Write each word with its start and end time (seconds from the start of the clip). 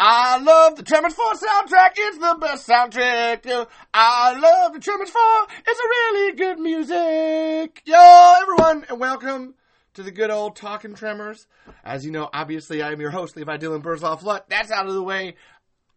I 0.00 0.38
love 0.42 0.76
the 0.76 0.82
Tremors 0.82 1.14
4 1.14 1.32
soundtrack. 1.32 1.92
It's 1.96 2.18
the 2.18 2.36
best 2.38 2.68
soundtrack. 2.68 3.66
I 3.94 4.38
love 4.38 4.74
the 4.74 4.80
Tremors 4.80 5.08
4. 5.08 5.22
It's 5.66 5.80
a 5.80 5.88
really 5.88 6.32
good 6.36 6.58
music. 6.58 7.82
Yo, 7.86 8.34
everyone, 8.42 8.84
and 8.90 9.00
welcome 9.00 9.54
to 9.94 10.02
the 10.02 10.10
good 10.10 10.30
old 10.30 10.54
Talking 10.54 10.94
Tremors. 10.94 11.46
As 11.82 12.04
you 12.04 12.10
know, 12.10 12.28
obviously, 12.34 12.82
I 12.82 12.92
am 12.92 13.00
your 13.00 13.10
host, 13.10 13.36
Levi 13.36 13.56
Dylan 13.56 13.82
Burzloff 13.82 14.22
Lutt. 14.22 14.50
That's 14.50 14.70
out 14.70 14.86
of 14.86 14.92
the 14.92 15.02
way. 15.02 15.36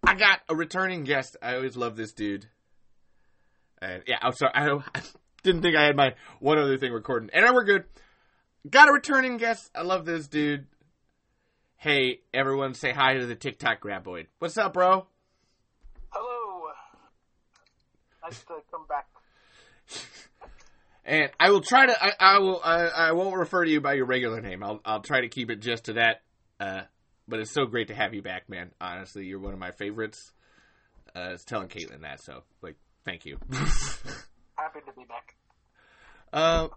I 0.01 0.15
got 0.15 0.39
a 0.47 0.55
returning 0.55 1.03
guest. 1.03 1.35
I 1.41 1.55
always 1.55 1.75
love 1.75 1.97
this 1.97 2.13
dude. 2.13 2.47
And 3.81 4.03
yeah, 4.07 4.19
I'm 4.21 4.31
sorry. 4.31 4.53
I, 4.55 4.79
didn't 5.43 5.61
think 5.61 5.75
I 5.75 5.83
had 5.83 5.95
my 5.95 6.13
one 6.39 6.57
other 6.57 6.77
thing 6.77 6.91
recording. 6.91 7.29
And 7.33 7.53
we're 7.53 7.63
good. 7.63 7.85
Got 8.69 8.89
a 8.89 8.91
returning 8.91 9.37
guest. 9.37 9.71
I 9.73 9.81
love 9.81 10.05
this 10.05 10.27
dude. 10.27 10.67
Hey, 11.77 12.19
everyone, 12.33 12.75
say 12.75 12.91
hi 12.91 13.15
to 13.15 13.25
the 13.25 13.35
TikTok 13.35 13.81
graboid. 13.81 14.27
What's 14.37 14.57
up, 14.57 14.73
bro? 14.73 15.07
Hello. 16.09 16.69
Nice 18.23 18.39
to 18.39 18.55
come 18.71 18.85
back. 18.87 19.07
And 21.03 21.31
I 21.39 21.49
will 21.49 21.61
try 21.61 21.87
to. 21.87 22.03
I, 22.03 22.11
I 22.19 22.39
will. 22.39 22.61
I, 22.63 22.85
I 22.85 23.11
won't 23.13 23.35
refer 23.35 23.65
to 23.65 23.71
you 23.71 23.81
by 23.81 23.93
your 23.93 24.05
regular 24.05 24.39
name. 24.39 24.61
I'll. 24.61 24.79
I'll 24.85 25.01
try 25.01 25.21
to 25.21 25.29
keep 25.29 25.49
it 25.49 25.59
just 25.59 25.85
to 25.85 25.93
that. 25.93 26.21
Uh, 26.59 26.83
but 27.27 27.39
it's 27.39 27.51
so 27.51 27.65
great 27.65 27.87
to 27.87 27.95
have 27.95 28.13
you 28.13 28.21
back, 28.21 28.47
man. 28.47 28.69
Honestly, 28.79 29.25
you're 29.25 29.39
one 29.39 29.51
of 29.51 29.57
my 29.57 29.71
favorites. 29.71 30.31
Uh, 31.15 31.19
I 31.19 31.31
was 31.31 31.43
telling 31.43 31.69
Caitlin 31.69 32.01
that, 32.01 32.21
so 32.21 32.43
like, 32.61 32.75
thank 33.03 33.25
you. 33.25 33.39
Happy 34.73 34.85
to 34.85 34.93
be 34.97 35.05
back. 35.05 35.35
Uh, 36.31 36.67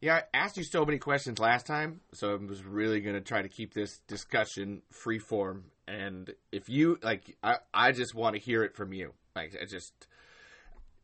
yeah, 0.00 0.16
I 0.16 0.22
asked 0.36 0.56
you 0.56 0.64
so 0.64 0.84
many 0.86 0.98
questions 0.98 1.38
last 1.38 1.66
time, 1.66 2.00
so 2.14 2.32
I 2.32 2.36
was 2.36 2.62
really 2.64 3.00
gonna 3.00 3.20
try 3.20 3.42
to 3.42 3.48
keep 3.48 3.74
this 3.74 3.98
discussion 4.06 4.82
free 4.90 5.18
form. 5.18 5.64
And 5.86 6.32
if 6.52 6.68
you 6.68 6.98
like, 7.02 7.36
I 7.42 7.56
I 7.74 7.92
just 7.92 8.14
want 8.14 8.36
to 8.36 8.40
hear 8.40 8.62
it 8.62 8.74
from 8.74 8.92
you. 8.92 9.12
Like, 9.34 9.56
I 9.60 9.64
just. 9.66 9.92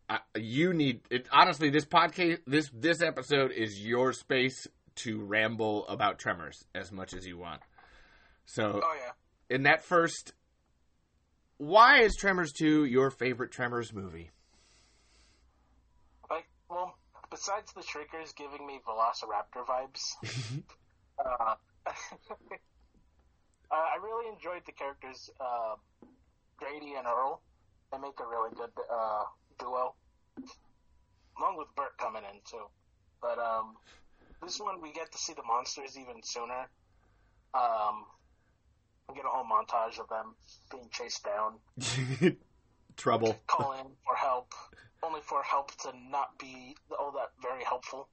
I, 0.09 0.19
you 0.37 0.75
need 0.75 1.01
it 1.11 1.27
honestly 1.33 1.71
this 1.71 1.87
podcast 1.87 2.41
this 2.47 2.69
this 2.75 3.00
episode 3.00 3.53
is 3.53 3.81
your 3.81 4.12
space 4.12 4.67
to 4.97 5.25
ramble 5.25 5.89
about 5.89 6.19
tremors 6.19 6.62
as 6.75 6.93
much 6.93 7.15
as 7.15 7.27
you 7.27 7.39
want 7.39 7.62
so 8.45 8.83
Oh 8.84 8.95
yeah. 9.03 9.12
in 9.56 9.62
that 9.62 9.83
first 9.83 10.34
why 11.56 12.00
is 12.03 12.15
tremors 12.17 12.53
2 12.53 12.84
your 12.84 13.11
favorite 13.11 13.50
tremors 13.50 13.95
movie 13.95 14.31
besides 17.35 17.73
the 17.73 17.83
Shriekers 17.83 18.33
giving 18.37 18.65
me 18.65 18.79
Velociraptor 18.87 19.67
vibes, 19.67 20.15
uh, 21.19 21.55
uh, 21.87 21.95
I 23.71 23.97
really 24.01 24.33
enjoyed 24.33 24.63
the 24.67 24.73
characters 24.73 25.31
uh, 25.41 25.75
Grady 26.57 26.95
and 26.97 27.07
Earl. 27.07 27.43
They 27.91 27.99
make 27.99 28.21
a 28.21 28.27
really 28.27 28.55
good 28.55 28.71
uh, 28.93 29.25
duo, 29.59 29.95
along 31.39 31.59
with 31.59 31.67
Bert 31.77 31.99
coming 31.99 32.23
in 32.33 32.39
too. 32.49 32.67
But 33.21 33.39
um, 33.39 33.75
this 34.43 34.61
one 34.61 34.81
we 34.81 34.93
get 34.93 35.11
to 35.11 35.19
see 35.19 35.33
the 35.33 35.43
monsters 35.43 35.99
even 35.99 36.23
sooner. 36.23 36.69
Um, 37.53 38.05
we 39.09 39.17
get 39.17 39.25
a 39.25 39.29
whole 39.29 39.45
montage 39.45 39.99
of 39.99 40.09
them 40.09 40.35
being 40.71 40.89
chased 40.93 41.25
down. 41.25 42.37
trouble 42.97 43.37
call 43.49 43.73
in 43.73 43.87
for 44.07 44.15
help, 44.15 44.53
only 45.05 45.20
for 45.22 45.42
help 45.42 45.77
to 45.83 45.92
not 46.10 46.38
be 46.38 46.77
all 46.98 47.12
that 47.12 47.30
very 47.42 47.64
helpful. 47.64 48.08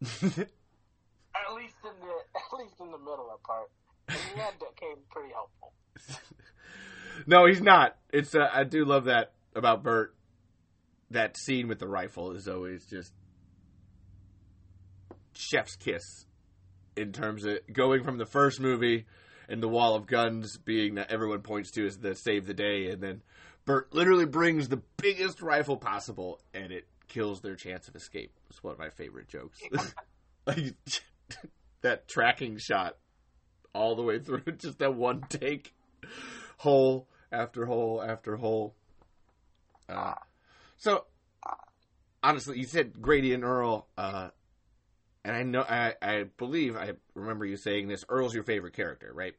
At 0.02 1.54
least 1.54 1.76
in 1.84 1.92
the 2.00 2.14
at 2.36 2.58
least 2.58 2.74
in 2.80 2.90
the 2.90 2.98
middle 2.98 3.30
of 3.32 3.42
part. 3.42 3.70
The 4.06 4.14
end, 4.42 4.56
it 4.60 4.76
came 4.76 4.96
pretty 5.10 5.32
helpful. 5.32 5.72
no 7.26 7.46
he's 7.46 7.60
not 7.60 7.96
it's 8.12 8.34
uh, 8.34 8.48
i 8.52 8.62
do 8.62 8.84
love 8.84 9.04
that 9.04 9.32
about 9.56 9.82
bert 9.82 10.14
that 11.10 11.36
scene 11.36 11.66
with 11.66 11.78
the 11.78 11.88
rifle 11.88 12.32
is 12.32 12.46
always 12.46 12.86
just 12.86 13.12
chef's 15.34 15.76
kiss 15.76 16.26
in 16.96 17.12
terms 17.12 17.44
of 17.44 17.58
going 17.72 18.04
from 18.04 18.18
the 18.18 18.26
first 18.26 18.60
movie 18.60 19.06
and 19.48 19.62
the 19.62 19.68
wall 19.68 19.94
of 19.94 20.06
guns 20.06 20.58
being 20.58 20.96
that 20.96 21.10
everyone 21.10 21.40
points 21.40 21.70
to 21.70 21.86
as 21.86 21.98
the 21.98 22.14
save 22.14 22.46
the 22.46 22.54
day 22.54 22.90
and 22.90 23.02
then 23.02 23.22
bert 23.68 23.94
literally 23.94 24.24
brings 24.24 24.68
the 24.68 24.80
biggest 24.96 25.42
rifle 25.42 25.76
possible 25.76 26.40
and 26.54 26.72
it 26.72 26.86
kills 27.06 27.42
their 27.42 27.54
chance 27.54 27.86
of 27.86 27.94
escape 27.94 28.32
it's 28.48 28.64
one 28.64 28.72
of 28.72 28.78
my 28.78 28.88
favorite 28.88 29.28
jokes 29.28 29.60
like 30.46 30.74
that 31.82 32.08
tracking 32.08 32.56
shot 32.56 32.96
all 33.74 33.94
the 33.94 34.02
way 34.02 34.18
through 34.18 34.40
just 34.58 34.78
that 34.78 34.94
one 34.94 35.22
take 35.28 35.74
hole 36.56 37.06
after 37.30 37.66
hole 37.66 38.02
after 38.02 38.36
hole 38.36 38.74
uh, 39.90 40.14
so 40.78 41.04
honestly 42.22 42.58
you 42.58 42.64
said 42.64 43.02
grady 43.02 43.34
and 43.34 43.44
earl 43.44 43.86
uh, 43.98 44.30
and 45.26 45.36
I 45.36 45.42
know 45.42 45.60
I, 45.60 45.92
I 46.00 46.24
believe 46.38 46.74
I 46.74 46.92
remember 47.14 47.44
you 47.44 47.58
saying 47.58 47.88
this. 47.88 48.02
Earl's 48.08 48.32
your 48.32 48.44
favorite 48.44 48.72
character, 48.72 49.10
right? 49.12 49.34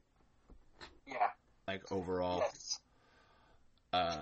Yeah. 1.07 1.29
Like 1.67 1.91
overall. 1.91 2.39
Yes. 2.39 2.79
Uh, 3.91 4.21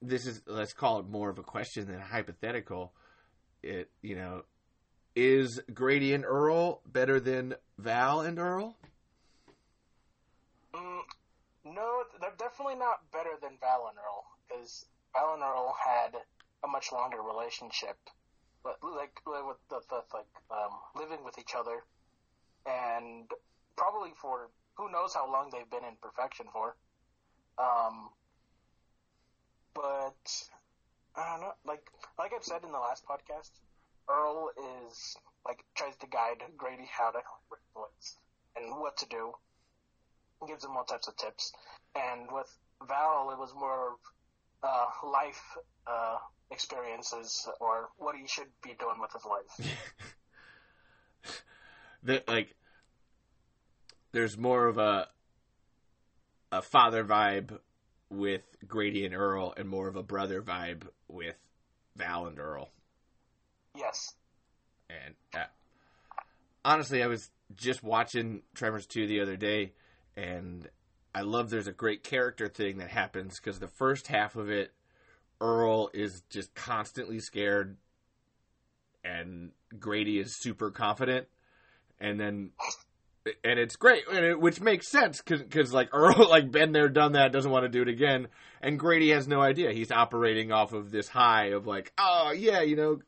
this 0.00 0.26
is 0.26 0.42
let's 0.46 0.72
call 0.72 1.00
it 1.00 1.08
more 1.08 1.30
of 1.30 1.38
a 1.38 1.42
question 1.42 1.86
than 1.86 1.96
a 1.96 2.04
hypothetical. 2.04 2.92
It 3.62 3.90
you 4.02 4.14
know, 4.14 4.44
is 5.16 5.60
Grady 5.72 6.14
and 6.14 6.24
Earl 6.24 6.80
better 6.86 7.18
than 7.18 7.54
Val 7.78 8.20
and 8.20 8.38
Earl? 8.38 8.76
Mm, 10.74 11.00
no, 11.64 12.02
they're 12.20 12.30
definitely 12.38 12.76
not 12.76 13.10
better 13.12 13.34
than 13.42 13.58
Val 13.60 13.88
and 13.88 13.98
Earl 13.98 14.24
because 14.46 14.86
Val 15.12 15.34
and 15.34 15.42
Earl 15.42 15.74
had 15.84 16.14
a 16.64 16.68
much 16.68 16.92
longer 16.92 17.22
relationship, 17.22 17.96
but 18.62 18.78
like 18.82 19.20
with 19.26 19.56
the, 19.70 19.80
the 19.90 20.02
like 20.14 20.26
um, 20.50 20.78
living 20.94 21.24
with 21.24 21.38
each 21.38 21.54
other, 21.56 21.82
and 22.66 23.30
probably 23.76 24.10
for 24.20 24.50
who 24.74 24.90
knows 24.90 25.14
how 25.14 25.30
long 25.30 25.50
they've 25.50 25.70
been 25.70 25.84
in 25.84 25.96
perfection 26.00 26.46
for. 26.52 26.76
Um, 27.58 28.10
but 29.74 30.46
I 31.16 31.30
don't 31.30 31.40
know, 31.40 31.52
like 31.66 31.82
like 32.18 32.32
I've 32.34 32.44
said 32.44 32.62
in 32.64 32.72
the 32.72 32.78
last 32.78 33.04
podcast, 33.06 33.50
Earl 34.08 34.50
is 34.88 35.16
like 35.46 35.64
tries 35.74 35.96
to 35.96 36.06
guide 36.06 36.42
Grady 36.56 36.88
how 36.90 37.10
to 37.10 37.18
what's 37.74 38.16
and 38.56 38.80
what 38.80 38.96
to 38.98 39.06
do, 39.06 39.32
gives 40.46 40.64
him 40.64 40.76
all 40.76 40.84
types 40.84 41.08
of 41.08 41.16
tips, 41.16 41.52
and 41.94 42.30
with 42.30 42.52
Val 42.86 43.30
it 43.30 43.38
was 43.38 43.52
more 43.54 43.96
uh, 44.62 44.86
life 45.04 45.42
uh, 45.86 46.16
experiences 46.50 47.48
or 47.60 47.88
what 47.96 48.14
he 48.14 48.26
should 48.26 48.48
be 48.62 48.74
doing 48.78 49.00
with 49.00 49.12
his 49.12 49.24
life. 49.24 49.76
that 52.04 52.28
like 52.28 52.54
there's 54.12 54.38
more 54.38 54.66
of 54.66 54.78
a 54.78 55.08
a 56.50 56.62
father 56.62 57.04
vibe 57.04 57.58
with 58.10 58.42
Grady 58.66 59.04
and 59.04 59.14
Earl 59.14 59.52
and 59.56 59.68
more 59.68 59.88
of 59.88 59.96
a 59.96 60.02
brother 60.02 60.42
vibe 60.42 60.88
with 61.08 61.36
Val 61.96 62.26
and 62.26 62.38
Earl. 62.38 62.70
yes. 63.74 64.14
And 64.88 65.14
uh, 65.34 65.46
honestly, 66.64 67.02
I 67.02 67.06
was 67.06 67.30
just 67.54 67.82
watching 67.82 68.42
Tremors 68.54 68.86
2 68.86 69.06
the 69.06 69.20
other 69.20 69.36
day, 69.36 69.72
and 70.16 70.68
I 71.14 71.22
love 71.22 71.50
there's 71.50 71.66
a 71.66 71.72
great 71.72 72.02
character 72.02 72.48
thing 72.48 72.78
that 72.78 72.90
happens 72.90 73.36
because 73.36 73.58
the 73.58 73.68
first 73.68 74.06
half 74.06 74.36
of 74.36 74.48
it, 74.48 74.72
Earl 75.40 75.90
is 75.92 76.22
just 76.30 76.54
constantly 76.54 77.20
scared, 77.20 77.76
and 79.04 79.52
Grady 79.78 80.18
is 80.18 80.34
super 80.34 80.70
confident, 80.70 81.28
and 82.00 82.18
then. 82.18 82.50
And 83.44 83.58
it's 83.58 83.76
great, 83.76 84.04
and 84.12 84.24
it, 84.24 84.40
which 84.40 84.60
makes 84.60 84.88
sense 84.88 85.20
because 85.22 85.72
like 85.72 85.88
Earl, 85.92 86.28
like 86.28 86.50
been 86.50 86.72
there, 86.72 86.88
done 86.88 87.12
that, 87.12 87.32
doesn't 87.32 87.50
want 87.50 87.64
to 87.64 87.68
do 87.68 87.82
it 87.82 87.88
again, 87.88 88.28
and 88.60 88.78
Grady 88.78 89.10
has 89.10 89.26
no 89.28 89.40
idea. 89.40 89.72
He's 89.72 89.90
operating 89.90 90.52
off 90.52 90.72
of 90.72 90.90
this 90.90 91.08
high 91.08 91.46
of 91.46 91.66
like, 91.66 91.92
oh 91.98 92.32
yeah, 92.32 92.62
you 92.62 92.76
know, 92.76 92.98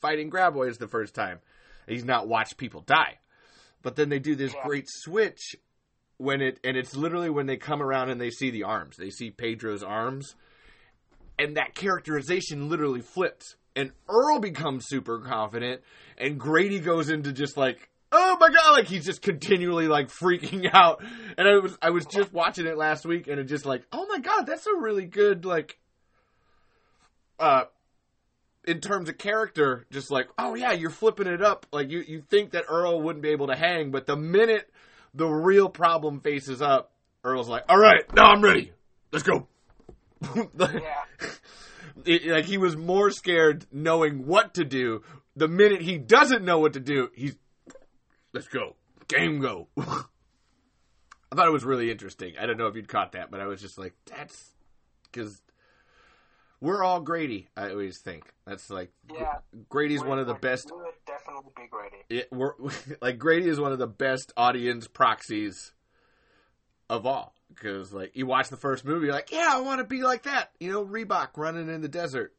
fighting 0.00 0.30
graboids 0.30 0.78
the 0.78 0.88
first 0.88 1.14
time. 1.14 1.40
He's 1.86 2.04
not 2.04 2.28
watched 2.28 2.56
people 2.56 2.82
die. 2.82 3.18
But 3.82 3.96
then 3.96 4.08
they 4.08 4.18
do 4.18 4.34
this 4.34 4.52
Yeah. 4.52 4.66
great 4.66 4.86
switch 4.88 5.56
when 6.18 6.40
it 6.42 6.58
and 6.64 6.76
it's 6.76 6.96
literally 6.96 7.30
when 7.30 7.46
they 7.46 7.56
come 7.56 7.80
around 7.80 8.10
and 8.10 8.20
they 8.20 8.30
see 8.30 8.50
the 8.50 8.64
arms. 8.64 8.96
They 8.96 9.10
see 9.10 9.30
Pedro's 9.30 9.82
arms 9.82 10.34
and 11.38 11.56
that 11.56 11.74
characterization 11.74 12.68
literally 12.68 13.00
flips. 13.00 13.56
And 13.76 13.92
Earl 14.08 14.40
becomes 14.40 14.86
super 14.88 15.20
confident 15.20 15.82
and 16.16 16.38
Grady 16.38 16.80
goes 16.80 17.08
into 17.10 17.32
just 17.32 17.56
like 17.56 17.88
Oh 18.10 18.36
my 18.40 18.48
god! 18.48 18.72
Like 18.72 18.86
he's 18.86 19.04
just 19.04 19.20
continually 19.22 19.86
like 19.88 20.08
freaking 20.08 20.68
out, 20.74 21.02
and 21.36 21.46
I 21.46 21.58
was 21.58 21.76
I 21.82 21.90
was 21.90 22.06
just 22.06 22.32
watching 22.32 22.66
it 22.66 22.76
last 22.78 23.04
week, 23.04 23.26
and 23.28 23.38
it 23.38 23.44
just 23.44 23.66
like, 23.66 23.84
oh 23.92 24.06
my 24.08 24.18
god, 24.18 24.46
that's 24.46 24.66
a 24.66 24.74
really 24.76 25.04
good 25.04 25.44
like, 25.44 25.78
uh, 27.38 27.64
in 28.66 28.80
terms 28.80 29.08
of 29.08 29.18
character, 29.18 29.86
just 29.90 30.10
like, 30.10 30.28
oh 30.38 30.54
yeah, 30.54 30.72
you're 30.72 30.90
flipping 30.90 31.26
it 31.26 31.42
up. 31.42 31.66
Like 31.72 31.90
you, 31.90 32.02
you 32.06 32.22
think 32.22 32.52
that 32.52 32.64
Earl 32.68 33.00
wouldn't 33.02 33.22
be 33.22 33.30
able 33.30 33.48
to 33.48 33.56
hang, 33.56 33.90
but 33.90 34.06
the 34.06 34.16
minute 34.16 34.70
the 35.14 35.26
real 35.26 35.68
problem 35.68 36.20
faces 36.20 36.60
up, 36.62 36.92
Earl's 37.24 37.48
like, 37.48 37.64
all 37.68 37.78
right, 37.78 38.02
now 38.14 38.30
I'm 38.30 38.42
ready. 38.42 38.72
Let's 39.12 39.24
go. 39.24 39.46
Yeah. 40.58 41.04
It- 42.04 42.26
like 42.26 42.44
he 42.44 42.58
was 42.58 42.76
more 42.76 43.10
scared 43.10 43.66
knowing 43.72 44.26
what 44.26 44.54
to 44.54 44.64
do. 44.64 45.02
The 45.36 45.48
minute 45.48 45.80
he 45.82 45.98
doesn't 45.98 46.44
know 46.44 46.58
what 46.58 46.72
to 46.74 46.80
do, 46.80 47.08
he's 47.14 47.36
let's 48.32 48.48
go, 48.48 48.76
game 49.08 49.40
go. 49.40 49.68
I 49.78 51.34
thought 51.34 51.46
it 51.46 51.52
was 51.52 51.64
really 51.64 51.90
interesting. 51.90 52.34
I 52.40 52.46
don't 52.46 52.56
know 52.56 52.66
if 52.68 52.74
you'd 52.76 52.88
caught 52.88 53.12
that, 53.12 53.30
but 53.30 53.40
I 53.40 53.46
was 53.46 53.60
just 53.60 53.78
like, 53.78 53.94
that's 54.06 54.54
because 55.04 55.42
we're 56.60 56.82
all 56.82 57.00
Grady. 57.00 57.48
I 57.56 57.70
always 57.70 58.00
think 58.00 58.24
that's 58.46 58.70
like 58.70 58.90
Yeah. 59.12 59.38
Grady's 59.68 60.02
one 60.02 60.18
of 60.18 60.26
the 60.26 60.34
best. 60.34 60.72
Definitely 61.06 61.52
be 61.56 61.68
Grady. 61.70 61.96
It, 62.08 62.28
we're 62.32 62.54
like 63.02 63.18
Grady 63.18 63.48
is 63.48 63.60
one 63.60 63.72
of 63.72 63.78
the 63.78 63.86
best 63.86 64.32
audience 64.36 64.88
proxies 64.88 65.72
of 66.90 67.04
all 67.04 67.34
because 67.54 67.92
like 67.92 68.16
you 68.16 68.26
watch 68.26 68.48
the 68.48 68.56
first 68.56 68.84
movie, 68.84 69.06
you're 69.06 69.14
like, 69.14 69.30
yeah, 69.30 69.50
I 69.50 69.60
want 69.60 69.80
to 69.80 69.84
be 69.84 70.02
like 70.02 70.22
that. 70.22 70.50
You 70.58 70.72
know, 70.72 70.84
Reebok 70.84 71.30
running 71.36 71.68
in 71.68 71.82
the 71.82 71.88
desert, 71.88 72.34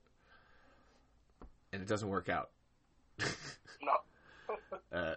and 1.71 1.81
it 1.81 1.87
doesn't 1.87 2.09
work 2.09 2.29
out. 2.29 2.49
No. 3.81 3.93
Uh, 4.91 5.13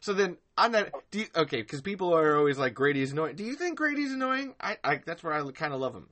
so 0.00 0.14
then 0.14 0.36
on 0.56 0.72
that, 0.72 0.92
do 1.10 1.20
you, 1.20 1.26
okay, 1.36 1.62
because 1.62 1.80
people 1.82 2.14
are 2.14 2.36
always 2.36 2.58
like 2.58 2.74
Grady's 2.74 3.12
annoying. 3.12 3.36
Do 3.36 3.44
you 3.44 3.54
think 3.54 3.76
Grady's 3.76 4.12
annoying? 4.12 4.54
I, 4.60 4.76
I 4.82 5.00
that's 5.04 5.22
where 5.22 5.34
I 5.34 5.50
kind 5.52 5.72
of 5.72 5.80
love 5.80 5.94
him. 5.94 6.08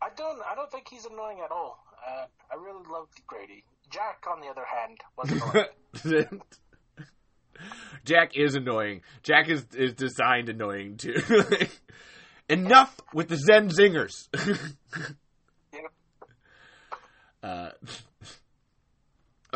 I 0.00 0.08
don't. 0.16 0.40
I 0.50 0.54
don't 0.54 0.70
think 0.70 0.88
he's 0.88 1.04
annoying 1.04 1.40
at 1.44 1.50
all. 1.50 1.84
Uh, 2.06 2.26
I 2.50 2.54
really 2.62 2.84
loved 2.90 3.20
Grady. 3.26 3.64
Jack, 3.90 4.24
on 4.30 4.40
the 4.40 4.48
other 4.48 4.64
hand, 4.64 4.98
was 5.16 5.30
annoying. 6.04 6.42
Jack 8.04 8.36
is 8.36 8.54
annoying. 8.54 9.02
Jack 9.22 9.48
is 9.48 9.64
is 9.74 9.94
designed 9.94 10.48
annoying 10.48 10.96
too. 10.96 11.14
Enough 12.48 13.00
with 13.12 13.28
the 13.28 13.36
Zen 13.36 13.68
zingers. 13.70 14.28
Yep. 15.72 15.92
uh, 17.42 17.70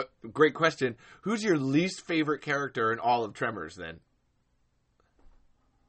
uh, 0.00 0.28
great 0.32 0.54
question. 0.54 0.96
Who's 1.22 1.42
your 1.42 1.56
least 1.56 2.06
favorite 2.06 2.42
character 2.42 2.92
in 2.92 2.98
all 2.98 3.24
of 3.24 3.34
Tremors? 3.34 3.76
Then 3.76 4.00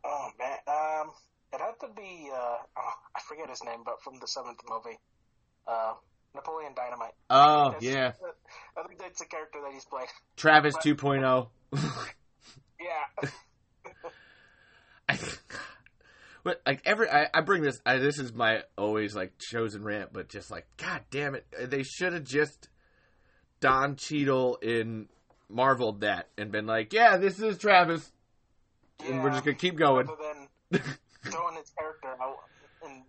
Oh 0.04 0.30
man, 0.40 0.58
um, 0.68 1.12
it 1.54 1.60
had 1.60 1.80
to 1.88 1.94
be. 1.96 2.30
Uh, 2.34 2.58
oh, 2.78 2.94
I 3.16 3.22
forget 3.28 3.50
his 3.50 3.64
name, 3.64 3.82
but 3.86 4.02
from 4.02 4.20
the 4.20 4.28
seventh 4.28 4.60
movie, 4.70 4.98
uh, 5.68 5.94
Napoleon 6.34 6.74
Dynamite. 6.76 7.14
oh 7.30 7.72
That's- 7.72 7.84
yeah, 7.84 8.12
I 8.78 8.88
think 8.88 9.00
that's 9.00 9.20
the 9.20 9.26
character 9.26 9.60
that 9.64 9.74
he's 9.74 9.86
played. 9.86 10.08
Travis 10.38 10.76
oh. 10.78 10.88
2.0. 10.88 11.48
Yeah. 12.82 13.30
but 16.44 16.62
like 16.66 16.82
every, 16.86 17.08
I, 17.10 17.28
I 17.32 17.42
bring 17.42 17.62
this. 17.62 17.80
I, 17.86 17.98
this 17.98 18.18
is 18.18 18.34
my 18.34 18.64
always 18.76 19.16
like 19.16 19.38
chosen 19.38 19.84
rant, 19.84 20.12
but 20.14 20.30
just 20.30 20.50
like, 20.50 20.66
god 20.78 21.02
damn 21.12 21.36
it, 21.36 21.46
they 21.70 21.84
should 21.84 22.14
have 22.14 22.24
just 22.24 22.70
Don 23.62 23.96
Cheadle 23.96 24.58
in 24.58 25.08
Marveled 25.48 26.02
that 26.02 26.28
and 26.38 26.52
been 26.52 26.66
like, 26.66 26.92
yeah, 26.92 27.18
this 27.18 27.40
is 27.40 27.58
Travis, 27.58 28.12
and 29.06 29.24
we're 29.24 29.30
just 29.30 29.46
gonna 29.46 29.56
keep 29.56 29.78
going. 29.78 30.08
Throwing 31.24 31.56
his 31.56 31.70
character 31.78 32.16
out 32.22 32.38
and 32.84 33.04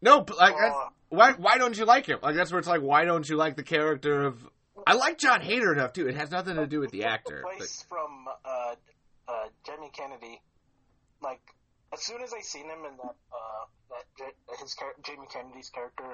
No, 0.00 0.20
but, 0.20 0.36
like 0.36 0.54
uh, 0.54 0.88
why 1.08 1.32
why 1.32 1.58
don't 1.58 1.76
you 1.76 1.84
like 1.84 2.06
him? 2.06 2.18
Like 2.22 2.36
that's 2.36 2.52
where 2.52 2.58
it's 2.58 2.68
like, 2.68 2.82
why 2.82 3.04
don't 3.04 3.28
you 3.28 3.36
like 3.36 3.56
the 3.56 3.62
character 3.62 4.24
of? 4.24 4.48
I 4.86 4.94
like 4.94 5.18
Jon 5.18 5.40
Heder 5.40 5.72
enough 5.72 5.92
too. 5.92 6.06
It 6.06 6.14
has 6.16 6.30
nothing 6.30 6.56
to 6.56 6.66
do 6.66 6.80
with 6.80 6.90
the 6.90 7.04
actor. 7.04 7.42
The 7.42 7.58
but- 7.58 7.84
from 7.88 8.26
uh, 8.44 8.74
uh, 9.26 9.32
Jamie 9.66 9.90
Kennedy. 9.92 10.40
Like 11.20 11.40
as 11.92 12.00
soon 12.02 12.22
as 12.22 12.32
I 12.32 12.40
seen 12.42 12.66
him 12.66 12.84
in 12.84 12.96
that 12.98 13.16
uh, 13.32 13.64
that 14.18 14.58
his 14.60 14.76
Jamie 15.02 15.26
Kennedy's 15.32 15.70
character 15.70 16.04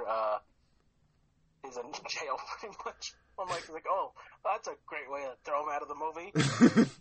is 1.69 1.77
in 1.77 1.85
jail 2.09 2.37
pretty 2.61 2.77
much. 2.85 3.15
I'm 3.39 3.49
like, 3.49 3.69
like, 3.73 3.85
oh, 3.89 4.13
that's 4.45 4.69
a 4.69 4.75
great 4.87 5.11
way 5.11 5.23
to 5.23 5.35
throw 5.45 5.63
him 5.65 5.69
out 5.73 5.83
of 5.83 5.89
the 5.89 5.95
movie. 5.95 6.91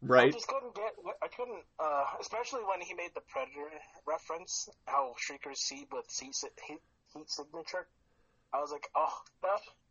Right. 0.00 0.28
I 0.28 0.30
just 0.30 0.46
couldn't 0.46 0.74
get. 0.76 0.92
I 1.22 1.26
couldn't, 1.26 1.64
uh, 1.80 2.04
especially 2.20 2.60
when 2.60 2.80
he 2.80 2.94
made 2.94 3.10
the 3.16 3.20
Predator 3.28 3.68
reference, 4.06 4.68
how 4.86 5.14
Shriekers 5.18 5.56
see 5.58 5.86
with 5.90 6.04
heat, 6.08 6.36
heat, 6.68 6.78
heat 7.14 7.28
signature. 7.28 7.88
I 8.52 8.60
was 8.60 8.70
like, 8.70 8.86
oh, 8.94 9.12
no. 9.42 9.50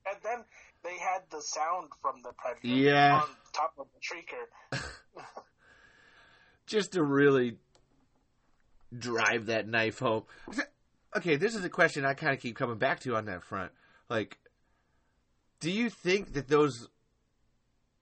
And 0.09 0.17
then 0.23 0.45
they 0.83 0.97
had 0.97 1.23
the 1.29 1.41
sound 1.41 1.89
from 2.01 2.21
the 2.23 2.31
Predator 2.37 2.67
Yeah. 2.67 3.21
on 3.21 3.27
top 3.51 3.73
of 3.77 3.87
the 3.93 3.99
Shrieker. 3.99 4.81
just 6.67 6.93
to 6.93 7.03
really 7.03 7.57
drive 8.97 9.47
that 9.47 9.67
knife 9.67 9.99
home. 9.99 10.23
Okay, 11.17 11.35
this 11.35 11.55
is 11.55 11.65
a 11.65 11.69
question 11.69 12.05
I 12.05 12.13
kind 12.13 12.31
of 12.31 12.39
keep 12.39 12.55
coming 12.55 12.77
back 12.77 12.99
to 13.01 13.15
on 13.15 13.25
that 13.25 13.43
front. 13.43 13.71
Like, 14.07 14.37
do 15.59 15.71
you 15.71 15.89
think 15.89 16.33
that 16.33 16.47
those 16.47 16.87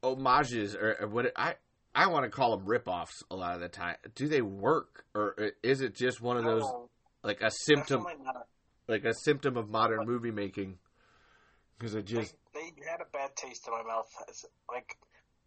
homages 0.03 0.75
or, 0.75 0.97
or 0.99 1.07
what 1.07 1.31
I 1.37 1.55
I 1.95 2.07
want 2.07 2.25
to 2.25 2.29
call 2.29 2.57
them 2.57 2.67
ripoffs 2.67 3.23
a 3.31 3.35
lot 3.37 3.55
of 3.55 3.61
the 3.61 3.69
time? 3.69 3.95
Do 4.15 4.27
they 4.27 4.41
work, 4.41 5.05
or 5.13 5.53
is 5.63 5.79
it 5.79 5.95
just 5.95 6.19
one 6.19 6.35
of 6.35 6.43
those 6.43 6.65
like 7.23 7.41
a 7.41 7.51
symptom, 7.51 8.05
like 8.89 9.05
a 9.05 9.13
symptom 9.13 9.55
of 9.55 9.69
modern 9.69 10.05
movie 10.05 10.31
making? 10.31 10.77
Because 11.79 11.95
it 11.95 12.07
They, 12.07 12.15
just 12.15 12.35
they 12.53 12.73
had 12.89 12.99
a 12.99 13.09
bad 13.13 13.33
taste 13.37 13.65
in 13.65 13.73
my 13.73 13.83
mouth. 13.83 14.09
It's 14.27 14.45
like, 14.69 14.97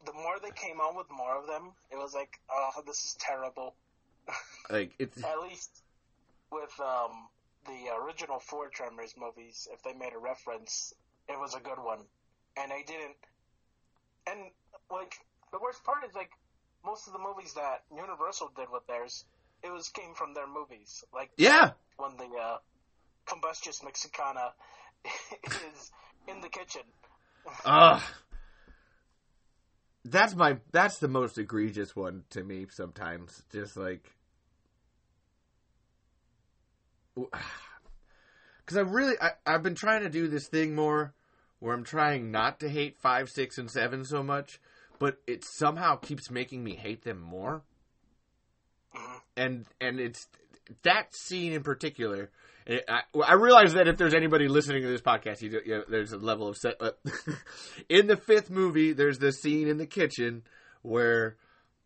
the 0.06 0.12
more 0.14 0.36
they 0.42 0.52
came 0.54 0.80
on 0.80 0.96
with 0.96 1.06
more 1.10 1.38
of 1.38 1.46
them, 1.46 1.72
it 1.90 1.96
was 1.96 2.14
like, 2.14 2.40
oh, 2.50 2.82
this 2.86 2.96
is 2.96 3.16
terrible. 3.20 3.74
like 4.70 4.92
it's 4.98 5.18
At 5.22 5.40
least 5.42 5.82
with 6.50 6.72
um, 6.80 7.28
the 7.66 7.94
original 8.02 8.40
Four 8.40 8.68
Tremors 8.68 9.14
movies, 9.18 9.68
if 9.72 9.82
they 9.82 9.92
made 9.92 10.12
a 10.14 10.18
reference, 10.18 10.92
it 11.28 11.38
was 11.38 11.54
a 11.54 11.60
good 11.60 11.78
one. 11.78 12.00
And 12.56 12.70
they 12.70 12.82
didn't. 12.86 13.16
And, 14.26 14.50
like, 14.90 15.14
the 15.52 15.58
worst 15.58 15.82
part 15.84 16.04
is, 16.08 16.14
like, 16.14 16.30
most 16.84 17.06
of 17.06 17.12
the 17.12 17.18
movies 17.18 17.54
that 17.54 17.84
Universal 17.94 18.52
did 18.56 18.68
with 18.72 18.86
theirs, 18.86 19.24
it 19.62 19.72
was 19.72 19.88
came 19.88 20.14
from 20.14 20.34
their 20.34 20.46
movies. 20.46 21.04
Like, 21.12 21.30
yeah. 21.36 21.72
when 21.96 22.16
the 22.16 22.36
uh, 22.36 22.58
Combustious 23.26 23.82
Mexicana 23.82 24.52
is 25.44 25.90
in 26.26 26.40
the 26.40 26.48
kitchen. 26.48 26.82
Ugh. 27.64 28.02
That's 30.04 30.34
my 30.34 30.58
that's 30.72 30.98
the 30.98 31.08
most 31.08 31.38
egregious 31.38 31.94
one 31.94 32.24
to 32.30 32.42
me 32.42 32.66
sometimes. 32.70 33.42
Just 33.52 33.76
like 33.76 34.14
because 38.60 38.76
I 38.76 38.80
really 38.82 39.14
I, 39.20 39.30
I've 39.46 39.62
been 39.62 39.74
trying 39.74 40.02
to 40.02 40.10
do 40.10 40.28
this 40.28 40.48
thing 40.48 40.74
more 40.74 41.14
where 41.60 41.74
I'm 41.74 41.84
trying 41.84 42.30
not 42.30 42.60
to 42.60 42.68
hate 42.68 42.98
five, 42.98 43.28
six, 43.28 43.58
and 43.58 43.70
seven 43.70 44.04
so 44.04 44.22
much, 44.22 44.60
but 44.98 45.18
it 45.26 45.44
somehow 45.44 45.96
keeps 45.96 46.30
making 46.30 46.62
me 46.62 46.74
hate 46.74 47.02
them 47.02 47.20
more. 47.20 47.62
Mhm. 48.94 49.20
And 49.36 49.66
and 49.80 50.00
it's 50.00 50.28
that 50.82 51.14
scene 51.14 51.52
in 51.52 51.62
particular. 51.62 52.30
It, 52.66 52.84
I, 52.88 53.00
I 53.26 53.32
realize 53.34 53.72
that 53.74 53.88
if 53.88 53.96
there's 53.96 54.14
anybody 54.14 54.46
listening 54.46 54.82
to 54.82 54.88
this 54.88 55.00
podcast, 55.00 55.40
you, 55.40 55.60
you 55.64 55.78
know, 55.78 55.84
there's 55.88 56.12
a 56.12 56.18
level 56.18 56.48
of 56.48 56.56
set. 56.56 56.78
But 56.78 56.98
in 57.88 58.06
the 58.06 58.16
fifth 58.16 58.50
movie, 58.50 58.92
there's 58.92 59.18
the 59.18 59.32
scene 59.32 59.68
in 59.68 59.78
the 59.78 59.86
kitchen 59.86 60.42
where 60.82 61.36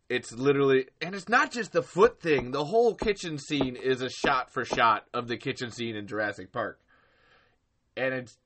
it's 0.09 0.31
literally, 0.31 0.87
and 1.01 1.15
it's 1.15 1.29
not 1.29 1.51
just 1.51 1.71
the 1.71 1.81
foot 1.83 2.19
thing. 2.21 2.51
The 2.51 2.65
whole 2.65 2.93
kitchen 2.95 3.37
scene 3.37 3.75
is 3.75 4.01
a 4.01 4.09
shot 4.09 4.51
for 4.51 4.65
shot 4.65 5.05
of 5.13 5.27
the 5.27 5.37
kitchen 5.37 5.71
scene 5.71 5.95
in 5.95 6.07
Jurassic 6.07 6.51
Park, 6.51 6.79
and 7.97 8.13
it's 8.13 8.37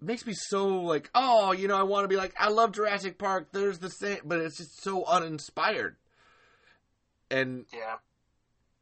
makes 0.00 0.26
me 0.26 0.32
so 0.34 0.66
like, 0.82 1.10
oh, 1.14 1.52
you 1.52 1.68
know, 1.68 1.76
I 1.76 1.82
want 1.82 2.04
to 2.04 2.08
be 2.08 2.16
like, 2.16 2.34
I 2.38 2.48
love 2.48 2.72
Jurassic 2.72 3.18
Park. 3.18 3.48
There's 3.52 3.78
the 3.78 3.90
same, 3.90 4.18
but 4.24 4.38
it's 4.38 4.56
just 4.58 4.82
so 4.82 5.04
uninspired, 5.04 5.96
and 7.30 7.66
Yeah. 7.72 7.96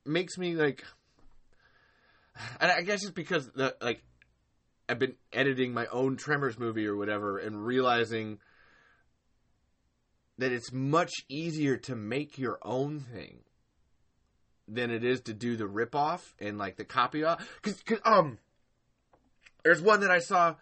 makes 0.05 0.39
me 0.39 0.55
like 0.55 0.85
and 2.61 2.71
I 2.71 2.83
guess 2.83 3.03
it's 3.03 3.13
because 3.13 3.51
the 3.53 3.77
like 3.81 4.03
I've 4.89 4.99
been 4.99 5.17
editing 5.33 5.73
my 5.73 5.87
own 5.87 6.17
Tremors 6.17 6.59
movie 6.59 6.87
or 6.87 6.97
whatever 6.97 7.39
and 7.39 7.65
realizing 7.65 8.39
that 10.39 10.53
it's 10.53 10.73
much 10.73 11.13
easier 11.29 11.77
to 11.79 11.97
make 11.97 12.39
your 12.39 12.59
own 12.63 13.01
thing 13.01 13.41
than 14.69 14.91
it 14.91 15.05
is 15.05 15.21
to 15.23 15.33
do 15.33 15.57
the 15.57 15.65
ripoff 15.65 16.33
and 16.41 16.59
like 16.59 16.77
the 16.77 16.85
copy 16.85 17.23
off 17.25 17.47
cuz 17.63 17.83
um 18.05 18.39
there's 19.65 19.81
one 19.81 20.01
that 20.01 20.11
I 20.11 20.19
saw 20.19 20.57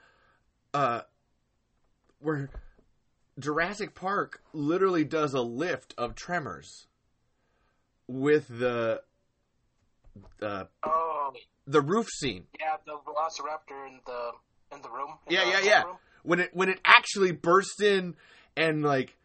uh 0.74 1.00
where 2.20 2.50
Jurassic 3.38 3.94
Park 3.94 4.42
literally 4.52 5.04
does 5.04 5.34
a 5.34 5.40
lift 5.40 5.94
of 5.98 6.14
Tremors 6.14 6.86
with 8.06 8.46
the 8.48 9.02
uh, 10.40 10.64
Oh, 10.84 11.32
the 11.66 11.80
roof 11.80 12.06
scene. 12.08 12.46
yeah, 12.60 12.76
the 12.86 12.92
Velociraptor 12.92 13.88
in 13.88 14.00
the 14.06 14.30
in 14.76 14.82
the 14.82 14.88
room. 14.90 15.18
in 15.26 15.34
Yeah, 15.34 15.44
the 15.44 15.50
yeah, 15.50 15.60
yeah. 15.60 15.82
room. 15.82 15.96
When 16.22 16.40
it 16.40 16.50
when 16.54 16.68
it 16.68 16.80
actually 16.84 17.32
burst 17.32 17.82
in 17.82 18.14
and 18.56 18.82
like 18.84 19.16
the 19.16 19.23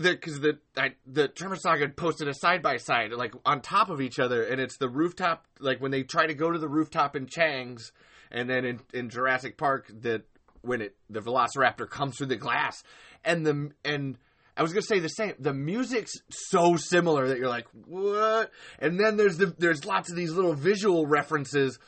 because 0.00 0.40
the 0.40 0.58
I, 0.76 0.94
the 1.06 1.28
Tremor 1.28 1.56
Saga 1.56 1.88
posted 1.88 2.28
a 2.28 2.34
side 2.34 2.62
by 2.62 2.78
side 2.78 3.12
like 3.12 3.34
on 3.44 3.60
top 3.60 3.90
of 3.90 4.00
each 4.00 4.18
other, 4.18 4.42
and 4.42 4.60
it's 4.60 4.76
the 4.78 4.88
rooftop 4.88 5.46
like 5.58 5.80
when 5.80 5.90
they 5.90 6.02
try 6.02 6.26
to 6.26 6.34
go 6.34 6.50
to 6.50 6.58
the 6.58 6.68
rooftop 6.68 7.16
in 7.16 7.26
Chang's, 7.26 7.92
and 8.30 8.48
then 8.48 8.64
in, 8.64 8.80
in 8.92 9.10
Jurassic 9.10 9.58
Park 9.58 9.90
that 10.02 10.22
when 10.62 10.80
it 10.80 10.96
the 11.08 11.20
Velociraptor 11.20 11.88
comes 11.88 12.16
through 12.16 12.28
the 12.28 12.36
glass, 12.36 12.82
and 13.24 13.46
the 13.46 13.70
and 13.84 14.16
I 14.56 14.62
was 14.62 14.72
gonna 14.72 14.82
say 14.82 14.98
the 14.98 15.08
same. 15.08 15.34
The 15.38 15.54
music's 15.54 16.14
so 16.30 16.76
similar 16.76 17.28
that 17.28 17.38
you're 17.38 17.48
like 17.48 17.66
what, 17.86 18.50
and 18.78 18.98
then 18.98 19.16
there's 19.16 19.36
the 19.36 19.54
there's 19.58 19.84
lots 19.84 20.10
of 20.10 20.16
these 20.16 20.32
little 20.32 20.54
visual 20.54 21.06
references 21.06 21.78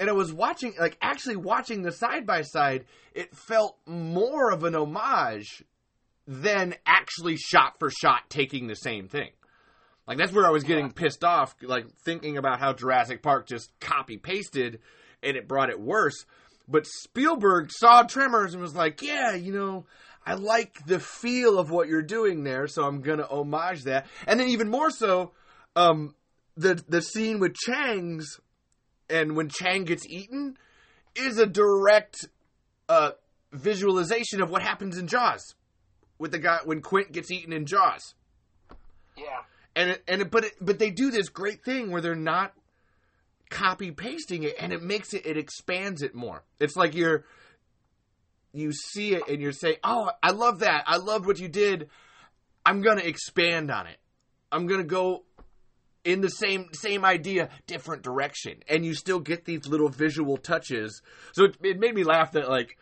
and 0.00 0.08
I 0.08 0.14
was 0.14 0.32
watching, 0.32 0.72
like, 0.80 0.96
actually 1.02 1.36
watching 1.36 1.82
the 1.82 1.92
side 1.92 2.26
by 2.26 2.40
side, 2.40 2.86
it 3.12 3.36
felt 3.36 3.76
more 3.84 4.50
of 4.50 4.64
an 4.64 4.74
homage 4.74 5.62
than 6.30 6.76
actually 6.86 7.36
shot 7.36 7.80
for 7.80 7.90
shot 7.90 8.30
taking 8.30 8.68
the 8.68 8.76
same 8.76 9.08
thing. 9.08 9.30
Like, 10.06 10.16
that's 10.16 10.32
where 10.32 10.46
I 10.46 10.50
was 10.50 10.62
getting 10.62 10.92
pissed 10.92 11.24
off, 11.24 11.56
like, 11.60 11.86
thinking 12.04 12.38
about 12.38 12.60
how 12.60 12.72
Jurassic 12.72 13.20
Park 13.20 13.48
just 13.48 13.72
copy 13.80 14.16
pasted 14.16 14.78
and 15.24 15.36
it 15.36 15.48
brought 15.48 15.70
it 15.70 15.80
worse. 15.80 16.24
But 16.68 16.86
Spielberg 16.86 17.72
saw 17.72 18.04
Tremors 18.04 18.54
and 18.54 18.62
was 18.62 18.76
like, 18.76 19.02
yeah, 19.02 19.34
you 19.34 19.52
know, 19.52 19.86
I 20.24 20.34
like 20.34 20.86
the 20.86 21.00
feel 21.00 21.58
of 21.58 21.72
what 21.72 21.88
you're 21.88 22.00
doing 22.00 22.44
there, 22.44 22.68
so 22.68 22.84
I'm 22.84 23.00
gonna 23.00 23.26
homage 23.28 23.82
that. 23.84 24.06
And 24.28 24.38
then 24.38 24.50
even 24.50 24.68
more 24.68 24.90
so, 24.90 25.32
um, 25.74 26.14
the 26.56 26.80
the 26.88 27.02
scene 27.02 27.40
with 27.40 27.54
Chang's 27.56 28.38
and 29.08 29.34
when 29.34 29.48
Chang 29.48 29.82
gets 29.84 30.06
eaten 30.08 30.56
is 31.16 31.38
a 31.38 31.46
direct 31.46 32.28
uh, 32.88 33.12
visualization 33.52 34.40
of 34.40 34.50
what 34.50 34.62
happens 34.62 34.96
in 34.96 35.08
Jaws 35.08 35.54
with 36.20 36.30
the 36.30 36.38
guy 36.38 36.58
when 36.64 36.82
Quint 36.82 37.10
gets 37.10 37.30
eaten 37.32 37.52
in 37.52 37.64
Jaws. 37.66 38.14
Yeah, 39.16 39.24
And 39.74 39.90
it, 39.90 40.04
and 40.06 40.20
it, 40.20 40.30
but 40.30 40.44
it, 40.44 40.52
but 40.60 40.78
they 40.78 40.90
do 40.90 41.10
this 41.10 41.28
great 41.28 41.64
thing 41.64 41.90
where 41.90 42.00
they're 42.00 42.14
not 42.14 42.52
copy 43.48 43.90
pasting 43.90 44.44
it, 44.44 44.54
and 44.60 44.72
it 44.72 44.82
makes 44.82 45.12
it 45.14 45.26
it 45.26 45.36
expands 45.36 46.02
it 46.02 46.14
more. 46.14 46.44
It's 46.60 46.76
like 46.76 46.94
you're 46.94 47.24
you 48.52 48.72
see 48.72 49.14
it 49.14 49.28
and 49.28 49.40
you're 49.40 49.52
saying, 49.52 49.76
"Oh, 49.82 50.10
I 50.22 50.30
love 50.30 50.60
that. 50.60 50.84
I 50.86 50.98
loved 50.98 51.26
what 51.26 51.38
you 51.40 51.48
did. 51.48 51.88
I'm 52.64 52.82
gonna 52.82 53.02
expand 53.02 53.70
on 53.70 53.86
it. 53.86 53.96
I'm 54.52 54.66
gonna 54.66 54.84
go." 54.84 55.24
in 56.02 56.22
the 56.22 56.30
same 56.30 56.66
same 56.72 57.04
idea, 57.04 57.50
different 57.66 58.02
direction, 58.02 58.62
and 58.70 58.86
you 58.86 58.94
still 58.94 59.20
get 59.20 59.44
these 59.44 59.66
little 59.66 59.90
visual 59.90 60.38
touches. 60.38 61.02
So 61.32 61.44
it, 61.44 61.56
it 61.62 61.78
made 61.78 61.94
me 61.94 62.04
laugh 62.04 62.32
that 62.32 62.48
like 62.48 62.78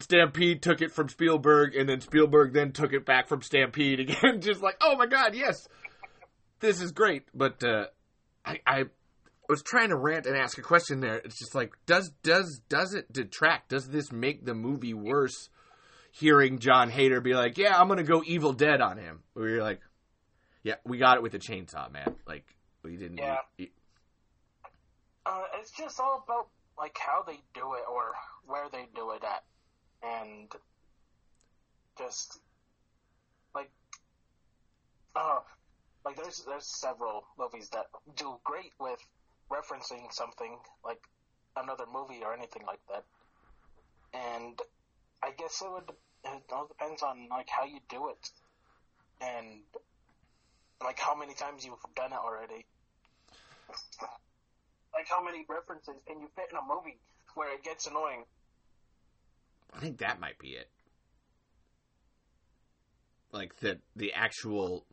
Stampede 0.00 0.62
took 0.62 0.82
it 0.82 0.92
from 0.92 1.08
Spielberg, 1.08 1.74
and 1.74 1.88
then 1.88 2.00
Spielberg 2.00 2.52
then 2.52 2.72
took 2.72 2.92
it 2.92 3.06
back 3.06 3.28
from 3.28 3.42
Stampede 3.42 4.00
again. 4.00 4.40
Just 4.40 4.62
like, 4.62 4.76
oh 4.80 4.96
my 4.96 5.06
god, 5.06 5.34
yes, 5.34 5.68
this 6.60 6.80
is 6.80 6.92
great. 6.92 7.24
But 7.34 7.62
uh, 7.64 7.86
I, 8.44 8.60
I 8.66 8.84
was 9.48 9.62
trying 9.62 9.90
to 9.90 9.96
rant 9.96 10.26
and 10.26 10.36
ask 10.36 10.58
a 10.58 10.62
question 10.62 11.00
there. 11.00 11.16
It's 11.16 11.38
just 11.38 11.54
like, 11.54 11.72
does 11.86 12.10
does 12.22 12.60
does 12.68 12.94
it 12.94 13.12
detract? 13.12 13.70
Does 13.70 13.88
this 13.88 14.12
make 14.12 14.44
the 14.44 14.54
movie 14.54 14.94
worse? 14.94 15.48
Hearing 16.12 16.60
Jon 16.60 16.88
Heder 16.88 17.20
be 17.20 17.34
like, 17.34 17.58
"Yeah, 17.58 17.78
I'm 17.78 17.88
gonna 17.88 18.02
go 18.02 18.22
Evil 18.24 18.54
Dead 18.54 18.80
on 18.80 18.96
him," 18.96 19.22
where 19.34 19.50
you're 19.50 19.62
like, 19.62 19.80
"Yeah, 20.62 20.76
we 20.86 20.96
got 20.96 21.18
it 21.18 21.22
with 21.22 21.32
the 21.32 21.38
chainsaw, 21.38 21.92
man." 21.92 22.14
Like 22.26 22.46
we 22.82 22.96
didn't. 22.96 23.18
Yeah. 23.18 23.36
uh, 25.26 25.42
it's 25.60 25.72
just 25.76 26.00
all 26.00 26.24
about 26.26 26.48
like 26.78 26.96
how 26.98 27.22
they 27.26 27.40
do 27.52 27.74
it 27.74 27.84
or 27.92 28.14
where 28.46 28.66
they 28.72 28.86
do 28.94 29.10
it 29.10 29.22
at, 29.24 29.44
and 30.06 30.52
just 31.98 32.38
like, 33.54 33.70
uh, 35.14 35.40
like 36.04 36.16
there's 36.16 36.44
there's 36.46 36.66
several 36.66 37.24
movies 37.38 37.68
that 37.70 37.86
do 38.16 38.38
great 38.44 38.72
with 38.78 39.00
referencing 39.50 40.12
something 40.12 40.58
like 40.84 41.00
another 41.56 41.84
movie 41.92 42.22
or 42.24 42.34
anything 42.34 42.62
like 42.66 42.80
that, 42.88 43.04
and 44.12 44.60
I 45.22 45.30
guess 45.36 45.62
it 45.62 45.70
would 45.70 45.90
it 46.24 46.42
all 46.52 46.66
depends 46.66 47.02
on 47.02 47.28
like 47.30 47.48
how 47.48 47.64
you 47.64 47.80
do 47.88 48.08
it, 48.08 48.30
and 49.20 49.62
like 50.82 50.98
how 50.98 51.14
many 51.14 51.34
times 51.34 51.64
you've 51.64 51.78
done 51.94 52.12
it 52.12 52.18
already. 52.18 52.66
Like 54.94 55.08
how 55.08 55.22
many 55.22 55.44
references 55.48 55.94
can 56.06 56.20
you 56.20 56.28
fit 56.36 56.46
in 56.50 56.56
a 56.56 56.62
movie 56.62 56.98
where 57.34 57.52
it 57.52 57.62
gets 57.64 57.86
annoying? 57.86 58.24
I 59.74 59.80
think 59.80 59.98
that 59.98 60.20
might 60.20 60.38
be 60.38 60.48
it. 60.48 60.68
Like 63.32 63.58
the 63.60 63.78
the 63.94 64.12
actual 64.14 64.86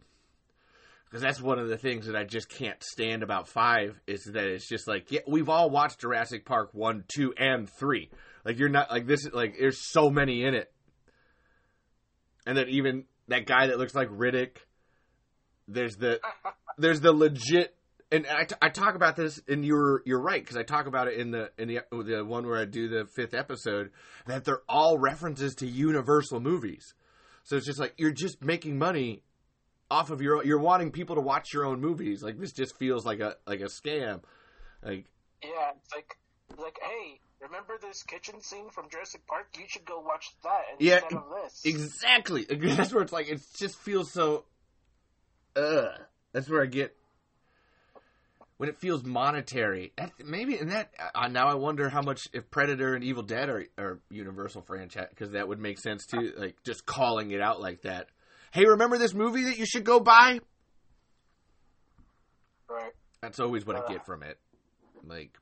because 1.06 1.22
that's 1.22 1.40
one 1.40 1.60
of 1.60 1.68
the 1.68 1.78
things 1.78 2.08
that 2.08 2.16
I 2.16 2.24
just 2.24 2.50
can't 2.50 2.82
stand 2.84 3.22
about 3.24 3.48
five 3.48 4.02
is 4.08 4.24
that 4.34 4.46
it's 4.46 4.68
just 4.68 4.88
like 4.88 5.12
yeah 5.12 5.22
we've 5.28 5.50
all 5.50 5.70
watched 5.70 6.02
Jurassic 6.02 6.46
Park 6.46 6.70
one, 6.74 7.04
two, 7.08 7.34
and 7.38 7.70
three. 7.70 8.10
Like 8.44 8.60
you're 8.60 8.70
not 8.70 8.92
like 8.92 9.08
this 9.08 9.26
is 9.26 9.32
like 9.34 9.56
there's 9.58 9.92
so 9.92 10.10
many 10.10 10.44
in 10.44 10.56
it, 10.56 10.72
and 12.46 12.58
then 12.58 12.68
even 12.70 13.06
that 13.28 13.46
guy 13.46 13.68
that 13.68 13.78
looks 13.78 13.96
like 13.96 14.10
Riddick. 14.10 14.58
There's 15.68 15.96
the 15.96 16.20
there's 16.78 17.00
the 17.00 17.14
legit 17.14 17.74
and 18.14 18.28
I, 18.28 18.44
t- 18.46 18.56
I 18.62 18.70
talk 18.70 18.96
about 18.96 19.16
this 19.16 19.42
and 19.48 19.66
you're 19.66 20.02
you're 20.06 20.22
right 20.22 20.42
because 20.42 20.56
I 20.56 20.64
talk 20.64 20.86
about 20.86 21.08
it 21.08 21.16
in 21.20 21.32
the 21.32 21.52
in 21.58 21.68
the 21.68 21.82
the 21.92 22.24
one 22.24 22.46
where 22.48 22.60
I 22.60 22.66
do 22.66 22.88
the 22.88 23.06
fifth 23.06 23.34
episode 23.34 23.92
that 24.28 24.46
they're 24.46 24.62
all 24.70 24.98
references 25.00 25.56
to 25.56 25.68
Universal 25.68 26.40
movies. 26.40 26.94
So 27.44 27.58
it's 27.58 27.66
just 27.66 27.80
like 27.80 27.96
you're 27.98 28.12
just 28.12 28.44
making 28.44 28.78
money 28.78 29.24
off 29.90 30.12
of 30.12 30.22
your 30.22 30.46
you're 30.46 30.60
wanting 30.60 30.92
people 30.92 31.16
to 31.16 31.22
watch 31.22 31.52
your 31.54 31.66
own 31.66 31.82
movies. 31.82 32.22
Like 32.24 32.40
this 32.40 32.54
just 32.54 32.78
feels 32.78 33.06
like 33.06 33.20
a 33.20 33.36
like 33.48 33.60
a 33.62 33.66
scam. 33.66 34.22
Like 34.84 35.06
Yeah, 35.44 35.72
it's 35.82 35.94
like 35.94 36.16
like 36.58 36.78
hey, 36.82 37.20
remember 37.42 37.80
this 37.82 38.04
kitchen 38.04 38.42
scene 38.42 38.70
from 38.70 38.90
Jurassic 38.90 39.26
Park? 39.28 39.48
You 39.58 39.66
should 39.68 39.86
go 39.86 40.00
watch 40.00 40.30
that 40.44 40.62
Yeah, 40.80 41.00
instead 41.02 41.14
of 41.18 41.24
this. 41.44 41.62
exactly. 41.66 42.46
That's 42.50 42.94
where 42.94 43.02
it's 43.02 43.12
like 43.12 43.28
it 43.28 43.42
just 43.58 43.78
feels 43.80 44.12
so. 44.12 44.46
Ugh. 45.56 45.90
That's 46.32 46.50
where 46.50 46.62
I 46.64 46.66
get 46.68 46.96
when 48.58 48.70
it 48.70 48.78
feels 48.80 49.04
monetary. 49.04 49.94
That, 49.98 50.12
maybe 50.24 50.58
and 50.58 50.72
that 50.72 50.92
uh, 51.16 51.28
now 51.28 51.48
I 51.48 51.56
wonder 51.56 51.90
how 51.90 52.02
much 52.02 52.22
if 52.34 52.50
Predator 52.52 52.94
and 52.96 53.04
Evil 53.04 53.24
Dead 53.24 53.50
are, 53.50 53.66
are 53.78 54.00
Universal 54.10 54.62
franchise 54.64 55.08
because 55.10 55.32
that 55.32 55.48
would 55.48 55.60
make 55.60 55.80
sense 55.80 56.06
too. 56.06 56.34
Like 56.38 56.62
just 56.64 56.86
calling 56.86 57.32
it 57.32 57.42
out 57.42 57.60
like 57.62 57.82
that. 57.84 58.08
Hey, 58.52 58.66
remember 58.66 58.98
this 58.98 59.14
movie 59.14 59.44
that 59.46 59.58
you 59.58 59.66
should 59.66 59.84
go 59.84 60.00
buy? 60.00 60.40
right. 62.70 62.92
That's 63.22 63.40
always 63.40 63.66
what 63.66 63.76
I 63.76 63.80
Uh. 63.80 63.88
get 63.88 64.06
from 64.06 64.24
it. 64.24 64.38
Like, 65.06 65.38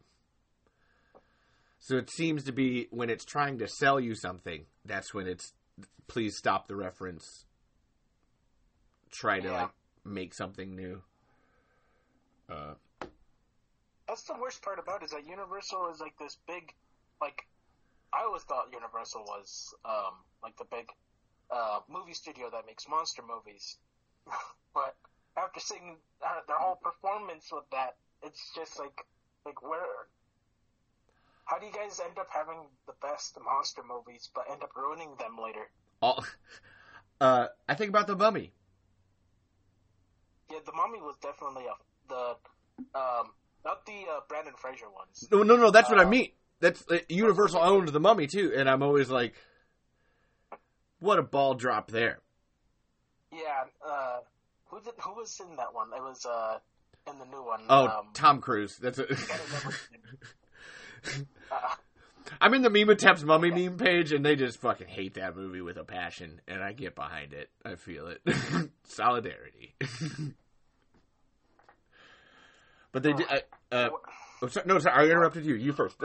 so 1.80 1.98
it 1.98 2.10
seems 2.10 2.44
to 2.46 2.52
be 2.52 2.88
when 2.92 3.10
it's 3.10 3.26
trying 3.26 3.60
to 3.60 3.68
sell 3.68 4.00
you 4.00 4.16
something, 4.16 4.66
that's 4.86 5.14
when 5.14 5.28
it's 5.28 5.54
please 6.08 6.38
stop 6.38 6.68
the 6.68 6.76
reference. 6.76 7.46
Try 9.12 9.40
to 9.40 9.48
Yeah. 9.48 9.62
like 9.64 9.72
make 10.06 10.34
something 10.34 10.76
new. 10.76 11.04
Uh, 12.50 12.74
That's 14.12 14.24
the 14.24 14.36
worst 14.36 14.62
part 14.62 14.78
about 14.78 15.04
it 15.04 15.06
is 15.06 15.12
that 15.12 15.26
Universal 15.26 15.88
is 15.88 16.02
like 16.02 16.20
this 16.20 16.36
big, 16.46 16.74
like 17.22 17.48
I 18.12 18.26
always 18.26 18.44
thought 18.44 18.68
Universal 18.74 19.24
was 19.24 19.74
um, 19.86 20.20
like 20.44 20.58
the 20.58 20.66
big 20.66 20.90
uh, 21.50 21.80
movie 21.88 22.12
studio 22.12 22.50
that 22.52 22.66
makes 22.66 22.90
monster 22.90 23.22
movies, 23.26 23.78
but 24.74 24.98
after 25.38 25.62
seeing 25.62 25.96
uh, 26.22 26.42
their 26.46 26.58
whole 26.58 26.76
performance 26.76 27.48
with 27.54 27.64
that, 27.72 27.96
it's 28.22 28.52
just 28.54 28.78
like 28.78 29.00
like 29.46 29.64
where. 29.64 30.12
How 31.46 31.58
do 31.58 31.66
you 31.66 31.72
guys 31.72 32.02
end 32.04 32.20
up 32.20 32.28
having 32.34 32.68
the 32.88 32.94
best 33.02 33.38
monster 33.42 33.82
movies, 33.82 34.30
but 34.36 34.44
end 34.52 34.62
up 34.62 34.76
ruining 34.76 35.16
them 35.20 35.38
later? 35.42 35.72
all, 36.02 36.26
uh, 37.22 37.48
I 37.70 37.76
think 37.76 37.88
about 37.88 38.08
the 38.08 38.18
Mummy. 38.18 38.52
Yeah, 40.52 40.60
the 40.66 40.74
Mummy 40.74 41.00
was 41.00 41.16
definitely 41.22 41.64
a, 41.68 41.76
the 42.10 42.36
um, 42.94 43.32
not 43.66 43.86
the 43.86 43.92
uh, 44.12 44.20
Brendan 44.28 44.54
Fraser 44.58 44.86
ones. 44.90 45.28
No, 45.32 45.44
no, 45.44 45.56
no. 45.56 45.72
That's 45.72 45.90
what 45.90 46.00
I 46.00 46.04
Uh, 46.04 46.10
mean. 46.10 46.30
That's 46.60 46.84
uh, 46.92 47.00
Universal 47.10 47.60
owned 47.62 47.90
the 47.90 48.00
Mummy 48.00 48.28
too, 48.28 48.54
and 48.56 48.70
I'm 48.70 48.84
always 48.84 49.10
like, 49.10 49.34
what 51.00 51.18
a 51.20 51.24
ball 51.24 51.56
drop 51.56 51.90
there. 51.90 52.20
Yeah, 53.34 53.64
uh, 53.88 54.20
who 54.68 54.80
did, 54.82 54.94
who 55.00 55.14
was 55.16 55.40
in 55.40 55.56
that 55.56 55.74
one? 55.74 55.88
It 55.96 56.02
was 56.02 56.26
uh, 56.26 56.60
in 57.12 57.18
the 57.18 57.26
new 57.26 57.44
one. 57.44 57.62
Oh, 57.70 57.88
um, 57.88 58.08
Tom 58.14 58.42
Cruise. 58.42 58.78
That's 58.78 59.00
a. 59.00 59.06
can't 59.06 59.20
remember 59.20 59.72
his 59.72 59.88
name. 59.92 61.28
Uh, 61.52 61.56
I'm 62.40 62.54
in 62.54 62.62
the 62.62 62.70
Memeteps 62.70 63.24
Mummy 63.24 63.50
meme 63.50 63.76
page, 63.78 64.12
and 64.14 64.24
they 64.24 64.36
just 64.36 64.62
fucking 64.62 64.88
hate 64.88 65.16
that 65.16 65.36
movie 65.36 65.60
with 65.62 65.78
a 65.78 65.84
passion, 65.84 66.40
and 66.48 66.64
I 66.64 66.74
get 66.74 66.96
behind 66.96 67.34
it. 67.34 67.50
I 67.66 67.74
feel 67.76 68.08
it. 68.08 68.22
Solidarity. 68.84 69.74
But 72.92 73.04
they 73.04 73.14
did. 73.14 73.28
Uh, 73.30 73.40
uh, 73.72 73.90
oh, 74.42 74.48
sorry, 74.48 74.66
no, 74.68 74.80
sorry, 74.80 75.08
I 75.08 75.12
interrupted 75.12 75.46
you. 75.46 75.56
You 75.56 75.74
first. 75.74 75.96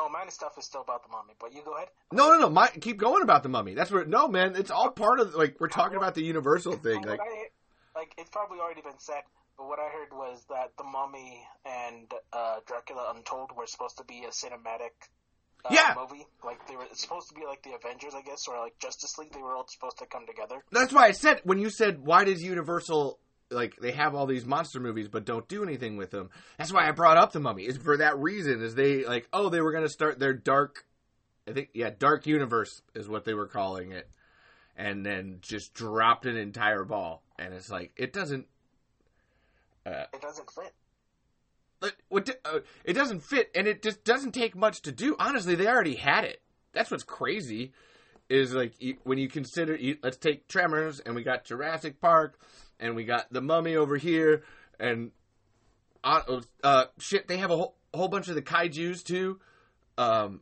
Oh, 0.00 0.08
my 0.08 0.24
stuff 0.28 0.52
is 0.58 0.64
still 0.64 0.82
about 0.82 1.02
the 1.02 1.08
mummy, 1.10 1.34
but 1.40 1.52
you 1.52 1.62
go 1.64 1.74
ahead. 1.74 1.88
no, 2.12 2.30
no, 2.32 2.38
no. 2.38 2.50
My, 2.50 2.68
keep 2.68 2.98
going 2.98 3.22
about 3.22 3.42
the 3.42 3.48
mummy. 3.48 3.74
That's 3.74 3.90
where. 3.90 4.04
No, 4.04 4.28
man. 4.28 4.54
It's 4.54 4.70
all 4.70 4.90
part 4.90 5.18
of 5.18 5.34
like 5.34 5.56
we're 5.58 5.68
talking 5.68 5.96
about 5.96 6.14
the 6.14 6.22
Universal 6.22 6.74
thing. 6.76 7.02
Like, 7.02 7.20
I, 7.20 7.98
like 7.98 8.12
it's 8.16 8.30
probably 8.30 8.58
already 8.60 8.82
been 8.82 8.98
said, 8.98 9.22
but 9.56 9.66
what 9.66 9.80
I 9.80 9.88
heard 9.88 10.16
was 10.16 10.44
that 10.50 10.70
the 10.78 10.84
Mummy 10.84 11.42
and 11.66 12.12
uh, 12.32 12.56
Dracula 12.66 13.12
Untold 13.16 13.50
were 13.56 13.66
supposed 13.66 13.96
to 13.98 14.04
be 14.04 14.22
a 14.24 14.28
cinematic 14.30 14.94
uh, 15.64 15.70
Yeah. 15.72 15.94
movie. 15.98 16.26
Like 16.44 16.64
they 16.68 16.76
were 16.76 16.86
supposed 16.92 17.28
to 17.30 17.34
be 17.34 17.44
like 17.44 17.64
the 17.64 17.72
Avengers, 17.74 18.14
I 18.14 18.22
guess, 18.22 18.46
or 18.46 18.56
like 18.60 18.78
Justice 18.78 19.18
League. 19.18 19.32
They 19.32 19.42
were 19.42 19.56
all 19.56 19.66
supposed 19.66 19.98
to 19.98 20.06
come 20.06 20.26
together. 20.26 20.62
That's 20.70 20.92
why 20.92 21.06
I 21.06 21.10
said 21.12 21.40
when 21.42 21.58
you 21.58 21.70
said 21.70 21.98
why 21.98 22.22
does 22.22 22.40
Universal 22.40 23.18
like 23.50 23.76
they 23.76 23.92
have 23.92 24.14
all 24.14 24.26
these 24.26 24.44
monster 24.44 24.80
movies 24.80 25.08
but 25.08 25.24
don't 25.24 25.48
do 25.48 25.62
anything 25.62 25.96
with 25.96 26.10
them. 26.10 26.30
That's 26.58 26.72
why 26.72 26.88
I 26.88 26.92
brought 26.92 27.16
up 27.16 27.32
the 27.32 27.40
Mummy. 27.40 27.64
Is 27.64 27.76
for 27.78 27.96
that 27.98 28.18
reason. 28.18 28.62
Is 28.62 28.74
they 28.74 29.04
like 29.04 29.28
oh 29.32 29.48
they 29.48 29.60
were 29.60 29.72
going 29.72 29.84
to 29.84 29.88
start 29.90 30.18
their 30.18 30.34
dark, 30.34 30.86
I 31.48 31.52
think 31.52 31.70
yeah 31.72 31.90
Dark 31.96 32.26
Universe 32.26 32.82
is 32.94 33.08
what 33.08 33.24
they 33.24 33.34
were 33.34 33.46
calling 33.46 33.92
it, 33.92 34.08
and 34.76 35.04
then 35.04 35.38
just 35.40 35.74
dropped 35.74 36.26
an 36.26 36.36
entire 36.36 36.84
ball 36.84 37.22
and 37.38 37.54
it's 37.54 37.70
like 37.70 37.92
it 37.96 38.12
doesn't. 38.12 38.46
Uh, 39.86 40.04
It 40.12 40.20
doesn't 40.20 40.50
fit. 40.50 40.74
what 42.08 42.28
uh, 42.44 42.58
it 42.84 42.92
doesn't 42.92 43.20
fit 43.22 43.50
and 43.54 43.66
it 43.66 43.82
just 43.82 44.04
doesn't 44.04 44.32
take 44.32 44.54
much 44.56 44.82
to 44.82 44.92
do 44.92 45.16
honestly 45.18 45.54
they 45.54 45.66
already 45.66 45.94
had 45.94 46.24
it 46.24 46.42
that's 46.72 46.90
what's 46.90 47.04
crazy 47.04 47.72
is 48.28 48.52
like 48.52 48.74
when 49.04 49.16
you 49.16 49.28
consider 49.28 49.78
let's 50.02 50.18
take 50.18 50.48
tremors 50.48 51.00
and 51.00 51.14
we 51.14 51.22
got 51.22 51.44
jurassic 51.44 52.00
park 52.00 52.38
and 52.80 52.94
we 52.94 53.04
got 53.04 53.32
the 53.32 53.40
mummy 53.40 53.76
over 53.76 53.96
here 53.96 54.42
and 54.78 55.10
uh, 56.04 56.40
uh 56.62 56.84
shit 56.98 57.28
they 57.28 57.38
have 57.38 57.50
a 57.50 57.56
whole, 57.56 57.76
whole 57.92 58.08
bunch 58.08 58.28
of 58.28 58.34
the 58.34 58.42
kaijus 58.42 59.02
too. 59.02 59.40
Um 59.96 60.40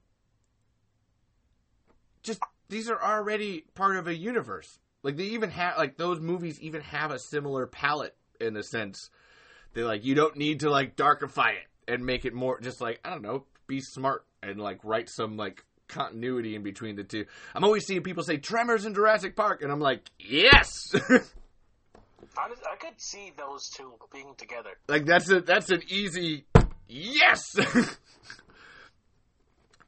just 2.23 2.41
these 2.69 2.91
are 2.91 3.03
already 3.03 3.65
part 3.75 3.97
of 3.97 4.07
a 4.07 4.15
universe. 4.15 4.79
Like 5.03 5.17
they 5.17 5.25
even 5.25 5.51
have 5.51 5.79
like 5.79 5.97
those 5.97 6.21
movies 6.21 6.61
even 6.61 6.83
have 6.83 7.11
a 7.11 7.19
similar 7.19 7.67
palette 7.67 8.17
in 8.41 8.57
a 8.57 8.63
sense. 8.63 9.11
They 9.75 9.83
like 9.83 10.05
you 10.05 10.15
don't 10.15 10.37
need 10.37 10.61
to 10.61 10.71
like 10.71 10.97
darkify 10.97 11.53
it 11.53 11.67
and 11.89 12.05
make 12.05 12.25
it 12.25 12.35
more 12.35 12.61
just 12.61 12.81
like 12.81 13.01
I 13.05 13.11
don't 13.11 13.23
know, 13.23 13.45
be 13.67 13.81
smart 13.81 14.25
and 14.43 14.61
like 14.61 14.81
write 14.85 15.09
some 15.09 15.37
like 15.37 15.65
continuity 15.89 16.55
in 16.55 16.63
between 16.63 16.97
the 16.97 17.05
two. 17.05 17.27
I'm 17.55 17.65
always 17.65 17.87
seeing 17.87 18.03
people 18.03 18.25
say 18.25 18.37
Tremors 18.39 18.85
and 18.85 18.95
Jurassic 18.95 19.37
Park, 19.37 19.63
and 19.63 19.71
I'm 19.71 19.81
like, 19.81 20.11
yes, 20.19 20.69
I 22.39 22.77
could 22.77 23.01
see 23.01 23.33
those 23.37 23.69
two 23.69 23.93
being 24.13 24.35
together. 24.37 24.71
like 24.89 25.07
that's 25.07 25.31
a 25.31 25.41
that's 25.41 25.71
an 25.71 25.83
easy 25.89 26.45
yes. 26.89 27.43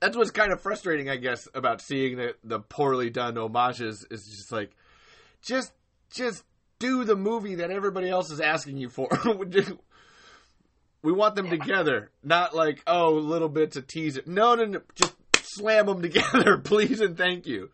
that's 0.00 0.16
what's 0.16 0.30
kind 0.30 0.52
of 0.52 0.60
frustrating, 0.60 1.10
I 1.10 1.16
guess, 1.16 1.48
about 1.54 1.80
seeing 1.80 2.16
the 2.16 2.34
the 2.44 2.60
poorly 2.60 3.10
done 3.10 3.36
homages 3.36 4.06
is 4.10 4.24
just 4.24 4.52
like, 4.52 4.70
just 5.42 5.72
just 6.12 6.44
do 6.78 7.04
the 7.04 7.16
movie 7.16 7.56
that 7.56 7.70
everybody 7.70 8.08
else 8.08 8.30
is 8.30 8.40
asking 8.40 8.78
you 8.78 8.88
for. 8.88 9.08
we 11.02 11.12
want 11.12 11.34
them 11.36 11.50
together, 11.50 12.10
not 12.22 12.54
like 12.54 12.82
oh 12.86 13.12
little 13.12 13.48
bits 13.48 13.76
of 13.76 13.86
teaser. 13.86 14.22
No, 14.26 14.54
no, 14.54 14.64
no, 14.64 14.80
just 14.94 15.14
slam 15.36 15.86
them 15.86 16.02
together, 16.08 16.58
please 16.58 17.00
and 17.00 17.16
thank 17.16 17.46
you. 17.46 17.70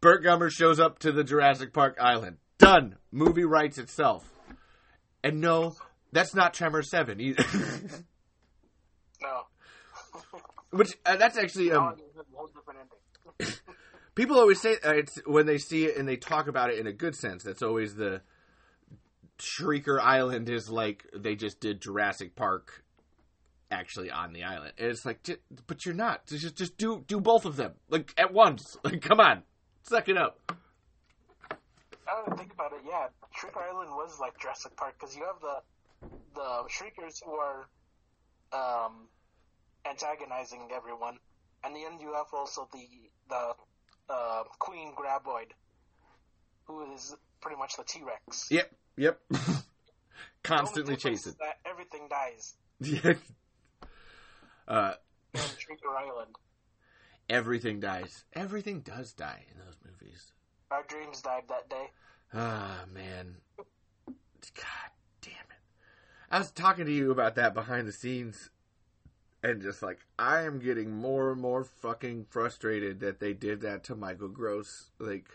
Burt 0.00 0.24
Gummer 0.24 0.50
shows 0.50 0.80
up 0.80 0.98
to 1.00 1.12
the 1.12 1.24
Jurassic 1.24 1.74
Park 1.74 1.98
island. 2.00 2.38
Done. 2.60 2.96
Movie 3.10 3.44
writes 3.44 3.78
itself. 3.78 4.24
And 5.24 5.40
no, 5.40 5.74
that's 6.12 6.34
not 6.34 6.54
Tremor 6.54 6.82
Seven 6.82 7.20
either. 7.20 7.44
No, 9.22 9.42
Which 10.70 10.96
uh, 11.04 11.16
that's 11.16 11.36
actually 11.36 11.72
um, 11.72 11.84
no, 11.84 11.90
it's 11.90 12.16
a 12.16 12.22
whole 12.34 12.46
different 12.46 12.80
ending. 13.38 13.54
people 14.14 14.38
always 14.38 14.58
say 14.58 14.76
uh, 14.82 14.94
it's 14.94 15.18
when 15.26 15.44
they 15.44 15.58
see 15.58 15.84
it 15.84 15.98
and 15.98 16.08
they 16.08 16.16
talk 16.16 16.48
about 16.48 16.70
it 16.70 16.78
in 16.78 16.86
a 16.86 16.92
good 16.92 17.14
sense. 17.14 17.42
That's 17.44 17.60
always 17.60 17.94
the 17.96 18.22
Shrieker 19.38 20.00
Island 20.00 20.48
is 20.48 20.70
like 20.70 21.04
they 21.14 21.34
just 21.34 21.60
did 21.60 21.82
Jurassic 21.82 22.34
Park 22.34 22.82
actually 23.70 24.10
on 24.10 24.32
the 24.32 24.44
island. 24.44 24.72
And 24.78 24.88
it's 24.88 25.04
like, 25.04 25.20
but 25.66 25.84
you're 25.84 25.94
not. 25.94 26.26
Just 26.26 26.56
just 26.56 26.78
do 26.78 27.04
do 27.06 27.20
both 27.20 27.44
of 27.44 27.56
them 27.56 27.72
like 27.90 28.14
at 28.16 28.32
once. 28.32 28.76
Like, 28.84 29.02
come 29.02 29.20
on, 29.20 29.42
suck 29.82 30.08
it 30.08 30.16
up. 30.16 30.40
Now 32.10 32.24
that 32.24 32.32
I 32.32 32.36
think 32.36 32.52
about 32.52 32.72
it, 32.72 32.80
yeah, 32.86 33.06
Shrieker 33.38 33.62
Island 33.62 33.90
was 33.92 34.18
like 34.18 34.38
Jurassic 34.38 34.76
Park 34.76 34.94
because 34.98 35.14
you 35.14 35.24
have 35.24 35.40
the 35.40 36.08
the 36.34 36.64
Shriekers 36.68 37.22
who 37.24 37.32
are 37.32 37.68
um, 38.52 39.08
antagonizing 39.88 40.70
everyone, 40.74 41.18
and 41.64 41.74
then 41.74 42.00
you 42.00 42.14
have 42.14 42.26
also 42.32 42.68
the 42.72 42.86
the 43.28 43.54
uh, 44.12 44.42
Queen 44.58 44.92
Graboid, 44.94 45.52
who 46.64 46.92
is 46.94 47.14
pretty 47.40 47.58
much 47.58 47.76
the 47.76 47.84
T 47.84 48.00
Rex. 48.04 48.48
Yep, 48.50 48.72
yep. 48.96 49.20
Constantly 50.42 50.96
chasing. 50.96 51.34
That 51.38 51.58
everything 51.70 52.08
dies 52.08 52.54
Yeah. 52.80 53.12
uh, 54.68 54.94
Shrieker 55.34 55.94
Island. 55.96 56.34
everything 57.28 57.78
dies. 57.78 58.24
Everything 58.32 58.80
does 58.80 59.12
die 59.12 59.44
in 59.52 59.58
those 59.58 59.76
movies. 59.84 60.32
Our 60.70 60.82
dreams 60.84 61.20
died 61.22 61.44
that 61.48 61.68
day. 61.68 61.90
Ah, 62.32 62.84
man. 62.92 63.36
God 64.06 64.90
damn 65.20 65.32
it. 65.32 65.60
I 66.30 66.38
was 66.38 66.50
talking 66.52 66.86
to 66.86 66.92
you 66.92 67.10
about 67.10 67.34
that 67.34 67.54
behind 67.54 67.88
the 67.88 67.92
scenes, 67.92 68.50
and 69.42 69.60
just 69.60 69.82
like, 69.82 69.98
I 70.18 70.42
am 70.42 70.60
getting 70.60 70.92
more 70.92 71.32
and 71.32 71.40
more 71.40 71.64
fucking 71.64 72.26
frustrated 72.30 73.00
that 73.00 73.18
they 73.20 73.32
did 73.32 73.60
that 73.62 73.82
to 73.84 73.96
Michael 73.96 74.28
Gross. 74.28 74.90
Like, 75.00 75.28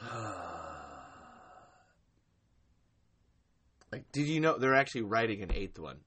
like, 3.92 4.10
did 4.12 4.26
you 4.26 4.40
know 4.40 4.58
they're 4.58 4.74
actually 4.74 5.02
writing 5.02 5.42
an 5.42 5.52
eighth 5.52 5.78
one? 5.78 5.98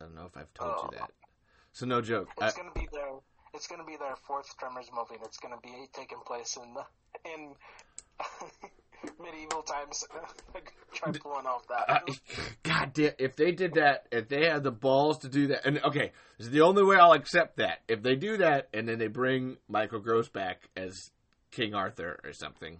I 0.00 0.04
don't 0.04 0.14
know 0.14 0.26
if 0.26 0.36
I've 0.36 0.52
told 0.54 0.74
Oh. 0.78 0.88
you 0.92 0.98
that. 0.98 1.10
So, 1.72 1.86
no 1.86 2.00
joke. 2.00 2.28
I, 2.40 2.46
It's 2.48 2.56
gonna 2.56 2.72
be 2.72 2.88
their 2.92 3.08
it's 3.54 3.66
gonna 3.66 3.84
be 3.84 3.96
their 3.96 4.16
fourth 4.26 4.56
Tremors 4.58 4.88
movie. 4.94 5.14
and 5.16 5.24
It's 5.24 5.38
gonna 5.38 5.60
be 5.62 5.88
taking 5.92 6.18
place 6.26 6.56
in 6.56 6.74
the 6.74 6.84
in 7.30 7.54
medieval 9.20 9.62
times. 9.62 10.04
Try 10.94 11.12
pulling 11.12 11.46
off 11.46 11.66
that. 11.68 11.88
Uh, 11.88 12.00
God 12.62 12.92
damn! 12.94 13.12
If 13.18 13.36
they 13.36 13.52
did 13.52 13.74
that, 13.74 14.06
if 14.10 14.28
they 14.28 14.46
had 14.46 14.62
the 14.64 14.70
balls 14.72 15.18
to 15.18 15.28
do 15.28 15.48
that, 15.48 15.66
and 15.66 15.78
okay, 15.84 16.12
this 16.38 16.46
is 16.48 16.52
the 16.52 16.62
only 16.62 16.82
way 16.82 16.96
I'll 16.96 17.12
accept 17.12 17.56
that. 17.58 17.80
If 17.88 18.02
they 18.02 18.16
do 18.16 18.38
that, 18.38 18.68
and 18.72 18.88
then 18.88 18.98
they 18.98 19.06
bring 19.08 19.58
Michael 19.68 20.00
Gross 20.00 20.28
back 20.28 20.68
as 20.76 21.10
King 21.50 21.74
Arthur 21.74 22.18
or 22.24 22.32
something, 22.32 22.78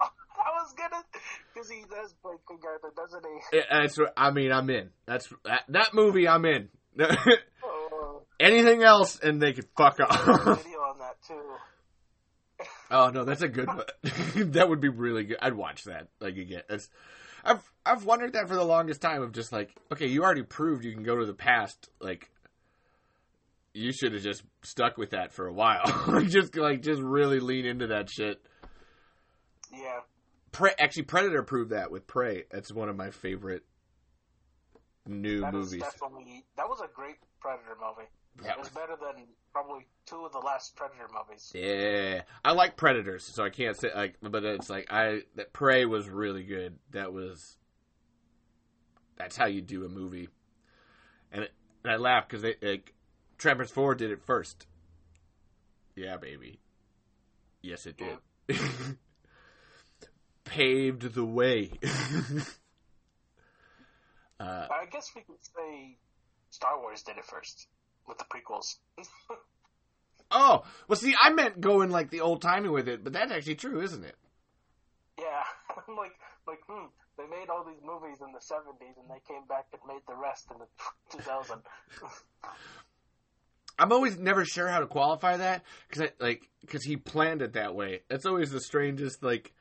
I 0.00 0.08
was 0.62 0.72
gonna 0.76 1.02
because 1.54 1.70
he 1.70 1.82
does 1.90 2.14
play 2.22 2.32
King 2.48 2.58
Arthur, 2.66 2.92
doesn't 2.96 3.24
he? 3.24 3.58
it- 3.58 3.66
that's 3.70 3.98
what- 3.98 4.12
I 4.16 4.30
mean. 4.30 4.50
I'm 4.52 4.68
in. 4.70 4.90
That's 5.06 5.28
that, 5.44 5.64
that 5.68 5.94
movie. 5.94 6.26
I'm 6.26 6.44
in. 6.44 6.68
Oh, 6.98 7.81
Anything 8.42 8.82
else, 8.82 9.20
and 9.20 9.40
they 9.40 9.52
could 9.52 9.66
fuck 9.76 10.00
off. 10.00 10.24
video 10.24 10.80
on 10.80 10.98
that 10.98 11.16
too. 11.26 12.64
oh 12.90 13.10
no, 13.10 13.24
that's 13.24 13.42
a 13.42 13.48
good 13.48 13.68
one. 13.68 13.84
that 14.52 14.68
would 14.68 14.80
be 14.80 14.88
really 14.88 15.24
good. 15.24 15.38
I'd 15.40 15.54
watch 15.54 15.84
that. 15.84 16.08
Like 16.20 16.36
again, 16.36 16.62
that's. 16.68 16.88
I've 17.44 17.62
I've 17.86 18.04
wondered 18.04 18.32
that 18.32 18.48
for 18.48 18.54
the 18.54 18.64
longest 18.64 19.00
time. 19.00 19.22
Of 19.22 19.32
just 19.32 19.52
like, 19.52 19.70
okay, 19.92 20.06
you 20.06 20.24
already 20.24 20.42
proved 20.42 20.84
you 20.84 20.92
can 20.92 21.04
go 21.04 21.16
to 21.16 21.26
the 21.26 21.34
past. 21.34 21.88
Like, 22.00 22.30
you 23.74 23.92
should 23.92 24.12
have 24.12 24.22
just 24.22 24.42
stuck 24.62 24.98
with 24.98 25.10
that 25.10 25.32
for 25.32 25.46
a 25.46 25.52
while. 25.52 26.22
just 26.26 26.56
like 26.56 26.82
just 26.82 27.00
really 27.00 27.38
lean 27.38 27.64
into 27.64 27.88
that 27.88 28.10
shit. 28.10 28.44
Yeah, 29.72 30.00
Pre- 30.52 30.74
actually, 30.78 31.04
Predator 31.04 31.42
proved 31.42 31.70
that 31.70 31.90
with 31.90 32.06
Prey. 32.06 32.44
That's 32.50 32.72
one 32.72 32.88
of 32.88 32.96
my 32.96 33.10
favorite 33.10 33.62
new 35.06 35.40
that 35.40 35.52
movies. 35.52 35.80
definitely 35.80 36.44
that 36.56 36.68
was 36.68 36.80
a 36.80 36.88
great 36.94 37.16
Predator 37.40 37.76
movie. 37.80 38.08
Yeah. 38.40 38.52
It 38.52 38.58
was 38.58 38.68
better 38.70 38.96
than 39.00 39.26
probably 39.52 39.86
two 40.06 40.24
of 40.24 40.32
the 40.32 40.38
last 40.38 40.74
Predator 40.74 41.08
movies. 41.12 41.52
Yeah, 41.54 42.22
I 42.44 42.52
like 42.52 42.76
Predators, 42.76 43.24
so 43.24 43.44
I 43.44 43.50
can't 43.50 43.76
say 43.76 43.90
like, 43.94 44.16
but 44.22 44.44
it's 44.44 44.70
like 44.70 44.90
I 44.90 45.22
that 45.36 45.52
Prey 45.52 45.84
was 45.84 46.08
really 46.08 46.42
good. 46.42 46.78
That 46.90 47.12
was 47.12 47.58
that's 49.16 49.36
how 49.36 49.46
you 49.46 49.60
do 49.60 49.84
a 49.84 49.88
movie, 49.88 50.28
and, 51.30 51.44
it, 51.44 51.52
and 51.84 51.92
I 51.92 51.96
laugh 51.96 52.26
because 52.26 52.42
they 52.42 52.56
like 52.62 52.94
Tremors 53.38 53.70
Four 53.70 53.94
did 53.94 54.10
it 54.10 54.22
first. 54.22 54.66
Yeah, 55.94 56.16
baby. 56.16 56.58
Yes, 57.60 57.86
it 57.86 57.98
did. 57.98 58.18
Paved 60.44 61.14
the 61.14 61.24
way. 61.24 61.70
uh, 64.40 64.66
I 64.70 64.86
guess 64.90 65.12
we 65.14 65.22
could 65.22 65.44
say 65.44 65.98
Star 66.50 66.80
Wars 66.80 67.02
did 67.02 67.18
it 67.18 67.24
first 67.24 67.68
with 68.06 68.18
the 68.18 68.24
prequels. 68.24 68.76
oh, 70.30 70.64
well, 70.88 70.96
see, 70.96 71.14
I 71.20 71.30
meant 71.30 71.60
going 71.60 71.90
like 71.90 72.10
the 72.10 72.20
old 72.20 72.42
timey 72.42 72.68
with 72.68 72.88
it, 72.88 73.04
but 73.04 73.12
that's 73.12 73.32
actually 73.32 73.56
true, 73.56 73.80
isn't 73.82 74.04
it? 74.04 74.16
Yeah, 75.18 75.42
I'm 75.88 75.96
like, 75.96 76.12
like, 76.46 76.60
hmm, 76.68 76.86
they 77.16 77.24
made 77.24 77.48
all 77.48 77.64
these 77.64 77.82
movies 77.84 78.18
in 78.20 78.32
the 78.32 78.38
'70s, 78.38 78.98
and 78.98 79.08
they 79.08 79.20
came 79.28 79.46
back 79.48 79.66
and 79.72 79.80
made 79.86 80.02
the 80.08 80.16
rest 80.16 80.48
in 80.50 80.58
the 80.58 80.66
2000. 81.16 81.58
I'm 83.78 83.92
always 83.92 84.18
never 84.18 84.44
sure 84.44 84.68
how 84.68 84.80
to 84.80 84.86
qualify 84.86 85.38
that 85.38 85.62
because 85.88 86.10
like 86.20 86.48
because 86.60 86.84
he 86.84 86.96
planned 86.96 87.42
it 87.42 87.54
that 87.54 87.74
way. 87.74 88.02
That's 88.08 88.26
always 88.26 88.50
the 88.50 88.60
strangest. 88.60 89.22
Like, 89.22 89.52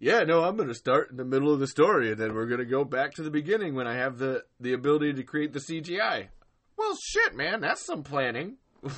yeah, 0.00 0.24
no, 0.24 0.42
I'm 0.42 0.56
going 0.56 0.68
to 0.68 0.74
start 0.74 1.10
in 1.10 1.16
the 1.16 1.24
middle 1.24 1.52
of 1.52 1.60
the 1.60 1.66
story 1.66 2.10
and 2.10 2.20
then 2.20 2.34
we're 2.34 2.46
going 2.46 2.60
to 2.60 2.64
go 2.64 2.84
back 2.84 3.14
to 3.14 3.22
the 3.22 3.30
beginning 3.30 3.74
when 3.74 3.86
I 3.86 3.96
have 3.96 4.18
the 4.18 4.44
the 4.58 4.72
ability 4.72 5.14
to 5.14 5.22
create 5.22 5.52
the 5.52 5.60
CGI. 5.60 6.28
Well, 6.76 6.96
shit, 7.02 7.34
man, 7.34 7.60
that's 7.60 7.84
some 7.84 8.02
planning. 8.02 8.56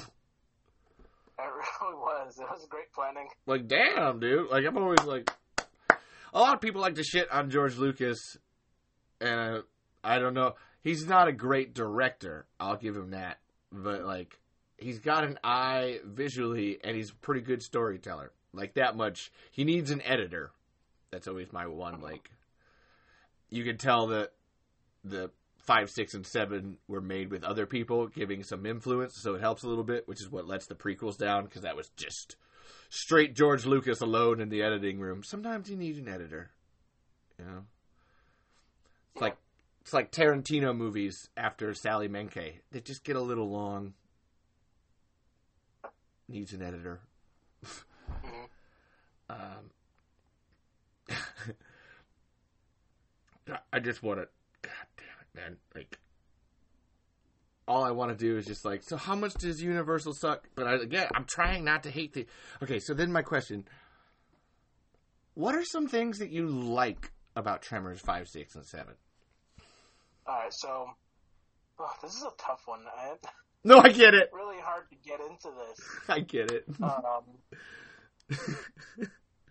It 1.37 1.43
really 1.43 1.97
was. 1.97 2.39
It 2.39 2.47
was 2.49 2.65
great 2.71 2.93
planning. 2.93 3.29
Like, 3.47 3.67
damn, 3.67 4.21
dude. 4.21 4.51
Like, 4.51 4.65
I'm 4.65 4.79
always 4.79 5.03
like, 5.03 5.29
a 6.33 6.39
lot 6.39 6.55
of 6.55 6.61
people 6.61 6.81
like 6.81 6.95
to 6.95 7.03
shit 7.03 7.31
on 7.31 7.51
George 7.51 7.77
Lucas, 7.77 8.37
and 9.21 9.57
uh, 9.57 9.63
I 10.03 10.19
don't 10.19 10.35
know. 10.35 10.55
He's 10.83 11.07
not 11.07 11.29
a 11.29 11.33
great 11.33 11.75
director. 11.75 12.47
I'll 12.61 12.77
give 12.77 12.95
him 12.95 13.11
that. 13.11 13.39
But 13.73 14.05
like, 14.05 14.39
he's 14.79 15.01
got 15.01 15.25
an 15.25 15.39
eye 15.43 16.01
visually, 16.05 16.79
and 16.85 16.97
he's 16.97 17.11
a 17.11 17.15
pretty 17.15 17.41
good 17.41 17.63
storyteller. 17.63 18.33
Like 18.53 18.75
that 18.75 18.97
much. 18.97 19.33
He 19.51 19.65
needs 19.65 19.91
an 19.91 20.03
editor. 20.03 20.53
That's 21.11 21.27
always 21.27 21.53
my 21.53 21.67
one. 21.67 22.01
Like, 22.01 22.31
you 23.51 23.65
can 23.65 23.77
tell 23.77 24.09
that 24.09 24.33
the 25.03 25.31
five, 25.65 25.91
six, 25.91 26.15
and 26.15 26.27
seven 26.27 26.77
were 26.89 27.01
made 27.01 27.31
with 27.31 27.43
other 27.43 27.67
people 27.67 28.07
giving 28.09 28.43
some 28.43 28.67
influence, 28.67 29.17
so 29.17 29.35
it 29.35 29.41
helps 29.41 29.63
a 29.63 29.69
little 29.69 29.85
bit, 29.85 30.07
which 30.07 30.21
is 30.21 30.31
what 30.31 30.47
lets 30.47 30.67
the 30.67 30.75
prequels 30.75 31.17
down 31.17 31.45
because 31.45 31.63
that 31.63 31.77
was 31.77 31.89
just 31.97 32.37
straight 32.91 33.35
George 33.35 33.65
Lucas 33.67 34.01
alone 34.01 34.41
in 34.41 34.51
the 34.51 34.63
editing 34.63 35.01
room. 35.01 35.23
Sometimes 35.23 35.71
you 35.71 35.77
need 35.77 35.97
an 35.97 36.09
editor, 36.09 36.51
you 37.39 37.45
know. 37.45 37.65
It's 39.15 39.23
like 39.23 39.37
it's 39.81 39.93
like 39.93 40.11
Tarantino 40.13 40.77
movies 40.77 41.29
after 41.37 41.73
Sally 41.75 42.09
Menke. 42.09 42.61
They 42.73 42.81
just 42.81 43.05
get 43.05 43.17
a 43.17 43.21
little 43.21 43.51
long. 43.51 43.95
Needs 46.29 46.53
an 46.53 46.63
editor. 46.63 47.01
um, 49.31 49.71
I 53.73 53.79
just 53.79 54.03
want 54.03 54.21
to. 54.21 54.29
God 54.63 54.73
it, 54.97 55.04
man! 55.35 55.57
Like, 55.75 55.99
all 57.67 57.83
I 57.85 57.91
want 57.93 58.17
to 58.17 58.17
do 58.17 58.37
is 58.37 58.47
just 58.47 58.65
like, 58.65 58.83
so 58.83 58.97
how 58.97 59.15
much 59.15 59.35
does 59.35 59.63
Universal 59.63 60.15
suck? 60.15 60.49
But 60.55 60.67
I, 60.67 60.75
again, 60.77 61.09
I'm 61.15 61.25
trying 61.25 61.65
not 61.65 61.83
to 61.85 61.91
hate 61.91 62.13
the. 62.13 62.27
Okay, 62.63 62.79
so 62.79 62.95
then 62.95 63.11
my 63.13 63.23
question: 63.23 63.65
What 65.35 65.55
are 65.55 65.65
some 65.65 65.89
things 65.89 66.19
that 66.19 66.31
you 66.31 66.47
like 66.47 67.13
about 67.37 67.63
Tremors 67.63 68.01
five, 68.01 68.29
six, 68.29 68.55
and 68.55 68.65
seven? 68.65 68.95
All 70.27 70.35
right, 70.39 70.53
so 70.53 70.89
oh, 71.79 71.91
this 72.03 72.15
is 72.15 72.23
a 72.23 72.31
tough 72.39 72.63
one. 72.67 72.81
I, 72.97 73.15
No, 73.67 73.79
I 73.79 73.89
get 73.89 74.13
it. 74.13 74.29
really 74.31 74.61
hard 74.61 74.91
to 74.91 74.97
get 75.09 75.21
into 75.21 75.49
this. 75.49 75.81
I 76.09 76.21
get 76.21 76.51
it. 76.51 76.67
Um, 76.83 77.25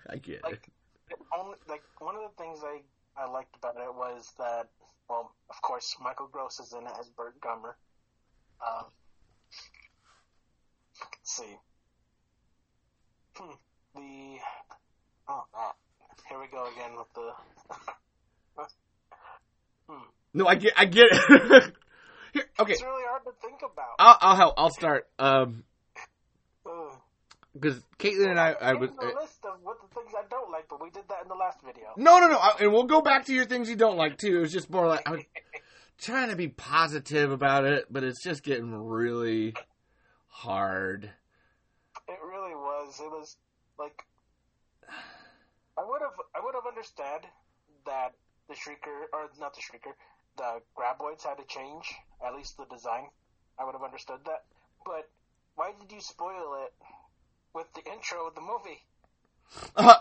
I 0.07 0.17
get 0.17 0.35
it. 0.35 0.43
like, 0.43 0.69
it 1.09 1.17
only, 1.35 1.57
like 1.67 1.81
one 1.97 2.15
of 2.15 2.21
the 2.21 2.43
things 2.43 2.59
I 2.63 2.81
I 3.19 3.27
liked 3.29 3.55
about 3.55 3.75
it 3.77 3.93
was 3.95 4.31
that, 4.37 4.69
well, 5.13 5.31
of 5.49 5.61
course, 5.61 5.95
Michael 6.01 6.27
Gross 6.31 6.59
is 6.59 6.73
in 6.73 6.87
it 6.87 6.93
as 6.99 7.07
Bert 7.09 7.39
Gummer. 7.39 7.75
Um, 8.65 8.85
let's 11.01 11.35
see. 11.35 11.57
Hmm, 13.35 13.51
the 13.95 14.39
oh, 15.27 15.43
that. 15.53 15.75
Here 16.29 16.39
we 16.39 16.47
go 16.47 16.65
again 16.65 16.97
with 16.97 17.13
the. 17.13 18.65
hmm. 19.93 20.03
No, 20.33 20.47
I 20.47 20.55
get, 20.55 20.73
I 20.75 20.85
get 20.85 21.05
it. 21.11 21.11
Here, 22.33 22.45
okay, 22.59 22.71
It's 22.71 22.81
really 22.81 23.03
hard 23.07 23.21
to 23.25 23.31
think 23.39 23.59
about. 23.61 23.95
I'll, 23.99 24.17
I'll 24.19 24.35
help. 24.35 24.53
I'll 24.57 24.71
start. 24.71 25.07
Um. 25.19 25.63
Because 27.53 27.81
Caitlin 27.99 28.31
and 28.31 28.39
I, 28.39 28.55
I 28.59 28.73
was. 28.73 28.89
a 28.89 28.93
uh, 28.93 29.21
list 29.21 29.45
of 29.45 29.59
what 29.61 29.77
the 29.81 29.93
things 29.93 30.11
I 30.17 30.23
don't 30.29 30.51
like, 30.51 30.65
but 30.69 30.81
we 30.81 30.89
did 30.89 31.03
that 31.09 31.21
in 31.21 31.27
the 31.27 31.35
last 31.35 31.59
video. 31.63 31.93
No, 31.97 32.19
no, 32.19 32.27
no. 32.27 32.37
I, 32.37 32.55
and 32.61 32.71
we'll 32.71 32.85
go 32.85 33.01
back 33.01 33.25
to 33.25 33.33
your 33.33 33.45
things 33.45 33.69
you 33.69 33.75
don't 33.75 33.97
like 33.97 34.17
too. 34.17 34.37
It 34.37 34.39
was 34.39 34.51
just 34.51 34.69
more 34.69 34.87
like 34.87 35.07
I'm 35.07 35.23
trying 35.99 36.29
to 36.29 36.35
be 36.35 36.47
positive 36.47 37.31
about 37.31 37.65
it, 37.65 37.85
but 37.91 38.03
it's 38.03 38.23
just 38.23 38.43
getting 38.43 38.73
really 38.73 39.53
hard. 40.27 41.11
It 42.07 42.17
really 42.25 42.55
was. 42.55 42.99
It 42.99 43.11
was 43.11 43.37
like 43.77 44.03
I 45.77 45.83
would 45.87 46.01
have 46.01 46.17
I 46.35 46.43
would 46.43 46.55
have 46.55 46.65
understood 46.67 47.29
that 47.85 48.13
the 48.47 48.55
shrieker 48.55 49.05
or 49.13 49.29
not 49.39 49.55
the 49.55 49.61
shrieker, 49.61 49.93
the 50.37 50.61
graboids 50.75 51.23
had 51.23 51.37
to 51.37 51.45
change 51.47 51.93
at 52.25 52.33
least 52.33 52.57
the 52.57 52.65
design. 52.65 53.07
I 53.59 53.63
would 53.65 53.73
have 53.73 53.83
understood 53.83 54.19
that. 54.25 54.45
But 54.85 55.07
why 55.55 55.71
did 55.79 55.91
you 55.91 56.01
spoil 56.01 56.65
it 56.65 56.73
with 57.53 57.67
the 57.73 57.81
intro 57.91 58.27
of 58.27 58.35
the 58.35 58.41
movie? 58.41 58.83
Uh, 59.75 59.95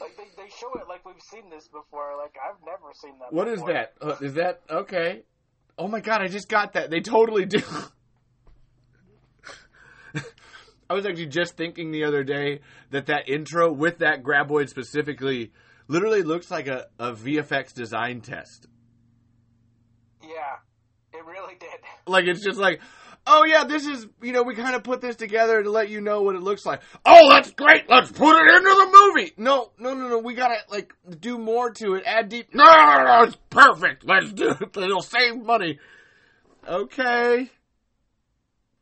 Like 0.00 0.16
they, 0.16 0.24
they 0.42 0.48
show 0.50 0.72
it 0.74 0.88
like 0.88 1.04
we've 1.06 1.20
seen 1.30 1.48
this 1.50 1.68
before. 1.68 2.16
Like 2.18 2.34
I've 2.44 2.60
never 2.64 2.92
seen 2.94 3.18
that. 3.20 3.32
what 3.32 3.48
is 3.48 3.60
before. 3.60 3.72
that? 3.72 3.92
Uh, 4.00 4.16
is 4.20 4.34
that 4.34 4.60
okay? 4.70 5.22
Oh 5.78 5.88
my 5.88 6.00
god! 6.00 6.20
I 6.22 6.28
just 6.28 6.48
got 6.48 6.72
that. 6.74 6.90
They 6.90 7.00
totally 7.00 7.44
do. 7.46 7.60
I 10.88 10.94
was 10.94 11.04
actually 11.04 11.26
just 11.26 11.56
thinking 11.56 11.90
the 11.90 12.04
other 12.04 12.22
day 12.22 12.60
that 12.90 13.06
that 13.06 13.28
intro 13.28 13.72
with 13.72 13.98
that 13.98 14.22
graboid 14.22 14.68
specifically 14.68 15.52
literally 15.88 16.22
looks 16.22 16.48
like 16.50 16.68
a, 16.68 16.86
a 16.98 17.12
VFX 17.12 17.74
design 17.74 18.20
test. 18.20 18.66
Yeah, 20.22 20.58
it 21.12 21.24
really 21.24 21.54
did. 21.58 21.80
Like 22.06 22.26
it's 22.26 22.44
just 22.44 22.58
like, 22.58 22.80
oh 23.26 23.44
yeah, 23.44 23.64
this 23.64 23.86
is 23.86 24.06
you 24.22 24.32
know 24.32 24.42
we 24.42 24.54
kind 24.54 24.74
of 24.76 24.84
put 24.84 25.00
this 25.00 25.16
together 25.16 25.62
to 25.62 25.70
let 25.70 25.88
you 25.88 26.00
know 26.00 26.22
what 26.22 26.36
it 26.36 26.42
looks 26.42 26.64
like. 26.64 26.80
Oh, 27.04 27.30
that's 27.30 27.50
great. 27.52 27.88
Let's 27.88 28.12
put 28.12 28.36
it 28.36 28.54
into 28.54 28.70
the 28.70 28.90
movie. 28.92 29.32
No, 29.36 29.70
no, 29.78 29.94
no, 29.94 30.08
no. 30.08 30.18
We 30.18 30.34
gotta 30.34 30.58
like 30.70 30.92
do 31.20 31.38
more 31.38 31.70
to 31.72 31.94
it. 31.94 32.04
Add 32.06 32.28
deep. 32.28 32.54
No, 32.54 32.64
no, 32.64 33.04
no, 33.04 33.22
it's 33.24 33.36
perfect. 33.50 34.04
Let's 34.04 34.32
do 34.32 34.50
it. 34.50 34.76
It'll 34.76 35.02
save 35.02 35.36
money. 35.36 35.78
Okay. 36.68 37.50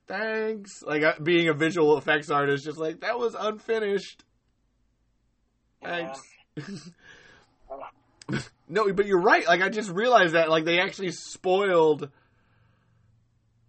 Thanks. 0.07 0.83
Like 0.83 1.03
uh, 1.03 1.15
being 1.23 1.49
a 1.49 1.55
visual 1.55 1.97
effects 1.97 2.31
artist, 2.31 2.65
just 2.65 2.79
like 2.79 3.01
that 3.01 3.19
was 3.19 3.35
unfinished. 3.39 4.25
Yeah. 5.83 6.15
Thanks. 6.57 6.91
no, 8.69 8.93
but 8.93 9.07
you're 9.07 9.21
right. 9.21 9.47
Like 9.47 9.63
I 9.63 9.69
just 9.69 9.91
realized 9.91 10.35
that 10.35 10.51
like 10.51 10.65
they 10.65 10.79
actually 10.79 11.13
spoiled 11.13 12.11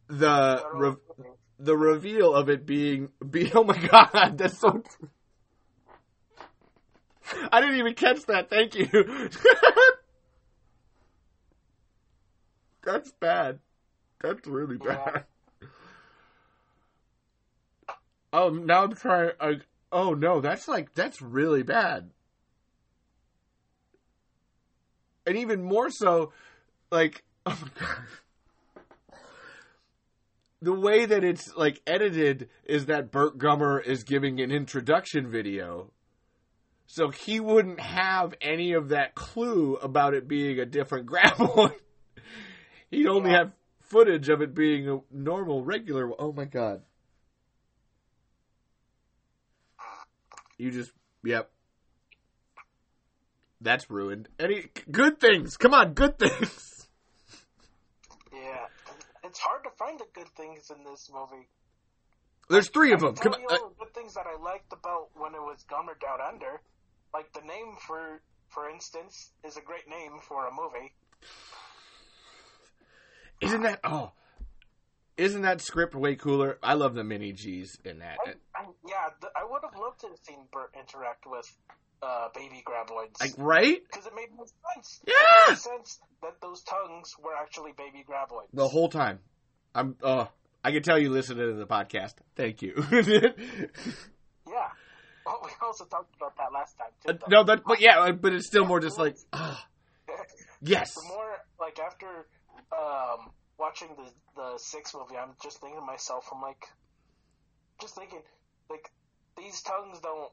the 0.07 0.63
re- 0.73 0.95
the 1.59 1.77
reveal 1.77 2.33
of 2.33 2.49
it 2.49 2.65
being 2.65 3.09
be 3.29 3.51
oh 3.55 3.63
my 3.63 3.77
god 3.77 4.37
that's 4.37 4.59
so. 4.59 4.83
I 7.51 7.59
didn't 7.59 7.77
even 7.77 7.95
catch 7.95 8.23
that. 8.27 8.49
Thank 8.51 8.75
you. 8.75 8.85
that's 12.83 13.11
bad. 13.13 13.59
That's 14.21 14.47
really 14.47 14.77
bad. 14.77 15.25
Oh, 18.31 18.49
now 18.49 18.83
I'm 18.83 18.93
trying. 18.93 19.31
I, 19.39 19.59
oh 19.91 20.13
no, 20.13 20.41
that's 20.41 20.67
like 20.67 20.93
that's 20.93 21.21
really 21.21 21.63
bad. 21.63 22.11
And 25.25 25.37
even 25.37 25.63
more 25.63 25.89
so, 25.89 26.31
like 26.91 27.23
oh 27.45 27.57
my 27.61 27.69
god 27.79 27.97
the 30.61 30.73
way 30.73 31.05
that 31.05 31.23
it's 31.23 31.55
like 31.55 31.81
edited 31.85 32.49
is 32.63 32.85
that 32.87 33.11
Burt 33.11 33.37
Gummer 33.37 33.83
is 33.85 34.03
giving 34.03 34.39
an 34.41 34.51
introduction 34.51 35.29
video. 35.29 35.91
So 36.87 37.09
he 37.09 37.39
wouldn't 37.39 37.79
have 37.79 38.35
any 38.41 38.73
of 38.73 38.89
that 38.89 39.15
clue 39.15 39.75
about 39.77 40.13
it 40.13 40.27
being 40.27 40.59
a 40.59 40.65
different 40.65 41.05
graboid. 41.09 41.73
He'd 42.91 43.07
only 43.07 43.31
Yeah. 43.31 43.37
have 43.39 43.51
footage 43.81 44.29
of 44.29 44.41
it 44.41 44.53
being 44.55 44.87
a 44.89 44.99
normal, 45.11 45.63
regular. 45.63 46.11
Oh 46.19 46.31
my 46.31 46.45
god. 46.45 46.81
You 50.57 50.71
just, 50.71 50.91
yep. 51.23 51.49
That's 53.61 53.89
ruined. 53.89 54.29
Any 54.39 54.69
good 54.91 55.19
things? 55.19 55.57
Come 55.57 55.73
on, 55.73 55.93
good 55.93 56.17
things. 56.19 56.87
Yeah, 58.31 58.65
it's 59.23 59.39
hard 59.39 59.64
find 59.77 59.99
the 59.99 60.05
good 60.13 60.29
things 60.35 60.71
in 60.75 60.83
this 60.83 61.09
movie. 61.13 61.47
There's 62.49 62.69
three 62.69 62.93
of 62.93 63.03
I 63.03 63.07
them. 63.07 63.15
Come 63.15 63.33
tell 63.33 63.41
on. 63.41 63.57
all 63.63 63.69
the 63.69 63.85
good 63.85 63.93
things 63.93 64.13
that 64.13 64.25
I 64.27 64.41
liked 64.41 64.71
about 64.71 65.09
when 65.15 65.33
it 65.33 65.41
was 65.41 65.65
Gummer 65.69 65.99
Down 65.99 66.19
Under. 66.21 66.61
Like 67.13 67.31
the 67.33 67.41
name 67.41 67.75
for, 67.87 68.21
for 68.49 68.69
instance, 68.69 69.31
is 69.43 69.57
a 69.57 69.61
great 69.61 69.89
name 69.89 70.19
for 70.27 70.47
a 70.47 70.51
movie. 70.51 70.93
Isn't 73.41 73.61
that 73.63 73.79
oh? 73.83 74.11
Isn't 75.17 75.43
that 75.43 75.61
script 75.61 75.95
way 75.95 76.15
cooler? 76.15 76.57
I 76.61 76.73
love 76.73 76.93
the 76.93 77.03
mini 77.03 77.31
G's 77.31 77.77
in 77.85 77.99
that. 77.99 78.17
I, 78.25 78.31
I, 78.53 78.65
yeah, 78.85 79.09
th- 79.21 79.31
I 79.35 79.49
would 79.49 79.61
have 79.63 79.79
loved 79.79 80.01
to 80.01 80.07
have 80.07 80.17
seen 80.23 80.39
Bert 80.51 80.75
interact 80.77 81.25
with 81.25 81.45
uh, 82.03 82.27
baby 82.35 82.61
graboids. 82.65 83.21
Like 83.21 83.33
right? 83.37 83.81
Because 83.89 84.05
it 84.05 84.13
made 84.13 84.27
no 84.37 84.45
sense. 84.75 84.99
Yeah. 85.07 85.13
It 85.13 85.49
made 85.51 85.57
sense 85.57 85.99
that 86.21 86.41
those 86.41 86.63
tongues 86.63 87.13
were 87.23 87.33
actually 87.39 87.71
baby 87.77 88.05
graboids. 88.07 88.49
The 88.53 88.67
whole 88.67 88.89
time. 88.89 89.19
I'm. 89.75 89.95
Uh, 90.01 90.25
I 90.63 90.71
can 90.71 90.81
tell 90.81 90.97
you 90.97 91.11
listened 91.11 91.37
to 91.37 91.53
the 91.53 91.67
podcast. 91.67 92.15
Thank 92.35 92.61
you. 92.63 92.73
Yeah. 94.47 94.69
Well, 95.25 95.41
we 95.43 95.49
also 95.61 95.85
talked 95.85 96.15
about 96.15 96.37
that 96.37 96.53
last 96.53 96.77
time 96.77 96.93
too. 97.05 97.19
though. 97.27 97.37
no, 97.37 97.43
that. 97.45 97.63
But 97.65 97.81
yeah, 97.81 98.11
but 98.11 98.33
it's 98.33 98.47
still 98.47 98.65
more 98.65 98.79
just 98.79 98.99
like. 98.99 99.17
ah, 99.33 99.67
yes. 100.61 100.93
the 100.93 101.07
more 101.09 101.37
like 101.59 101.79
after 101.79 102.27
um, 102.71 103.31
watching 103.57 103.89
the 103.97 104.11
the 104.35 104.57
sixth 104.57 104.93
movie, 104.93 105.17
I'm 105.17 105.31
just 105.41 105.61
thinking 105.61 105.79
to 105.79 105.85
myself, 105.85 106.29
I'm 106.31 106.41
like, 106.41 106.63
just 107.81 107.95
thinking, 107.95 108.21
like 108.69 108.91
these 109.37 109.61
tongues 109.61 109.99
don't, 109.99 110.31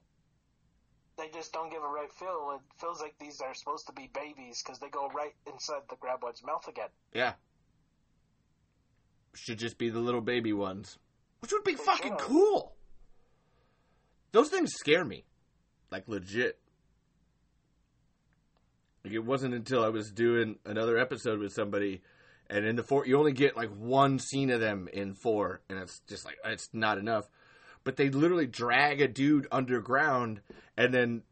they 1.16 1.28
just 1.32 1.52
don't 1.52 1.70
give 1.70 1.82
a 1.82 1.88
right 1.88 2.12
feel. 2.12 2.52
It 2.60 2.80
feels 2.80 3.00
like 3.00 3.14
these 3.18 3.40
are 3.40 3.54
supposed 3.54 3.86
to 3.86 3.92
be 3.92 4.10
babies 4.12 4.62
because 4.62 4.78
they 4.78 4.88
go 4.88 5.08
right 5.08 5.34
inside 5.46 5.82
the 5.88 5.96
graboid's 5.96 6.44
mouth 6.44 6.68
again. 6.68 6.88
Yeah. 7.14 7.32
Should 9.34 9.58
just 9.58 9.78
be 9.78 9.88
the 9.88 10.00
little 10.00 10.20
baby 10.20 10.52
ones, 10.52 10.98
which 11.40 11.52
would 11.52 11.64
be 11.64 11.74
They 11.74 11.82
fucking 11.82 12.16
cool. 12.16 12.74
Those 14.32 14.48
things 14.48 14.72
scare 14.72 15.04
me, 15.04 15.24
like 15.90 16.08
legit. 16.08 16.58
Like 19.04 19.14
it 19.14 19.24
wasn't 19.24 19.54
until 19.54 19.82
I 19.82 19.88
was 19.88 20.10
doing 20.10 20.58
another 20.64 20.98
episode 20.98 21.38
with 21.38 21.52
somebody, 21.52 22.02
and 22.48 22.64
in 22.64 22.76
the 22.76 22.82
four, 22.82 23.06
you 23.06 23.18
only 23.18 23.32
get 23.32 23.56
like 23.56 23.70
one 23.70 24.18
scene 24.18 24.50
of 24.50 24.60
them 24.60 24.88
in 24.92 25.14
four, 25.14 25.60
and 25.68 25.78
it's 25.78 26.00
just 26.08 26.24
like 26.24 26.36
it's 26.44 26.68
not 26.72 26.98
enough. 26.98 27.28
But 27.84 27.96
they 27.96 28.10
literally 28.10 28.46
drag 28.46 29.00
a 29.00 29.08
dude 29.08 29.48
underground, 29.50 30.40
and 30.76 30.94
then 30.94 31.22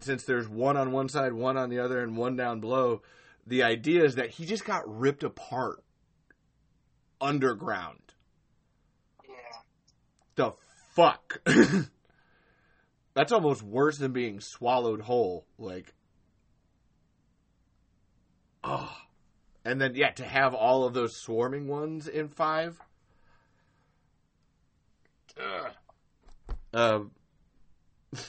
since 0.00 0.24
there's 0.24 0.48
one 0.48 0.76
on 0.76 0.92
one 0.92 1.08
side, 1.08 1.32
one 1.32 1.56
on 1.56 1.68
the 1.68 1.78
other, 1.78 2.02
and 2.02 2.16
one 2.16 2.36
down 2.36 2.60
below, 2.60 3.02
the 3.46 3.62
idea 3.62 4.04
is 4.04 4.14
that 4.14 4.30
he 4.30 4.46
just 4.46 4.64
got 4.64 4.82
ripped 4.86 5.22
apart 5.22 5.82
underground. 7.20 8.00
Yeah. 9.28 9.34
The 10.36 10.52
fuck? 10.94 11.40
That's 13.14 13.32
almost 13.32 13.62
worse 13.62 13.98
than 13.98 14.12
being 14.12 14.40
swallowed 14.40 15.00
whole. 15.02 15.46
Like, 15.58 15.92
oh. 18.62 18.96
And 19.64 19.80
then, 19.80 19.94
yeah, 19.94 20.10
to 20.12 20.24
have 20.24 20.54
all 20.54 20.84
of 20.84 20.94
those 20.94 21.16
swarming 21.16 21.68
ones 21.68 22.08
in 22.08 22.28
five. 22.28 22.80
Ugh. 25.38 25.72
Um. 26.72 27.10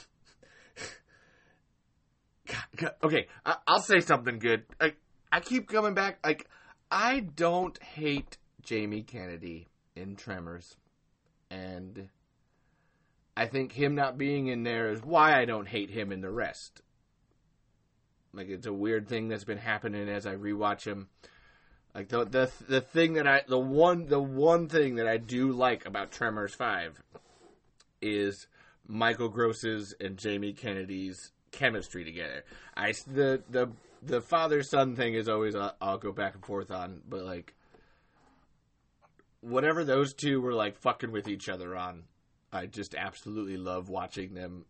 God, 2.46 2.64
God, 2.76 2.92
okay, 3.02 3.28
I, 3.46 3.56
I'll 3.66 3.80
say 3.80 4.00
something 4.00 4.38
good. 4.38 4.64
I, 4.80 4.94
I 5.30 5.40
keep 5.40 5.68
coming 5.68 5.94
back. 5.94 6.18
Like, 6.24 6.48
I 6.90 7.20
don't 7.20 7.80
hate 7.82 8.36
Jamie 8.62 9.02
Kennedy 9.02 9.68
in 9.94 10.16
Tremors, 10.16 10.76
and 11.50 12.08
I 13.36 13.46
think 13.46 13.72
him 13.72 13.94
not 13.94 14.18
being 14.18 14.48
in 14.48 14.62
there 14.62 14.90
is 14.90 15.02
why 15.02 15.38
I 15.38 15.44
don't 15.44 15.68
hate 15.68 15.90
him 15.90 16.12
in 16.12 16.20
the 16.20 16.30
rest. 16.30 16.82
Like, 18.34 18.48
it's 18.48 18.66
a 18.66 18.72
weird 18.72 19.08
thing 19.08 19.28
that's 19.28 19.44
been 19.44 19.58
happening 19.58 20.08
as 20.08 20.26
I 20.26 20.34
rewatch 20.34 20.84
him. 20.84 21.08
Like 21.94 22.08
the 22.08 22.24
the 22.24 22.50
the 22.68 22.80
thing 22.80 23.14
that 23.14 23.26
I 23.26 23.42
the 23.46 23.58
one 23.58 24.06
the 24.06 24.20
one 24.20 24.68
thing 24.68 24.94
that 24.94 25.06
I 25.06 25.18
do 25.18 25.52
like 25.52 25.84
about 25.84 26.10
Tremors 26.10 26.54
Five 26.54 27.02
is 28.00 28.46
Michael 28.86 29.28
Gross's 29.28 29.94
and 30.00 30.16
Jamie 30.16 30.54
Kennedy's 30.54 31.32
chemistry 31.50 32.02
together. 32.04 32.44
I 32.74 32.92
the 33.06 33.42
the 33.50 33.72
the 34.02 34.22
father 34.22 34.62
son 34.62 34.96
thing 34.96 35.14
is 35.14 35.28
always 35.28 35.54
uh, 35.54 35.72
I'll 35.82 35.98
go 35.98 36.12
back 36.12 36.34
and 36.34 36.44
forth 36.44 36.70
on, 36.70 37.02
but 37.06 37.24
like 37.24 37.54
whatever 39.42 39.84
those 39.84 40.14
two 40.14 40.40
were 40.40 40.54
like 40.54 40.78
fucking 40.78 41.12
with 41.12 41.28
each 41.28 41.50
other 41.50 41.76
on, 41.76 42.04
I 42.50 42.66
just 42.66 42.94
absolutely 42.94 43.58
love 43.58 43.88
watching 43.90 44.34
them 44.34 44.64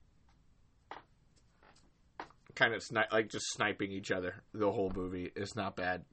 kind 2.55 2.75
of 2.75 2.83
sni- 2.83 3.11
like 3.13 3.31
just 3.31 3.47
sniping 3.53 3.93
each 3.93 4.11
other 4.11 4.43
the 4.53 4.71
whole 4.71 4.93
movie. 4.95 5.31
It's 5.37 5.55
not 5.55 5.77
bad. 5.77 6.05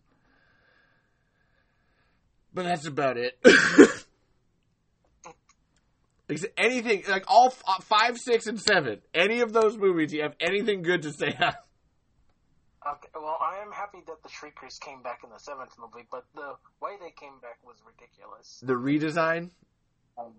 But 2.54 2.64
that's 2.64 2.86
about 2.86 3.18
it. 3.18 3.38
Anything 6.58 7.04
like 7.08 7.26
all 7.28 7.48
f- 7.48 7.64
uh, 7.68 7.82
five, 7.82 8.18
six, 8.18 8.46
and 8.48 8.60
seven? 8.60 9.00
Any 9.14 9.42
of 9.42 9.52
those 9.52 9.78
movies? 9.78 10.14
You 10.14 10.22
have 10.24 10.36
anything 10.40 10.82
good 10.84 11.02
to 11.04 11.12
say? 11.12 11.38
Okay, 12.90 13.10
well, 13.14 13.38
I 13.40 13.62
am 13.62 13.72
happy 13.72 14.00
that 14.08 14.24
the 14.24 14.30
Shriekers 14.30 14.80
came 14.80 15.04
back 15.04 15.22
in 15.24 15.30
the 15.30 15.38
seventh 15.40 15.76
movie, 15.78 16.08
but 16.10 16.26
the 16.34 16.56
way 16.82 16.96
they 17.00 17.12
came 17.12 17.40
back 17.40 17.60
was 17.64 17.78
ridiculous. 17.86 18.62
the 18.64 18.74
redesign? 18.74 19.52
Um, 20.18 20.34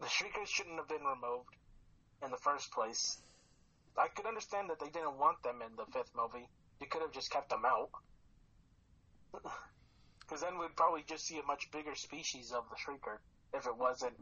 the 0.00 0.08
Shriekers 0.08 0.48
shouldn't 0.48 0.76
have 0.76 0.88
been 0.88 1.04
removed 1.04 1.56
in 2.24 2.30
the 2.30 2.38
first 2.38 2.72
place. 2.72 3.18
I 3.98 4.08
could 4.08 4.26
understand 4.26 4.70
that 4.70 4.80
they 4.80 4.88
didn't 4.88 5.18
want 5.18 5.42
them 5.42 5.60
in 5.60 5.76
the 5.76 5.84
fifth 5.92 6.12
movie. 6.16 6.48
You 6.80 6.86
could 6.86 7.02
have 7.02 7.12
just 7.12 7.30
kept 7.30 7.50
them 7.50 7.64
out. 7.64 7.90
Because 10.20 10.42
then 10.42 10.58
we'd 10.58 10.74
probably 10.74 11.04
just 11.08 11.24
see 11.24 11.38
a 11.38 11.42
much 11.44 11.70
bigger 11.70 11.94
species 11.94 12.50
of 12.50 12.64
the 12.68 12.74
Shrieker 12.74 13.18
if 13.54 13.64
it 13.64 13.76
wasn't, 13.76 14.18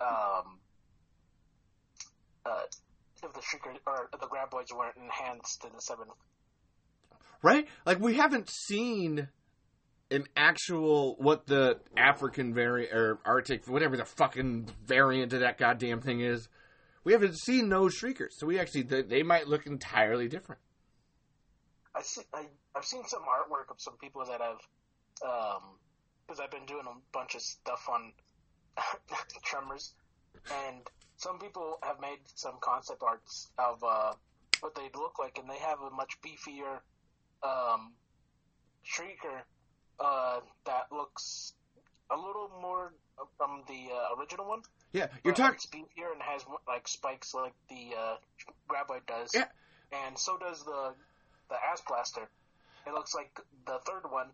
um, 0.00 0.60
uh, 2.46 2.62
if 3.24 3.32
the 3.32 3.40
Shrieker, 3.40 3.76
or 3.86 4.08
the 4.12 4.26
Graboids 4.26 4.76
weren't 4.76 4.96
enhanced 4.96 5.64
in 5.64 5.72
the 5.74 5.80
seventh. 5.80 6.10
right? 7.42 7.66
Like 7.86 8.00
we 8.00 8.14
haven't 8.14 8.50
seen 8.50 9.28
an 10.10 10.24
actual 10.36 11.16
what 11.18 11.46
the 11.46 11.78
African 11.96 12.52
variant 12.52 12.92
or 12.92 13.18
Arctic, 13.24 13.66
whatever 13.66 13.96
the 13.96 14.04
fucking 14.04 14.68
variant 14.84 15.32
of 15.32 15.40
that 15.40 15.58
goddamn 15.58 16.00
thing 16.00 16.20
is. 16.20 16.48
We 17.04 17.12
haven't 17.12 17.38
seen 17.38 17.68
those 17.68 17.94
shriekers, 17.94 18.34
so 18.38 18.46
we 18.46 18.58
actually 18.58 18.82
they, 18.82 19.02
they 19.02 19.22
might 19.22 19.46
look 19.48 19.66
entirely 19.66 20.28
different. 20.28 20.60
I 21.94 22.02
see, 22.02 22.22
I, 22.34 22.44
I've 22.76 22.84
seen 22.84 23.04
some 23.06 23.22
artwork 23.22 23.70
of 23.70 23.80
some 23.80 23.96
people 23.98 24.24
that 24.26 24.40
have, 24.40 24.58
um, 25.24 25.62
because 26.26 26.40
I've 26.40 26.50
been 26.50 26.66
doing 26.66 26.84
a 26.86 26.94
bunch 27.12 27.34
of 27.34 27.40
stuff 27.40 27.88
on 27.90 28.12
Tremors, 29.44 29.94
and 30.66 30.82
some 31.20 31.38
people 31.38 31.78
have 31.82 32.00
made 32.00 32.18
some 32.34 32.54
concept 32.60 33.02
arts 33.02 33.50
of 33.58 33.84
uh, 33.84 34.12
what 34.60 34.74
they'd 34.74 34.96
look 34.96 35.18
like, 35.18 35.38
and 35.38 35.48
they 35.48 35.58
have 35.58 35.78
a 35.80 35.90
much 35.90 36.16
beefier 36.22 36.80
um, 37.42 37.92
Shrieker 38.84 39.42
uh, 40.00 40.40
that 40.64 40.86
looks 40.90 41.52
a 42.10 42.16
little 42.16 42.50
more 42.62 42.94
from 43.36 43.62
the 43.68 43.92
uh, 43.92 44.18
original 44.18 44.48
one. 44.48 44.60
Yeah, 44.92 45.08
you're 45.22 45.34
talking. 45.34 45.56
It's 45.56 45.66
beefier 45.66 46.10
and 46.12 46.22
has 46.22 46.42
like 46.66 46.88
spikes 46.88 47.34
like 47.34 47.52
the 47.68 47.96
uh, 47.96 48.16
Graboid 48.68 49.06
does. 49.06 49.32
Yeah. 49.34 49.44
And 50.06 50.18
so 50.18 50.38
does 50.38 50.64
the 50.64 50.94
the 51.50 51.56
Ass 51.70 51.82
Blaster. 51.86 52.30
It 52.86 52.94
looks 52.94 53.14
like 53.14 53.38
the 53.66 53.78
third 53.86 54.10
one, 54.10 54.28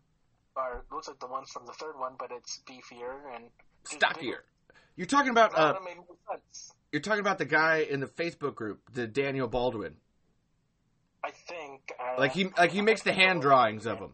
or 0.54 0.84
looks 0.92 1.08
like 1.08 1.18
the 1.18 1.26
ones 1.26 1.50
from 1.50 1.66
the 1.66 1.72
third 1.72 1.98
one, 1.98 2.12
but 2.16 2.30
it's 2.30 2.62
beefier 2.68 3.34
and 3.34 3.46
Stockier. 3.84 4.44
You're 4.96 5.06
talking 5.06 5.30
about 5.30 5.56
uh, 5.56 5.74
would've 5.74 5.84
made 5.84 5.96
more 5.96 6.16
sense. 6.30 6.72
you're 6.92 7.02
talking 7.02 7.20
about 7.20 7.38
the 7.38 7.44
guy 7.44 7.86
in 7.88 8.00
the 8.00 8.06
Facebook 8.06 8.54
group, 8.54 8.80
the 8.92 9.06
Daniel 9.06 9.48
Baldwin. 9.48 9.96
I 11.24 11.30
think. 11.30 11.92
Uh, 11.98 12.18
Like 12.20 12.32
he 12.32 12.48
like 12.56 12.70
he 12.70 12.80
makes 12.82 13.02
the 13.02 13.12
hand 13.12 13.42
drawings 13.42 13.86
of 13.86 13.98
him. 13.98 14.12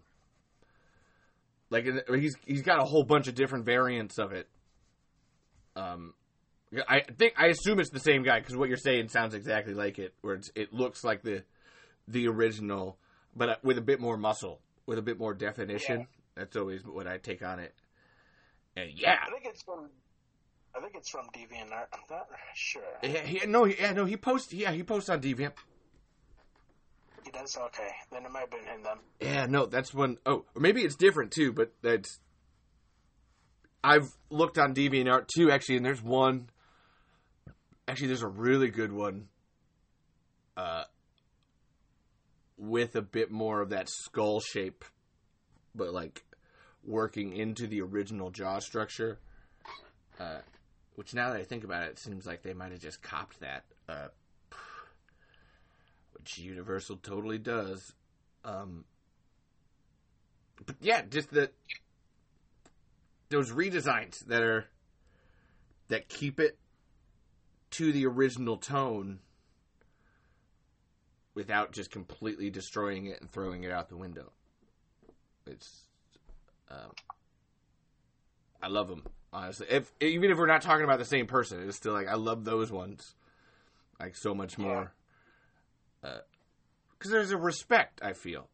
Like 1.71 1.87
he's 2.09 2.37
he's 2.47 2.63
got 2.63 2.81
a 2.81 2.85
whole 2.85 3.05
bunch 3.05 3.29
of 3.29 3.35
different 3.35 3.65
variants 3.65 4.19
of 4.19 4.33
it. 4.33 4.49
Um, 5.75 6.15
I 6.89 7.01
think 7.01 7.35
I 7.37 7.47
assume 7.47 7.81
it's 7.81 7.91
the 7.91 8.01
same 8.01 8.23
guy 8.23 8.41
because 8.41 8.57
what 8.57 8.69
you're 8.69 8.77
saying 8.79 9.09
sounds 9.09 9.35
exactly 9.35 9.75
like 9.75 9.99
it, 9.99 10.15
where 10.21 10.35
it's, 10.35 10.51
it 10.55 10.73
looks 10.73 11.05
like 11.05 11.23
the 11.23 11.45
the 12.09 12.29
original, 12.29 12.99
but 13.37 13.49
uh, 13.49 13.57
with 13.63 13.79
a 13.79 13.83
bit 13.83 14.01
more 14.01 14.17
muscle, 14.17 14.61
with 14.87 14.99
a 14.99 15.03
bit 15.03 15.19
more 15.19 15.35
definition. 15.35 16.01
Yeah. 16.01 16.07
That's 16.35 16.57
always 16.57 16.83
what 16.85 17.07
I 17.07 17.19
take 17.19 17.45
on 17.45 17.59
it. 17.59 17.75
And 18.75 18.91
yeah, 18.95 19.19
I 19.27 19.31
think 19.31 19.45
it's 19.45 19.63
from. 19.63 19.91
I 20.75 20.81
think 20.81 20.95
it's 20.97 21.11
from 21.11 21.27
DeviantArt. 21.27 21.87
I'm 21.93 22.01
not 22.11 22.27
sure. 22.55 22.83
yeah, 23.03 23.21
he, 23.21 23.47
no, 23.47 23.65
he- 23.65 23.77
yeah, 23.79 23.93
no, 23.93 24.05
he 24.05 24.17
posts, 24.17 24.53
yeah, 24.53 24.73
he 24.73 24.83
posts 24.83 25.11
on 25.11 25.21
Deviant. 25.21 25.53
He 27.25 27.31
does 27.31 27.57
okay. 27.57 27.89
Then 28.11 28.25
it 28.25 28.31
might 28.33 28.41
have 28.41 28.51
been 28.51 28.65
him 28.65 28.83
then. 28.83 28.97
Yeah, 29.21 29.47
no, 29.47 29.67
that's 29.67 29.95
one 29.95 30.19
oh 30.27 30.45
or 30.55 30.61
maybe 30.61 30.83
it's 30.83 30.97
different 30.97 31.31
too, 31.31 31.53
but 31.53 31.73
that's. 31.83 32.19
I've 33.85 34.09
looked 34.31 34.59
on 34.59 34.75
DeviantArt 34.75 35.27
too, 35.29 35.51
actually, 35.51 35.77
and 35.77 35.87
there's 35.87 36.03
one. 36.03 36.49
Actually, 37.87 38.09
there's 38.09 38.23
a 38.23 38.29
really 38.29 38.69
good 38.69 38.93
one. 38.93 39.29
Uh, 40.57 40.85
with 42.59 42.95
a 42.97 43.03
bit 43.03 43.31
more 43.31 43.61
of 43.61 43.71
that 43.71 43.89
skull 43.89 44.41
shape, 44.41 44.85
but 45.75 45.93
like 45.93 46.25
working 46.85 47.37
into 47.37 47.67
the 47.67 47.81
original 47.83 48.31
jaw 48.31 48.59
structure. 48.59 49.19
Uh, 50.19 50.39
which 50.95 51.15
now 51.15 51.31
that 51.31 51.41
I 51.41 51.45
think 51.45 51.65
about 51.65 51.85
it, 51.85 51.91
it 51.91 51.99
seems 51.99 52.27
like 52.27 52.43
they 52.43 52.55
might 52.55 52.73
have 52.73 52.81
just 52.81 53.03
copped 53.03 53.41
that. 53.41 53.65
Uh, 53.89 54.09
which 56.13 56.39
Universal 56.39 56.99
totally 56.99 57.39
does. 57.39 57.93
Um, 58.45 58.85
but 60.65 60.77
yeah, 60.81 61.03
just 61.03 61.31
the 61.31 61.51
those 63.31 63.51
redesigns 63.51 64.21
that 64.27 64.43
are 64.43 64.67
that 65.89 66.09
keep 66.09 66.39
it 66.39 66.59
to 67.71 67.93
the 67.93 68.07
original 68.07 68.59
tone 68.59 69.19
without 71.35 71.73
just 71.73 71.91
completely 71.91 72.51
destroying 72.51 73.07
it 73.07 73.21
and 73.21 73.31
throwing 73.31 73.65
it 73.65 73.71
out 73.71 73.89
the 73.89 73.97
window. 73.97 74.31
It's, 75.47 75.89
um, 76.71 76.93
I 78.63 78.69
love 78.69 78.89
them 78.89 79.03
honestly. 79.33 79.67
If 79.71 79.93
even 80.01 80.31
if 80.31 80.39
we're 80.39 80.47
not 80.47 80.63
talking 80.63 80.85
about 80.85 80.99
the 80.99 81.05
same 81.05 81.27
person, 81.27 81.67
it's 81.67 81.77
still 81.77 81.93
like 81.93 82.09
I 82.09 82.15
love 82.15 82.45
those 82.45 82.71
ones 82.71 83.15
like 83.99 84.17
so 84.17 84.35
much 84.35 84.59
more. 84.59 84.93
Because 86.01 86.21
uh, 87.05 87.09
there's 87.11 87.31
a 87.31 87.37
respect 87.37 88.01
I 88.03 88.13
feel 88.13 88.49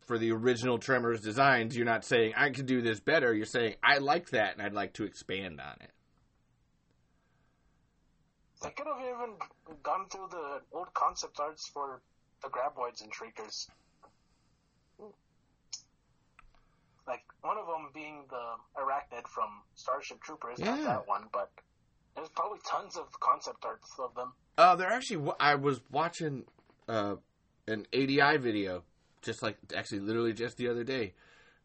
for 0.00 0.18
the 0.18 0.32
original 0.32 0.78
Tremors 0.78 1.20
designs. 1.20 1.76
You're 1.76 1.86
not 1.86 2.04
saying 2.04 2.34
I 2.36 2.50
could 2.50 2.66
do 2.66 2.82
this 2.82 3.00
better. 3.00 3.32
You're 3.32 3.46
saying 3.46 3.76
I 3.82 3.98
like 3.98 4.30
that 4.30 4.54
and 4.54 4.62
I'd 4.62 4.74
like 4.74 4.94
to 4.94 5.04
expand 5.04 5.60
on 5.60 5.74
it. 5.80 5.90
They 8.62 8.70
could 8.70 8.86
have 8.86 9.00
even 9.00 9.34
gone 9.82 10.06
through 10.08 10.28
the 10.30 10.60
old 10.72 10.92
concept 10.94 11.40
arts 11.40 11.66
for 11.68 12.00
the 12.42 12.48
graboids 12.48 13.02
and 13.02 13.12
shriekers. 13.12 13.68
One 17.42 17.58
of 17.58 17.66
them 17.66 17.88
being 17.92 18.24
the 18.30 18.80
arachnid 18.80 19.26
from 19.26 19.48
Starship 19.74 20.22
Troopers, 20.22 20.58
Yeah. 20.58 20.76
not 20.76 20.84
that 20.84 21.08
one, 21.08 21.28
but 21.32 21.50
there's 22.14 22.28
probably 22.30 22.60
tons 22.64 22.96
of 22.96 23.08
concept 23.20 23.64
arts 23.64 23.90
of 23.98 24.14
them. 24.14 24.32
Uh, 24.56 24.76
they're 24.76 24.92
actually. 24.92 25.32
I 25.40 25.56
was 25.56 25.80
watching 25.90 26.44
uh, 26.88 27.16
an 27.66 27.86
ADI 27.92 28.36
video, 28.38 28.84
just 29.22 29.42
like 29.42 29.56
actually, 29.74 30.00
literally 30.00 30.32
just 30.32 30.56
the 30.56 30.68
other 30.68 30.84
day, 30.84 31.14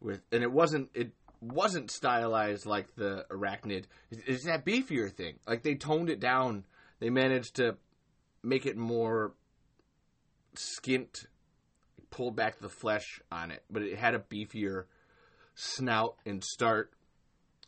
with, 0.01 0.21
and 0.31 0.41
it 0.41 0.51
wasn't 0.51 0.89
it 0.95 1.11
wasn't 1.41 1.91
stylized 1.91 2.65
like 2.65 2.95
the 2.95 3.25
arachnid. 3.29 3.85
It's, 4.09 4.21
it's 4.25 4.45
that 4.45 4.65
beefier 4.65 5.11
thing. 5.11 5.35
Like 5.45 5.61
they 5.61 5.75
toned 5.75 6.09
it 6.09 6.19
down. 6.19 6.65
They 6.99 7.11
managed 7.11 7.57
to 7.57 7.77
make 8.41 8.65
it 8.65 8.77
more 8.77 9.33
skint, 10.55 11.27
pulled 12.09 12.35
back 12.35 12.57
the 12.57 12.69
flesh 12.69 13.21
on 13.31 13.51
it, 13.51 13.63
but 13.69 13.83
it 13.83 13.97
had 13.97 14.15
a 14.15 14.19
beefier 14.19 14.85
snout 15.57 16.15
and 16.25 16.43
start. 16.43 16.93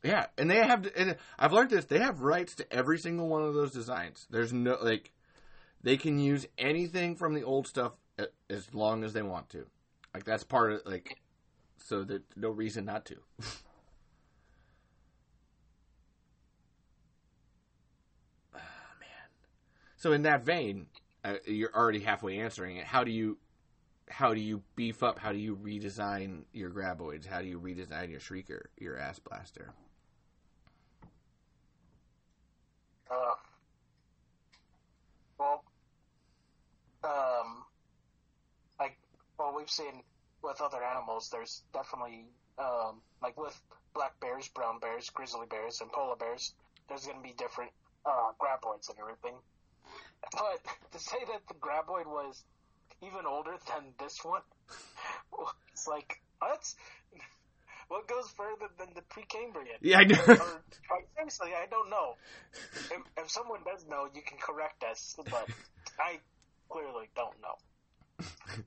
Yeah, 0.04 0.28
and 0.38 0.50
they 0.50 0.58
have. 0.58 0.88
And 0.96 1.18
I've 1.38 1.52
learned 1.52 1.72
this. 1.72 1.86
They 1.86 2.00
have 2.00 2.22
rights 2.22 2.56
to 2.56 2.74
every 2.74 2.98
single 2.98 3.28
one 3.28 3.44
of 3.44 3.54
those 3.54 3.72
designs. 3.72 4.28
There's 4.30 4.54
no 4.54 4.78
like, 4.82 5.12
they 5.84 5.98
can 5.98 6.20
use 6.20 6.48
anything 6.58 7.16
from 7.18 7.34
the 7.34 7.44
old 7.44 7.68
stuff 7.68 7.94
as 8.50 8.74
long 8.74 9.04
as 9.04 9.14
they 9.14 9.22
want 9.22 9.50
to. 9.50 9.66
Like 10.14 10.24
that's 10.24 10.44
part 10.44 10.72
of 10.72 10.82
like, 10.86 11.18
so 11.78 12.04
there's 12.04 12.22
no 12.36 12.50
reason 12.50 12.86
not 12.86 13.06
to. 13.06 13.18
Ah, 18.54 18.60
man. 19.00 19.30
So 19.98 20.14
in 20.14 20.24
that 20.24 20.44
vein, 20.44 20.88
uh, 21.24 21.36
you're 21.46 21.76
already 21.76 22.00
halfway 22.00 22.40
answering 22.40 22.78
it. 22.78 22.86
How 22.86 23.04
do 23.04 23.12
you, 23.12 23.38
how 24.10 24.34
do 24.34 24.42
you 24.42 24.62
beef 24.76 25.04
up? 25.04 25.20
How 25.20 25.32
do 25.32 25.38
you 25.38 25.56
redesign 25.56 26.44
your 26.52 26.70
graboids? 26.70 27.26
How 27.26 27.42
do 27.42 27.48
you 27.48 27.60
redesign 27.60 28.10
your 28.10 28.20
shrieker, 28.20 28.66
your 28.78 28.98
ass 28.98 29.20
blaster? 29.20 29.74
Uh, 33.10 33.36
well, 35.40 35.64
um, 37.04 37.64
like, 38.80 38.98
well, 39.38 39.54
we've 39.56 39.70
seen 39.70 40.04
with 40.44 40.62
other 40.62 40.84
animals, 40.84 41.30
there's 41.32 41.64
definitely, 41.74 42.26
um, 42.58 43.02
like 43.22 43.40
with 43.40 43.60
black 43.94 44.20
bears, 44.20 44.48
brown 44.50 44.80
bears, 44.80 45.10
grizzly 45.10 45.48
bears, 45.50 45.82
and 45.82 45.92
polar 45.92 46.16
bears, 46.16 46.54
there's 46.88 47.06
going 47.06 47.18
to 47.18 47.24
be 47.24 47.34
different, 47.38 47.72
uh, 48.06 48.32
graboids 48.40 48.90
and 48.90 48.98
everything. 49.00 49.36
But 50.32 50.62
to 50.92 51.00
say 51.00 51.18
that 51.32 51.48
the 51.48 51.56
graboid 51.56 52.06
was 52.06 52.44
even 53.02 53.26
older 53.28 53.56
than 53.68 53.94
this 54.00 54.24
one, 54.24 54.42
it's 55.74 55.88
like, 55.88 56.22
what? 56.40 56.74
What 57.88 58.08
goes 58.08 58.30
further 58.38 58.70
than 58.78 58.90
the 58.94 59.02
Precambrian? 59.02 59.78
Yeah, 59.82 59.98
I 60.00 60.04
know. 60.04 60.16
or, 60.28 60.36
or 60.36 61.02
seriously, 61.18 61.50
I 61.56 61.66
don't 61.70 61.90
know. 61.90 62.16
If, 62.92 63.02
if 63.18 63.32
someone 63.32 63.62
does 63.66 63.86
know, 63.88 64.08
you 64.14 64.22
can 64.22 64.38
correct 64.38 64.84
us, 64.84 65.16
but 65.26 65.50
I 66.00 66.20
clearly 66.70 67.10
don't 67.16 67.36
know. 67.42 68.26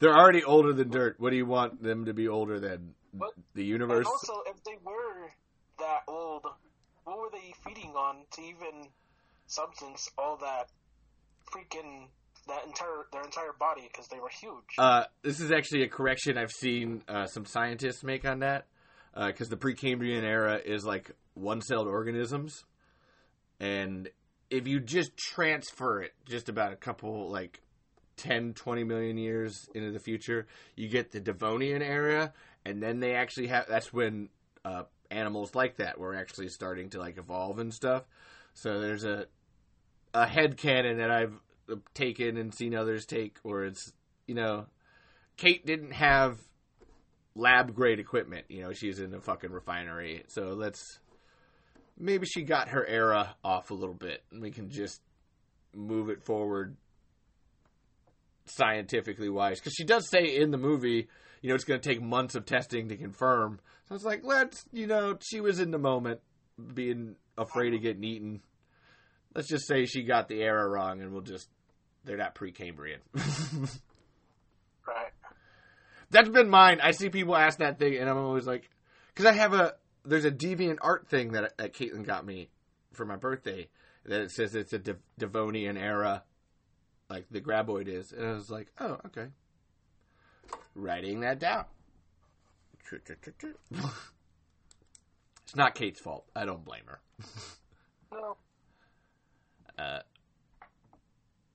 They're 0.00 0.16
already 0.16 0.44
older 0.44 0.72
than 0.72 0.88
dirt. 0.90 1.16
What 1.18 1.30
do 1.30 1.36
you 1.36 1.44
want 1.46 1.82
them 1.82 2.06
to 2.06 2.14
be 2.14 2.28
older 2.28 2.58
than? 2.60 2.94
But- 3.12 3.34
the 3.54 3.62
And 3.62 3.68
universe? 3.70 4.06
also, 4.06 4.42
if 4.46 4.62
they 4.64 4.76
were 4.84 5.30
that 5.78 6.02
old, 6.08 6.44
what 7.04 7.18
were 7.18 7.30
they 7.32 7.52
feeding 7.66 7.90
on 7.96 8.24
to 8.32 8.42
even 8.42 8.88
substance 9.46 10.08
all 10.16 10.36
that 10.38 10.68
freaking 11.52 12.08
that 12.48 12.66
entire 12.66 13.06
their 13.12 13.22
entire 13.22 13.52
body 13.58 13.82
because 13.90 14.08
they 14.08 14.18
were 14.18 14.30
huge. 14.40 14.64
Uh, 14.76 15.04
this 15.22 15.40
is 15.40 15.52
actually 15.52 15.82
a 15.82 15.88
correction 15.88 16.36
I've 16.36 16.52
seen 16.52 17.02
uh, 17.08 17.26
some 17.26 17.44
scientists 17.44 18.02
make 18.02 18.24
on 18.24 18.40
that. 18.40 18.66
Because 19.14 19.48
the 19.48 19.56
Precambrian 19.56 20.22
era 20.22 20.60
is 20.64 20.84
like 20.84 21.10
one 21.34 21.60
celled 21.60 21.88
organisms. 21.88 22.64
And 23.58 24.08
if 24.50 24.68
you 24.68 24.80
just 24.80 25.16
transfer 25.16 26.02
it 26.02 26.12
just 26.24 26.48
about 26.48 26.72
a 26.72 26.76
couple, 26.76 27.28
like 27.28 27.60
10, 28.18 28.54
20 28.54 28.84
million 28.84 29.18
years 29.18 29.68
into 29.74 29.90
the 29.90 29.98
future, 29.98 30.46
you 30.76 30.88
get 30.88 31.10
the 31.10 31.20
Devonian 31.20 31.82
era. 31.82 32.32
And 32.64 32.82
then 32.82 33.00
they 33.00 33.14
actually 33.14 33.48
have, 33.48 33.66
that's 33.68 33.92
when 33.92 34.28
uh, 34.64 34.84
animals 35.10 35.54
like 35.54 35.76
that 35.76 35.98
were 35.98 36.14
actually 36.14 36.48
starting 36.48 36.90
to 36.90 37.00
like 37.00 37.18
evolve 37.18 37.58
and 37.58 37.72
stuff. 37.72 38.04
So 38.54 38.80
there's 38.80 39.04
a, 39.04 39.26
a 40.14 40.26
head 40.26 40.56
canon 40.56 40.98
that 40.98 41.10
I've 41.10 41.40
taken 41.94 42.36
and 42.36 42.54
seen 42.54 42.74
others 42.74 43.06
take 43.06 43.36
or 43.44 43.64
it's 43.64 43.92
you 44.26 44.34
know 44.34 44.66
kate 45.36 45.66
didn't 45.66 45.92
have 45.92 46.38
lab 47.34 47.74
grade 47.74 47.98
equipment 47.98 48.46
you 48.48 48.62
know 48.62 48.72
she's 48.72 48.98
in 48.98 49.14
a 49.14 49.20
fucking 49.20 49.52
refinery 49.52 50.24
so 50.28 50.54
let's 50.54 50.98
maybe 51.98 52.26
she 52.26 52.42
got 52.42 52.70
her 52.70 52.86
era 52.86 53.36
off 53.44 53.70
a 53.70 53.74
little 53.74 53.94
bit 53.94 54.22
and 54.32 54.42
we 54.42 54.50
can 54.50 54.70
just 54.70 55.00
move 55.74 56.08
it 56.08 56.22
forward 56.22 56.76
scientifically 58.46 59.28
wise 59.28 59.60
because 59.60 59.74
she 59.74 59.84
does 59.84 60.08
say 60.08 60.36
in 60.36 60.50
the 60.50 60.56
movie 60.56 61.06
you 61.42 61.48
know 61.48 61.54
it's 61.54 61.64
going 61.64 61.78
to 61.78 61.88
take 61.88 62.02
months 62.02 62.34
of 62.34 62.46
testing 62.46 62.88
to 62.88 62.96
confirm 62.96 63.60
so 63.88 63.94
it's 63.94 64.04
like 64.04 64.22
let's 64.24 64.64
you 64.72 64.86
know 64.86 65.16
she 65.20 65.40
was 65.40 65.60
in 65.60 65.70
the 65.70 65.78
moment 65.78 66.20
being 66.74 67.16
afraid 67.36 67.74
of 67.74 67.82
getting 67.82 68.04
eaten. 68.04 68.40
Let's 69.34 69.48
just 69.48 69.66
say 69.66 69.84
she 69.84 70.02
got 70.02 70.28
the 70.28 70.42
era 70.42 70.68
wrong 70.68 71.00
and 71.00 71.12
we'll 71.12 71.22
just 71.22 71.48
they're 72.08 72.16
not 72.16 72.34
pre-cambrian. 72.34 73.00
Right. 74.86 75.12
that's 76.08 76.30
been 76.30 76.48
mine. 76.48 76.80
I 76.82 76.92
see 76.92 77.10
people 77.10 77.36
ask 77.36 77.58
that 77.58 77.78
thing 77.78 77.94
and 77.98 78.08
i'm 78.08 78.16
always 78.16 78.46
like 78.46 78.70
because 79.08 79.26
i 79.26 79.32
have 79.32 79.52
a 79.52 79.74
there's 80.06 80.24
a 80.24 80.30
deviant 80.30 80.78
art 80.80 81.06
thing 81.08 81.32
that, 81.32 81.58
that 81.58 81.74
caitlin 81.74 82.06
got 82.06 82.24
me 82.24 82.48
for 82.94 83.04
my 83.04 83.16
birthday 83.16 83.68
that 84.06 84.22
it 84.22 84.30
says 84.30 84.54
it's 84.54 84.72
a 84.72 84.78
De- 84.78 84.96
devonian 85.18 85.76
era 85.76 86.22
like 87.10 87.26
the 87.30 87.42
graboid 87.42 87.86
is 87.86 88.12
and 88.12 88.26
i 88.26 88.32
was 88.32 88.48
like 88.48 88.68
oh 88.80 88.98
okay. 89.04 89.26
Writing 90.74 91.20
that 91.20 91.38
down. 91.38 91.66
It's 95.44 95.54
not 95.56 95.74
kate's 95.74 96.00
fault. 96.00 96.24
I 96.34 96.46
don't 96.46 96.64
blame 96.64 96.84
her. 96.86 97.00
No. 98.10 98.38
Uh, 99.78 100.00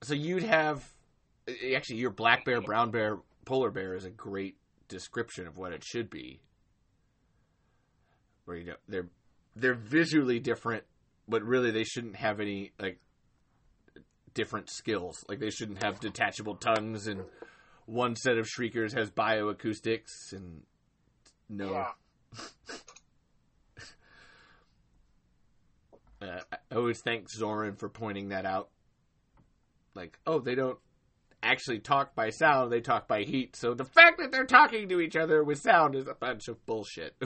so 0.04 0.14
you'd 0.14 0.42
have 0.42 0.84
actually 1.74 1.96
your 1.96 2.10
black 2.10 2.44
bear, 2.44 2.60
brown 2.60 2.90
bear, 2.90 3.18
polar 3.44 3.70
bear 3.70 3.94
is 3.94 4.04
a 4.04 4.10
great 4.10 4.56
description 4.88 5.46
of 5.46 5.56
what 5.56 5.72
it 5.72 5.84
should 5.84 6.10
be. 6.10 6.40
Where 8.44 8.56
you 8.56 8.64
know 8.66 8.76
they're 8.88 9.08
they're 9.56 9.74
visually 9.74 10.38
different, 10.38 10.84
but 11.28 11.42
really 11.42 11.70
they 11.70 11.84
shouldn't 11.84 12.16
have 12.16 12.40
any 12.40 12.72
like 12.78 12.98
different 14.34 14.70
skills. 14.70 15.24
Like 15.28 15.38
they 15.38 15.50
shouldn't 15.50 15.82
have 15.82 16.00
detachable 16.00 16.56
tongues, 16.56 17.06
and 17.06 17.22
one 17.86 18.16
set 18.16 18.36
of 18.36 18.46
shriekers 18.46 18.92
has 18.94 19.10
bioacoustics, 19.10 20.32
and 20.32 20.62
no. 21.48 21.70
Yeah. 21.70 21.88
Uh, 26.22 26.40
I 26.50 26.74
always 26.74 27.02
thank 27.02 27.28
Zoran 27.28 27.76
for 27.76 27.90
pointing 27.90 28.30
that 28.30 28.46
out. 28.46 28.70
Like, 29.94 30.18
oh, 30.26 30.40
they 30.40 30.54
don't 30.54 30.78
actually 31.42 31.78
talk 31.78 32.14
by 32.14 32.30
sound; 32.30 32.72
they 32.72 32.80
talk 32.80 33.06
by 33.06 33.22
heat. 33.22 33.56
So 33.56 33.74
the 33.74 33.84
fact 33.84 34.18
that 34.18 34.32
they're 34.32 34.46
talking 34.46 34.88
to 34.88 35.00
each 35.00 35.16
other 35.16 35.44
with 35.44 35.60
sound 35.60 35.94
is 35.94 36.06
a 36.06 36.14
bunch 36.14 36.48
of 36.48 36.64
bullshit. 36.66 37.14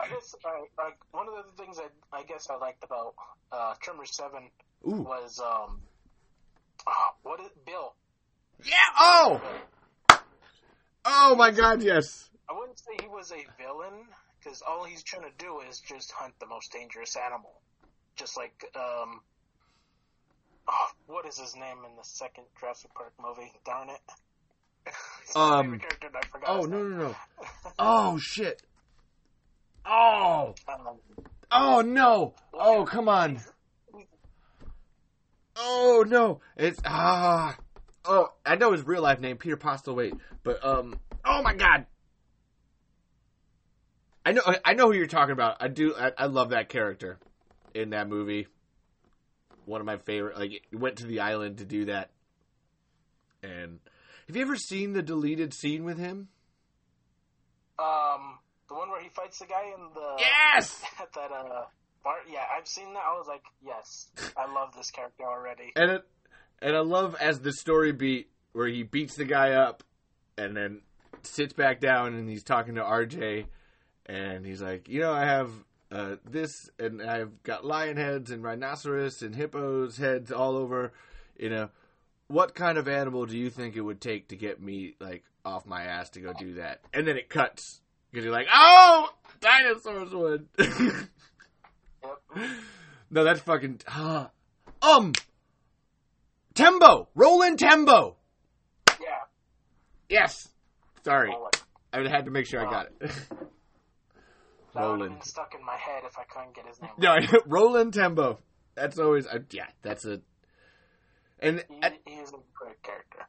I 0.00 0.08
guess 0.08 0.34
I, 0.44 0.82
like 0.82 0.98
one 1.12 1.26
of 1.28 1.34
the 1.34 1.62
things 1.62 1.78
I 1.78 2.16
I 2.16 2.22
guess 2.24 2.48
I 2.50 2.56
liked 2.56 2.84
about 2.84 3.14
uh, 3.52 3.74
Tremors 3.80 4.14
Seven 4.16 4.50
Ooh. 4.86 5.02
was 5.02 5.40
um, 5.40 5.80
oh, 6.86 7.10
what 7.22 7.40
is 7.40 7.50
Bill? 7.64 7.94
Yeah. 8.64 8.74
Oh. 8.98 9.40
Oh 11.04 11.34
my 11.36 11.50
God. 11.50 11.82
Yes. 11.82 12.28
I 12.50 12.54
wouldn't 12.58 12.78
say 12.78 12.92
he 13.00 13.08
was 13.08 13.30
a 13.30 13.44
villain 13.62 14.06
because 14.48 14.62
all 14.66 14.84
he's 14.84 15.02
trying 15.02 15.24
to 15.24 15.36
do 15.38 15.60
is 15.68 15.80
just 15.80 16.10
hunt 16.12 16.32
the 16.40 16.46
most 16.46 16.72
dangerous 16.72 17.16
animal, 17.16 17.60
just 18.16 18.36
like 18.36 18.64
um, 18.74 19.20
oh, 20.66 20.88
what 21.06 21.26
is 21.26 21.38
his 21.38 21.54
name 21.54 21.78
in 21.88 21.96
the 21.96 22.04
second 22.04 22.44
Jurassic 22.58 22.94
Park 22.94 23.12
movie? 23.22 23.52
Darn 23.64 23.90
it. 23.90 24.00
Um, 25.36 25.78
character, 25.78 26.08
I 26.14 26.26
forgot 26.26 26.48
Oh 26.48 26.62
no 26.62 26.82
no 26.82 26.96
no. 26.96 27.16
Oh 27.78 28.18
shit. 28.18 28.62
Oh. 29.84 30.54
Oh 31.52 31.82
no. 31.82 32.32
Oh 32.54 32.86
come 32.86 33.10
on. 33.10 33.38
Oh 35.54 36.06
no. 36.08 36.40
It's 36.56 36.80
ah. 36.86 37.58
Oh, 38.06 38.32
I 38.46 38.56
know 38.56 38.72
his 38.72 38.86
real 38.86 39.02
life 39.02 39.20
name, 39.20 39.36
Peter 39.36 39.58
Postlethwaite, 39.58 40.18
but 40.42 40.64
um. 40.64 40.98
Oh 41.26 41.42
my 41.42 41.52
god. 41.52 41.84
I 44.28 44.32
know. 44.32 44.42
I 44.62 44.74
know 44.74 44.88
who 44.88 44.92
you're 44.92 45.06
talking 45.06 45.32
about. 45.32 45.56
I 45.60 45.68
do. 45.68 45.94
I, 45.98 46.12
I 46.18 46.26
love 46.26 46.50
that 46.50 46.68
character 46.68 47.18
in 47.72 47.90
that 47.90 48.10
movie. 48.10 48.46
One 49.64 49.80
of 49.80 49.86
my 49.86 49.96
favorite. 49.96 50.38
Like, 50.38 50.66
went 50.70 50.96
to 50.96 51.06
the 51.06 51.20
island 51.20 51.58
to 51.58 51.64
do 51.64 51.86
that. 51.86 52.10
And 53.42 53.78
have 54.26 54.36
you 54.36 54.42
ever 54.42 54.56
seen 54.56 54.92
the 54.92 55.00
deleted 55.00 55.54
scene 55.54 55.84
with 55.84 55.96
him? 55.96 56.28
um, 57.78 58.38
the 58.68 58.74
one 58.74 58.90
where 58.90 59.00
he 59.00 59.08
fights 59.08 59.38
the 59.38 59.46
guy 59.46 59.64
in 59.74 59.94
the 59.94 60.16
Yes. 60.18 60.82
at 61.00 61.10
that 61.14 61.32
uh 61.32 61.64
bar. 62.04 62.16
Yeah, 62.30 62.40
I've 62.54 62.66
seen 62.68 62.92
that. 62.92 63.04
I 63.08 63.16
was 63.16 63.28
like, 63.28 63.44
yes, 63.64 64.08
I 64.36 64.52
love 64.52 64.74
this 64.76 64.90
character 64.90 65.22
already. 65.24 65.72
And 65.74 65.90
it, 65.92 66.02
and 66.60 66.76
I 66.76 66.80
love 66.80 67.16
as 67.18 67.40
the 67.40 67.52
story 67.52 67.92
beat 67.92 68.28
where 68.52 68.68
he 68.68 68.82
beats 68.82 69.14
the 69.14 69.24
guy 69.24 69.52
up 69.52 69.84
and 70.36 70.54
then 70.54 70.82
sits 71.22 71.54
back 71.54 71.80
down 71.80 72.14
and 72.14 72.28
he's 72.28 72.42
talking 72.42 72.74
to 72.74 72.82
RJ 72.82 73.46
and 74.08 74.44
he's 74.46 74.62
like, 74.62 74.88
you 74.88 75.00
know, 75.00 75.12
I 75.12 75.24
have 75.24 75.50
uh, 75.90 76.16
this 76.24 76.70
and 76.78 77.02
I've 77.02 77.42
got 77.42 77.64
lion 77.64 77.96
heads 77.96 78.30
and 78.30 78.42
rhinoceros 78.42 79.22
and 79.22 79.34
hippos 79.34 79.96
heads 79.96 80.32
all 80.32 80.56
over. 80.56 80.92
You 81.38 81.50
know, 81.50 81.68
what 82.28 82.54
kind 82.54 82.78
of 82.78 82.88
animal 82.88 83.26
do 83.26 83.36
you 83.36 83.50
think 83.50 83.76
it 83.76 83.80
would 83.80 84.00
take 84.00 84.28
to 84.28 84.36
get 84.36 84.60
me 84.60 84.94
like 85.00 85.24
off 85.44 85.66
my 85.66 85.84
ass 85.84 86.10
to 86.10 86.20
go 86.20 86.32
do 86.32 86.54
that? 86.54 86.80
And 86.92 87.06
then 87.06 87.16
it 87.16 87.28
cuts 87.28 87.80
because 88.10 88.24
you're 88.24 88.34
like, 88.34 88.48
oh, 88.52 89.10
dinosaurs 89.40 90.12
would. 90.12 90.48
No, 93.10 93.24
that's 93.24 93.40
fucking. 93.40 93.80
ah. 93.88 94.30
um, 94.82 95.12
Tembo, 96.54 97.08
Roland 97.14 97.58
Tembo. 97.58 98.16
Yeah. 99.00 99.06
Yes. 100.08 100.48
Sorry. 101.04 101.32
I 101.92 102.06
had 102.08 102.26
to 102.26 102.30
make 102.30 102.46
sure 102.46 102.66
I 102.66 102.70
got 102.70 102.86
it. 103.00 103.10
That 104.78 104.84
Roland. 104.84 105.14
been 105.14 105.22
stuck 105.22 105.54
in 105.58 105.64
my 105.64 105.76
head 105.76 106.04
if 106.06 106.16
I 106.18 106.24
couldn't 106.24 106.54
get 106.54 106.66
his 106.66 106.80
name. 106.80 106.92
No, 106.98 107.16
Roland 107.46 107.94
Tembo. 107.94 108.38
That's 108.74 108.98
always 108.98 109.26
uh, 109.26 109.40
yeah. 109.50 109.66
That's 109.82 110.04
a. 110.04 110.20
And 111.40 111.64
He, 111.68 112.12
he 112.12 112.16
is 112.16 112.30
a 112.30 112.38
great 112.54 112.82
character. 112.82 113.26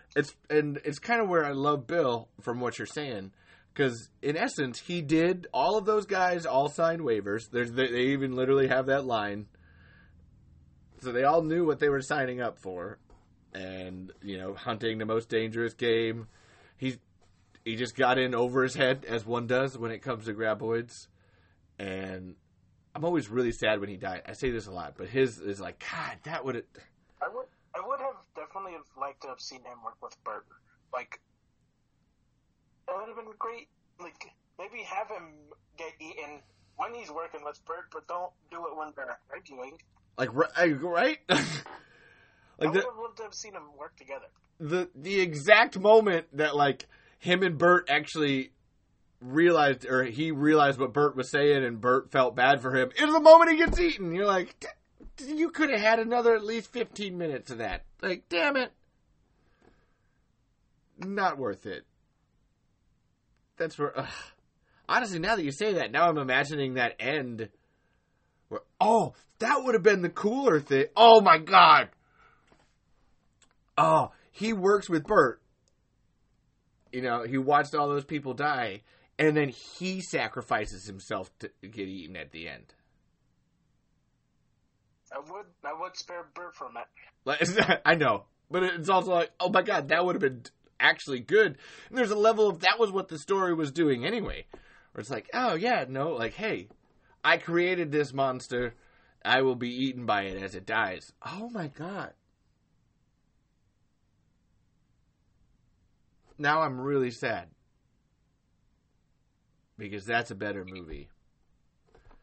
it's 0.16 0.34
and 0.50 0.80
it's 0.84 0.98
kind 0.98 1.20
of 1.20 1.28
where 1.28 1.44
I 1.44 1.52
love 1.52 1.86
Bill 1.86 2.28
from 2.40 2.60
what 2.60 2.78
you're 2.78 2.86
saying 2.86 3.32
because 3.78 4.08
in 4.22 4.36
essence 4.36 4.80
he 4.80 5.00
did 5.00 5.46
all 5.52 5.78
of 5.78 5.84
those 5.84 6.04
guys 6.04 6.44
all 6.44 6.68
signed 6.68 7.00
waivers. 7.00 7.48
There's 7.50 7.70
they, 7.70 7.86
they 7.86 8.02
even 8.06 8.34
literally 8.34 8.66
have 8.66 8.86
that 8.86 9.04
line, 9.04 9.46
so 11.00 11.12
they 11.12 11.22
all 11.22 11.42
knew 11.42 11.64
what 11.64 11.78
they 11.78 11.88
were 11.88 12.02
signing 12.02 12.40
up 12.40 12.58
for, 12.58 12.98
and 13.54 14.10
you 14.20 14.36
know 14.36 14.54
hunting 14.54 14.98
the 14.98 15.06
most 15.06 15.28
dangerous 15.28 15.74
game. 15.74 16.26
He 16.76 16.96
he 17.68 17.76
just 17.76 17.94
got 17.94 18.18
in 18.18 18.34
over 18.34 18.62
his 18.62 18.74
head 18.74 19.04
as 19.06 19.26
one 19.26 19.46
does 19.46 19.76
when 19.76 19.90
it 19.90 19.98
comes 19.98 20.24
to 20.24 20.32
graboids, 20.32 21.06
and 21.78 22.34
I'm 22.94 23.04
always 23.04 23.28
really 23.28 23.52
sad 23.52 23.78
when 23.80 23.90
he 23.90 23.96
died. 23.96 24.22
I 24.26 24.32
say 24.32 24.50
this 24.50 24.66
a 24.66 24.70
lot, 24.70 24.94
but 24.96 25.08
his 25.08 25.38
is 25.38 25.60
like 25.60 25.78
God. 25.78 26.16
That 26.24 26.44
would 26.46 26.64
I 27.20 27.28
would 27.28 27.46
I 27.74 27.86
would 27.86 28.00
have 28.00 28.16
definitely 28.34 28.72
have 28.72 28.86
liked 28.98 29.20
to 29.22 29.28
have 29.28 29.40
seen 29.40 29.58
him 29.60 29.82
work 29.84 29.96
with 30.02 30.16
Bert. 30.24 30.46
Like 30.94 31.20
that 32.86 32.96
would 32.96 33.08
have 33.08 33.16
been 33.16 33.34
great. 33.38 33.68
Like 34.00 34.32
maybe 34.58 34.82
have 34.84 35.08
him 35.08 35.34
get 35.76 35.92
eaten 36.00 36.40
when 36.76 36.94
he's 36.94 37.10
working 37.10 37.40
with 37.44 37.62
Bert, 37.66 37.84
but 37.92 38.08
don't 38.08 38.32
do 38.50 38.66
it 38.66 38.76
when 38.76 38.92
they're 38.96 39.18
arguing. 39.30 39.76
like 40.16 40.30
ri- 40.34 40.72
right. 40.74 41.18
I 41.28 41.34
like 42.58 42.72
would 42.72 42.82
the, 42.82 42.86
have 42.86 42.98
loved 42.98 43.16
to 43.18 43.22
have 43.24 43.34
seen 43.34 43.52
them 43.52 43.68
work 43.78 43.94
together. 43.96 44.26
the 44.58 44.88
the 44.94 45.20
exact 45.20 45.78
moment 45.78 46.26
that 46.32 46.56
like 46.56 46.86
him 47.18 47.42
and 47.42 47.58
Bert 47.58 47.88
actually 47.88 48.52
realized 49.20 49.84
or 49.84 50.04
he 50.04 50.30
realized 50.30 50.78
what 50.78 50.92
Bert 50.92 51.16
was 51.16 51.30
saying 51.30 51.64
and 51.64 51.80
Bert 51.80 52.10
felt 52.12 52.36
bad 52.36 52.62
for 52.62 52.74
him 52.74 52.90
is 52.96 53.12
the 53.12 53.20
moment 53.20 53.50
he 53.50 53.56
gets 53.56 53.78
eaten. 53.78 54.14
You're 54.14 54.26
like 54.26 54.64
"D- 55.16 55.34
you 55.34 55.50
could 55.50 55.70
have 55.70 55.80
had 55.80 55.98
another 55.98 56.34
at 56.34 56.44
least 56.44 56.72
15 56.72 57.18
minutes 57.18 57.50
of 57.50 57.58
that. 57.58 57.84
Like 58.00 58.28
damn 58.28 58.56
it. 58.56 58.72
Not 60.98 61.38
worth 61.38 61.66
it. 61.66 61.84
That's 63.56 63.76
where 63.78 63.98
ugh. 63.98 64.08
honestly 64.88 65.18
now 65.18 65.34
that 65.36 65.44
you 65.44 65.52
say 65.52 65.74
that 65.74 65.90
now 65.90 66.08
I'm 66.08 66.18
imagining 66.18 66.74
that 66.74 66.94
end 67.00 67.48
where 68.48 68.60
oh 68.80 69.14
that 69.40 69.64
would 69.64 69.74
have 69.74 69.82
been 69.82 70.02
the 70.02 70.08
cooler 70.08 70.60
thing. 70.60 70.86
Oh 70.96 71.20
my 71.20 71.38
god. 71.38 71.88
Oh, 73.76 74.10
he 74.32 74.52
works 74.52 74.88
with 74.88 75.04
Bert. 75.04 75.40
You 76.92 77.02
know, 77.02 77.22
he 77.24 77.38
watched 77.38 77.74
all 77.74 77.88
those 77.88 78.04
people 78.04 78.34
die, 78.34 78.82
and 79.18 79.36
then 79.36 79.48
he 79.48 80.00
sacrifices 80.00 80.86
himself 80.86 81.30
to 81.40 81.50
get 81.62 81.88
eaten 81.88 82.16
at 82.16 82.32
the 82.32 82.48
end. 82.48 82.74
I 85.12 85.18
would 85.18 85.46
I 85.64 85.72
would 85.78 85.96
spare 85.96 86.26
Bert 86.34 86.54
from 86.54 86.76
it. 86.76 86.86
Like, 87.24 87.80
I 87.84 87.94
know, 87.94 88.24
but 88.50 88.62
it's 88.62 88.88
also 88.88 89.12
like, 89.12 89.30
oh 89.40 89.48
my 89.48 89.62
god, 89.62 89.88
that 89.88 90.04
would 90.04 90.14
have 90.14 90.22
been 90.22 90.42
actually 90.80 91.20
good. 91.20 91.58
And 91.88 91.98
there's 91.98 92.10
a 92.10 92.16
level 92.16 92.48
of 92.48 92.60
that 92.60 92.78
was 92.78 92.90
what 92.90 93.08
the 93.08 93.18
story 93.18 93.54
was 93.54 93.72
doing 93.72 94.04
anyway, 94.04 94.46
where 94.92 95.00
it's 95.00 95.10
like, 95.10 95.28
oh 95.32 95.54
yeah, 95.54 95.84
no, 95.88 96.10
like, 96.10 96.34
hey, 96.34 96.68
I 97.24 97.38
created 97.38 97.90
this 97.90 98.12
monster, 98.12 98.74
I 99.24 99.42
will 99.42 99.56
be 99.56 99.70
eaten 99.70 100.06
by 100.06 100.22
it 100.22 100.40
as 100.42 100.54
it 100.54 100.66
dies. 100.66 101.12
Oh 101.24 101.50
my 101.50 101.68
god. 101.68 102.12
Now 106.38 106.62
I'm 106.62 106.80
really 106.80 107.10
sad. 107.10 107.48
Because 109.76 110.06
that's 110.06 110.30
a 110.30 110.34
better 110.34 110.64
movie. 110.64 111.08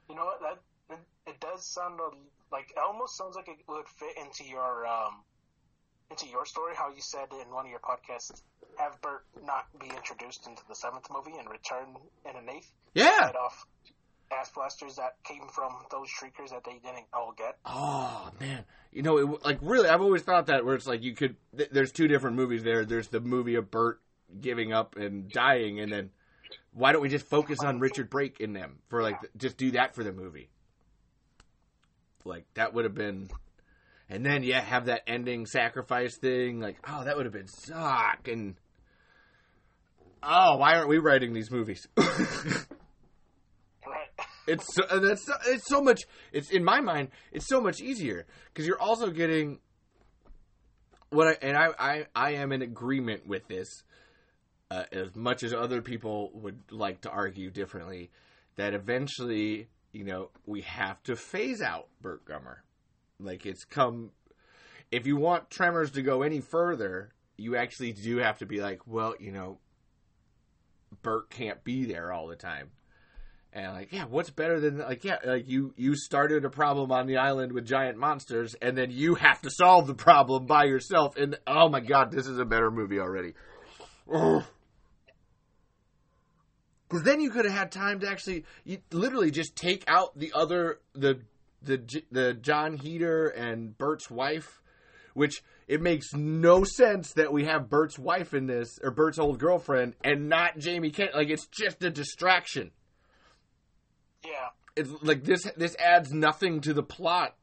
You 0.09 0.16
know 0.16 0.26
what? 0.26 0.39
That 0.41 0.99
it, 1.28 1.39
does 1.39 1.66
sound 1.66 1.99
a, 1.99 2.16
like 2.53 2.72
it 2.72 2.78
almost 2.78 3.18
sounds 3.18 3.36
like 3.36 3.47
it 3.47 3.57
would 3.68 3.88
fit 3.88 4.18
into 4.18 4.49
your 4.49 4.86
um 4.86 5.24
into 6.11 6.28
your 6.28 6.45
story. 6.45 6.74
How 6.76 6.89
you 6.89 7.01
said 7.01 7.28
in 7.32 7.53
one 7.53 7.66
of 7.66 7.72
your 7.72 7.80
podcasts, 7.80 8.41
have 8.78 9.01
Bert 9.01 9.26
not 9.45 9.66
be 9.80 9.88
introduced 9.88 10.47
into 10.47 10.61
the 10.68 10.76
seventh 10.76 11.07
movie 11.11 11.38
and 11.38 11.49
return 11.49 11.95
in 12.30 12.36
an 12.36 12.49
eighth. 12.49 12.72
Yeah. 12.93 13.28
Fight 13.28 13.36
off 13.36 13.66
ass 14.32 14.51
blasters 14.53 14.95
that 14.95 15.16
came 15.24 15.47
from 15.47 15.72
those 15.91 16.09
shriekers 16.09 16.51
that 16.51 16.63
they 16.63 16.80
didn't 16.84 17.05
all 17.13 17.34
get. 17.38 17.57
Oh 17.66 18.30
man, 18.39 18.66
you 18.91 19.01
know, 19.01 19.18
it, 19.18 19.45
like 19.45 19.59
really, 19.61 19.89
I've 19.89 20.01
always 20.01 20.24
thought 20.24 20.47
that 20.47 20.66
where 20.66 20.76
it's 20.76 20.88
like 20.88 21.03
you 21.03 21.13
could. 21.13 21.36
Th- 21.55 21.70
there's 21.72 21.91
two 21.91 22.07
different 22.07 22.36
movies 22.36 22.63
there. 22.63 22.86
There's 22.86 23.07
the 23.07 23.20
movie 23.20 23.55
of 23.55 23.72
Bert 23.72 24.01
giving 24.39 24.73
up 24.73 24.95
and 24.95 25.29
dying, 25.29 25.79
and 25.79 25.91
then 25.91 26.09
why 26.73 26.91
don't 26.91 27.01
we 27.01 27.09
just 27.09 27.27
focus 27.27 27.59
on 27.59 27.79
Richard 27.79 28.09
Brake 28.09 28.39
in 28.39 28.53
them 28.53 28.79
for 28.89 29.01
like 29.01 29.17
just 29.38 29.57
do 29.57 29.71
that 29.71 29.95
for 29.95 30.03
the 30.03 30.11
movie? 30.11 30.49
Like 32.23 32.45
that 32.55 32.73
would 32.73 32.86
have 32.86 32.95
been, 32.95 33.29
and 34.09 34.25
then 34.25 34.43
yeah, 34.43 34.61
have 34.61 34.86
that 34.86 35.01
ending 35.07 35.45
sacrifice 35.45 36.17
thing. 36.17 36.59
Like 36.59 36.77
oh, 36.88 37.03
that 37.03 37.15
would 37.17 37.25
have 37.25 37.33
been 37.33 37.47
suck 37.47 38.27
and. 38.27 38.55
Oh, 40.27 40.57
why 40.57 40.73
aren't 40.73 40.89
we 40.89 40.97
writing 40.97 41.33
these 41.33 41.51
movies? 41.51 41.88
It's 44.47 44.75
so, 44.75 44.83
that's 44.99 45.27
it's 45.47 45.67
so 45.67 45.81
much. 45.81 46.03
It's 46.31 46.51
in 46.51 46.63
my 46.63 46.79
mind, 46.79 47.09
it's 47.31 47.47
so 47.47 47.59
much 47.61 47.81
easier 47.81 48.25
because 48.47 48.67
you're 48.67 48.81
also 48.81 49.09
getting 49.09 49.59
what 51.09 51.27
I 51.27 51.38
and 51.41 51.57
I 51.57 51.67
I, 51.79 52.05
I 52.15 52.31
am 52.33 52.51
in 52.51 52.61
agreement 52.61 53.27
with 53.27 53.47
this. 53.47 53.67
Uh, 54.76 54.84
as 54.91 55.15
much 55.15 55.43
as 55.43 55.53
other 55.53 55.82
people 55.82 56.32
would 56.34 56.59
like 56.71 56.99
to 57.01 57.09
argue 57.09 57.49
differently, 57.49 58.09
that 58.57 58.73
eventually, 58.73 59.69
you 59.93 60.03
know, 60.03 60.30
we 60.45 60.61
have 60.61 61.01
to 61.03 61.15
phase 61.15 61.61
out 61.61 61.88
Burt 62.01 62.26
Gummer. 62.26 62.57
Like 63.19 63.45
it's 63.45 63.63
come. 63.63 64.11
If 64.91 65.07
you 65.07 65.15
want 65.15 65.49
Tremors 65.49 65.91
to 65.91 66.01
go 66.01 66.23
any 66.23 66.41
further, 66.41 67.11
you 67.38 67.55
actually 67.55 67.93
do 67.93 68.17
have 68.17 68.38
to 68.39 68.45
be 68.45 68.59
like, 68.61 68.82
well, 68.86 69.15
you 69.19 69.32
know, 69.32 69.59
Burt 71.01 71.30
can't 71.30 71.63
be 71.63 71.86
there 71.86 72.11
all 72.11 72.28
the 72.28 72.36
time 72.36 72.71
And 73.53 73.73
like, 73.73 73.91
yeah, 73.93 74.05
what's 74.05 74.30
better 74.30 74.59
than 74.59 74.80
like, 74.80 75.03
yeah, 75.05 75.17
like 75.26 75.47
you 75.47 75.73
you 75.78 75.95
started 75.95 76.43
a 76.45 76.49
problem 76.49 76.91
on 76.91 77.07
the 77.07 77.17
island 77.17 77.53
with 77.53 77.65
giant 77.65 77.97
monsters, 77.97 78.55
and 78.61 78.78
then 78.78 78.91
you 78.91 79.15
have 79.15 79.41
to 79.43 79.49
solve 79.49 79.88
the 79.88 79.93
problem 79.95 80.45
by 80.45 80.65
yourself. 80.65 81.15
And 81.17 81.38
oh 81.47 81.69
my 81.69 81.80
god, 81.80 82.11
this 82.11 82.28
is 82.28 82.38
a 82.39 82.45
better 82.45 82.69
movie 82.69 82.99
already. 82.99 83.34
Because 86.88 87.03
then 87.03 87.19
you 87.19 87.31
could 87.31 87.45
have 87.45 87.53
had 87.53 87.71
time 87.71 87.99
to 88.01 88.09
actually, 88.09 88.45
you 88.63 88.77
literally 88.91 89.31
just 89.31 89.55
take 89.55 89.83
out 89.88 90.17
the 90.17 90.31
other 90.33 90.79
the 90.93 91.19
the 91.61 92.03
the 92.11 92.33
Jon 92.33 92.77
Heder 92.77 93.27
and 93.27 93.77
Bert's 93.77 94.09
wife, 94.09 94.61
which 95.13 95.41
it 95.67 95.81
makes 95.81 96.13
no 96.13 96.63
sense 96.63 97.13
that 97.13 97.33
we 97.33 97.45
have 97.45 97.69
Bert's 97.69 97.97
wife 97.97 98.33
in 98.33 98.45
this 98.45 98.77
or 98.83 98.91
Bert's 98.91 99.17
old 99.17 99.39
girlfriend 99.39 99.95
and 100.03 100.29
not 100.29 100.59
Jamie 100.59 100.91
Kent. 100.91 101.15
Like 101.15 101.29
it's 101.29 101.47
just 101.47 101.83
a 101.83 101.89
distraction. 101.89 102.71
Yeah. 104.23 104.49
It's 104.75 104.91
like 105.01 105.23
this 105.23 105.43
this 105.57 105.75
adds 105.77 106.13
nothing 106.13 106.61
to 106.61 106.73
the 106.73 106.83
plot. 106.83 107.36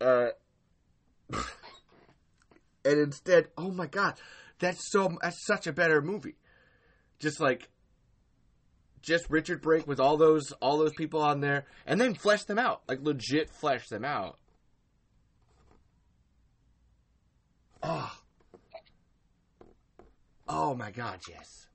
Uh, 0.00 0.28
and 2.84 2.98
instead, 2.98 3.48
oh 3.56 3.70
my 3.70 3.86
god, 3.86 4.14
that's 4.58 4.90
so 4.90 5.16
that's 5.22 5.44
such 5.46 5.66
a 5.66 5.72
better 5.72 6.00
movie. 6.00 6.36
Just 7.18 7.40
like 7.40 7.68
just 9.02 9.28
Richard 9.30 9.62
Brake 9.62 9.86
with 9.86 10.00
all 10.00 10.16
those 10.16 10.52
all 10.60 10.78
those 10.78 10.92
people 10.94 11.22
on 11.22 11.40
there, 11.40 11.66
and 11.86 12.00
then 12.00 12.14
flesh 12.14 12.44
them 12.44 12.58
out, 12.58 12.82
like 12.88 13.00
legit 13.02 13.50
flesh 13.50 13.88
them 13.88 14.04
out. 14.04 14.38
Oh, 17.82 18.18
oh 20.48 20.74
my 20.74 20.90
God, 20.90 21.20
yes. 21.28 21.68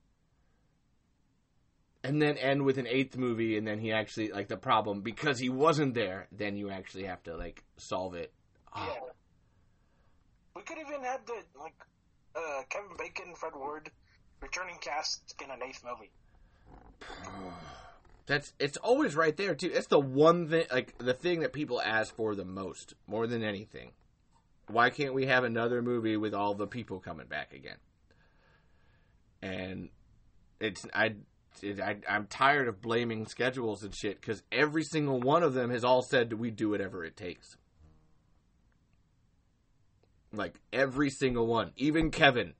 And 2.04 2.20
then 2.20 2.36
end 2.36 2.64
with 2.64 2.78
an 2.78 2.86
eighth 2.86 3.16
movie, 3.16 3.56
and 3.56 3.66
then 3.66 3.78
he 3.78 3.92
actually 3.92 4.32
like 4.32 4.48
the 4.48 4.56
problem 4.56 5.02
because 5.02 5.38
he 5.38 5.48
wasn't 5.48 5.94
there. 5.94 6.26
Then 6.32 6.56
you 6.56 6.70
actually 6.70 7.04
have 7.04 7.22
to 7.24 7.36
like 7.36 7.62
solve 7.76 8.14
it. 8.14 8.32
Oh. 8.74 8.84
Yeah. 8.86 9.08
We 10.54 10.62
could 10.62 10.78
even 10.78 11.02
have 11.04 11.24
the 11.24 11.42
like 11.58 11.74
uh, 12.36 12.62
Kevin 12.68 12.96
Bacon, 12.98 13.34
Fred 13.36 13.54
Ward, 13.54 13.90
returning 14.40 14.76
cast 14.80 15.34
in 15.42 15.50
an 15.50 15.60
eighth 15.66 15.82
movie. 15.84 16.10
That's 18.26 18.52
it's 18.58 18.76
always 18.76 19.14
right 19.14 19.36
there 19.36 19.54
too. 19.54 19.70
It's 19.72 19.88
the 19.88 20.00
one 20.00 20.48
thing 20.48 20.66
like 20.70 20.96
the 20.98 21.14
thing 21.14 21.40
that 21.40 21.52
people 21.52 21.80
ask 21.80 22.14
for 22.14 22.34
the 22.34 22.44
most, 22.44 22.94
more 23.06 23.26
than 23.26 23.42
anything. 23.42 23.92
Why 24.68 24.90
can't 24.90 25.14
we 25.14 25.26
have 25.26 25.44
another 25.44 25.82
movie 25.82 26.16
with 26.16 26.34
all 26.34 26.54
the 26.54 26.66
people 26.66 27.00
coming 27.00 27.26
back 27.26 27.52
again? 27.52 27.76
And 29.42 29.88
it's 30.60 30.86
I, 30.94 31.16
it, 31.60 31.80
I 31.80 31.96
I'm 32.08 32.26
tired 32.26 32.68
of 32.68 32.80
blaming 32.80 33.26
schedules 33.26 33.82
and 33.82 33.94
shit 33.94 34.20
because 34.20 34.42
every 34.52 34.84
single 34.84 35.20
one 35.20 35.42
of 35.42 35.54
them 35.54 35.70
has 35.70 35.84
all 35.84 36.02
said 36.02 36.32
we 36.32 36.50
do 36.50 36.70
whatever 36.70 37.04
it 37.04 37.16
takes. 37.16 37.56
Like 40.32 40.54
every 40.72 41.10
single 41.10 41.46
one, 41.46 41.72
even 41.76 42.10
Kevin. 42.10 42.54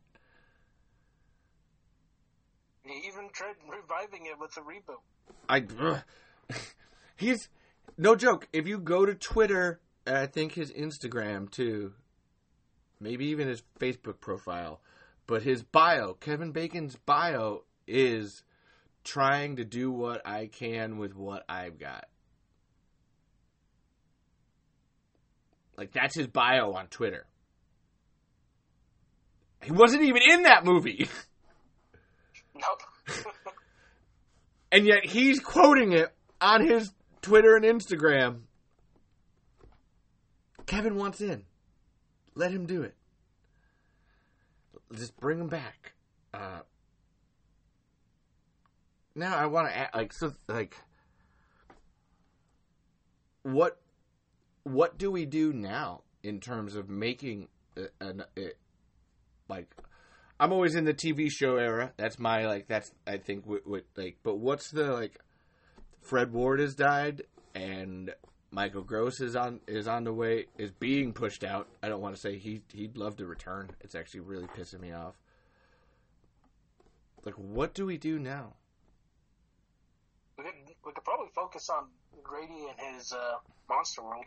He 2.93 3.09
even 3.09 3.29
tried 3.33 3.55
reviving 3.69 4.27
it 4.27 4.39
with 4.39 4.57
a 4.57 4.61
reboot. 4.61 5.01
I 5.49 5.65
ugh. 5.81 6.03
he's 7.17 7.49
no 7.97 8.15
joke. 8.17 8.49
If 8.53 8.67
you 8.67 8.79
go 8.79 9.07
to 9.07 9.15
Twitter, 9.15 9.81
I 10.07 10.27
think 10.27 10.53
his 10.53 10.71
Instagram 10.73 11.51
too, 11.51 11.93
maybe 13.01 13.27
even 13.27 13.49
his 13.49 13.63
Facebook 13.79 14.21
profile, 14.21 14.81
but 15.27 15.43
his 15.43 15.63
bio, 15.63 16.15
Kevin 16.15 16.53
Bacon's 16.53 16.97
bio 16.97 17.65
is 17.87 18.43
trying 19.05 19.57
to 19.57 19.65
do 19.65 19.91
what 19.91 20.27
I 20.27 20.47
can 20.47 20.99
with 20.99 21.15
what 21.15 21.45
I've 21.49 21.79
got. 21.79 22.07
Like 25.77 25.93
that's 25.93 26.15
his 26.15 26.27
bio 26.27 26.73
on 26.75 26.89
Twitter. 26.89 27.27
He 29.63 29.71
wasn't 29.71 30.03
even 30.03 30.23
in 30.23 30.43
that 30.43 30.65
movie. 30.65 31.09
Nope. 32.63 33.27
and 34.71 34.87
yet 34.87 35.05
he's 35.05 35.41
quoting 35.41 35.93
it 35.93 36.13
on 36.41 36.67
his 36.67 36.93
Twitter 37.21 37.57
and 37.57 37.65
Instagram. 37.65 38.43
Kevin 40.67 40.97
wants 40.97 41.21
in. 41.21 41.45
Let 42.35 42.51
him 42.51 42.67
do 42.67 42.83
it. 42.83 42.95
Just 44.95 45.19
bring 45.19 45.39
him 45.39 45.49
back. 45.49 45.93
Uh, 46.33 46.61
now 49.15 49.37
I 49.37 49.47
want 49.47 49.73
to 49.73 49.89
like 49.95 50.13
so 50.13 50.33
like 50.49 50.77
what 53.43 53.79
what 54.65 54.99
do 54.99 55.11
we 55.11 55.27
do 55.27 55.53
now 55.53 56.03
in 56.23 56.41
terms 56.41 56.77
of 56.77 56.89
making 56.89 57.49
a, 57.77 57.87
a, 58.01 58.15
a, 58.39 58.51
like 59.49 59.75
I'm 60.43 60.53
always 60.53 60.75
in 60.75 60.85
the 60.85 60.93
TV 60.93 61.31
show 61.31 61.55
era. 61.55 61.93
That's 61.97 62.19
my 62.19 62.47
like. 62.47 62.67
That's 62.67 62.91
I 63.07 63.19
think 63.19 63.47
what, 63.47 63.65
what 63.65 63.85
like. 63.95 64.17
But 64.25 64.41
what's 64.41 64.73
the 64.73 64.93
like? 64.93 65.17
Fred 66.01 66.33
Ward 66.33 66.59
has 66.59 66.75
died, 66.75 67.23
and 67.55 68.13
Michael 68.51 68.83
Gross 68.83 69.21
is 69.21 69.37
on 69.37 69.61
is 69.69 69.87
on 69.87 70.03
the 70.03 70.13
way 70.13 70.47
is 70.59 70.73
being 70.73 71.13
pushed 71.13 71.45
out. 71.45 71.69
I 71.81 71.89
don't 71.89 72.01
want 72.01 72.17
to 72.17 72.21
say 72.21 72.39
he 72.39 72.61
he'd 72.73 72.97
love 72.97 73.19
to 73.19 73.25
return. 73.25 73.71
It's 73.83 73.95
actually 73.95 74.19
really 74.19 74.49
pissing 74.49 74.81
me 74.81 74.91
off. 74.91 75.15
Like, 77.25 77.35
what 77.35 77.73
do 77.73 77.87
we 77.87 77.97
do 77.97 78.19
now? 78.19 78.55
We 80.37 80.43
could 80.43 80.55
we 80.85 80.93
could 80.93 81.05
probably 81.05 81.29
focus 81.37 81.71
on 81.71 81.85
Grady 82.25 82.67
and 82.69 82.97
his 82.97 83.13
uh, 83.13 83.35
Monster 83.69 84.03
World. 84.03 84.27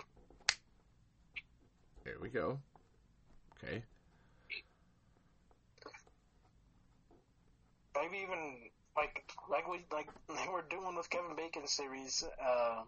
There 2.06 2.16
we 2.22 2.30
go. 2.30 2.58
Okay. 3.62 3.84
Maybe 7.96 8.18
even 8.24 8.70
like 8.96 9.24
like 9.50 9.68
we 9.70 9.86
like 9.92 10.10
they 10.28 10.52
were 10.52 10.66
doing 10.70 10.96
with 10.96 11.10
Kevin 11.10 11.36
Bacon's 11.36 11.72
series. 11.72 12.24
Uh, 12.44 12.84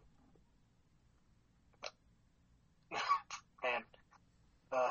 man, 3.63 3.83
uh, 4.71 4.89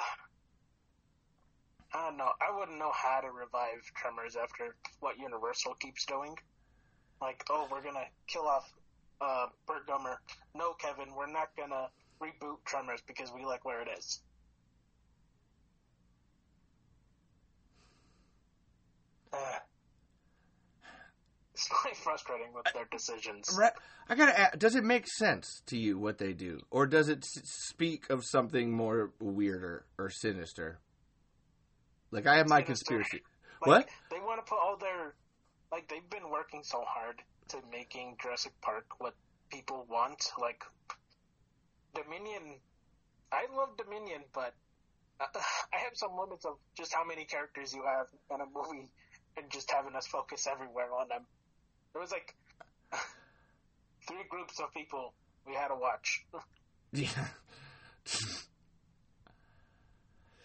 I 1.94 2.08
don't 2.08 2.16
know. 2.16 2.30
I 2.40 2.56
wouldn't 2.56 2.78
know 2.78 2.92
how 2.92 3.20
to 3.20 3.30
revive 3.30 3.82
Tremors 3.94 4.36
after 4.36 4.76
what 5.00 5.18
Universal 5.18 5.74
keeps 5.74 6.04
doing. 6.04 6.36
Like, 7.20 7.42
oh, 7.50 7.66
we're 7.70 7.82
gonna 7.82 8.04
kill 8.26 8.46
off 8.46 8.70
uh, 9.20 9.46
Burt 9.66 9.86
Gummer. 9.86 10.16
No, 10.54 10.74
Kevin, 10.74 11.14
we're 11.14 11.26
not 11.30 11.48
gonna 11.56 11.88
reboot 12.20 12.58
Tremors 12.64 13.00
because 13.06 13.32
we 13.32 13.44
like 13.44 13.64
where 13.64 13.80
it 13.82 13.88
is. 13.98 14.20
Uh, 19.32 19.58
it's 21.60 21.68
quite 21.68 21.96
frustrating 21.96 22.52
with 22.54 22.66
their 22.74 22.84
decisions. 22.90 23.56
Right. 23.58 23.72
I 24.10 24.14
gotta. 24.14 24.38
Ask, 24.38 24.58
does 24.58 24.74
it 24.74 24.84
make 24.84 25.06
sense 25.08 25.62
to 25.66 25.78
you 25.78 25.98
what 25.98 26.18
they 26.18 26.34
do, 26.34 26.60
or 26.70 26.86
does 26.86 27.08
it 27.08 27.24
speak 27.24 28.10
of 28.10 28.24
something 28.26 28.70
more 28.72 29.12
weirder 29.20 29.86
or 29.98 30.10
sinister? 30.10 30.78
Like 32.10 32.26
I 32.26 32.36
have 32.36 32.46
my 32.48 32.62
Sinister. 32.62 32.98
conspiracy. 32.98 33.22
Like, 33.62 33.68
What? 33.68 33.88
They 34.10 34.18
want 34.18 34.44
to 34.44 34.48
put 34.48 34.58
all 34.58 34.76
their 34.76 35.14
like 35.72 35.88
they've 35.88 36.08
been 36.10 36.30
working 36.30 36.62
so 36.62 36.84
hard 36.86 37.16
to 37.48 37.56
making 37.72 38.16
Jurassic 38.22 38.52
Park 38.60 38.84
what 38.98 39.14
people 39.50 39.86
want. 39.88 40.30
Like 40.38 40.62
Dominion, 41.94 42.60
I 43.32 43.46
love 43.56 43.76
Dominion, 43.78 44.22
but 44.34 44.54
uh, 45.20 45.24
I 45.72 45.78
have 45.78 45.94
some 45.94 46.10
limits 46.20 46.44
of 46.44 46.58
just 46.76 46.92
how 46.92 47.04
many 47.04 47.24
characters 47.24 47.72
you 47.72 47.82
have 47.82 48.06
in 48.30 48.40
a 48.40 48.46
movie, 48.54 48.88
and 49.36 49.50
just 49.50 49.70
having 49.70 49.94
us 49.96 50.06
focus 50.06 50.46
everywhere 50.46 50.92
on 50.94 51.08
them. 51.08 51.26
There 51.96 52.02
was 52.02 52.12
like 52.12 52.36
three 54.06 54.22
groups 54.28 54.60
of 54.60 54.70
people 54.74 55.14
we 55.48 55.54
had 55.54 55.68
to 55.68 55.76
watch. 55.76 56.26
Yeah. 56.92 57.08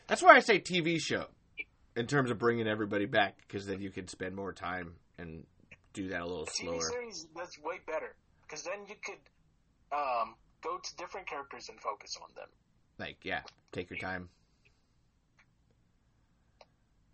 That's 0.07 0.21
why 0.21 0.35
I 0.35 0.39
say 0.39 0.59
TV 0.59 0.99
show 0.99 1.27
in 1.95 2.07
terms 2.07 2.31
of 2.31 2.39
bringing 2.39 2.67
everybody 2.67 3.05
back 3.05 3.37
because 3.47 3.65
then 3.65 3.79
you 3.79 3.89
can 3.89 4.07
spend 4.07 4.35
more 4.35 4.51
time 4.51 4.93
and 5.17 5.45
do 5.93 6.09
that 6.09 6.21
a 6.21 6.25
little 6.25 6.45
TV 6.45 6.63
slower. 6.63 6.81
series 6.81 7.27
that's 7.35 7.59
way 7.59 7.79
better 7.85 8.15
because 8.41 8.63
then 8.63 8.79
you 8.89 8.95
could 9.05 9.19
um, 9.95 10.35
go 10.63 10.77
to 10.77 10.95
different 10.95 11.27
characters 11.27 11.69
and 11.69 11.79
focus 11.79 12.17
on 12.21 12.29
them. 12.35 12.49
Like, 12.97 13.17
yeah, 13.23 13.41
take 13.71 13.89
your 13.89 13.99
time. 13.99 14.29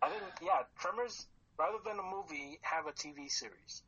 I 0.02 0.08
think, 0.08 0.22
yeah, 0.42 0.62
Tremors, 0.80 1.26
rather 1.58 1.78
than 1.84 1.98
a 1.98 2.16
movie, 2.16 2.58
have 2.62 2.86
a 2.86 2.92
TV 2.92 3.30
series. 3.30 3.82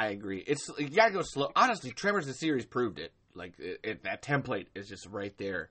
I 0.00 0.06
agree. 0.06 0.42
It's 0.46 0.66
you 0.78 0.88
gotta 0.88 1.12
go 1.12 1.20
slow. 1.20 1.50
Honestly, 1.54 1.90
Tremors 1.90 2.24
the 2.24 2.32
series 2.32 2.64
proved 2.64 2.98
it. 2.98 3.12
Like 3.34 3.52
it, 3.58 3.80
it, 3.84 4.02
that 4.04 4.22
template 4.22 4.68
is 4.74 4.88
just 4.88 5.06
right 5.06 5.36
there, 5.36 5.68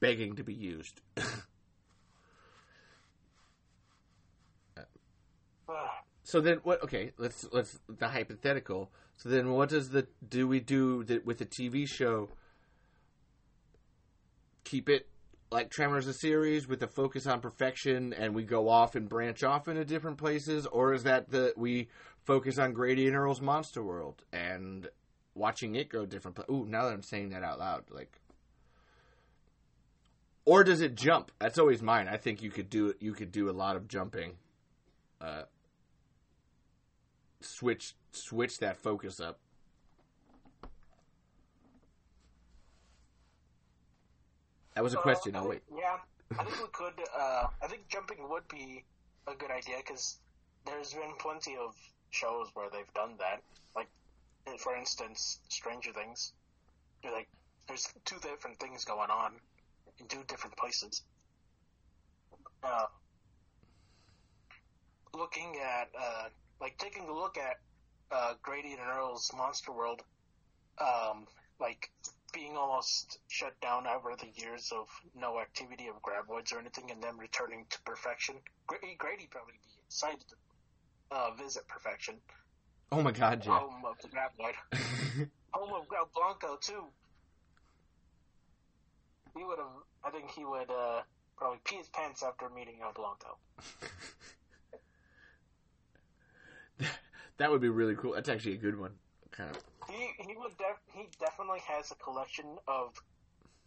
begging 0.00 0.34
to 0.34 0.42
be 0.42 0.52
used. 0.52 1.00
So 6.22 6.40
then 6.40 6.58
what? 6.62 6.84
Okay, 6.84 7.10
let's 7.18 7.44
let's 7.50 7.76
the 7.88 8.06
hypothetical. 8.06 8.92
So 9.16 9.28
then, 9.30 9.50
what 9.50 9.68
does 9.68 9.90
the 9.90 10.06
do 10.28 10.46
we 10.46 10.60
do 10.60 11.04
with 11.24 11.38
the 11.38 11.44
TV 11.44 11.88
show? 11.88 12.28
Keep 14.62 14.88
it 14.88 15.08
like 15.52 15.70
Tremors 15.70 16.06
a 16.06 16.12
series 16.12 16.68
with 16.68 16.82
a 16.82 16.86
focus 16.86 17.26
on 17.26 17.40
perfection, 17.40 18.12
and 18.12 18.34
we 18.34 18.44
go 18.44 18.68
off 18.68 18.94
and 18.94 19.08
branch 19.08 19.42
off 19.42 19.66
into 19.66 19.84
different 19.84 20.16
places, 20.16 20.66
or 20.66 20.94
is 20.94 21.02
that 21.02 21.30
the 21.30 21.52
we 21.56 21.88
focus 22.22 22.58
on 22.58 22.72
Grady 22.72 23.06
and 23.08 23.16
Earl's 23.16 23.40
Monster 23.40 23.82
World 23.82 24.22
and 24.32 24.88
watching 25.34 25.74
it 25.74 25.88
go 25.88 26.06
different 26.06 26.36
places? 26.36 26.54
Ooh, 26.54 26.66
now 26.66 26.84
that 26.84 26.92
I'm 26.92 27.02
saying 27.02 27.30
that 27.30 27.42
out 27.42 27.58
loud, 27.58 27.84
like. 27.90 28.20
Or 30.44 30.64
does 30.64 30.80
it 30.80 30.94
jump? 30.94 31.32
That's 31.38 31.58
always 31.58 31.82
mine. 31.82 32.08
I 32.08 32.16
think 32.16 32.42
you 32.42 32.50
could 32.50 32.70
do 32.70 32.94
you 33.00 33.12
could 33.12 33.30
do 33.30 33.50
a 33.50 33.52
lot 33.52 33.76
of 33.76 33.88
jumping. 33.88 34.34
Uh, 35.20 35.42
switch 37.40 37.94
switch 38.12 38.58
that 38.58 38.76
focus 38.76 39.20
up. 39.20 39.38
That 44.74 44.84
was 44.84 44.94
a 44.94 44.98
question. 44.98 45.34
Uh, 45.34 45.40
I'll 45.40 45.48
wait. 45.48 45.62
Yeah, 45.76 45.96
I 46.38 46.44
think 46.44 46.58
we 46.60 46.68
could. 46.72 46.94
Uh, 47.18 47.46
I 47.62 47.66
think 47.66 47.88
jumping 47.88 48.28
would 48.28 48.46
be 48.48 48.84
a 49.26 49.34
good 49.34 49.50
idea 49.50 49.76
because 49.78 50.18
there's 50.66 50.92
been 50.94 51.12
plenty 51.18 51.56
of 51.56 51.74
shows 52.10 52.48
where 52.54 52.68
they've 52.70 52.92
done 52.94 53.14
that. 53.18 53.42
Like, 53.74 53.88
for 54.58 54.76
instance, 54.76 55.38
Stranger 55.48 55.92
Things. 55.92 56.32
You're 57.02 57.12
like, 57.12 57.28
there's 57.66 57.86
two 58.04 58.18
different 58.20 58.58
things 58.58 58.84
going 58.84 59.10
on 59.10 59.32
in 59.98 60.06
two 60.06 60.22
different 60.28 60.56
places. 60.56 61.02
Uh, 62.62 62.86
looking 65.14 65.56
at, 65.62 65.88
uh, 65.98 66.28
like, 66.60 66.76
taking 66.78 67.08
a 67.08 67.12
look 67.12 67.38
at 67.38 67.56
uh, 68.12 68.34
Grady 68.42 68.72
and 68.72 68.80
Earl's 68.80 69.30
Monster 69.36 69.72
World, 69.72 70.02
um, 70.78 71.26
like 71.58 71.90
being 72.32 72.56
almost 72.56 73.18
shut 73.28 73.58
down 73.60 73.86
over 73.86 74.14
the 74.16 74.28
years 74.40 74.72
of 74.72 74.88
no 75.14 75.40
activity 75.40 75.88
of 75.88 76.00
graboids 76.02 76.52
or 76.52 76.58
anything, 76.58 76.90
and 76.90 77.02
then 77.02 77.16
returning 77.18 77.66
to 77.70 77.80
perfection. 77.82 78.36
Grady, 78.66 78.96
Grady 78.98 79.28
probably 79.30 79.54
be 79.54 79.80
excited 79.86 80.24
to 80.28 80.36
uh, 81.10 81.30
visit 81.34 81.66
perfection. 81.68 82.16
Oh 82.92 83.02
my 83.02 83.12
god, 83.12 83.44
yeah. 83.44 83.58
Home 83.58 83.84
of 83.84 83.96
the 84.02 84.08
graboid. 84.08 84.54
Home 85.52 85.74
of 85.74 85.88
Grab 85.88 86.06
Blanco 86.14 86.56
too. 86.60 86.84
He 89.36 89.44
would 89.44 89.58
have. 89.58 89.68
I 90.04 90.10
think 90.10 90.30
he 90.30 90.44
would 90.44 90.70
uh, 90.70 91.02
probably 91.36 91.58
pee 91.64 91.76
his 91.76 91.88
pants 91.88 92.22
after 92.22 92.48
meeting 92.48 92.78
El 92.82 92.92
Blanco. 92.92 93.38
that 97.38 97.50
would 97.50 97.60
be 97.60 97.68
really 97.68 97.94
cool. 97.94 98.14
That's 98.14 98.28
actually 98.28 98.54
a 98.54 98.58
good 98.58 98.78
one. 98.78 98.92
Kind 99.30 99.50
of. 99.54 99.62
He 99.90 100.08
he 100.24 100.36
would 100.36 100.56
def- 100.56 100.94
he 100.94 101.08
definitely 101.18 101.60
has 101.66 101.90
a 101.90 101.96
collection 101.96 102.46
of 102.68 102.94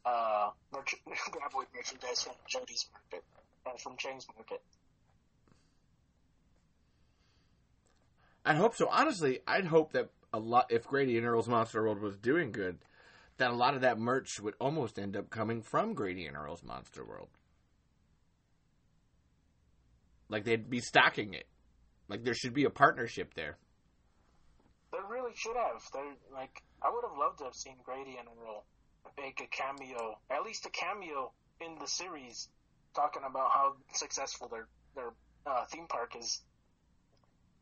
uh 0.05 0.49
merch- 0.71 0.95
graboid 1.31 1.67
merchandise 1.75 2.23
from 2.23 2.33
Jody's 2.47 2.87
Market 2.93 3.23
and 3.65 3.79
from 3.79 3.97
Chang's 3.97 4.25
Market. 4.35 4.61
I'd 8.45 8.57
hope 8.57 8.75
so. 8.75 8.87
Honestly, 8.89 9.39
I'd 9.47 9.65
hope 9.65 9.93
that 9.93 10.09
a 10.33 10.39
lot 10.39 10.67
if 10.69 10.87
Grady 10.87 11.17
and 11.17 11.25
Earl's 11.25 11.47
Monster 11.47 11.83
World 11.83 11.99
was 11.99 12.17
doing 12.17 12.51
good, 12.51 12.79
that 13.37 13.51
a 13.51 13.55
lot 13.55 13.75
of 13.75 13.81
that 13.81 13.99
merch 13.99 14.39
would 14.39 14.55
almost 14.59 14.99
end 14.99 15.15
up 15.15 15.29
coming 15.29 15.61
from 15.61 15.93
Grady 15.93 16.25
and 16.25 16.35
Earl's 16.35 16.63
Monster 16.63 17.05
World. 17.05 17.29
Like 20.29 20.43
they'd 20.43 20.69
be 20.69 20.79
stocking 20.79 21.33
it. 21.33 21.47
Like 22.09 22.23
there 22.23 22.33
should 22.33 22.53
be 22.53 22.65
a 22.65 22.69
partnership 22.69 23.33
there. 23.33 23.57
They 24.93 24.99
really 25.09 25.31
should 25.35 25.55
have. 25.55 25.81
They're 25.91 26.13
like 26.31 26.61
I 26.81 26.91
would 26.93 27.03
have 27.03 27.17
loved 27.17 27.39
to 27.39 27.45
have 27.45 27.55
seen 27.55 27.77
Grady 27.83 28.15
and 28.19 28.27
Earl 28.27 28.63
make 29.19 29.41
a 29.41 29.47
cameo, 29.47 30.19
at 30.29 30.43
least 30.43 30.67
a 30.67 30.69
cameo 30.69 31.31
in 31.59 31.79
the 31.79 31.87
series, 31.87 32.47
talking 32.95 33.23
about 33.27 33.49
how 33.51 33.73
successful 33.93 34.49
their 34.49 34.67
their 34.95 35.09
uh, 35.47 35.65
theme 35.65 35.87
park 35.87 36.15
is. 36.17 36.41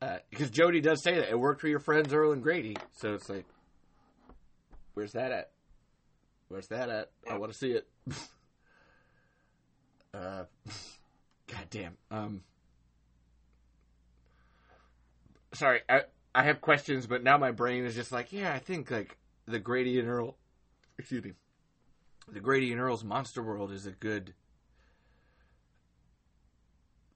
Uh, 0.01 0.17
because 0.29 0.49
Jody 0.49 0.82
does 0.82 1.01
say 1.03 1.15
that 1.15 1.29
it 1.29 1.39
worked 1.39 1.61
for 1.61 1.69
your 1.69 1.79
friends 1.79 2.13
Earl 2.13 2.34
and 2.34 2.43
Grady, 2.43 2.75
so 2.91 3.13
it's 3.13 3.29
like, 3.29 3.45
where's 4.93 5.13
that 5.13 5.32
at? 5.32 5.51
Where's 6.49 6.67
that 6.67 6.89
at? 6.89 7.11
I 7.29 7.38
want 7.38 7.53
to 7.53 7.57
see 7.57 7.71
it. 7.71 7.88
uh, 10.13 10.43
God 11.47 11.67
damn. 11.69 11.97
Um, 12.09 12.41
sorry, 15.53 15.82
I 15.88 16.01
I 16.34 16.43
have 16.43 16.61
questions, 16.61 17.07
but 17.07 17.23
now 17.23 17.38
my 17.38 17.51
brain 17.51 17.84
is 17.86 17.95
just 17.95 18.11
like, 18.11 18.32
yeah, 18.32 18.53
I 18.53 18.59
think 18.59 18.89
like 18.89 19.17
the 19.45 19.59
Grady 19.59 19.99
and 19.99 20.07
Earl, 20.07 20.38
excuse 20.97 21.23
me, 21.23 21.34
the 22.32 22.39
Grady 22.39 22.71
and 22.71 22.79
Earl's 22.79 23.03
Monster 23.03 23.43
World 23.43 23.71
is 23.71 23.86
a 23.86 23.91
good, 23.91 24.34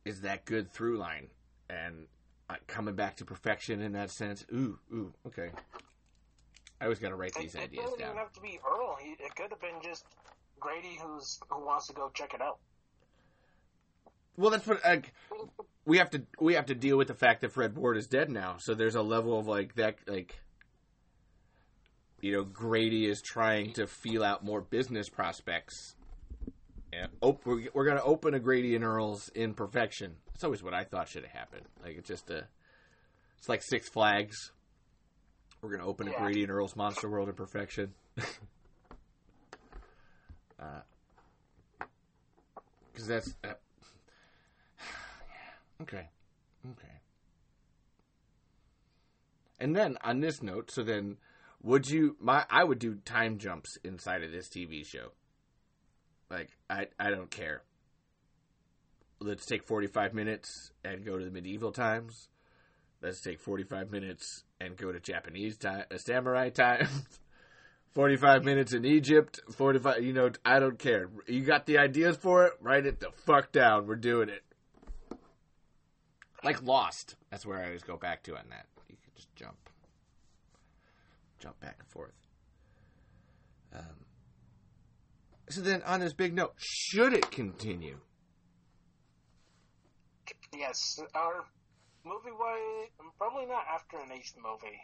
is 0.03 0.22
that 0.22 0.43
good 0.45 0.70
through 0.70 0.97
line, 0.97 1.28
and 1.70 2.07
uh, 2.49 2.55
coming 2.68 2.95
back 2.95 3.16
to 3.18 3.26
perfection 3.26 3.82
in 3.82 3.93
that 3.93 4.09
sense. 4.09 4.45
Ooh, 4.53 4.80
ooh, 4.93 5.13
okay. 5.26 5.51
I 6.82 6.86
always 6.86 6.99
got 6.99 7.09
to 7.09 7.16
write 7.16 7.32
It, 7.38 7.41
these 7.41 7.55
it 7.55 7.61
ideas 7.61 7.86
doesn't 7.86 7.99
down. 7.99 8.09
even 8.09 8.18
have 8.20 8.34
to 8.34 8.41
be 8.41 8.59
Earl. 8.70 8.97
It 9.01 9.34
could 9.36 9.49
have 9.49 9.61
been 9.61 9.82
just 9.82 10.05
Grady 10.59 10.99
who's 11.01 11.39
who 11.49 11.66
wants 11.66 11.88
to 11.88 11.93
go 11.93 12.11
check 12.13 12.34
it 12.34 12.41
out. 12.41 12.57
Well, 14.38 14.52
that's 14.52 14.68
what 14.68 14.84
like, 14.84 15.14
we 15.86 15.98
have 15.98 16.10
to 16.12 16.24
we 16.40 16.56
have 16.56 16.66
to 16.68 16.76
deal 16.76 16.98
with 16.98 17.08
the 17.08 17.14
fact 17.14 17.42
that 17.42 17.52
Fred 17.54 17.76
Ward 17.76 17.98
is 17.98 18.08
dead 18.08 18.30
now. 18.30 18.58
So 18.60 18.74
there's 18.74 18.96
a 18.96 19.02
level 19.02 19.40
of 19.40 19.48
like 19.48 19.76
that 19.76 19.98
like 20.08 20.40
you 22.22 22.34
know 22.34 22.44
Grady 22.44 23.06
is 23.06 23.22
trying 23.22 23.74
to 23.74 23.88
feel 23.88 24.24
out 24.24 24.44
more 24.44 24.62
business 24.62 25.10
prospects. 25.10 25.96
Op- 27.22 27.46
we're, 27.46 27.68
we're 27.74 27.84
going 27.86 27.98
to 27.98 28.04
open 28.04 28.34
a 28.34 28.40
Grady 28.40 28.74
and 28.74 28.84
Earl's 28.86 29.30
in 29.36 29.54
perfection. 29.54 30.16
It's 30.34 30.46
always 30.46 30.64
what 30.64 30.74
I 30.74 30.86
thought 30.86 31.10
should 31.10 31.24
have 31.24 31.32
happened. 31.34 31.66
Like 31.84 31.98
it's 31.98 32.08
just 32.08 32.30
a 32.30 32.48
it's 33.38 33.50
like 33.50 33.62
Six 33.62 33.90
Flags. 33.90 34.52
We're 35.62 35.70
going 35.70 35.82
to 35.82 35.88
open 35.88 36.08
a 36.08 36.12
Grady 36.18 36.44
and 36.44 36.52
Earl's 36.52 36.76
Monster 36.76 37.10
World 37.10 37.28
in 37.28 37.36
perfection. 37.36 37.94
uh, 40.60 40.82
because 42.92 43.08
that's 43.08 43.36
uh, 43.44 43.54
okay, 45.82 46.09
okay. 46.71 46.95
And 49.59 49.76
then 49.76 49.97
on 50.03 50.19
this 50.19 50.41
note, 50.41 50.71
so 50.71 50.84
then 50.84 51.17
would 51.63 51.89
you 51.89 52.15
my 52.19 52.45
I 52.49 52.63
would 52.63 52.80
do 52.80 52.95
time 53.05 53.38
jumps 53.38 53.78
inside 53.84 54.23
of 54.23 54.32
this 54.32 54.47
TV 54.47 54.86
show. 54.86 55.11
Like 56.30 56.51
I 56.69 56.88
I 56.99 57.09
don't 57.09 57.32
care. 57.32 57.63
Let's 59.19 59.45
take 59.45 59.63
45 59.63 60.13
minutes 60.13 60.71
and 60.84 61.05
go 61.05 61.17
to 61.17 61.26
the 61.26 61.32
medieval 61.32 61.71
times. 61.71 62.28
Let's 63.01 63.21
take 63.21 63.39
45 63.39 63.91
minutes 63.91 64.43
and 64.59 64.76
go 64.76 64.91
to 64.91 64.99
Japanese 64.99 65.57
time, 65.57 65.86
uh, 65.91 65.97
samurai 65.97 66.49
times. 66.49 67.19
45 67.93 68.43
minutes 68.43 68.73
in 68.73 68.84
Egypt, 68.84 69.39
45, 69.51 70.03
you 70.03 70.11
know, 70.11 70.30
I 70.43 70.59
don't 70.59 70.78
care. 70.78 71.09
You 71.28 71.45
got 71.45 71.65
the 71.65 71.78
ideas 71.78 72.17
for 72.17 72.45
it? 72.45 72.53
Write 72.59 72.86
it 72.86 72.99
the 72.99 73.09
fuck 73.11 73.53
down. 73.53 73.88
We're 73.88 73.95
doing 73.95 74.28
it. 74.28 74.43
Like 76.46 76.62
Lost. 76.62 77.16
That's 77.32 77.43
where 77.43 77.58
I 77.58 77.66
always 77.66 77.82
go 77.82 77.98
back 77.98 78.22
to 78.24 78.38
on 78.38 78.46
that. 78.52 78.68
You 78.88 78.96
can 79.04 79.12
just 79.16 79.36
jump. 79.36 79.58
Jump 81.39 81.60
back 81.60 81.78
and 81.80 81.88
forth. 81.88 82.14
Um, 83.74 84.06
so 85.50 85.62
then, 85.62 85.82
on 85.82 86.00
this 86.00 86.14
big 86.14 86.36
note, 86.36 86.54
should 86.58 87.14
it 87.14 87.32
continue? 87.32 87.98
Yes, 90.56 91.00
our 91.16 91.46
movie 92.06 92.32
wise, 92.39 92.89
probably 93.18 93.48
not 93.48 93.66
after 93.74 93.98
an 93.98 94.12
eighth 94.12 94.36
movie. 94.38 94.80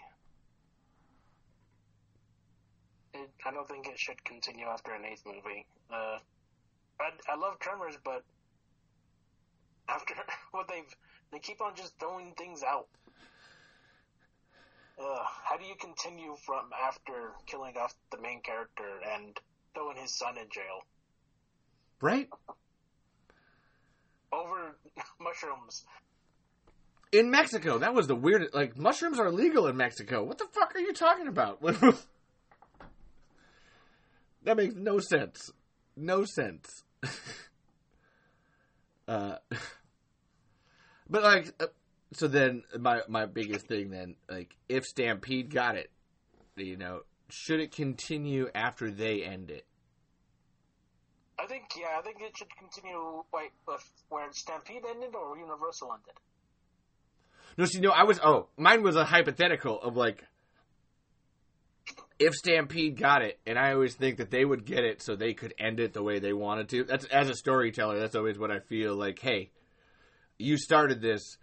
It, 3.14 3.30
I 3.46 3.52
don't 3.52 3.68
think 3.68 3.88
it 3.88 4.00
should 4.00 4.22
continue 4.24 4.66
after 4.66 4.94
an 4.94 5.06
eighth 5.06 5.24
movie. 5.28 5.66
Uh, 5.92 6.18
I, 7.00 7.12
I 7.32 7.36
love 7.38 7.60
Tremors, 7.60 7.98
but 8.04 8.24
after 9.88 10.16
what 10.52 10.68
they've, 10.68 10.96
they 11.32 11.40
keep 11.40 11.62
on 11.62 11.76
just 11.76 11.98
throwing 12.00 12.34
things 12.38 12.64
out. 12.64 12.88
Uh, 15.00 15.24
how 15.50 15.58
do 15.58 15.66
you 15.66 15.76
continue 15.80 16.36
from 16.46 16.70
after 16.88 17.32
killing 17.48 17.76
off 17.78 17.96
the 18.12 18.22
main 18.22 18.42
character 18.42 19.00
and 19.16 19.40
throwing 19.74 19.98
his 19.98 20.14
son 20.18 20.38
in 20.38 20.48
jail 20.52 20.84
Right? 22.02 22.30
over 24.34 24.76
mushrooms? 25.20 25.86
In 27.12 27.30
Mexico. 27.30 27.80
That 27.80 27.94
was 27.94 28.08
the 28.08 28.16
weirdest. 28.16 28.54
Like, 28.54 28.78
mushrooms 28.78 29.20
are 29.20 29.28
illegal 29.28 29.68
in 29.68 29.76
Mexico. 29.76 30.24
What 30.24 30.38
the 30.38 30.48
fuck 30.54 30.74
are 30.76 30.80
you 30.80 30.94
talking 30.94 31.28
about? 31.28 31.62
that 34.44 34.56
makes 34.56 34.76
no 34.76 35.00
sense. 35.00 35.52
No 35.98 36.24
sense. 36.24 36.84
uh, 39.08 39.36
but, 41.12 41.22
like, 41.22 41.54
uh, 41.60 41.68
so 42.14 42.28
then 42.28 42.64
my 42.80 43.02
my 43.08 43.26
biggest 43.26 43.68
thing 43.68 43.90
then 43.90 44.16
like 44.30 44.56
if 44.68 44.86
Stampede 44.86 45.50
got 45.50 45.76
it, 45.76 45.90
you 46.56 46.78
know, 46.78 47.02
should 47.30 47.60
it 47.60 47.72
continue 47.72 48.50
after 48.54 48.92
they 48.92 49.24
end 49.24 49.50
it? 49.50 49.66
I 51.40 51.48
think 51.48 51.64
yeah, 51.80 51.98
I 51.98 52.02
think 52.02 52.18
it 52.22 52.38
should 52.38 52.56
continue 52.58 53.24
like 53.34 53.54
where 54.10 54.28
Stampede 54.32 54.84
ended 54.88 55.16
or 55.16 55.38
Universal 55.38 55.94
ended. 55.94 56.14
No, 57.58 57.66
see, 57.66 57.80
no, 57.80 57.92
I 57.92 58.04
was 58.04 58.20
oh, 58.24 58.48
mine 58.58 58.84
was 58.84 58.96
a 58.96 59.06
hypothetical 59.06 59.82
of 59.82 59.96
like 59.96 60.26
if 62.20 62.34
Stampede 62.34 62.98
got 62.98 63.22
it, 63.24 63.40
and 63.48 63.58
I 63.58 63.74
always 63.74 63.96
think 63.96 64.18
that 64.18 64.30
they 64.32 64.46
would 64.46 64.66
get 64.66 64.84
it 64.84 65.02
so 65.02 65.16
they 65.16 65.34
could 65.34 65.54
end 65.58 65.80
it 65.80 65.94
the 65.94 66.04
way 66.04 66.20
they 66.20 66.34
wanted 66.34 66.70
to. 66.70 66.84
That's 66.84 67.06
as 67.06 67.30
a 67.30 67.36
storyteller, 67.36 68.00
that's 68.00 68.16
always 68.16 68.38
what 68.38 68.52
I 68.52 68.60
feel 68.60 68.96
like. 68.96 69.18
Hey, 69.20 69.50
you 70.42 70.58
started 70.58 71.02
this, 71.02 71.38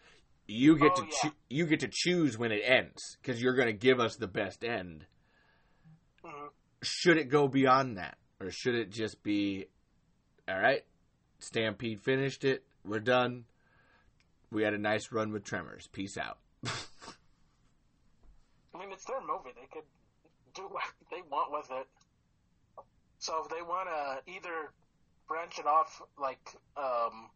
you 0.47 0.77
get 0.79 0.93
Oh, 0.93 0.97
to 0.97 1.03
yeah. 1.03 1.09
choo- 1.23 1.37
you 1.49 1.67
get 1.67 1.81
to 1.81 1.89
choose 1.91 2.37
when 2.39 2.53
it 2.53 2.63
ends 2.65 3.17
because 3.21 3.41
you're 3.43 3.55
going 3.55 3.67
to 3.69 3.73
give 3.73 4.01
us 4.01 4.17
the 4.17 4.27
best 4.29 4.65
end. 4.65 5.07
hmm 6.25 6.47
Should 6.83 7.17
it 7.19 7.29
go 7.29 7.49
beyond 7.49 7.97
that, 7.99 8.19
or 8.41 8.51
should 8.51 8.75
it 8.75 8.91
just 8.91 9.23
be, 9.23 9.67
all 10.49 10.59
right, 10.59 10.85
Stampede 11.39 12.01
finished 12.01 12.45
it, 12.45 12.65
we're 12.85 13.01
done. 13.01 13.45
We 14.51 14.63
had 14.63 14.73
a 14.75 14.79
nice 14.79 15.13
run 15.13 15.33
with 15.33 15.45
Tremors. 15.45 15.87
Peace 15.93 16.17
out. 16.17 16.39
I 18.75 18.79
mean, 18.79 18.91
it's 18.93 19.05
their 19.05 19.21
movie. 19.21 19.51
They 19.55 19.67
could 19.73 19.85
do 20.55 20.63
what 20.71 20.83
they 21.11 21.21
want 21.31 21.53
with 21.53 21.71
it. 21.71 21.87
So 23.19 23.43
if 23.45 23.51
they 23.51 23.63
want 23.63 23.89
to 23.89 24.33
either 24.33 24.73
branch 25.27 25.59
it 25.59 25.67
off, 25.67 26.01
like, 26.19 26.41
um, 26.77 27.29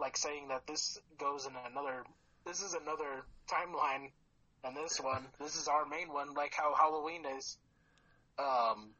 like 0.00 0.16
saying 0.16 0.48
that 0.48 0.66
this 0.66 0.98
goes 1.18 1.46
in 1.46 1.52
another, 1.70 2.04
this 2.46 2.62
is 2.62 2.74
another 2.74 3.24
timeline, 3.48 4.10
and 4.64 4.76
this 4.76 4.98
one, 5.00 5.26
this 5.38 5.56
is 5.56 5.68
our 5.68 5.86
main 5.86 6.08
one, 6.12 6.34
like 6.34 6.52
how 6.54 6.74
Halloween 6.74 7.24
is. 7.38 7.58
Um, 8.38 8.90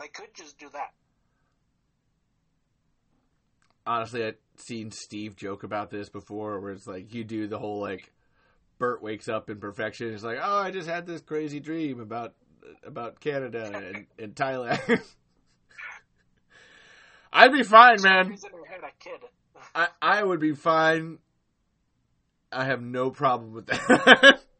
they 0.00 0.08
could 0.08 0.34
just 0.34 0.58
do 0.58 0.68
that. 0.72 0.92
honestly, 3.86 4.24
I've 4.24 4.36
seen 4.56 4.90
Steve 4.90 5.36
joke 5.36 5.62
about 5.64 5.90
this 5.90 6.08
before, 6.08 6.60
where 6.60 6.72
it's 6.72 6.86
like 6.86 7.12
you 7.12 7.24
do 7.24 7.46
the 7.46 7.58
whole 7.58 7.80
like 7.80 8.12
Bert 8.78 9.02
wakes 9.02 9.28
up 9.28 9.50
in 9.50 9.58
perfection. 9.60 10.12
It's 10.12 10.24
like, 10.24 10.38
oh, 10.42 10.58
I 10.58 10.70
just 10.70 10.88
had 10.88 11.06
this 11.06 11.20
crazy 11.20 11.60
dream 11.60 12.00
about 12.00 12.34
about 12.84 13.20
Canada 13.20 13.70
and, 13.94 14.06
and 14.18 14.34
Thailand. 14.34 15.02
I'd 17.32 17.52
be 17.52 17.62
fine, 17.62 17.96
man. 18.02 18.36
He's 19.64 19.74
in 19.74 19.80
her 19.80 19.86
head, 19.86 19.88
a 19.88 19.88
kid. 19.88 19.92
I 20.02 20.20
I 20.20 20.22
would 20.22 20.40
be 20.40 20.54
fine. 20.54 21.18
I 22.52 22.64
have 22.64 22.82
no 22.82 23.10
problem 23.10 23.52
with 23.52 23.66
that. 23.66 24.40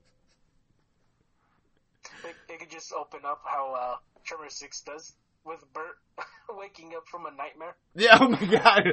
They, 2.22 2.30
they 2.48 2.57
could 2.57 2.70
just 2.70 2.92
open 2.92 3.20
up 3.24 3.42
how 3.44 3.74
uh, 3.74 3.96
Tremor 4.24 4.48
Six 4.48 4.82
does 4.82 5.12
with 5.44 5.64
Bert 5.72 5.98
waking 6.50 6.92
up 6.96 7.07
from 7.09 7.26
a 7.26 7.30
nightmare. 7.30 7.74
yeah, 7.94 8.18
oh 8.20 8.28
my 8.28 8.44
god. 8.44 8.92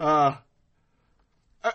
uh, 0.00 0.36
uh, 1.64 1.72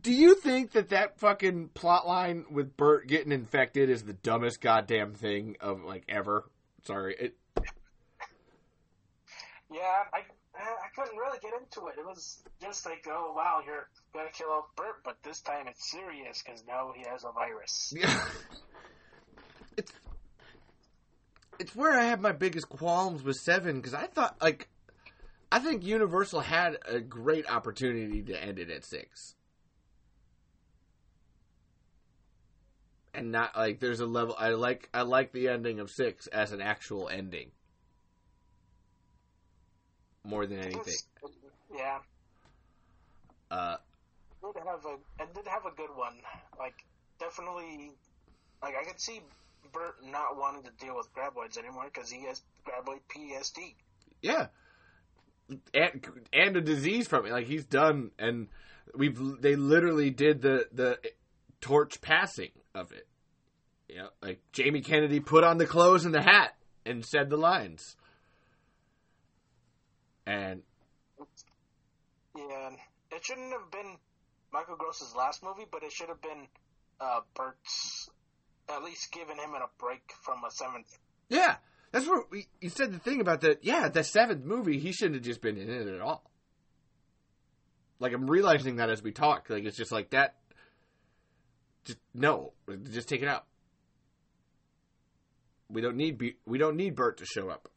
do 0.00 0.12
you 0.12 0.34
think 0.36 0.72
that 0.72 0.90
that 0.90 1.18
fucking 1.18 1.70
plot 1.74 2.06
line 2.06 2.44
with 2.50 2.76
Bert 2.76 3.08
getting 3.08 3.32
infected 3.32 3.90
is 3.90 4.04
the 4.04 4.12
dumbest 4.12 4.60
goddamn 4.60 5.14
thing 5.14 5.56
of 5.60 5.82
like 5.82 6.04
ever? 6.08 6.48
Sorry, 6.84 7.16
it, 7.18 7.36
Yeah, 9.72 10.02
I 10.12 10.18
eh, 10.18 10.60
I 10.60 10.88
couldn't 10.94 11.16
really 11.16 11.38
get 11.40 11.52
into 11.54 11.86
it. 11.88 11.94
It 11.98 12.04
was 12.04 12.42
just 12.60 12.84
like, 12.84 13.06
oh 13.08 13.32
wow, 13.36 13.60
you're 13.64 13.88
gonna 14.12 14.30
kill 14.32 14.48
off 14.48 14.64
Bert, 14.76 15.04
but 15.04 15.16
this 15.22 15.40
time 15.40 15.68
it's 15.68 15.90
serious 15.90 16.42
because 16.44 16.64
now 16.66 16.92
he 16.96 17.04
has 17.08 17.24
a 17.24 17.32
virus. 17.32 17.92
Yeah. 17.96 18.24
it's 19.76 19.92
it's 21.60 21.76
where 21.76 21.98
I 21.98 22.04
have 22.06 22.20
my 22.20 22.32
biggest 22.32 22.68
qualms 22.68 23.22
with 23.22 23.36
Seven 23.36 23.76
because 23.76 23.94
I 23.94 24.06
thought 24.06 24.36
like 24.42 24.68
I 25.52 25.60
think 25.60 25.84
Universal 25.84 26.40
had 26.40 26.78
a 26.86 27.00
great 27.00 27.48
opportunity 27.48 28.22
to 28.22 28.42
end 28.42 28.58
it 28.58 28.70
at 28.70 28.84
six, 28.84 29.36
and 33.14 33.30
not 33.30 33.56
like 33.56 33.78
there's 33.78 34.00
a 34.00 34.06
level 34.06 34.34
I 34.36 34.50
like 34.50 34.88
I 34.92 35.02
like 35.02 35.32
the 35.32 35.48
ending 35.48 35.78
of 35.78 35.90
six 35.90 36.26
as 36.26 36.50
an 36.50 36.60
actual 36.60 37.08
ending 37.08 37.52
more 40.24 40.46
than 40.46 40.58
anything. 40.58 40.94
Yeah, 41.74 41.98
Uh, 43.50 43.76
it 44.42 44.54
did 44.54 44.62
have 44.64 44.84
a 44.84 45.22
it 45.22 45.34
did 45.34 45.46
have 45.46 45.64
a 45.66 45.74
good 45.76 45.90
one. 45.94 46.14
Like 46.58 46.74
definitely, 47.18 47.92
like 48.62 48.74
I 48.80 48.84
could 48.84 49.00
see 49.00 49.20
Bert 49.72 49.96
not 50.04 50.36
wanting 50.36 50.62
to 50.64 50.70
deal 50.84 50.96
with 50.96 51.08
graboids 51.14 51.58
anymore 51.58 51.84
because 51.92 52.10
he 52.10 52.24
has 52.26 52.42
graboid 52.66 53.00
PSD. 53.08 53.74
Yeah, 54.22 54.48
and 55.74 56.06
and 56.32 56.56
a 56.56 56.60
disease 56.60 57.06
from 57.08 57.26
it. 57.26 57.32
Like 57.32 57.46
he's 57.46 57.64
done, 57.64 58.10
and 58.18 58.48
we've 58.94 59.18
they 59.40 59.56
literally 59.56 60.10
did 60.10 60.42
the 60.42 60.66
the 60.72 60.98
torch 61.60 62.00
passing 62.00 62.50
of 62.74 62.92
it. 62.92 63.06
Yeah, 63.88 64.06
like 64.22 64.40
Jamie 64.52 64.82
Kennedy 64.82 65.20
put 65.20 65.44
on 65.44 65.58
the 65.58 65.66
clothes 65.66 66.04
and 66.04 66.14
the 66.14 66.22
hat 66.22 66.56
and 66.86 67.04
said 67.04 67.28
the 67.28 67.36
lines, 67.36 67.96
and 70.30 70.62
Yeah, 72.36 72.70
it 73.10 73.24
shouldn't 73.24 73.52
have 73.52 73.70
been 73.70 73.96
Michael 74.52 74.76
Gross's 74.76 75.14
last 75.16 75.42
movie, 75.42 75.66
but 75.70 75.82
it 75.82 75.92
should 75.92 76.08
have 76.08 76.22
been 76.22 76.46
uh, 77.00 77.20
Bert's. 77.34 78.08
At 78.68 78.84
least 78.84 79.10
giving 79.10 79.36
him 79.36 79.50
a 79.54 79.66
break 79.80 80.02
from 80.22 80.44
a 80.46 80.50
seventh. 80.50 80.96
yeah, 81.28 81.56
that's 81.90 82.06
what 82.06 82.30
we, 82.30 82.46
you 82.60 82.68
said. 82.68 82.92
The 82.92 83.00
thing 83.00 83.20
about 83.20 83.40
that, 83.40 83.64
yeah, 83.64 83.88
the 83.88 84.04
seventh 84.04 84.44
movie, 84.44 84.78
he 84.78 84.92
shouldn't 84.92 85.16
have 85.16 85.24
just 85.24 85.40
been 85.40 85.56
in 85.56 85.68
it 85.68 85.88
at 85.88 86.00
all. 86.00 86.30
Like 87.98 88.12
I'm 88.12 88.30
realizing 88.30 88.76
that 88.76 88.88
as 88.88 89.02
we 89.02 89.10
talk, 89.10 89.50
like 89.50 89.64
it's 89.64 89.76
just 89.76 89.90
like 89.90 90.10
that. 90.10 90.36
Just 91.84 91.98
no, 92.14 92.52
just 92.92 93.08
take 93.08 93.22
it 93.22 93.28
out. 93.28 93.44
We 95.68 95.80
don't 95.80 95.96
need 95.96 96.22
we 96.46 96.58
don't 96.58 96.76
need 96.76 96.94
Bert 96.94 97.18
to 97.18 97.26
show 97.26 97.48
up. 97.48 97.68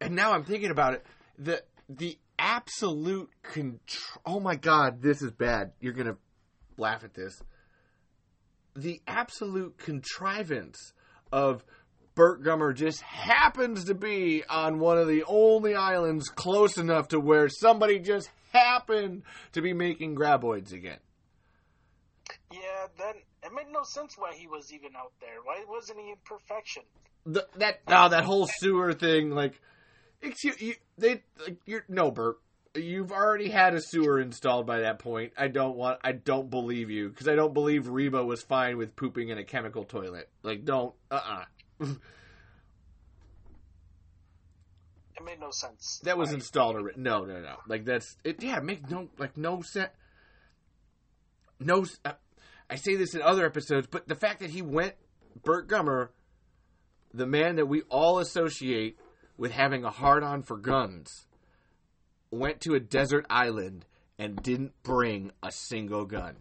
And 0.00 0.14
now 0.14 0.32
I'm 0.32 0.44
thinking 0.44 0.70
about 0.70 0.94
it. 0.94 1.04
The 1.38 1.62
the 1.88 2.18
absolute 2.38 3.30
control. 3.42 4.22
Oh 4.24 4.40
my 4.40 4.56
god, 4.56 5.02
this 5.02 5.22
is 5.22 5.30
bad. 5.30 5.72
You're 5.80 5.92
gonna 5.92 6.16
laugh 6.76 7.04
at 7.04 7.14
this. 7.14 7.42
The 8.76 9.00
absolute 9.06 9.76
contrivance 9.78 10.92
of 11.32 11.64
Bert 12.14 12.42
Gummer 12.42 12.74
just 12.74 13.02
happens 13.02 13.84
to 13.84 13.94
be 13.94 14.42
on 14.48 14.78
one 14.78 14.98
of 14.98 15.06
the 15.06 15.24
only 15.26 15.74
islands 15.74 16.28
close 16.28 16.78
enough 16.78 17.08
to 17.08 17.20
where 17.20 17.48
somebody 17.48 17.98
just 17.98 18.30
happened 18.52 19.22
to 19.52 19.60
be 19.60 19.72
making 19.72 20.16
graboids 20.16 20.72
again. 20.72 20.98
Yeah, 22.52 22.86
then 22.98 23.14
it 23.42 23.52
made 23.54 23.72
no 23.72 23.82
sense 23.82 24.14
why 24.16 24.34
he 24.34 24.46
was 24.46 24.72
even 24.72 24.96
out 24.96 25.12
there. 25.20 25.42
Why 25.44 25.64
wasn't 25.68 25.98
he 26.00 26.10
in 26.10 26.16
perfection? 26.24 26.82
the, 27.26 27.46
that 27.56 27.80
oh, 27.86 28.08
that 28.08 28.24
whole 28.24 28.46
sewer 28.46 28.92
thing, 28.92 29.30
like, 29.30 29.60
excuse 30.22 30.60
you, 30.60 30.74
they, 30.98 31.22
like, 31.44 31.56
you're 31.66 31.84
no 31.88 32.10
Bert. 32.10 32.38
You've 32.74 33.10
already 33.10 33.48
had 33.48 33.74
a 33.74 33.80
sewer 33.80 34.20
installed 34.20 34.64
by 34.64 34.80
that 34.80 35.00
point. 35.00 35.32
I 35.36 35.48
don't 35.48 35.76
want. 35.76 35.98
I 36.04 36.12
don't 36.12 36.50
believe 36.50 36.88
you 36.88 37.08
because 37.08 37.26
I 37.26 37.34
don't 37.34 37.52
believe 37.52 37.88
Reba 37.88 38.24
was 38.24 38.42
fine 38.42 38.76
with 38.76 38.94
pooping 38.94 39.28
in 39.28 39.38
a 39.38 39.44
chemical 39.44 39.84
toilet. 39.84 40.28
Like, 40.42 40.64
don't. 40.64 40.94
Uh. 41.10 41.44
uh 41.80 41.86
It 45.16 45.24
made 45.24 45.40
no 45.40 45.50
sense. 45.50 46.00
That 46.04 46.16
was 46.16 46.30
Why- 46.30 46.36
installed 46.36 46.76
already. 46.76 46.98
No, 47.00 47.24
no, 47.24 47.40
no. 47.40 47.56
Like 47.68 47.84
that's 47.84 48.16
it. 48.24 48.42
Yeah, 48.42 48.60
make 48.60 48.88
no 48.90 49.08
like 49.18 49.36
no 49.36 49.60
sense. 49.60 49.90
No, 51.58 51.84
uh, 52.06 52.12
I 52.70 52.76
say 52.76 52.96
this 52.96 53.14
in 53.14 53.20
other 53.20 53.44
episodes, 53.44 53.86
but 53.90 54.08
the 54.08 54.14
fact 54.14 54.40
that 54.40 54.48
he 54.48 54.62
went, 54.62 54.94
Burt 55.44 55.68
Gummer, 55.68 56.08
the 57.12 57.26
man 57.26 57.56
that 57.56 57.66
we 57.66 57.82
all 57.90 58.18
associate 58.18 58.96
with 59.40 59.52
having 59.52 59.84
a 59.84 59.90
hard 59.90 60.22
on 60.22 60.42
for 60.42 60.58
guns, 60.58 61.26
went 62.30 62.60
to 62.60 62.74
a 62.74 62.78
desert 62.80 63.24
island 63.30 63.86
and 64.18 64.36
didn't 64.42 64.74
bring 64.82 65.32
a 65.42 65.50
single 65.50 66.04
gun. 66.04 66.36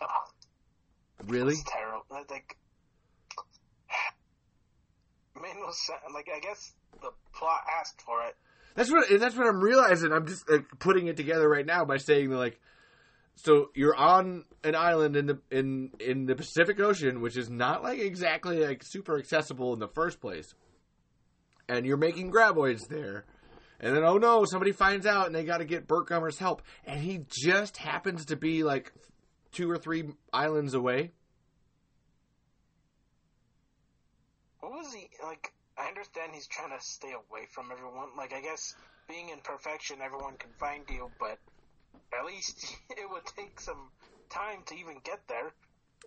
Oh, 0.00 0.06
Really? 1.26 1.52
it's 1.52 1.64
terrible. 1.66 2.02
It 2.10 2.22
made 5.42 5.54
no 5.60 5.70
sense. 5.70 6.00
Like 6.14 6.28
I 6.34 6.40
guess 6.40 6.72
the 7.02 7.10
plot 7.34 7.60
asked 7.78 8.00
for 8.00 8.22
it. 8.24 8.34
That's 8.74 8.90
what 8.90 9.06
that's 9.20 9.36
what 9.36 9.46
I'm 9.46 9.60
realizing. 9.60 10.12
I'm 10.12 10.26
just 10.26 10.48
like, 10.48 10.64
putting 10.78 11.08
it 11.08 11.16
together 11.18 11.46
right 11.46 11.66
now 11.66 11.84
by 11.84 11.98
saying 11.98 12.30
that 12.30 12.36
like 12.38 12.58
so 13.36 13.70
you're 13.74 13.94
on 13.94 14.44
an 14.64 14.74
island 14.74 15.16
in 15.16 15.26
the 15.26 15.38
in 15.50 15.90
in 16.00 16.26
the 16.26 16.34
Pacific 16.34 16.80
Ocean, 16.80 17.20
which 17.20 17.36
is 17.36 17.48
not 17.48 17.82
like 17.82 17.98
exactly 17.98 18.66
like 18.66 18.82
super 18.84 19.18
accessible 19.18 19.72
in 19.72 19.78
the 19.78 19.88
first 19.88 20.20
place, 20.20 20.54
and 21.68 21.86
you're 21.86 21.96
making 21.96 22.32
graboids 22.32 22.88
there. 22.88 23.24
And 23.78 23.94
then, 23.94 24.04
oh 24.04 24.16
no, 24.16 24.44
somebody 24.46 24.72
finds 24.72 25.04
out 25.04 25.26
and 25.26 25.34
they 25.34 25.44
got 25.44 25.58
to 25.58 25.66
get 25.66 25.86
Burt 25.86 26.06
Gummer's 26.06 26.38
help. 26.38 26.62
And 26.86 27.00
he 27.00 27.26
just 27.28 27.76
happens 27.76 28.26
to 28.26 28.36
be 28.36 28.62
like 28.62 28.92
two 29.52 29.70
or 29.70 29.76
three 29.76 30.04
islands 30.32 30.74
away. 30.74 31.12
What 34.60 34.72
was 34.72 34.94
he 34.94 35.08
like? 35.22 35.52
I 35.78 35.88
understand 35.88 36.32
he's 36.32 36.46
trying 36.46 36.70
to 36.70 36.82
stay 36.82 37.12
away 37.12 37.46
from 37.54 37.66
everyone. 37.70 38.08
Like, 38.16 38.32
I 38.32 38.40
guess 38.40 38.74
being 39.08 39.28
in 39.28 39.40
perfection, 39.40 39.98
everyone 40.02 40.36
can 40.38 40.50
find 40.58 40.84
you, 40.88 41.10
but 41.20 41.38
at 42.18 42.26
least 42.26 42.76
it 42.90 43.10
would 43.10 43.26
take 43.36 43.60
some 43.60 43.90
time 44.28 44.62
to 44.66 44.74
even 44.74 44.96
get 45.04 45.20
there. 45.28 45.52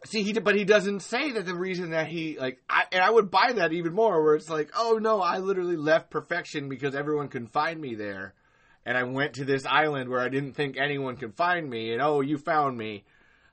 See, 0.06 0.24
he 0.24 0.34
but 0.34 0.56
he 0.56 0.64
doesn't 0.64 1.02
say 1.02 1.32
that 1.32 1.46
the 1.46 1.56
reason 1.56 1.90
that 1.90 2.08
he 2.08 2.38
like, 2.40 2.62
I, 2.70 2.84
and 2.92 3.04
I 3.04 3.10
would 3.10 3.30
buy 3.30 3.54
that 3.56 3.74
even 3.74 3.94
more. 3.94 4.24
Where 4.24 4.36
it's 4.36 4.50
like, 4.50 4.72
oh 4.78 4.98
no, 5.02 5.22
I 5.22 5.40
literally 5.40 5.76
left 5.76 6.10
perfection 6.10 6.70
because 6.70 6.96
everyone 6.96 7.28
can 7.28 7.48
find 7.48 7.82
me 7.82 7.96
there, 7.96 8.34
and 8.86 8.98
I 8.98 9.04
went 9.04 9.34
to 9.34 9.46
this 9.46 9.66
island 9.66 10.10
where 10.10 10.22
I 10.22 10.30
didn't 10.30 10.54
think 10.54 10.78
anyone 10.78 11.18
could 11.18 11.36
find 11.36 11.70
me, 11.70 11.92
and 11.92 12.02
oh, 12.02 12.22
you 12.22 12.38
found 12.38 12.78
me. 12.78 13.04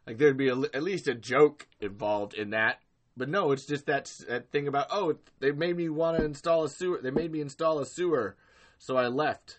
Like 0.07 0.19
there'd 0.19 0.37
be 0.37 0.49
a, 0.49 0.57
at 0.73 0.85
least 0.85 1.09
a 1.09 1.15
joke 1.15 1.67
involved 1.81 2.35
in 2.35 2.51
that. 2.51 2.79
But 3.17 3.29
no, 3.29 3.51
it's 3.51 3.67
just 3.67 3.87
that, 3.87 4.13
that 4.29 4.53
thing 4.53 4.69
about 4.69 4.87
oh, 4.91 5.17
they 5.41 5.51
made 5.51 5.77
me 5.77 5.89
want 5.89 6.19
to 6.19 6.25
install 6.25 6.65
a 6.65 6.69
sewer. 6.69 7.01
They 7.03 7.11
made 7.11 7.33
me 7.33 7.41
install 7.41 7.81
a 7.81 7.87
sewer, 7.87 8.37
so 8.79 8.97
I 8.97 9.09
left. 9.09 9.59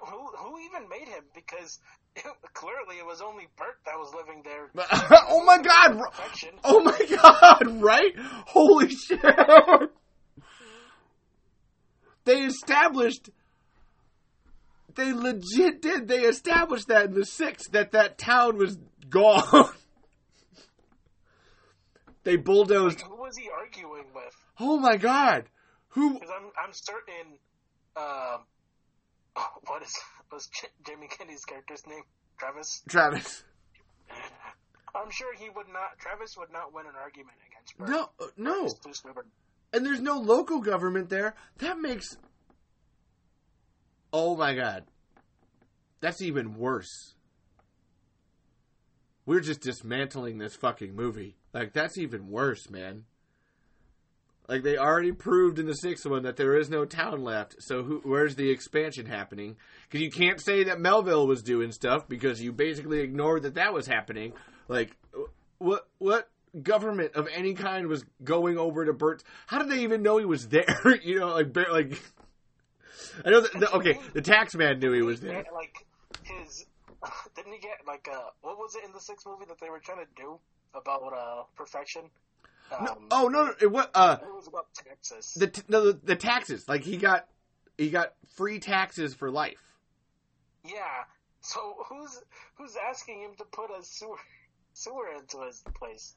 Who 0.00 0.26
who 0.36 0.58
even 0.60 0.88
made 0.88 1.08
him? 1.08 1.24
Because 1.34 1.78
it, 2.16 2.24
clearly 2.54 2.98
it 2.98 3.06
was 3.06 3.20
only 3.20 3.48
Burt 3.56 3.78
that 3.86 3.98
was 3.98 4.12
living 4.14 4.42
there. 4.44 4.70
oh 5.28 5.44
my 5.44 5.60
god! 5.60 6.00
Oh 6.64 6.82
my 6.82 6.98
god! 7.16 7.82
Right? 7.82 8.14
Holy 8.46 8.88
shit! 8.88 9.20
They 12.24 12.42
established. 12.42 13.30
They 14.94 15.12
legit 15.12 15.80
did. 15.80 16.06
They 16.06 16.20
established 16.20 16.88
that 16.88 17.06
in 17.06 17.14
the 17.14 17.24
six 17.24 17.68
that 17.68 17.92
that 17.92 18.18
town 18.18 18.58
was 18.58 18.78
gone. 19.08 19.70
they 22.24 22.36
bulldozed. 22.36 23.00
Who 23.00 23.16
was 23.16 23.36
he 23.36 23.48
arguing 23.50 24.06
with? 24.14 24.34
Oh 24.60 24.78
my 24.78 24.96
god! 24.96 25.48
Who? 25.88 26.14
Because 26.14 26.30
I'm 26.30 26.50
I'm 26.62 26.72
certain. 26.72 27.38
Um, 27.96 28.44
what 29.66 29.82
is 29.82 29.94
was 30.30 30.48
Jamie 30.86 31.08
Kennedy's 31.08 31.44
character's 31.44 31.86
name? 31.86 32.02
Travis. 32.38 32.82
Travis. 32.88 33.44
I'm 34.94 35.10
sure 35.10 35.34
he 35.34 35.48
would 35.48 35.68
not. 35.68 35.98
Travis 35.98 36.36
would 36.36 36.52
not 36.52 36.74
win 36.74 36.86
an 36.86 36.92
argument 37.00 37.36
against 37.48 37.78
Burt. 37.78 37.88
No, 37.88 38.10
uh, 38.20 38.30
no. 38.36 38.62
He's 38.64 38.74
too 38.74 38.92
stubborn. 38.92 39.26
and 39.72 39.86
there's 39.86 40.00
no 40.00 40.18
local 40.18 40.60
government 40.60 41.08
there. 41.08 41.34
That 41.58 41.78
makes. 41.78 42.16
Oh 44.12 44.36
my 44.36 44.54
god. 44.54 44.84
That's 46.00 46.20
even 46.20 46.56
worse. 46.56 47.14
We're 49.24 49.40
just 49.40 49.60
dismantling 49.60 50.38
this 50.38 50.56
fucking 50.56 50.96
movie. 50.96 51.36
Like, 51.54 51.72
that's 51.72 51.96
even 51.96 52.28
worse, 52.28 52.68
man. 52.68 53.04
Like, 54.52 54.64
they 54.64 54.76
already 54.76 55.12
proved 55.12 55.58
in 55.58 55.64
the 55.64 55.74
sixth 55.74 56.04
one 56.04 56.24
that 56.24 56.36
there 56.36 56.58
is 56.58 56.68
no 56.68 56.84
town 56.84 57.24
left, 57.24 57.56
so 57.62 57.82
who, 57.82 58.02
where's 58.04 58.34
the 58.34 58.50
expansion 58.50 59.06
happening? 59.06 59.56
Because 59.88 60.02
you 60.02 60.10
can't 60.10 60.38
say 60.38 60.64
that 60.64 60.78
Melville 60.78 61.26
was 61.26 61.42
doing 61.42 61.72
stuff 61.72 62.06
because 62.06 62.42
you 62.42 62.52
basically 62.52 63.00
ignored 63.00 63.44
that 63.44 63.54
that 63.54 63.72
was 63.72 63.86
happening. 63.86 64.34
Like, 64.68 64.94
what, 65.56 65.88
what 65.96 66.28
government 66.60 67.14
of 67.14 67.28
any 67.34 67.54
kind 67.54 67.86
was 67.86 68.04
going 68.22 68.58
over 68.58 68.84
to 68.84 68.92
Burt's. 68.92 69.24
How 69.46 69.58
did 69.58 69.70
they 69.70 69.84
even 69.84 70.02
know 70.02 70.18
he 70.18 70.26
was 70.26 70.46
there? 70.48 71.00
you 71.02 71.18
know, 71.18 71.28
like 71.28 71.56
like. 71.56 71.98
I 73.24 73.30
know 73.30 73.40
that. 73.40 73.58
The, 73.58 73.72
okay, 73.76 73.98
the 74.12 74.20
tax 74.20 74.54
man 74.54 74.80
knew 74.80 74.92
he 74.92 75.00
was 75.00 75.20
there. 75.20 75.46
Like 75.54 75.86
his, 76.24 76.66
didn't 77.36 77.54
he 77.54 77.58
get 77.58 77.78
like 77.86 78.06
uh, 78.12 78.20
what 78.42 78.58
was 78.58 78.74
it 78.74 78.84
in 78.84 78.92
the 78.92 79.00
sixth 79.00 79.26
movie 79.26 79.46
that 79.48 79.58
they 79.62 79.70
were 79.70 79.80
trying 79.80 80.04
to 80.04 80.10
do 80.14 80.38
about 80.74 81.14
uh 81.14 81.44
perfection? 81.56 82.02
Um, 82.70 82.84
No, 82.84 82.96
oh 83.10 83.28
no, 83.28 83.44
no, 83.46 83.54
it 83.60 83.70
was 83.70 83.86
uh 83.94 84.16
it 84.22 84.34
was 84.34 84.46
about 84.46 84.66
Texas. 84.74 85.34
the 85.34 85.46
t- 85.48 85.62
no, 85.68 85.92
the, 85.92 86.00
the 86.04 86.16
taxes. 86.16 86.68
Like 86.68 86.82
he 86.82 86.96
got 86.96 87.26
he 87.78 87.90
got 87.90 88.14
free 88.36 88.58
taxes 88.58 89.14
for 89.14 89.30
life. 89.30 89.60
yeah. 90.64 91.04
So 91.40 91.74
who's 91.88 92.20
who's 92.56 92.76
asking 92.88 93.20
him 93.20 93.30
to 93.38 93.44
put 93.44 93.70
a 93.70 93.82
sewer 93.82 94.16
sewer 94.74 95.08
into 95.18 95.44
his 95.46 95.62
place? 95.74 96.14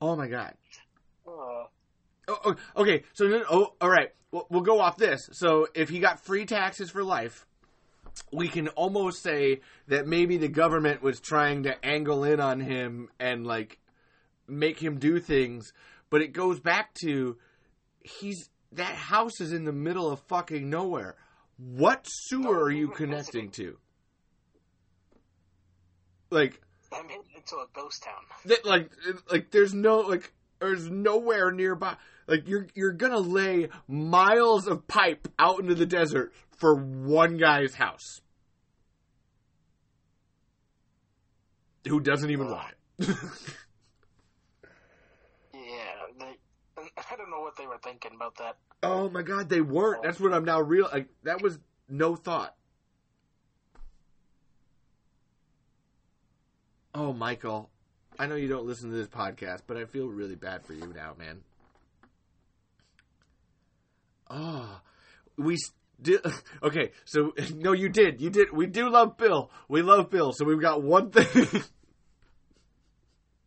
Oh 0.00 0.14
my 0.16 0.28
god. 0.28 0.54
Uh, 1.26 1.64
Oh, 2.28 2.54
okay, 2.76 3.02
so 3.12 3.42
oh, 3.50 3.72
all 3.80 3.90
right. 3.90 4.10
We'll, 4.30 4.46
we'll 4.50 4.60
go 4.60 4.78
off 4.78 4.96
this. 4.96 5.28
So 5.32 5.66
if 5.74 5.88
he 5.88 5.98
got 5.98 6.20
free 6.20 6.46
taxes 6.46 6.88
for 6.88 7.02
life, 7.02 7.44
we 8.32 8.46
can 8.46 8.68
almost 8.68 9.20
say 9.20 9.62
that 9.88 10.06
maybe 10.06 10.36
the 10.36 10.46
government 10.46 11.02
was 11.02 11.18
trying 11.18 11.64
to 11.64 11.84
angle 11.84 12.22
in 12.22 12.38
on 12.38 12.60
him 12.60 13.08
and 13.18 13.44
like 13.44 13.78
make 14.50 14.78
him 14.78 14.98
do 14.98 15.20
things, 15.20 15.72
but 16.10 16.20
it 16.22 16.32
goes 16.32 16.60
back 16.60 16.94
to 17.04 17.36
he's 18.00 18.48
that 18.72 18.94
house 18.94 19.40
is 19.40 19.52
in 19.52 19.64
the 19.64 19.72
middle 19.72 20.10
of 20.10 20.20
fucking 20.20 20.68
nowhere. 20.68 21.16
What 21.56 22.06
sewer 22.08 22.62
are 22.64 22.70
you 22.70 22.88
connecting 22.88 23.50
to? 23.52 23.76
Like 26.30 26.60
into 27.36 27.56
a 27.56 27.66
ghost 27.72 28.02
town. 28.02 28.14
that 28.46 28.64
like 28.64 28.90
like 29.30 29.50
there's 29.50 29.74
no 29.74 29.98
like 29.98 30.32
there's 30.60 30.88
nowhere 30.90 31.50
nearby 31.52 31.96
like 32.26 32.48
you're 32.48 32.66
you're 32.74 32.92
gonna 32.92 33.18
lay 33.18 33.68
miles 33.88 34.66
of 34.66 34.86
pipe 34.86 35.28
out 35.38 35.60
into 35.60 35.74
the 35.74 35.86
desert 35.86 36.32
for 36.58 36.74
one 36.74 37.36
guy's 37.36 37.74
house 37.74 38.20
who 41.88 42.00
doesn't 42.00 42.30
even 42.30 42.50
want 42.50 42.74
it 42.98 43.08
Yeah, 45.54 45.58
they. 46.18 46.36
I 47.10 47.16
don't 47.16 47.30
know 47.30 47.40
what 47.40 47.56
they 47.56 47.66
were 47.66 47.78
thinking 47.82 48.12
about 48.14 48.36
that. 48.38 48.56
oh 48.82 49.08
my 49.10 49.22
god 49.22 49.48
they 49.48 49.60
weren't. 49.60 50.02
That's 50.02 50.20
what 50.20 50.32
i'm 50.32 50.44
now 50.44 50.60
real 50.60 50.88
like 50.92 51.08
that 51.24 51.40
was 51.42 51.58
no 51.88 52.16
thought. 52.16 52.54
Oh 56.94 57.12
michael 57.12 57.70
i 58.18 58.26
know 58.26 58.34
you 58.34 58.48
don't 58.48 58.66
listen 58.66 58.90
to 58.90 58.96
this 58.96 59.06
podcast 59.08 59.60
but 59.66 59.76
i 59.76 59.84
feel 59.84 60.08
really 60.08 60.34
bad 60.36 60.64
for 60.66 60.72
you 60.74 60.92
now 60.94 61.14
man. 61.18 61.40
Oh 64.28 64.80
we 65.36 65.56
did 66.02 66.20
okay 66.62 66.90
so 67.04 67.32
no 67.54 67.72
you 67.72 67.88
did. 67.88 68.20
You 68.20 68.30
did 68.30 68.52
we 68.52 68.66
do 68.66 68.88
love 68.90 69.16
bill. 69.16 69.50
We 69.68 69.82
love 69.82 70.10
bill 70.10 70.32
so 70.32 70.44
we've 70.44 70.60
got 70.60 70.82
one 70.82 71.10
thing. 71.10 71.62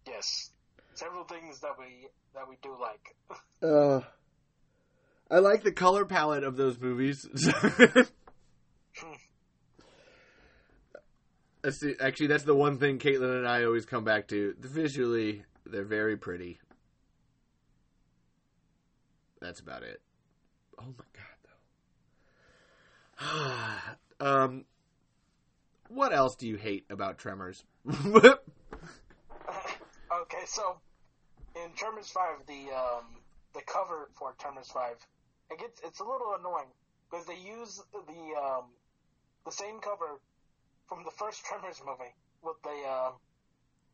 Yes, 0.05 0.51
several 1.03 1.23
things 1.25 1.59
that 1.59 1.77
we 1.77 2.07
that 2.33 2.47
we 2.47 2.55
do 2.61 2.75
like. 2.79 3.15
uh 3.63 4.01
i 5.31 5.39
like 5.39 5.63
the 5.63 5.71
color 5.71 6.05
palette 6.05 6.43
of 6.43 6.57
those 6.57 6.79
movies 6.79 7.27
That's 11.61 11.79
the, 11.79 11.95
actually 12.01 12.27
that's 12.27 12.43
the 12.43 12.53
one 12.53 12.77
thing 12.77 12.99
Caitlin 12.99 13.37
and 13.37 13.47
I 13.47 13.63
always 13.63 13.85
come 13.85 14.03
back 14.03 14.27
to. 14.27 14.53
Visually, 14.59 15.45
they're 15.65 15.85
very 15.85 16.17
pretty. 16.17 16.59
That's 19.39 19.61
about 19.61 19.81
it. 19.83 20.01
Oh 20.77 20.83
my 20.83 21.05
god, 23.23 23.97
though. 24.19 24.25
um, 24.27 24.65
what 25.87 26.13
else 26.13 26.35
do 26.35 26.49
you 26.49 26.57
hate 26.57 26.85
about 26.89 27.17
Tremors? 27.17 27.63
okay, 27.89 28.35
so 30.47 30.81
in 31.55 31.73
Tremors 31.75 32.09
Five, 32.09 32.45
the 32.47 32.71
um 32.73 33.05
the 33.53 33.61
cover 33.61 34.09
for 34.15 34.33
Tremors 34.39 34.69
Five, 34.71 34.97
it 35.51 35.59
gets 35.59 35.81
it's 35.83 35.99
a 35.99 36.03
little 36.03 36.35
annoying 36.39 36.71
because 37.09 37.25
they 37.25 37.37
use 37.37 37.81
the 37.93 38.39
um 38.41 38.65
the 39.45 39.51
same 39.51 39.79
cover 39.79 40.19
from 40.87 41.03
the 41.03 41.11
first 41.11 41.43
Tremors 41.47 41.81
movie 41.85 42.13
with 42.41 42.57
the 42.63 42.87
uh, 42.87 43.11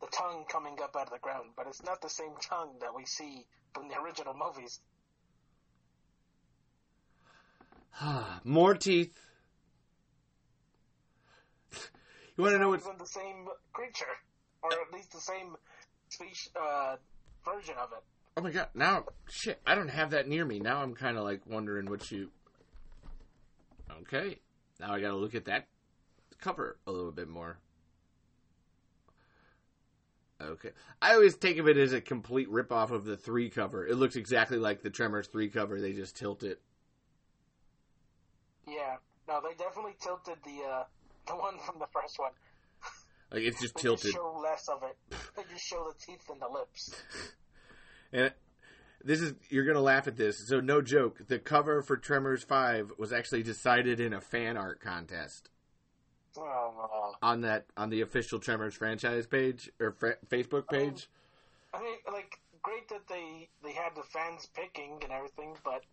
the 0.02 0.08
tongue 0.08 0.46
coming 0.50 0.78
up 0.82 0.96
out 0.96 1.08
of 1.08 1.14
the 1.14 1.20
ground, 1.20 1.50
but 1.56 1.68
it's 1.68 1.84
not 1.84 2.02
the 2.02 2.10
same 2.10 2.34
tongue 2.42 2.76
that 2.82 2.96
we 2.96 3.06
see 3.06 3.46
from 3.74 3.88
the 3.90 4.00
original 4.02 4.34
movies. 4.34 4.80
More 8.44 8.76
teeth. 8.76 9.14
You 12.38 12.44
want 12.44 12.56
to 12.56 12.60
know 12.60 12.72
It's 12.72 12.86
what? 12.86 12.94
even 12.96 12.98
the 12.98 13.06
same 13.06 13.48
creature, 13.74 14.16
or 14.64 14.72
at 14.72 14.94
least 14.94 15.12
the 15.12 15.20
same 15.20 15.58
species 16.08 16.50
uh, 16.56 16.96
version 17.46 17.76
of 17.82 17.92
it. 17.92 18.04
Oh 18.38 18.42
my 18.42 18.52
god! 18.52 18.70
Now, 18.74 19.06
shit, 19.30 19.60
I 19.66 19.76
don't 19.76 19.90
have 19.90 20.12
that 20.12 20.28
near 20.28 20.46
me. 20.46 20.60
Now 20.60 20.82
I'm 20.82 20.96
kind 20.96 21.18
of 21.18 21.24
like 21.24 21.42
wondering 21.46 21.90
what 21.90 22.10
you. 22.12 22.30
Okay, 24.02 24.40
now 24.80 24.94
I 24.94 25.02
got 25.02 25.10
to 25.10 25.18
look 25.18 25.36
at 25.36 25.46
that 25.46 25.68
cover 26.40 26.78
a 26.88 26.92
little 26.92 27.12
bit 27.12 27.28
more. 27.28 27.58
Okay. 30.42 30.70
I 31.02 31.16
always 31.16 31.36
think 31.36 31.58
of 31.58 31.68
it 31.68 31.76
as 31.76 31.92
a 31.92 32.00
complete 32.00 32.50
ripoff 32.50 32.92
of 32.92 33.04
the 33.04 33.18
3 33.18 33.50
cover. 33.50 33.86
It 33.86 33.98
looks 33.98 34.16
exactly 34.16 34.58
like 34.58 34.82
the 34.82 34.90
Tremors 34.90 35.28
3 35.28 35.50
cover, 35.50 35.82
they 35.82 35.92
just 35.92 36.16
tilt 36.16 36.44
it. 36.44 36.62
Yeah. 38.66 38.96
No, 39.28 39.42
they 39.42 39.54
definitely 39.56 39.96
tilted 40.00 40.38
the 40.44 40.66
uh, 40.66 40.84
the 41.28 41.36
one 41.36 41.58
from 41.60 41.80
the 41.80 41.88
first 41.94 42.18
one. 42.18 42.32
Like 43.32 43.44
it's 43.44 43.62
just 43.62 43.76
They 43.76 43.82
tilted. 43.82 44.04
Just 44.04 44.16
show 44.16 44.40
less 44.42 44.68
of 44.68 44.84
it. 44.84 44.98
They 45.36 45.44
just 45.54 45.66
show 45.66 45.88
the 45.88 46.06
teeth 46.06 46.30
and 46.30 46.42
the 46.42 46.48
lips. 46.48 46.96
And 48.12 48.34
this 49.04 49.22
is 49.22 49.36
you're 49.50 49.66
gonna 49.66 49.82
laugh 49.82 50.08
at 50.08 50.18
this. 50.18 50.48
So 50.48 50.60
no 50.60 50.82
joke, 50.82 51.28
the 51.28 51.38
cover 51.38 51.84
for 51.84 51.96
Tremors 51.96 52.44
Five 52.44 52.92
was 52.98 53.14
actually 53.14 53.44
decided 53.44 54.00
in 54.00 54.14
a 54.14 54.20
fan 54.20 54.58
art 54.58 54.82
contest 54.82 55.50
Oh, 56.38 57.14
on 57.22 57.42
that 57.42 57.66
on 57.78 57.90
the 57.90 58.02
official 58.02 58.40
Tremors 58.40 58.76
franchise 58.76 59.28
page 59.28 59.70
or 59.80 59.92
fra- 59.92 60.18
Facebook 60.28 60.68
page. 60.70 61.08
I 61.74 61.82
mean, 61.82 61.98
like, 62.12 62.40
great 62.62 62.88
that 62.90 63.08
they 63.08 63.50
they 63.64 63.74
had 63.74 63.96
the 63.96 64.04
fans 64.04 64.50
picking 64.54 65.00
and 65.04 65.12
everything, 65.12 65.56
but 65.64 65.84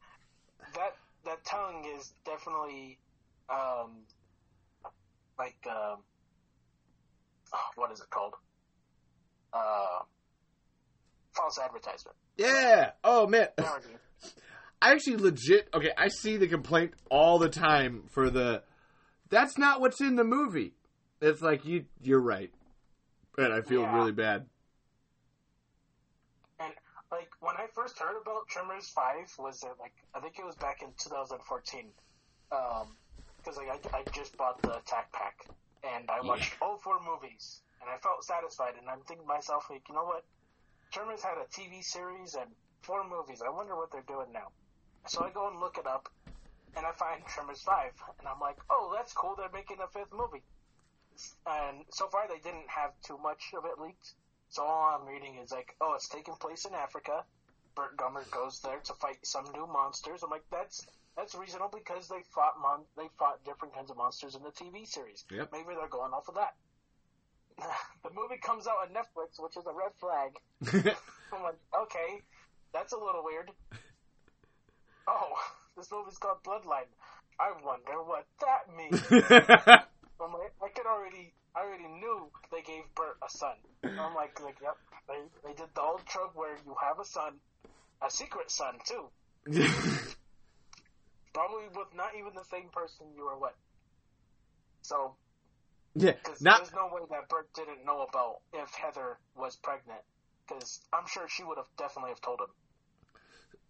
that 0.75 0.97
that 1.25 1.45
tongue 1.45 1.85
is 1.97 2.13
definitely 2.25 2.99
um 3.51 3.91
like 5.39 5.57
um 5.69 5.99
oh, 7.55 7.59
what 7.77 7.93
is 7.93 8.01
it 8.01 8.11
called? 8.11 8.35
Uh, 9.53 10.03
false 11.35 11.59
advertisement. 11.59 12.17
Yeah. 12.37 12.93
Oh 13.05 13.27
man, 13.27 13.49
I 13.59 14.93
actually 14.93 15.17
legit. 15.17 15.69
Okay, 15.75 15.91
I 15.97 16.09
see 16.09 16.37
the 16.37 16.47
complaint 16.49 16.93
all 17.11 17.39
the 17.39 17.49
time 17.49 18.05
for 18.11 18.31
the. 18.31 18.63
That's 19.31 19.59
not 19.59 19.81
what's 19.81 20.01
in 20.01 20.17
the 20.17 20.25
movie. 20.25 20.75
It's 21.21 21.41
like 21.43 21.65
you. 21.65 21.87
You're 22.03 22.21
right, 22.21 22.53
and 23.39 23.53
I 23.53 23.63
feel 23.63 23.83
Yeah. 23.83 23.97
really 23.97 24.13
bad. 24.13 24.47
And 26.61 26.73
like 27.11 27.31
when 27.41 27.57
I 27.57 27.67
first 27.75 27.99
heard 27.99 28.21
about 28.21 28.49
Tremors 28.49 28.89
Five, 28.91 29.33
was 29.39 29.63
it 29.63 29.73
like 29.81 29.95
I 30.15 30.21
think 30.21 30.39
it 30.39 30.45
was 30.45 30.57
back 30.57 30.83
in 30.83 30.89
2014, 31.03 31.93
because 32.51 33.57
like 33.57 33.69
I, 33.93 33.99
I 33.99 34.03
just 34.13 34.37
bought 34.37 34.61
the 34.63 34.77
attack 34.77 35.11
pack 35.13 35.47
and 35.95 36.11
I 36.11 36.21
watched 36.21 36.55
all 36.61 36.79
four 36.79 36.99
movies 37.01 37.63
and 37.81 37.91
I 37.91 37.97
felt 37.99 38.25
satisfied. 38.25 38.75
And 38.79 38.89
I'm 38.89 39.01
thinking 39.07 39.27
to 39.27 39.35
myself, 39.35 39.67
like, 39.71 39.89
you 39.89 39.95
know 39.95 40.05
what? 40.05 40.25
Tremors 40.93 41.23
had 41.23 41.39
a 41.39 41.47
TV 41.51 41.83
series 41.83 42.35
and 42.35 42.51
four 42.83 43.07
movies. 43.09 43.43
I 43.45 43.51
wonder 43.51 43.77
what 43.77 43.91
they're 43.93 44.07
doing 44.07 44.33
now. 44.33 44.51
So 45.07 45.23
I 45.23 45.31
go 45.31 45.49
and 45.49 45.61
look 45.61 45.79
it 45.79 45.87
up, 45.87 46.09
and 46.77 46.85
I 46.85 46.93
find 46.93 47.23
Tremors 47.27 47.63
Five, 47.63 47.95
and 48.19 48.27
I'm 48.27 48.41
like, 48.41 48.57
oh, 48.71 48.93
that's 48.97 49.13
cool. 49.13 49.35
They're 49.37 49.55
making 49.55 49.79
a 49.79 49.87
fifth 49.87 50.13
movie. 50.13 50.43
And 51.47 51.85
so 51.91 52.09
far, 52.09 52.27
they 52.29 52.43
didn't 52.43 52.69
have 52.69 52.91
too 53.07 53.19
much 53.23 53.55
of 53.57 53.65
it 53.65 53.81
leaked. 53.81 54.15
So 54.49 54.63
all 54.63 54.99
I'm 54.99 55.07
reading 55.07 55.39
is 55.43 55.51
like, 55.51 55.75
oh, 55.81 55.95
it's 55.95 56.09
taking 56.09 56.35
place 56.35 56.65
in 56.67 56.75
Africa. 56.75 57.25
Burt 57.75 57.97
Gummer 57.97 58.29
goes 58.31 58.61
there 58.61 58.81
to 58.81 58.95
fight 58.95 59.19
some 59.23 59.45
new 59.53 59.67
monsters. 59.67 60.23
I'm 60.23 60.31
like, 60.31 60.47
that's 60.51 60.87
that's 61.17 61.35
reasonable 61.35 61.71
because 61.73 62.09
they 62.09 62.23
fought 62.35 62.55
mon- 62.61 62.85
they 62.97 63.09
fought 63.19 63.45
different 63.45 63.75
kinds 63.75 63.91
of 63.91 63.97
monsters 63.97 64.35
in 64.35 64.43
the 64.43 64.51
TV 64.51 64.87
series. 64.87 65.25
Yep. 65.31 65.49
Maybe 65.53 65.75
they're 65.79 65.89
going 65.89 66.13
off 66.13 66.29
of 66.29 66.35
that. 66.35 66.55
the 68.05 68.11
movie 68.15 68.39
comes 68.43 68.67
out 68.67 68.77
on 68.83 68.89
Netflix, 68.95 69.41
which 69.41 69.57
is 69.57 69.65
a 69.67 69.73
red 69.73 69.93
flag. 69.99 70.37
I'm 71.33 71.43
like, 71.43 71.59
okay, 71.83 72.23
that's 72.73 72.93
a 72.93 72.99
little 72.99 73.25
weird. 73.25 73.51
Oh, 75.09 75.35
this 75.77 75.89
movie's 75.93 76.19
called 76.19 76.43
Bloodline. 76.43 76.91
I 77.39 77.53
wonder 77.65 78.03
what 78.03 78.27
that 78.41 78.67
means. 78.77 79.01
I'm 80.21 80.33
like, 80.33 80.53
I 80.61 80.69
could 80.75 80.87
already, 80.87 81.33
I 81.55 81.61
already 81.61 81.87
knew 81.87 82.29
they 82.51 82.63
gave 82.63 82.83
Burt 82.97 83.17
a 83.23 83.31
son. 83.31 83.55
I'm 83.85 84.17
like, 84.17 84.41
like, 84.43 84.57
yep, 84.61 84.77
they, 85.07 85.21
they 85.45 85.55
did 85.55 85.69
the 85.77 85.81
old 85.81 86.05
trope 86.07 86.35
where 86.35 86.57
you 86.67 86.75
have 86.83 86.99
a 86.99 87.05
son, 87.05 87.35
a 88.05 88.11
secret 88.11 88.51
son 88.51 88.79
too, 88.85 89.07
probably 91.37 91.69
with 91.77 91.89
not 91.95 92.13
even 92.19 92.33
the 92.35 92.45
same 92.45 92.71
person 92.73 93.07
you 93.15 93.27
were 93.27 93.39
with. 93.39 93.53
So, 94.81 95.17
yeah, 95.95 96.13
because 96.13 96.41
not 96.41 96.59
there's 96.59 96.73
no 96.73 96.89
way 96.91 97.03
that 97.11 97.29
Burt 97.29 97.53
didn't 97.55 97.85
know 97.85 98.07
about 98.09 98.37
if 98.55 98.71
Heather 98.71 99.19
was 99.37 99.57
pregnant, 99.57 100.01
because 100.49 100.81
I'm 100.95 101.07
sure 101.07 101.29
she 101.29 101.45
would 101.45 101.59
have 101.59 101.67
definitely 101.77 102.11
have 102.11 102.21
told 102.23 102.41
him. 102.41 102.47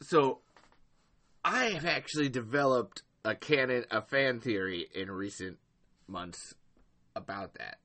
so. 0.00 0.38
I 1.44 1.66
have 1.66 1.84
actually 1.86 2.28
developed 2.28 3.02
a 3.24 3.36
canon, 3.36 3.84
a 3.92 4.02
fan 4.02 4.40
theory 4.40 4.88
in 4.92 5.08
recent 5.08 5.58
months 6.08 6.56
about 7.14 7.54
that. 7.54 7.78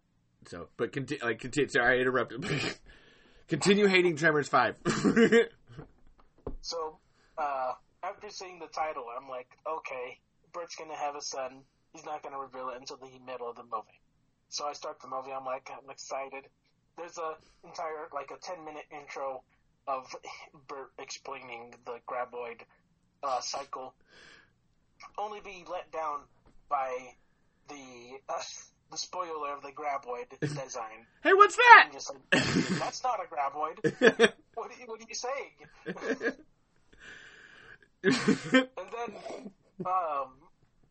So, 0.48 0.70
but 0.78 0.92
continue. 0.92 1.24
Like, 1.24 1.40
continue. 1.40 1.70
Sorry, 1.70 2.00
I 2.00 2.02
interrupted. 2.02 2.44
continue 3.48 3.86
hating 3.86 4.16
Tremors 4.16 4.48
Five. 4.48 4.78
So, 6.62 6.98
uh, 7.38 7.74
after 8.22 8.34
seeing 8.34 8.60
the 8.60 8.68
title, 8.68 9.06
I'm 9.10 9.28
like, 9.28 9.48
okay, 9.68 10.20
Burt's 10.54 10.76
gonna 10.76 10.96
have 10.96 11.16
a 11.16 11.22
son. 11.22 11.64
He's 11.94 12.06
not 12.06 12.22
gonna 12.22 12.38
reveal 12.38 12.70
it 12.70 12.78
until 12.80 12.98
the 12.98 13.08
middle 13.26 13.50
of 13.50 13.56
the 13.56 13.64
movie. 13.64 14.00
So 14.50 14.66
I 14.66 14.74
start 14.74 15.02
the 15.02 15.08
movie. 15.08 15.32
I'm 15.32 15.46
like, 15.46 15.70
I'm 15.72 15.90
excited. 15.90 16.46
There's 16.98 17.18
a 17.18 17.34
entire 17.66 18.10
like 18.14 18.30
a 18.32 18.40
10 18.40 18.64
minute 18.64 18.84
intro 18.92 19.44
of 19.88 20.14
Bert 20.68 20.92
explaining 21.00 21.74
the 21.86 21.98
graboid 22.08 22.62
uh, 23.24 23.40
cycle. 23.42 23.96
Only 25.18 25.40
be 25.40 25.66
let 25.72 25.92
down 25.92 26.20
by 26.70 26.96
the 27.70 28.20
uh, 28.30 28.42
the 28.92 28.98
spoiler 28.98 29.56
of 29.56 29.64
the 29.64 29.72
graboid 29.72 30.30
design. 30.42 31.08
hey, 31.24 31.34
what's 31.34 31.58
just 31.92 32.14
like, 32.14 32.80
that's 32.80 33.04
not 33.04 33.20
a 33.20 33.28
graboid. 33.34 34.32
What 34.54 34.70
are 34.70 34.80
you, 34.80 34.86
what 34.86 35.00
are 35.00 35.06
you 35.08 35.16
saying? 35.16 36.34
And 38.04 38.14
then 38.14 39.52
um, 39.86 40.34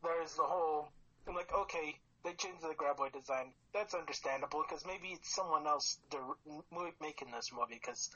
there's 0.02 0.34
the 0.34 0.42
whole. 0.42 0.88
I'm 1.26 1.34
like, 1.34 1.52
okay, 1.52 1.96
they 2.24 2.32
changed 2.32 2.62
the 2.62 2.74
graboid 2.74 3.12
design. 3.12 3.52
That's 3.74 3.94
understandable 3.94 4.64
because 4.66 4.84
maybe 4.86 5.08
it's 5.08 5.34
someone 5.34 5.66
else 5.66 5.98
making 7.00 7.28
this 7.34 7.50
movie 7.52 7.80
because 7.82 8.10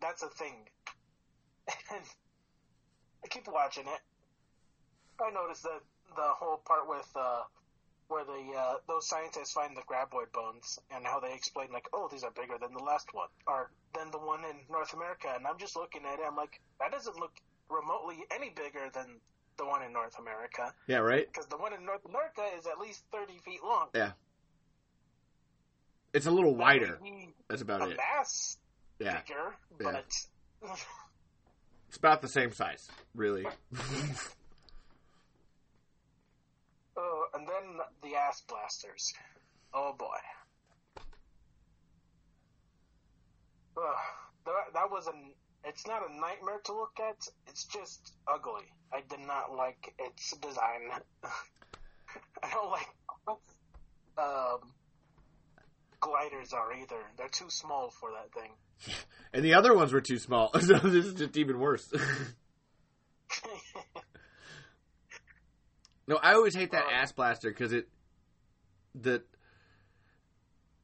that's 0.00 0.22
a 0.22 0.28
thing. 0.28 0.68
And 1.90 2.04
I 3.24 3.28
keep 3.28 3.48
watching 3.48 3.84
it. 3.84 4.00
I 5.22 5.30
noticed 5.30 5.62
that 5.62 5.80
the 6.14 6.28
whole 6.36 6.60
part 6.66 6.88
with 6.88 7.08
uh, 7.16 7.42
where 8.08 8.24
the 8.24 8.52
uh, 8.56 8.74
those 8.86 9.08
scientists 9.08 9.52
find 9.52 9.74
the 9.76 9.82
graboid 9.82 10.30
bones 10.32 10.78
and 10.94 11.06
how 11.06 11.20
they 11.20 11.32
explain 11.32 11.72
like, 11.72 11.88
oh, 11.94 12.08
these 12.10 12.22
are 12.22 12.32
bigger 12.32 12.58
than 12.60 12.74
the 12.74 12.82
last 12.82 13.08
one 13.12 13.28
or 13.46 13.70
than 13.94 14.10
the 14.10 14.18
one 14.18 14.44
in 14.44 14.56
North 14.70 14.92
America. 14.92 15.28
And 15.34 15.46
I'm 15.46 15.58
just 15.58 15.76
looking 15.76 16.02
at 16.04 16.18
it. 16.18 16.26
I'm 16.26 16.36
like, 16.36 16.60
that 16.80 16.92
doesn't 16.92 17.16
look 17.16 17.32
remotely 17.70 18.16
any 18.34 18.50
bigger 18.50 18.90
than 18.92 19.06
the 19.56 19.64
one 19.64 19.82
in 19.82 19.92
North 19.92 20.18
America 20.18 20.72
yeah, 20.88 20.98
right. 20.98 21.26
because 21.32 21.46
the 21.46 21.56
one 21.56 21.72
in 21.72 21.84
North 21.84 22.04
America 22.04 22.42
is 22.58 22.66
at 22.66 22.78
least 22.78 23.04
30 23.12 23.38
feet 23.44 23.60
long. 23.64 23.86
Yeah, 23.94 24.12
it's 26.12 26.26
a 26.26 26.30
little 26.30 26.54
wider. 26.54 26.98
That's 27.48 27.62
about 27.62 27.82
a 27.82 27.90
it. 27.90 27.96
mass 27.96 28.58
Yeah, 28.98 29.20
figure, 29.20 29.54
Yeah. 29.80 29.92
but 29.92 30.04
it's 31.88 31.96
about 31.96 32.20
the 32.22 32.28
same 32.28 32.52
size, 32.52 32.88
really. 33.14 33.46
Oh, 36.96 37.26
and 37.34 37.46
then 37.48 37.80
the 38.02 38.16
ass 38.16 38.40
blasters. 38.48 39.12
Oh 39.72 39.94
boy. 39.98 40.06
Ugh, 43.76 43.82
that, 44.46 44.52
that 44.74 44.90
was 44.90 45.08
an. 45.08 45.32
It's 45.66 45.86
not 45.86 46.02
a 46.08 46.12
nightmare 46.12 46.60
to 46.64 46.72
look 46.74 46.98
at. 47.00 47.26
It's 47.48 47.64
just 47.64 48.12
ugly. 48.32 48.64
I 48.92 49.00
did 49.08 49.26
not 49.26 49.54
like 49.54 49.94
its 49.98 50.36
design. 50.36 50.90
I 52.42 52.50
don't 52.50 52.70
like 52.70 52.88
um, 54.18 54.70
gliders 56.00 56.52
are 56.52 56.72
either. 56.72 57.02
They're 57.16 57.28
too 57.28 57.48
small 57.48 57.90
for 57.90 58.10
that 58.12 58.32
thing. 58.32 58.50
and 59.32 59.44
the 59.44 59.54
other 59.54 59.74
ones 59.74 59.92
were 59.92 60.00
too 60.00 60.18
small, 60.18 60.52
so 60.60 60.78
this 60.78 61.06
is 61.06 61.14
just 61.14 61.36
even 61.36 61.58
worse. 61.58 61.90
no, 66.06 66.16
I 66.22 66.34
always 66.34 66.54
hate 66.54 66.72
that 66.72 66.84
Uh, 66.84 66.90
ass 66.92 67.12
blaster 67.12 67.50
because 67.50 67.72
it 67.72 67.88
the 68.94 69.22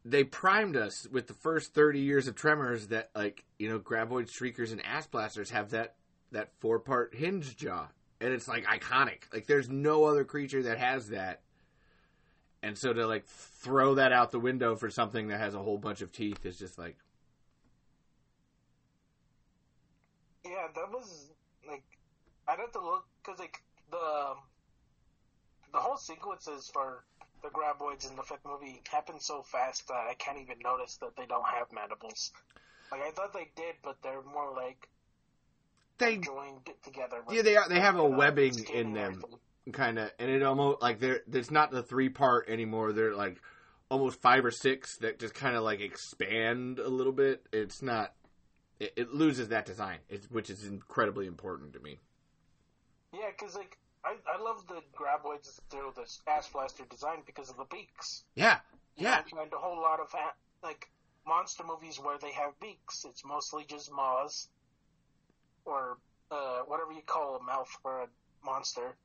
they 0.04 0.24
primed 0.24 0.76
us 0.76 1.06
with 1.10 1.26
the 1.26 1.34
first 1.34 1.74
thirty 1.74 2.00
years 2.00 2.26
of 2.26 2.34
Tremors 2.34 2.88
that 2.88 3.10
like 3.14 3.44
you 3.58 3.68
know 3.68 3.78
graboid 3.78 4.30
shriekers 4.30 4.72
and 4.72 4.84
ass 4.84 5.06
blasters 5.06 5.50
have 5.50 5.70
that 5.70 5.96
that 6.32 6.50
four 6.60 6.78
part 6.78 7.14
hinge 7.14 7.56
jaw, 7.56 7.88
and 8.20 8.32
it's 8.32 8.48
like 8.48 8.64
iconic. 8.64 9.22
Like 9.32 9.46
there's 9.46 9.68
no 9.68 10.04
other 10.04 10.24
creature 10.24 10.62
that 10.64 10.78
has 10.78 11.08
that. 11.10 11.40
And 12.62 12.76
so 12.76 12.92
to 12.92 13.06
like 13.06 13.26
throw 13.26 13.94
that 13.94 14.12
out 14.12 14.30
the 14.30 14.40
window 14.40 14.76
for 14.76 14.90
something 14.90 15.28
that 15.28 15.40
has 15.40 15.54
a 15.54 15.58
whole 15.58 15.78
bunch 15.78 16.02
of 16.02 16.12
teeth 16.12 16.44
is 16.44 16.58
just 16.58 16.78
like 16.78 16.96
Yeah, 20.44 20.68
that 20.74 20.90
was 20.90 21.30
like 21.68 21.84
I'd 22.48 22.58
have 22.58 22.72
to 22.72 22.80
look 22.80 23.06
because 23.22 23.38
like 23.38 23.62
the 23.90 24.34
the 25.72 25.78
whole 25.78 25.96
sequences 25.96 26.70
for 26.72 27.04
the 27.42 27.48
graboids 27.48 28.08
in 28.08 28.16
the 28.16 28.22
fifth 28.22 28.44
movie 28.46 28.82
happen 28.90 29.20
so 29.20 29.42
fast 29.42 29.88
that 29.88 30.06
I 30.10 30.14
can't 30.14 30.38
even 30.38 30.56
notice 30.62 30.96
that 30.96 31.16
they 31.16 31.26
don't 31.26 31.46
have 31.46 31.72
mandibles. 31.72 32.32
Like 32.90 33.02
I 33.02 33.10
thought 33.10 33.32
they 33.32 33.50
did, 33.56 33.76
but 33.82 33.96
they're 34.02 34.22
more 34.22 34.52
like 34.54 34.88
They 35.98 36.16
joined 36.16 36.68
together. 36.84 37.18
yeah 37.30 37.42
they 37.42 37.56
are 37.56 37.68
they 37.68 37.80
have 37.80 37.96
a 37.96 38.04
webbing 38.04 38.66
in 38.72 38.92
them 38.92 39.22
kind 39.72 39.98
of, 39.98 40.10
and 40.18 40.30
it 40.30 40.42
almost 40.42 40.82
like 40.82 40.98
they're 40.98 41.20
it's 41.32 41.50
not 41.50 41.70
the 41.70 41.82
three 41.82 42.08
part 42.08 42.48
anymore. 42.48 42.92
They're 42.92 43.14
like 43.14 43.40
almost 43.90 44.20
five 44.20 44.44
or 44.44 44.50
six 44.50 44.96
that 44.98 45.18
just 45.18 45.34
kind 45.34 45.56
of 45.56 45.62
like 45.62 45.80
expand 45.80 46.78
a 46.78 46.88
little 46.88 47.12
bit. 47.12 47.46
It's 47.52 47.82
not. 47.82 48.14
It, 48.78 48.94
it 48.96 49.14
loses 49.14 49.48
that 49.48 49.66
design, 49.66 49.98
which 50.30 50.48
is 50.48 50.64
incredibly 50.64 51.26
important 51.26 51.74
to 51.74 51.80
me. 51.80 51.98
Yeah, 53.12 53.30
because 53.36 53.54
like 53.54 53.76
I, 54.04 54.14
I 54.26 54.42
love 54.42 54.66
the 54.66 54.80
graboids 54.96 55.60
through 55.70 55.92
the 55.94 56.06
ass 56.30 56.48
blaster 56.52 56.84
design 56.88 57.18
because 57.26 57.50
of 57.50 57.56
the 57.56 57.66
beaks. 57.70 58.24
Yeah, 58.34 58.58
You 58.96 59.04
yeah, 59.04 59.16
don't 59.16 59.30
find 59.30 59.52
a 59.52 59.56
whole 59.58 59.80
lot 59.80 60.00
of 60.00 60.08
like 60.62 60.88
monster 61.26 61.64
movies 61.64 61.98
where 62.02 62.18
they 62.18 62.32
have 62.32 62.58
beaks. 62.60 63.04
It's 63.04 63.24
mostly 63.24 63.64
just 63.68 63.92
maws 63.92 64.48
or 65.64 65.98
uh, 66.30 66.60
whatever 66.66 66.92
you 66.92 67.02
call 67.06 67.36
a 67.36 67.42
mouth 67.42 67.68
for 67.82 68.02
a 68.02 68.06
monster. 68.44 68.96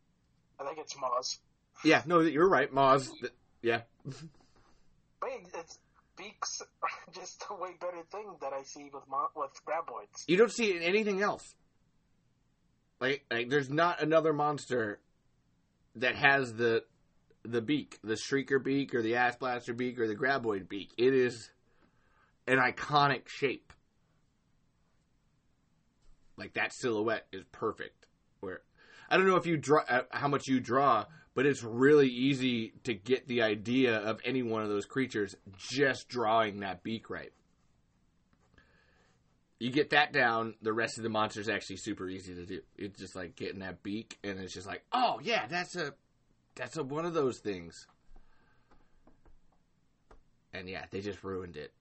I 0.60 0.64
think 0.66 0.78
it's 0.80 0.98
maws. 1.00 1.40
yeah. 1.84 2.02
No, 2.06 2.22
you're 2.22 2.48
right, 2.48 2.72
th- 3.20 3.34
Yeah, 3.62 3.82
But 4.06 5.30
it's 5.54 5.78
beaks 6.18 6.62
are 6.82 6.90
just 7.14 7.44
a 7.50 7.56
way 7.56 7.72
better 7.80 8.02
thing 8.12 8.38
that 8.42 8.54
I 8.54 8.64
see 8.64 8.90
with 8.94 9.04
mo- 9.10 9.30
with 9.36 9.52
graboids. 9.68 10.24
you 10.28 10.38
don't 10.38 10.52
see 10.52 10.70
it 10.72 10.78
in 10.78 10.84
anything 10.84 11.22
else. 11.22 11.54
Like, 13.00 13.26
like 13.30 13.50
there's 13.50 13.70
not 13.70 14.02
another 14.02 14.34
monster 14.34 15.00
that 15.96 16.16
has 16.16 16.54
the 16.54 16.84
the 17.44 17.62
beak, 17.62 18.00
the 18.04 18.16
shrieker 18.16 18.64
beak, 18.64 18.96
or 18.96 19.02
the 19.02 19.16
ass 19.16 19.36
blaster 19.36 19.74
beak, 19.74 20.00
or 20.00 20.08
the 20.08 20.16
graboid 20.16 20.68
beak. 20.68 20.92
It 20.98 21.14
is 21.14 21.52
an 22.48 22.58
iconic 22.58 23.28
shape. 23.28 23.72
Like 26.38 26.54
that 26.54 26.74
silhouette 26.74 27.28
is 27.32 27.44
perfect. 27.52 28.08
Where 28.40 28.62
I 29.10 29.18
don't 29.18 29.28
know 29.28 29.36
if 29.36 29.46
you 29.46 29.58
draw 29.58 29.82
uh, 29.88 30.02
how 30.12 30.28
much 30.28 30.48
you 30.48 30.60
draw, 30.60 31.06
but 31.34 31.46
it's 31.46 31.64
really 31.64 32.08
easy 32.08 32.74
to 32.84 32.94
get 32.94 33.28
the 33.28 33.42
idea 33.42 33.98
of 33.98 34.20
any 34.26 34.42
one 34.42 34.64
of 34.64 34.70
those 34.70 34.86
creatures 34.86 35.36
just 35.58 36.10
drawing 36.10 36.62
that 36.62 36.84
beak 36.84 37.10
right. 37.10 37.32
You 39.60 39.72
get 39.72 39.92
that 39.92 40.12
down, 40.12 40.56
the 40.62 40.74
rest 40.74 40.98
of 40.98 41.04
the 41.04 41.10
monsters 41.10 41.48
actually 41.48 41.78
super 41.78 42.10
easy 42.10 42.36
to 42.36 42.46
do. 42.46 42.62
It's 42.78 43.00
just 43.00 43.16
like 43.16 43.36
getting 43.36 43.60
that 43.60 43.84
beak, 43.84 44.18
and 44.24 44.40
it's 44.40 44.54
just 44.54 44.68
like, 44.68 44.84
oh 44.92 45.20
yeah, 45.24 45.48
that's 45.48 45.76
a 45.76 45.94
that's 46.56 46.76
a 46.78 46.84
one 46.84 47.06
of 47.06 47.14
those 47.14 47.40
things. 47.40 47.88
And 50.54 50.70
yeah, 50.70 50.86
they 50.92 51.02
just 51.02 51.24
ruined 51.24 51.58
it. 51.58 51.72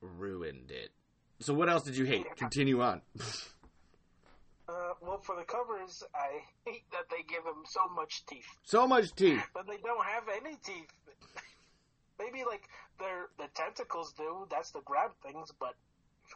Ruined 0.00 0.70
it. 0.70 0.90
So 1.40 1.54
what 1.54 1.68
else 1.68 1.84
did 1.84 1.96
you 1.96 2.04
hate? 2.04 2.26
Continue 2.36 2.82
on. 2.82 3.02
Uh, 4.68 4.94
well, 5.02 5.18
for 5.18 5.36
the 5.36 5.42
covers, 5.42 6.02
I 6.14 6.40
hate 6.64 6.84
that 6.92 7.10
they 7.10 7.22
give 7.28 7.44
them 7.44 7.64
so 7.66 7.80
much 7.94 8.24
teeth, 8.26 8.46
so 8.62 8.86
much 8.86 9.12
teeth. 9.14 9.42
but 9.52 9.66
they 9.66 9.76
don't 9.84 10.04
have 10.04 10.22
any 10.40 10.56
teeth. 10.64 10.88
Maybe 12.18 12.44
like 12.48 12.62
their 12.98 13.26
the 13.38 13.48
tentacles 13.54 14.14
do. 14.16 14.46
That's 14.50 14.70
the 14.70 14.80
grab 14.82 15.10
things, 15.22 15.50
but 15.58 15.74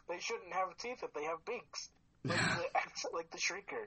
they 0.09 0.19
shouldn't 0.19 0.53
have 0.53 0.77
teeth 0.77 1.03
if 1.03 1.13
they 1.13 1.23
have 1.23 1.43
beaks. 1.45 1.89
Like 2.25 2.39
the, 2.39 3.09
like 3.13 3.31
the 3.31 3.37
shrieker. 3.37 3.85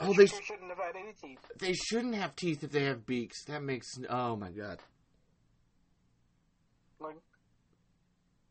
Oh, 0.00 0.12
they 0.12 0.24
Shrieker 0.24 0.42
shouldn't 0.44 0.68
have 0.70 0.78
had 0.78 0.96
any 0.96 1.12
teeth. 1.20 1.40
they 1.58 1.72
shouldn't 1.72 2.14
have 2.14 2.36
teeth 2.36 2.62
if 2.64 2.70
they 2.70 2.84
have 2.84 3.06
beaks. 3.06 3.44
That 3.44 3.62
makes 3.62 3.98
oh 4.08 4.36
my 4.36 4.50
god. 4.50 4.80
Like 7.00 7.16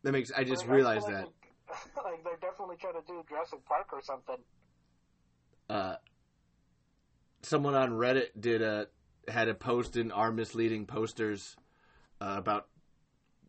That 0.04 0.12
makes 0.12 0.32
I 0.32 0.44
just 0.44 0.66
like, 0.68 0.76
realized 0.76 1.08
that. 1.08 1.26
like, 1.26 1.34
like 2.04 2.24
they're 2.24 2.50
definitely 2.50 2.76
trying 2.80 2.94
to 2.94 3.02
do 3.08 3.24
Jurassic 3.28 3.66
Park 3.66 3.88
or 3.94 4.02
something. 4.02 4.38
uh, 5.70 5.96
someone 7.44 7.76
on 7.76 7.92
Reddit 7.92 8.30
did 8.40 8.62
a 8.62 8.88
had 9.28 9.48
a 9.48 9.56
post 9.56 9.98
in 9.98 10.12
our 10.12 10.32
misleading 10.32 10.86
posters 10.86 11.56
uh, 12.22 12.36
about 12.38 12.68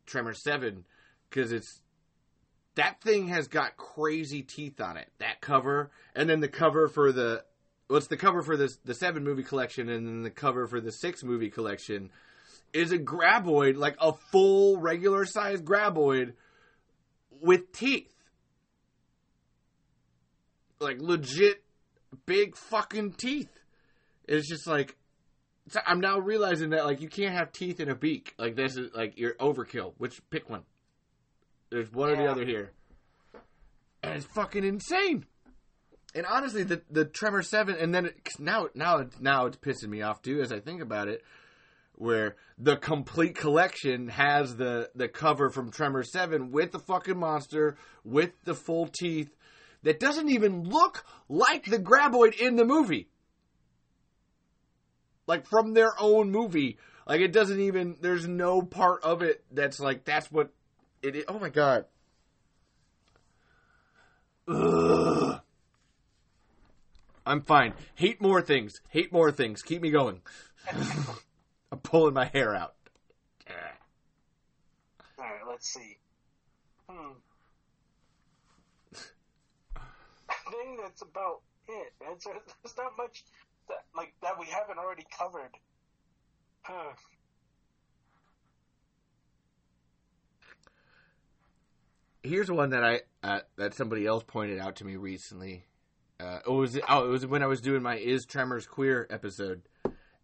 Tremor 0.07 0.33
Seven 0.35 0.85
because 1.29 1.53
it's 1.53 1.83
that 2.77 3.01
thing 3.01 3.29
has 3.29 3.49
got 3.49 3.77
crazy 3.77 4.43
teeth 4.43 4.81
on 4.81 4.97
it. 4.97 5.09
That 5.19 5.41
cover, 5.41 5.91
and 6.15 6.31
then 6.31 6.41
the 6.41 6.49
cover 6.49 6.89
for 6.89 7.11
the 7.13 7.45
well, 7.89 8.01
the 8.01 8.17
cover 8.17 8.43
for 8.43 8.57
the 8.57 8.75
the 8.85 8.95
seven 8.95 9.25
movie 9.25 9.43
collection, 9.43 9.89
and 9.89 10.07
then 10.07 10.23
the 10.23 10.31
cover 10.31 10.67
for 10.67 10.81
the 10.81 10.93
six 10.93 11.23
movie 11.23 11.51
collection 11.51 12.11
is 12.73 12.93
a 12.93 12.99
graboid, 12.99 13.77
like 13.77 13.97
a 14.01 14.13
full 14.13 14.79
regular 14.79 15.25
size 15.25 15.61
graboid 15.61 16.35
with 17.41 17.73
teeth, 17.73 18.13
like 20.79 21.01
legit 21.01 21.63
big 22.27 22.57
fucking 22.57 23.13
teeth. 23.13 23.51
It's 24.29 24.49
just 24.49 24.67
like 24.67 24.97
I'm 25.87 26.01
now 26.01 26.19
realizing 26.19 26.71
that 26.71 26.85
like 26.85 27.01
you 27.01 27.09
can't 27.09 27.35
have 27.35 27.53
teeth 27.53 27.81
in 27.81 27.89
a 27.89 27.95
beak. 27.95 28.35
Like 28.39 28.55
this 28.55 28.77
is 28.77 28.91
like 28.95 29.19
you're 29.19 29.35
overkill. 29.35 29.95
Which 29.99 30.21
pick 30.31 30.51
one? 30.51 30.65
There's 31.71 31.93
one 31.93 32.11
or 32.11 32.17
the 32.17 32.31
other 32.31 32.45
here, 32.45 32.73
and 34.03 34.15
it's 34.15 34.27
fucking 34.27 34.65
insane. 34.65 35.27
And 36.15 36.25
honestly, 36.27 36.63
the 36.63 36.83
the 36.91 37.05
Tremor 37.05 37.43
Seven, 37.43 37.77
and 37.77 37.95
then 37.95 38.07
it, 38.07 38.25
'cause 38.25 38.39
now 38.39 38.69
now 38.75 38.99
it's 38.99 39.21
now 39.21 39.47
it's 39.47 39.57
pissing 39.57 39.89
me 39.89 40.03
off 40.03 40.23
too 40.23 40.41
as 40.41 40.53
I 40.53 40.61
think 40.61 40.81
about 40.81 41.09
it. 41.09 41.23
Where 41.97 42.37
the 42.59 42.77
complete 42.77 43.37
collection 43.37 44.09
has 44.09 44.57
the 44.57 44.91
the 44.95 45.09
cover 45.09 45.51
from 45.51 45.71
Tremor 45.71 46.05
Seven 46.05 46.51
with 46.53 46.73
the 46.73 46.79
fucking 46.79 47.19
monster 47.19 47.77
with 48.05 48.33
the 48.45 48.55
full 48.55 48.87
teeth 48.87 49.35
that 49.83 49.99
doesn't 49.99 50.29
even 50.29 50.65
look 50.65 51.05
like 51.29 51.65
the 51.67 51.79
graboid 51.79 52.35
in 52.39 52.57
the 52.57 52.65
movie. 52.65 53.09
Like 55.27 55.47
from 55.47 55.75
their 55.75 55.93
own 55.99 56.31
movie. 56.31 56.79
Like 57.07 57.21
it 57.21 57.33
doesn't 57.33 57.61
even 57.61 57.97
there's 58.01 58.27
no 58.29 58.63
part 58.63 59.03
of 59.03 59.23
it 59.23 59.45
that's 59.51 59.81
like 59.81 60.05
that's 60.05 60.31
what 60.31 60.51
Oh 61.29 61.39
my 61.39 61.49
god. 61.49 61.85
Ugh. 64.49 65.41
I'm 67.25 67.43
fine. 67.43 67.75
Hate 67.97 68.21
more 68.21 68.41
things. 68.41 68.81
Hate 68.89 69.13
more 69.13 69.33
things. 69.33 69.63
Keep 69.63 69.83
me 69.83 69.91
going. 69.91 70.21
I'm 71.73 71.79
pulling 71.81 72.15
my 72.15 72.27
hair 72.27 72.55
out. 72.55 72.75
All 75.19 75.25
right, 75.25 75.41
let's 75.49 75.69
see. 75.69 75.97
Hmm. 76.89 77.13
I 79.79 80.51
think 80.51 80.81
that's 80.83 81.03
about 81.03 81.41
it. 81.69 81.93
There's 82.01 82.77
not 82.77 82.93
much 82.97 83.25
that, 83.69 83.85
like 83.97 84.13
that 84.23 84.39
we 84.39 84.47
haven't 84.47 84.79
already 84.79 85.05
covered. 85.17 85.51
Huh. 86.63 86.93
Here's 92.27 92.51
one 92.51 92.71
that 92.71 92.83
I 92.83 93.01
uh, 93.23 93.41
that 93.57 93.75
somebody 93.75 94.05
else 94.05 94.25
pointed 94.27 94.59
out 94.59 94.77
to 94.77 94.85
me 94.85 94.97
recently. 94.97 95.65
Uh, 96.19 96.41
it 96.45 96.51
was 96.51 96.79
oh, 96.89 97.07
it 97.07 97.09
was 97.09 97.27
when 97.27 97.43
I 97.43 97.47
was 97.47 97.61
doing 97.61 97.83
my 97.83 97.97
"Is 97.97 98.27
Tremors 98.27 98.67
Queer" 98.67 99.07
episode, 99.11 99.63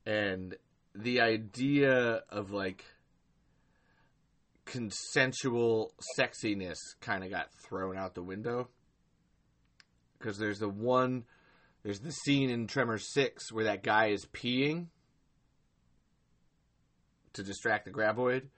and 0.04 0.56
the 0.94 1.20
idea 1.20 2.22
of 2.28 2.50
like 2.50 2.84
consensual 4.64 5.92
sexiness 6.18 6.78
kind 7.00 7.22
of 7.22 7.30
got 7.30 7.52
thrown 7.68 7.96
out 7.96 8.14
the 8.14 8.22
window. 8.22 8.68
Because 10.18 10.38
there's 10.38 10.58
the 10.58 10.68
one 10.68 11.24
there's 11.84 12.00
the 12.00 12.12
scene 12.12 12.50
in 12.50 12.66
Tremor 12.66 12.98
6 12.98 13.52
where 13.52 13.64
that 13.64 13.82
guy 13.82 14.06
is 14.06 14.24
peeing 14.26 14.86
to 17.32 17.42
distract 17.42 17.84
the 17.84 17.90
graboid 17.90 18.48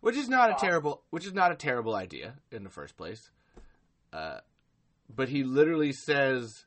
which 0.00 0.16
is 0.16 0.28
not 0.28 0.50
a 0.50 0.54
terrible 0.54 1.02
which 1.10 1.26
is 1.26 1.32
not 1.32 1.52
a 1.52 1.56
terrible 1.56 1.94
idea 1.94 2.34
in 2.50 2.64
the 2.64 2.70
first 2.70 2.96
place. 2.96 3.30
Uh, 4.12 4.38
but 5.14 5.28
he 5.28 5.42
literally 5.42 5.92
says 5.92 6.64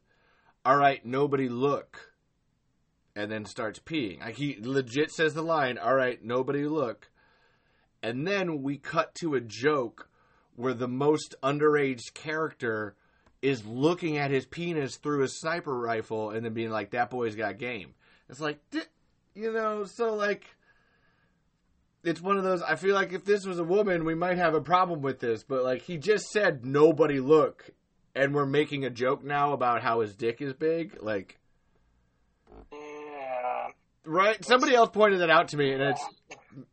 all 0.65 0.77
right 0.77 1.05
nobody 1.05 1.49
look 1.49 2.13
and 3.15 3.31
then 3.31 3.45
starts 3.45 3.79
peeing. 3.79 4.21
Like 4.21 4.35
he 4.35 4.57
legit 4.59 5.11
says 5.11 5.33
the 5.33 5.41
line 5.41 5.77
all 5.77 5.95
right 5.95 6.23
nobody 6.23 6.65
look. 6.65 7.09
And 8.01 8.25
then 8.25 8.63
we 8.63 8.77
cut 8.77 9.13
to 9.15 9.35
a 9.35 9.41
joke 9.41 10.09
where 10.55 10.73
the 10.73 10.87
most 10.87 11.35
underage 11.43 12.13
character 12.13 12.95
is 13.41 13.65
looking 13.65 14.17
at 14.17 14.31
his 14.31 14.45
penis 14.45 14.97
through 14.97 15.23
a 15.23 15.27
sniper 15.27 15.77
rifle 15.77 16.31
and 16.31 16.45
then 16.45 16.53
being 16.53 16.69
like, 16.69 16.91
"That 16.91 17.09
boy's 17.09 17.35
got 17.35 17.57
game." 17.57 17.93
It's 18.29 18.39
like, 18.41 18.59
you 19.33 19.53
know, 19.53 19.85
so 19.85 20.13
like, 20.13 20.43
it's 22.03 22.21
one 22.21 22.37
of 22.37 22.43
those. 22.43 22.61
I 22.61 22.75
feel 22.75 22.95
like 22.95 23.13
if 23.13 23.25
this 23.25 23.45
was 23.45 23.59
a 23.59 23.63
woman, 23.63 24.05
we 24.05 24.15
might 24.15 24.37
have 24.37 24.53
a 24.53 24.61
problem 24.61 25.01
with 25.01 25.19
this, 25.19 25.43
but 25.43 25.63
like, 25.63 25.81
he 25.81 25.97
just 25.97 26.29
said, 26.29 26.65
"Nobody 26.65 27.19
look," 27.19 27.69
and 28.15 28.33
we're 28.33 28.45
making 28.45 28.85
a 28.85 28.89
joke 28.89 29.23
now 29.23 29.53
about 29.53 29.81
how 29.81 30.01
his 30.01 30.15
dick 30.15 30.41
is 30.41 30.53
big. 30.53 31.01
Like, 31.01 31.39
Yeah. 32.71 33.67
Right? 34.05 34.43
Somebody 34.43 34.75
else 34.75 34.89
pointed 34.91 35.19
that 35.21 35.29
out 35.29 35.49
to 35.49 35.57
me, 35.57 35.71
and 35.71 35.81
it's 35.81 36.05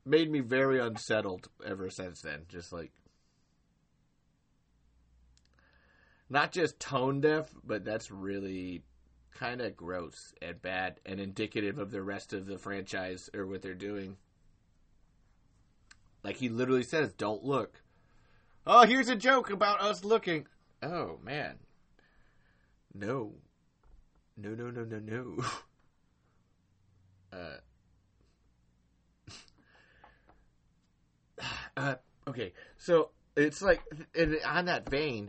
made 0.04 0.30
me 0.30 0.40
very 0.40 0.80
unsettled 0.80 1.48
ever 1.64 1.90
since 1.90 2.20
then. 2.22 2.46
Just 2.48 2.72
like. 2.72 2.92
Not 6.28 6.50
just 6.50 6.80
tone 6.80 7.20
deaf, 7.20 7.48
but 7.64 7.84
that's 7.84 8.10
really 8.10 8.82
kind 9.32 9.60
of 9.60 9.76
gross 9.76 10.32
and 10.42 10.60
bad 10.60 10.98
and 11.06 11.20
indicative 11.20 11.78
of 11.78 11.90
the 11.90 12.02
rest 12.02 12.32
of 12.32 12.46
the 12.46 12.58
franchise 12.58 13.30
or 13.34 13.46
what 13.46 13.62
they're 13.62 13.74
doing. 13.74 14.16
Like 16.26 16.38
he 16.38 16.48
literally 16.48 16.82
says, 16.82 17.12
"Don't 17.12 17.44
look." 17.44 17.82
Oh, 18.66 18.84
here's 18.84 19.08
a 19.08 19.14
joke 19.14 19.48
about 19.50 19.80
us 19.80 20.04
looking. 20.04 20.48
Oh 20.82 21.20
man, 21.22 21.60
no, 22.92 23.34
no, 24.36 24.50
no, 24.50 24.70
no, 24.70 24.82
no, 24.82 24.98
no. 24.98 25.44
Uh, 27.32 27.56
uh, 31.76 31.94
okay, 32.28 32.52
so 32.78 33.10
it's 33.36 33.60
like, 33.60 33.82
and 34.14 34.38
on 34.46 34.64
that 34.66 34.88
vein, 34.88 35.28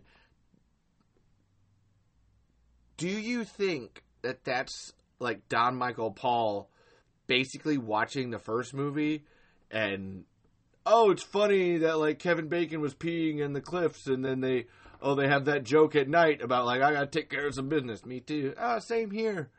do 2.97 3.09
you 3.09 3.43
think 3.43 4.03
that 4.21 4.43
that's 4.43 4.93
like 5.19 5.49
Don 5.49 5.75
Michael 5.75 6.11
Paul 6.11 6.69
basically 7.25 7.77
watching 7.77 8.29
the 8.29 8.39
first 8.39 8.73
movie 8.73 9.25
and 9.71 10.23
oh, 10.87 11.11
it's 11.11 11.23
funny 11.23 11.77
that 11.79 11.97
like 11.97 12.19
Kevin 12.19 12.47
Bacon 12.47 12.81
was 12.81 12.95
peeing 12.95 13.39
in 13.39 13.53
the 13.53 13.61
cliffs 13.61 14.07
and 14.07 14.23
then 14.23 14.41
they 14.41 14.65
oh 15.01 15.15
they 15.15 15.27
have 15.27 15.45
that 15.45 15.63
joke 15.63 15.95
at 15.95 16.07
night 16.07 16.41
about 16.41 16.65
like 16.65 16.81
I 16.81 16.93
gotta 16.93 17.07
take 17.07 17.29
care 17.29 17.47
of 17.47 17.53
some 17.53 17.69
business. 17.69 18.05
Me 18.05 18.19
too. 18.19 18.53
Ah, 18.57 18.79
same 18.79 19.11
here. 19.11 19.49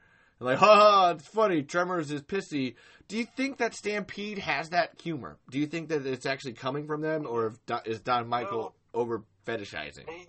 Like, 0.40 0.58
ha, 0.58 0.76
ha, 0.76 1.10
it's 1.10 1.26
funny. 1.26 1.62
Tremors 1.62 2.10
is 2.10 2.22
pissy. 2.22 2.76
Do 3.08 3.16
you 3.16 3.24
think 3.24 3.58
that 3.58 3.74
Stampede 3.74 4.38
has 4.38 4.70
that 4.70 5.00
humor? 5.02 5.38
Do 5.50 5.58
you 5.58 5.66
think 5.66 5.88
that 5.88 6.06
it's 6.06 6.26
actually 6.26 6.52
coming 6.52 6.86
from 6.86 7.00
them, 7.00 7.26
or 7.26 7.46
if 7.46 7.66
Don, 7.66 7.80
is 7.86 8.00
Don 8.00 8.28
Michael 8.28 8.74
over 8.94 9.24
fetishizing? 9.46 10.08
He, 10.08 10.26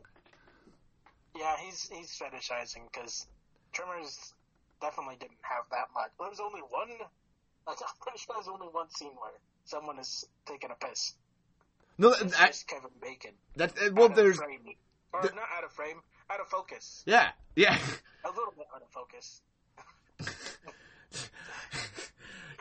yeah, 1.38 1.56
he's 1.64 1.90
he's 1.90 2.18
fetishizing 2.18 2.92
because 2.92 3.28
Tremors 3.72 4.34
definitely 4.82 5.18
didn't 5.20 5.38
have 5.42 5.66
that 5.72 5.90
much. 5.94 6.10
There 6.20 6.30
was 6.30 6.40
only 6.40 6.62
one. 6.62 6.90
Like, 7.68 7.78
I'm 7.86 7.94
pretty 8.02 8.18
sure 8.18 8.34
there's 8.34 8.48
only 8.48 8.66
one 8.72 8.90
scene 8.90 9.12
where 9.20 9.30
someone 9.70 10.00
is 10.00 10.26
taking 10.46 10.70
a 10.72 10.76
piss. 10.86 11.14
No, 11.98 12.10
It's 12.20 12.40
I, 12.40 12.48
just 12.48 12.68
Kevin 12.68 12.90
Bacon. 13.02 13.32
that 13.58 13.72
uh, 13.78 13.90
well, 13.94 14.06
out 14.10 14.16
there's 14.16 14.38
frame. 14.38 14.60
or 15.14 15.22
the- 15.22 15.30
not 15.36 15.46
out 15.58 15.64
of 15.64 15.72
frame, 15.72 16.02
out 16.30 16.40
of 16.40 16.48
focus. 16.48 17.04
yeah, 17.06 17.30
yeah. 17.56 17.78
A 18.26 18.30
little 18.30 18.54
bit 18.58 18.66
out 18.74 18.82
of 18.82 18.90
focus. 18.90 19.42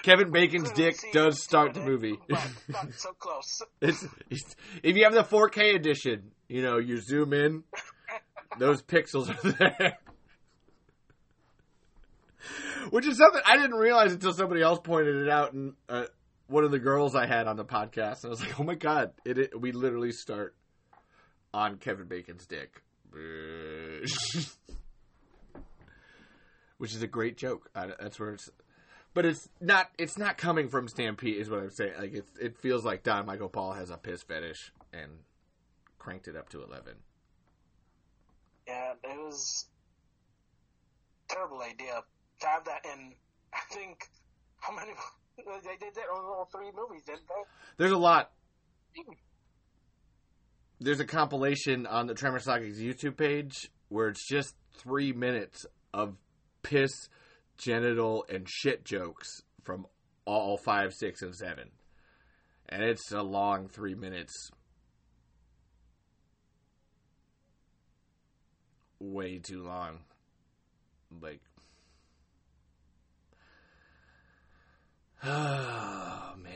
Kevin 0.02 0.30
Bacon's 0.30 0.70
dick 0.72 0.96
does 1.12 1.42
start 1.42 1.74
the 1.74 1.80
movie. 1.80 2.16
so 2.96 3.12
close. 3.18 3.60
It's, 3.82 4.06
it's 4.30 4.56
if 4.82 4.96
you 4.96 5.04
have 5.04 5.12
the 5.12 5.24
4K 5.24 5.74
edition, 5.74 6.30
you 6.48 6.62
know, 6.62 6.78
you 6.78 6.98
zoom 7.00 7.32
in, 7.32 7.64
those 8.58 8.80
pixels 8.82 9.28
are 9.28 9.52
there. 9.78 9.98
Which 12.90 13.06
is 13.06 13.18
something 13.18 13.42
I 13.44 13.56
didn't 13.56 13.76
realize 13.76 14.12
until 14.12 14.32
somebody 14.32 14.62
else 14.62 14.78
pointed 14.82 15.16
it 15.16 15.28
out, 15.28 15.52
and 15.52 15.74
uh, 15.88 16.04
one 16.48 16.64
of 16.64 16.70
the 16.70 16.78
girls 16.78 17.14
I 17.14 17.26
had 17.26 17.46
on 17.46 17.56
the 17.56 17.64
podcast, 17.64 18.24
and 18.24 18.26
I 18.26 18.30
was 18.30 18.40
like, 18.40 18.58
"Oh 18.58 18.64
my 18.64 18.74
god!" 18.74 19.12
It, 19.24 19.38
it 19.38 19.60
we 19.60 19.72
literally 19.72 20.12
start 20.12 20.56
on 21.54 21.76
Kevin 21.76 22.06
Bacon's 22.08 22.46
dick, 22.46 22.82
which 26.78 26.94
is 26.94 27.02
a 27.02 27.06
great 27.06 27.36
joke. 27.36 27.70
I, 27.74 27.88
that's 28.00 28.18
where 28.18 28.32
it's, 28.32 28.50
but 29.14 29.24
it's 29.24 29.48
not. 29.60 29.90
It's 29.98 30.18
not 30.18 30.38
coming 30.38 30.68
from 30.68 30.88
Stampede, 30.88 31.36
is 31.36 31.50
what 31.50 31.60
I'm 31.60 31.70
saying. 31.70 31.92
Like 31.98 32.14
it, 32.14 32.26
it 32.40 32.58
feels 32.58 32.84
like 32.84 33.02
Don 33.02 33.26
Michael 33.26 33.48
Paul 33.48 33.72
has 33.74 33.90
a 33.90 33.96
piss 33.96 34.22
fetish 34.22 34.72
and 34.92 35.10
cranked 35.98 36.28
it 36.28 36.36
up 36.36 36.48
to 36.50 36.62
eleven. 36.62 36.94
Yeah, 38.66 38.94
it 39.04 39.18
was 39.18 39.66
terrible 41.28 41.60
idea 41.60 42.02
to 42.40 42.46
have 42.46 42.64
that 42.64 42.84
in. 42.84 43.12
I 43.52 43.60
think 43.70 44.08
how 44.60 44.74
many 44.74 44.92
they 45.46 45.76
did 45.76 45.94
that 45.94 46.08
on 46.12 46.24
all 46.24 46.48
three 46.50 46.70
movies, 46.74 47.02
didn't 47.04 47.26
they? 47.28 47.44
There's 47.76 47.92
a 47.92 47.98
lot. 47.98 48.30
Hmm. 48.96 49.12
There's 50.80 51.00
a 51.00 51.04
compilation 51.04 51.86
on 51.86 52.06
the 52.06 52.14
Tremor 52.14 52.38
Saga's 52.38 52.78
YouTube 52.80 53.16
page 53.16 53.70
where 53.88 54.08
it's 54.08 54.26
just 54.26 54.54
three 54.76 55.12
minutes 55.12 55.66
of 55.92 56.16
piss, 56.62 57.08
genital, 57.56 58.24
and 58.28 58.48
shit 58.48 58.84
jokes 58.84 59.42
from 59.64 59.86
all 60.24 60.56
five, 60.56 60.92
six, 60.94 61.22
and 61.22 61.34
seven. 61.34 61.70
And 62.68 62.82
it's 62.82 63.10
a 63.12 63.22
long 63.22 63.68
three 63.68 63.94
minutes. 63.94 64.50
Way 69.00 69.38
too 69.38 69.62
long. 69.62 70.00
Like. 71.20 71.40
Oh, 75.24 76.34
man. 76.42 76.52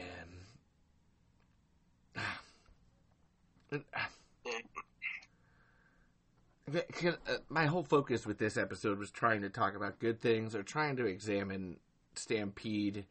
Uh, 7.04 7.16
My 7.48 7.66
whole 7.66 7.82
focus 7.82 8.24
with 8.24 8.38
this 8.38 8.56
episode 8.56 8.98
was 8.98 9.10
trying 9.10 9.42
to 9.42 9.50
talk 9.50 9.74
about 9.74 9.98
good 9.98 10.20
things 10.20 10.54
or 10.54 10.62
trying 10.62 10.96
to 10.96 11.06
examine 11.06 11.76
Stampede 12.14 13.04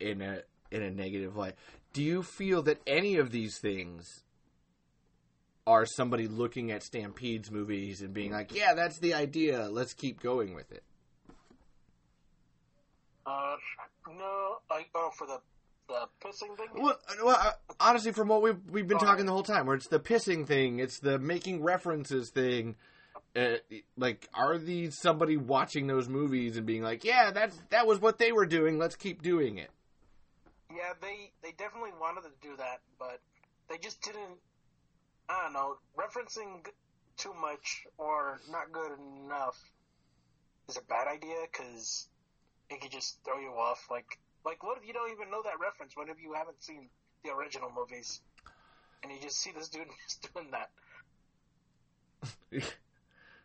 in 0.00 0.20
a 0.20 0.42
in 0.70 0.82
a 0.82 0.90
negative 0.90 1.36
light. 1.36 1.54
Do 1.92 2.02
you 2.02 2.22
feel 2.22 2.62
that 2.62 2.80
any 2.86 3.16
of 3.16 3.30
these 3.30 3.58
things 3.58 4.24
are 5.66 5.86
somebody 5.86 6.26
looking 6.28 6.70
at 6.72 6.82
Stampede's 6.82 7.50
movies 7.50 8.00
and 8.02 8.12
being 8.12 8.32
like, 8.32 8.52
"Yeah, 8.54 8.74
that's 8.74 8.98
the 8.98 9.14
idea. 9.14 9.68
Let's 9.68 9.92
keep 9.94 10.20
going 10.20 10.54
with 10.54 10.72
it." 10.72 10.82
Uh, 13.26 13.56
no, 14.18 14.56
like 14.70 14.88
oh 14.94 15.10
for 15.16 15.26
the 15.26 15.40
the 15.88 16.08
pissing 16.24 16.56
thing. 16.56 16.68
Well, 16.74 16.98
well 17.22 17.36
uh, 17.38 17.52
honestly, 17.78 18.12
from 18.12 18.28
what 18.28 18.42
we've 18.42 18.60
we've 18.70 18.88
been 18.88 18.98
talking 18.98 19.26
the 19.26 19.32
whole 19.32 19.42
time, 19.42 19.66
where 19.66 19.76
it's 19.76 19.88
the 19.88 20.00
pissing 20.00 20.46
thing, 20.46 20.78
it's 20.78 21.00
the 21.00 21.18
making 21.18 21.62
references 21.62 22.30
thing. 22.30 22.76
Uh, 23.36 23.56
like, 23.96 24.28
are 24.34 24.58
these 24.58 24.98
somebody 24.98 25.36
watching 25.36 25.86
those 25.86 26.08
movies 26.08 26.56
and 26.56 26.66
being 26.66 26.82
like, 26.82 27.04
"Yeah, 27.04 27.30
that's 27.30 27.56
that 27.70 27.86
was 27.86 28.00
what 28.00 28.18
they 28.18 28.32
were 28.32 28.46
doing. 28.46 28.78
Let's 28.78 28.96
keep 28.96 29.22
doing 29.22 29.58
it." 29.58 29.70
Yeah, 30.70 30.92
they 31.00 31.32
they 31.42 31.52
definitely 31.52 31.92
wanted 32.00 32.22
to 32.22 32.30
do 32.40 32.56
that, 32.56 32.80
but 32.98 33.20
they 33.68 33.78
just 33.78 34.02
didn't. 34.02 34.38
I 35.28 35.42
don't 35.44 35.52
know, 35.52 35.76
referencing 35.96 36.66
too 37.16 37.34
much 37.40 37.86
or 37.98 38.40
not 38.50 38.72
good 38.72 38.92
enough 39.24 39.56
is 40.68 40.76
a 40.76 40.82
bad 40.82 41.06
idea 41.06 41.36
because 41.52 42.08
it 42.70 42.80
could 42.80 42.92
just 42.92 43.18
throw 43.24 43.38
you 43.38 43.50
off. 43.50 43.86
Like, 43.90 44.18
like 44.44 44.62
what 44.62 44.78
if 44.78 44.86
you 44.86 44.92
don't 44.92 45.10
even 45.12 45.30
know 45.30 45.42
that 45.42 45.58
reference? 45.60 45.96
What 45.96 46.08
if 46.08 46.16
you 46.22 46.32
haven't 46.34 46.62
seen 46.62 46.88
the 47.24 47.30
original 47.32 47.70
movies 47.74 48.20
and 49.02 49.12
you 49.12 49.18
just 49.20 49.38
see 49.40 49.50
this 49.52 49.68
dude 49.68 49.88
just 50.08 50.32
doing 50.32 50.50
that? 50.52 50.70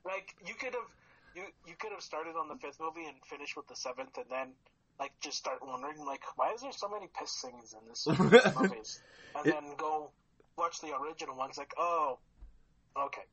Like, 0.05 0.35
you 0.45 0.53
could 0.53 0.73
have 0.73 0.89
you 1.33 1.43
you 1.65 1.73
could 1.79 1.91
have 1.91 2.01
started 2.01 2.35
on 2.37 2.47
the 2.47 2.55
fifth 2.55 2.79
movie 2.79 3.05
and 3.07 3.15
finished 3.25 3.57
with 3.57 3.67
the 3.67 3.75
seventh, 3.75 4.15
and 4.17 4.25
then 4.29 4.49
like 4.99 5.11
just 5.19 5.37
start 5.37 5.59
wondering 5.65 6.05
like 6.05 6.21
why 6.35 6.53
is 6.53 6.61
there 6.61 6.71
so 6.71 6.87
many 6.87 7.07
piss 7.19 7.31
scenes 7.31 7.73
in 7.73 7.87
this 7.89 8.05
movies, 8.55 9.01
and 9.35 9.47
It- 9.47 9.51
then 9.51 9.75
go 9.77 10.11
watch 10.57 10.79
the 10.81 10.95
original 10.95 11.35
ones. 11.35 11.57
Like, 11.57 11.73
oh, 11.77 12.19
okay, 12.95 13.23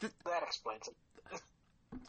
Th- 0.00 0.12
that 0.26 0.42
explains 0.42 0.86
it. 0.88 1.40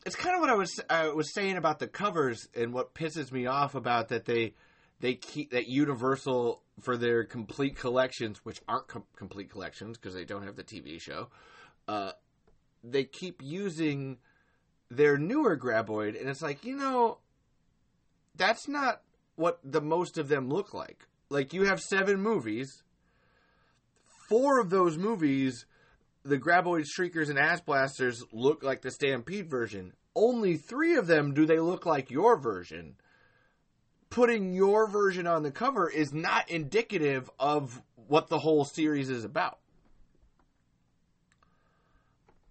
It's 0.06 0.16
kind 0.16 0.36
of 0.36 0.42
what 0.42 0.50
I 0.50 0.56
was 0.56 0.80
I 0.90 1.08
was 1.10 1.34
saying 1.34 1.58
about 1.58 1.80
the 1.80 1.88
covers 1.88 2.48
and 2.56 2.74
what 2.74 2.94
pisses 2.94 3.32
me 3.32 3.46
off 3.46 3.76
about 3.76 4.10
that 4.10 4.26
they 4.26 4.54
they 5.00 5.16
keep 5.16 5.52
that 5.52 5.68
Universal 5.68 6.62
for 6.82 6.98
their 6.98 7.24
complete 7.24 7.76
collections, 7.76 8.40
which 8.44 8.62
aren't 8.68 8.88
com- 8.88 9.04
complete 9.16 9.50
collections 9.50 9.98
because 9.98 10.14
they 10.14 10.26
don't 10.26 10.44
have 10.44 10.56
the 10.56 10.64
TV 10.64 11.00
show. 11.02 11.30
Uh, 11.88 12.12
they 12.84 13.04
keep 13.04 13.42
using 13.42 14.18
their 14.90 15.18
newer 15.18 15.58
graboid, 15.58 16.20
and 16.20 16.30
it's 16.30 16.42
like 16.42 16.64
you 16.64 16.76
know, 16.76 17.20
that's 18.36 18.68
not 18.68 19.02
what 19.36 19.60
the 19.64 19.82
most 19.82 20.18
of 20.18 20.28
them 20.28 20.50
look 20.50 20.74
like. 20.74 21.08
Like 21.30 21.54
you 21.54 21.64
have 21.64 21.82
seven 21.82 22.22
movies, 22.22 22.84
four 24.30 24.60
of 24.60 24.70
those 24.70 24.98
movies 24.98 25.66
the 26.26 26.40
Graboid 26.40 26.86
Shriekers 26.88 27.30
and 27.30 27.38
Ass 27.38 27.62
Blasters 27.62 28.24
look 28.34 28.64
like 28.64 28.82
the 28.82 28.90
Stampede 28.90 29.50
version. 29.50 29.94
Only 30.16 30.58
three 30.58 30.96
of 30.96 31.06
them 31.08 31.34
do 31.34 31.46
they 31.46 31.60
look 31.60 31.86
like 31.86 32.10
your 32.10 32.38
version. 32.38 32.96
Putting 34.10 34.52
your 34.52 34.90
version 34.90 35.28
on 35.28 35.44
the 35.44 35.52
cover 35.52 35.90
is 35.90 36.14
not 36.14 36.50
indicative 36.50 37.30
of 37.40 37.80
what 38.08 38.28
the 38.28 38.40
whole 38.40 38.66
series 38.66 39.10
is 39.10 39.24
about. 39.24 39.60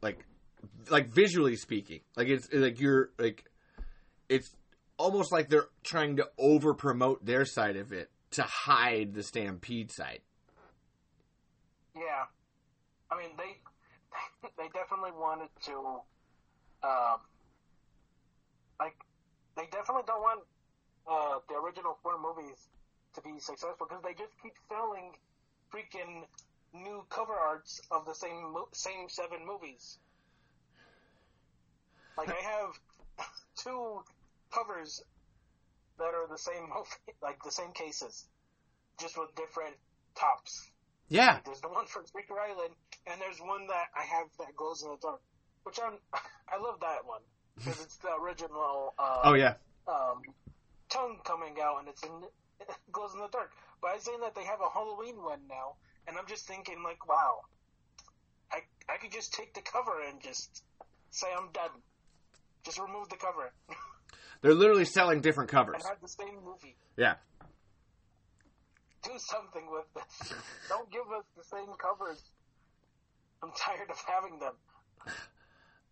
Like, 0.00 0.24
like 0.88 1.08
visually 1.08 1.56
speaking, 1.56 2.00
like 2.16 2.28
it's 2.28 2.48
like 2.52 2.80
you're 2.80 3.10
like, 3.18 3.44
it's 4.28 4.54
almost 4.98 5.32
like 5.32 5.48
they're 5.48 5.68
trying 5.82 6.16
to 6.16 6.28
over 6.38 6.74
promote 6.74 7.24
their 7.24 7.44
side 7.44 7.76
of 7.76 7.92
it 7.92 8.10
to 8.32 8.42
hide 8.42 9.14
the 9.14 9.22
Stampede 9.22 9.90
side. 9.90 10.20
Yeah, 11.96 12.24
I 13.10 13.16
mean 13.16 13.30
they 13.36 13.58
they 14.58 14.68
definitely 14.74 15.12
wanted 15.12 15.48
to, 15.66 15.74
um, 16.82 17.18
like 18.80 18.94
they 19.56 19.66
definitely 19.66 20.04
don't 20.06 20.22
want 20.22 20.40
uh, 21.08 21.38
the 21.48 21.56
original 21.56 21.98
four 22.02 22.18
movies 22.20 22.68
to 23.14 23.20
be 23.22 23.38
successful 23.38 23.86
because 23.88 24.02
they 24.02 24.14
just 24.14 24.32
keep 24.42 24.54
selling 24.68 25.12
freaking 25.72 26.24
new 26.72 27.04
cover 27.10 27.34
arts 27.34 27.80
of 27.90 28.04
the 28.06 28.14
same 28.14 28.52
mo- 28.52 28.68
same 28.72 29.08
seven 29.08 29.46
movies. 29.46 29.98
Like 32.16 32.30
I 32.30 32.40
have 32.42 32.78
two 33.56 34.02
covers 34.52 35.02
that 35.98 36.14
are 36.14 36.26
the 36.28 36.38
same 36.38 36.62
movie, 36.74 37.14
like 37.22 37.42
the 37.44 37.50
same 37.52 37.72
cases, 37.72 38.24
just 39.00 39.18
with 39.18 39.34
different 39.36 39.76
tops. 40.14 40.70
Yeah. 41.08 41.38
There's 41.44 41.60
the 41.60 41.68
one 41.68 41.86
from 41.86 42.02
Shrieker 42.04 42.38
Island, 42.40 42.74
and 43.06 43.20
there's 43.20 43.38
one 43.38 43.66
that 43.68 43.86
I 43.96 44.02
have 44.02 44.26
that 44.38 44.56
glows 44.56 44.82
in 44.82 44.90
the 44.90 44.96
dark, 45.00 45.20
which 45.64 45.78
I'm 45.84 45.94
I 46.52 46.60
love 46.60 46.80
that 46.80 47.04
one 47.04 47.20
because 47.56 47.80
it's 47.82 47.96
the 47.98 48.10
original. 48.20 48.94
Uh, 48.98 49.20
Oh 49.24 49.34
yeah. 49.34 49.54
um, 49.86 50.22
tongue 50.90 51.18
coming 51.24 51.56
out, 51.62 51.80
and 51.80 51.88
it's 51.88 52.02
in 52.02 52.10
glows 52.92 53.12
in 53.14 53.20
the 53.20 53.28
dark. 53.28 53.50
But 53.82 53.92
I'm 53.94 54.00
saying 54.00 54.20
that 54.22 54.34
they 54.34 54.44
have 54.44 54.60
a 54.60 54.70
Halloween 54.72 55.22
one 55.22 55.40
now, 55.48 55.76
and 56.08 56.16
I'm 56.18 56.26
just 56.26 56.46
thinking 56.46 56.82
like, 56.82 57.06
wow, 57.08 57.40
I 58.52 58.58
I 58.92 58.96
could 58.98 59.12
just 59.12 59.32
take 59.34 59.54
the 59.54 59.62
cover 59.62 60.00
and 60.08 60.20
just 60.22 60.62
say 61.10 61.26
I'm 61.36 61.50
done. 61.52 61.70
Just 62.64 62.78
remove 62.78 63.10
the 63.10 63.16
cover 63.16 63.52
They're 64.40 64.54
literally 64.54 64.84
selling 64.86 65.20
different 65.20 65.50
covers. 65.50 65.74
and 65.76 65.84
have 65.84 66.00
the 66.00 66.08
same 66.08 66.36
movie. 66.44 66.76
Yeah. 66.96 67.14
Do 69.04 69.10
something 69.18 69.68
with 69.70 69.84
this. 69.94 70.32
Don't 70.68 70.90
give 70.90 71.02
us 71.16 71.24
the 71.36 71.44
same 71.44 71.66
covers. 71.78 72.22
I'm 73.42 73.50
tired 73.56 73.90
of 73.90 73.96
having 74.06 74.38
them. 74.38 74.54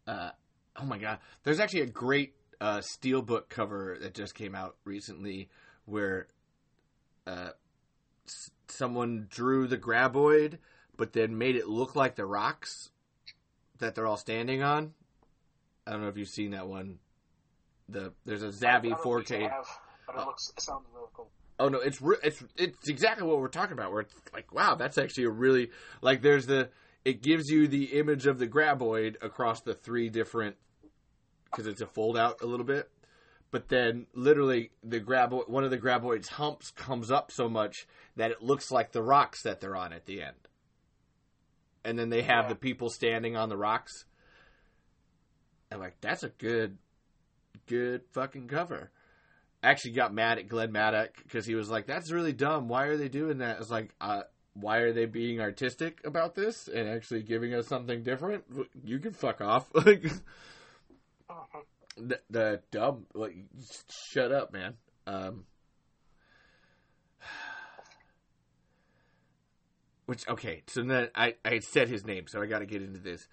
Uh, 0.06 0.30
oh 0.76 0.84
my 0.84 0.98
god. 0.98 1.18
There's 1.44 1.60
actually 1.60 1.82
a 1.82 1.86
great 1.86 2.34
uh, 2.60 2.78
steelbook 2.78 3.48
cover 3.48 3.98
that 4.00 4.14
just 4.14 4.34
came 4.34 4.54
out 4.54 4.76
recently 4.84 5.48
where 5.84 6.28
uh, 7.26 7.50
s- 8.26 8.50
someone 8.68 9.26
drew 9.28 9.66
the 9.66 9.76
graboid 9.78 10.58
but 10.96 11.12
then 11.12 11.36
made 11.36 11.56
it 11.56 11.66
look 11.68 11.96
like 11.96 12.14
the 12.16 12.24
rocks 12.26 12.90
that 13.78 13.94
they're 13.94 14.06
all 14.06 14.16
standing 14.16 14.62
on. 14.62 14.92
I 15.86 15.90
don't 15.92 16.02
know 16.02 16.08
if 16.08 16.16
you've 16.16 16.28
seen 16.28 16.52
that 16.52 16.68
one. 16.68 16.98
The 17.88 18.12
there's 18.24 18.42
a 18.42 18.48
Zavi 18.50 18.96
Forte. 19.02 19.42
have, 19.42 19.66
but 20.06 20.14
it 20.16 20.20
Oh. 20.22 20.26
looks 20.26 20.50
it 20.56 20.62
sounds 20.62 20.86
really 20.94 21.08
cool. 21.14 21.30
Oh 21.62 21.68
no, 21.68 21.78
it's 21.78 22.02
re- 22.02 22.16
it's 22.24 22.42
it's 22.56 22.88
exactly 22.88 23.24
what 23.24 23.38
we're 23.38 23.46
talking 23.46 23.74
about. 23.74 23.92
Where 23.92 24.00
it's 24.00 24.12
like, 24.34 24.52
wow, 24.52 24.74
that's 24.74 24.98
actually 24.98 25.24
a 25.24 25.30
really 25.30 25.70
like. 26.00 26.20
There's 26.20 26.46
the 26.46 26.70
it 27.04 27.22
gives 27.22 27.48
you 27.48 27.68
the 27.68 27.84
image 28.00 28.26
of 28.26 28.40
the 28.40 28.48
graboid 28.48 29.14
across 29.22 29.60
the 29.60 29.72
three 29.72 30.08
different 30.08 30.56
because 31.44 31.68
it's 31.68 31.80
a 31.80 31.86
fold 31.86 32.16
out 32.18 32.42
a 32.42 32.46
little 32.46 32.66
bit, 32.66 32.90
but 33.52 33.68
then 33.68 34.06
literally 34.12 34.72
the 34.82 34.98
graboid 35.00 35.48
one 35.48 35.62
of 35.62 35.70
the 35.70 35.78
graboid's 35.78 36.30
humps 36.30 36.72
comes 36.72 37.12
up 37.12 37.30
so 37.30 37.48
much 37.48 37.86
that 38.16 38.32
it 38.32 38.42
looks 38.42 38.72
like 38.72 38.90
the 38.90 39.02
rocks 39.02 39.42
that 39.44 39.60
they're 39.60 39.76
on 39.76 39.92
at 39.92 40.04
the 40.06 40.20
end, 40.20 40.48
and 41.84 41.96
then 41.96 42.08
they 42.08 42.22
have 42.22 42.46
Yeah. 42.46 42.48
the 42.48 42.56
people 42.56 42.90
standing 42.90 43.36
on 43.36 43.48
the 43.50 43.56
rocks. 43.56 44.04
I'm 45.70 45.78
like, 45.78 46.00
that's 46.00 46.24
a 46.24 46.28
good, 46.28 46.76
good 47.68 48.02
fucking 48.10 48.48
cover 48.48 48.90
actually 49.62 49.92
got 49.92 50.12
mad 50.12 50.38
at 50.38 50.48
Glenn 50.48 50.72
Maddock 50.72 51.16
because 51.22 51.46
he 51.46 51.54
was 51.54 51.70
like, 51.70 51.86
"That's 51.86 52.10
really 52.10 52.32
dumb. 52.32 52.68
Why 52.68 52.86
are 52.86 52.96
they 52.96 53.08
doing 53.08 53.38
that?" 53.38 53.60
It's 53.60 53.70
like, 53.70 53.94
uh, 54.00 54.22
"Why 54.54 54.78
are 54.78 54.92
they 54.92 55.06
being 55.06 55.40
artistic 55.40 56.00
about 56.04 56.34
this 56.34 56.68
and 56.68 56.88
actually 56.88 57.22
giving 57.22 57.54
us 57.54 57.68
something 57.68 58.02
different?" 58.02 58.44
You 58.84 58.98
can 58.98 59.12
fuck 59.12 59.40
off. 59.40 59.66
Like 59.74 60.04
the, 61.96 62.20
the 62.30 62.60
dumb. 62.70 63.06
Like, 63.14 63.36
shut 64.10 64.32
up, 64.32 64.52
man. 64.52 64.74
Um, 65.06 65.44
which 70.06 70.26
okay, 70.28 70.62
so 70.66 70.82
then 70.82 71.08
I 71.14 71.34
I 71.44 71.58
said 71.60 71.88
his 71.88 72.04
name, 72.04 72.24
so 72.28 72.42
I 72.42 72.46
got 72.46 72.60
to 72.60 72.66
get 72.66 72.82
into 72.82 73.00
this. 73.00 73.28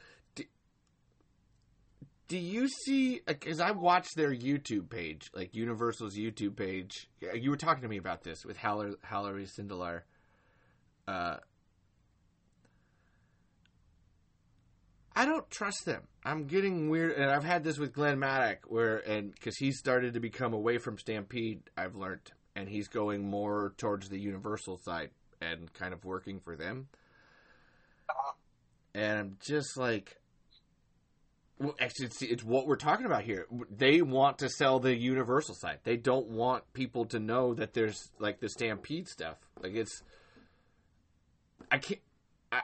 Do, 2.30 2.38
you 2.38 2.70
see? 2.70 3.22
Because 3.26 3.60
I 3.60 3.72
watched 3.72 4.16
their 4.16 4.34
YouTube 4.34 4.90
page, 4.90 5.30
like 5.34 5.54
Universal's 5.54 6.16
YouTube 6.16 6.56
page. 6.56 7.10
You 7.34 7.50
were 7.50 7.58
talking 7.58 7.82
to 7.82 7.90
me 7.90 7.98
about 7.98 8.24
this 8.24 8.46
with 8.46 8.56
Haller, 8.56 8.94
Hallery 9.02 9.46
Sindelar. 9.46 10.02
Uh, 11.08 11.38
I 15.16 15.26
don't 15.26 15.50
trust 15.50 15.86
them. 15.86 16.04
I'm 16.24 16.46
getting 16.46 16.90
weird, 16.90 17.14
and 17.18 17.30
I've 17.30 17.44
had 17.44 17.64
this 17.64 17.78
with 17.78 17.94
Glenn 17.94 18.20
Maddock, 18.20 18.60
where 18.68 18.98
and 18.98 19.34
because 19.34 19.58
he 19.58 19.72
started 19.72 20.14
to 20.14 20.20
become 20.20 20.54
away 20.54 20.78
from 20.78 20.98
Stampede, 20.98 21.64
I've 21.76 21.96
learned, 21.96 22.32
and 22.56 22.70
he's 22.70 22.88
going 22.88 23.28
more 23.28 23.74
towards 23.78 24.08
the 24.08 24.20
Universal 24.20 24.78
side 24.84 25.10
and 25.42 25.74
kind 25.74 25.94
of 25.94 26.06
working 26.06 26.40
for 26.40 26.56
them. 26.56 26.88
And 28.94 29.20
I'm 29.20 29.38
just 29.42 29.78
like, 29.78 30.19
well, 31.60 31.76
actually, 31.80 32.06
it's, 32.06 32.22
it's 32.22 32.44
what 32.44 32.68
we're 32.68 32.78
talking 32.78 33.06
about 33.06 33.24
here. 33.24 33.46
They 33.70 34.02
want 34.02 34.38
to 34.40 34.50
sell 34.50 34.80
the 34.80 34.96
Universal 34.96 35.56
side. 35.56 35.80
They 35.84 35.98
don't 35.98 36.28
want 36.28 36.64
people 36.72 37.06
to 37.08 37.20
know 37.20 37.54
that 37.54 37.74
there's 37.74 38.12
like 38.18 38.40
the 38.40 38.48
Stampede 38.48 39.10
stuff. 39.10 39.36
Like 39.62 39.76
it's, 39.76 40.02
I 41.70 41.80
can't. 41.80 42.00
I, 42.52 42.62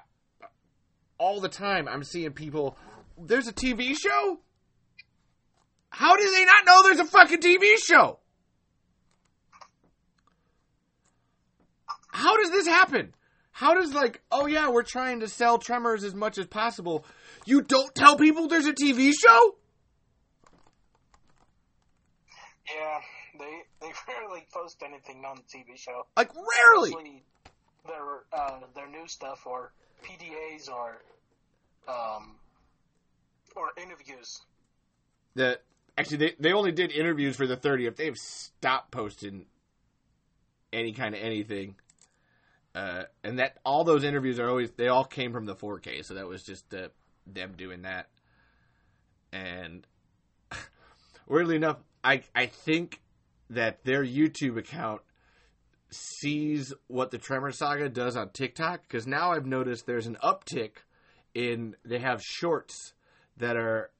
all 1.17 1.41
the 1.41 1.49
time, 1.49 1.89
I'm 1.89 2.03
seeing 2.03 2.31
people. 2.31 2.77
There's 3.17 3.47
a 3.47 3.53
TV 3.53 3.97
show. 3.97 4.39
How 5.89 6.15
do 6.15 6.31
they 6.31 6.45
not 6.45 6.65
know 6.65 6.83
there's 6.83 6.99
a 6.99 7.05
fucking 7.05 7.39
TV 7.39 7.77
show? 7.77 8.19
How 12.07 12.37
does 12.37 12.51
this 12.51 12.67
happen? 12.67 13.13
How 13.51 13.73
does 13.73 13.93
like, 13.93 14.21
oh 14.31 14.47
yeah, 14.47 14.69
we're 14.69 14.83
trying 14.83 15.19
to 15.21 15.27
sell 15.27 15.57
Tremors 15.57 16.03
as 16.03 16.13
much 16.13 16.37
as 16.37 16.45
possible. 16.45 17.05
You 17.45 17.61
don't 17.61 17.93
tell 17.93 18.17
people 18.17 18.47
there's 18.47 18.65
a 18.65 18.73
TV 18.73 19.11
show? 19.13 19.55
Yeah, 22.67 22.99
they 23.39 23.61
they 23.81 23.93
rarely 24.07 24.45
post 24.51 24.81
anything 24.83 25.23
on 25.25 25.37
the 25.37 25.57
TV 25.57 25.77
show. 25.77 26.07
Like 26.17 26.31
rarely. 26.33 26.91
Mostly 26.91 27.23
their 27.85 28.23
uh, 28.33 28.59
their 28.73 28.89
new 28.89 29.07
stuff 29.07 29.45
or 29.45 29.71
PDAs 30.03 30.69
or 30.69 31.01
um 31.87 32.35
or 33.55 33.71
interviews. 33.81 34.41
The 35.35 35.59
actually 35.97 36.17
they 36.17 36.33
they 36.39 36.53
only 36.53 36.71
did 36.71 36.91
interviews 36.91 37.35
for 37.35 37.45
the 37.45 37.57
30th. 37.57 37.95
They've 37.95 38.17
stopped 38.17 38.91
posting 38.91 39.45
any 40.73 40.93
kind 40.93 41.13
of 41.13 41.21
anything. 41.21 41.75
Uh, 42.73 43.03
and 43.23 43.39
that 43.39 43.57
all 43.63 43.85
those 43.85 44.03
interviews 44.03 44.37
are 44.37 44.49
always 44.49 44.71
they 44.71 44.89
all 44.89 45.05
came 45.05 45.31
from 45.31 45.45
the 45.45 45.55
4K, 45.55 46.03
so 46.03 46.15
that 46.15 46.27
was 46.27 46.43
just 46.43 46.73
uh, 46.73 46.89
them 47.25 47.53
doing 47.57 47.83
that. 47.83 48.07
And 49.31 49.85
weirdly 51.27 51.55
enough, 51.55 51.77
I 52.03 52.23
I 52.33 52.47
think 52.47 53.01
that 53.49 53.83
their 53.83 54.03
YouTube 54.03 54.57
account 54.57 55.01
sees 55.89 56.73
what 56.87 57.11
the 57.11 57.17
Tremor 57.17 57.51
Saga 57.51 57.89
does 57.89 58.15
on 58.15 58.29
TikTok 58.29 58.81
because 58.81 59.07
now 59.07 59.31
I've 59.31 59.45
noticed 59.45 59.85
there's 59.85 60.07
an 60.07 60.17
uptick 60.23 60.77
in 61.33 61.75
they 61.83 61.99
have 61.99 62.21
shorts 62.21 62.93
that 63.37 63.55
are 63.55 63.91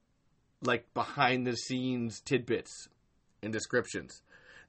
like 0.62 0.94
behind 0.94 1.46
the 1.46 1.56
scenes 1.56 2.22
tidbits 2.22 2.88
and 3.44 3.54
descriptions 3.54 4.22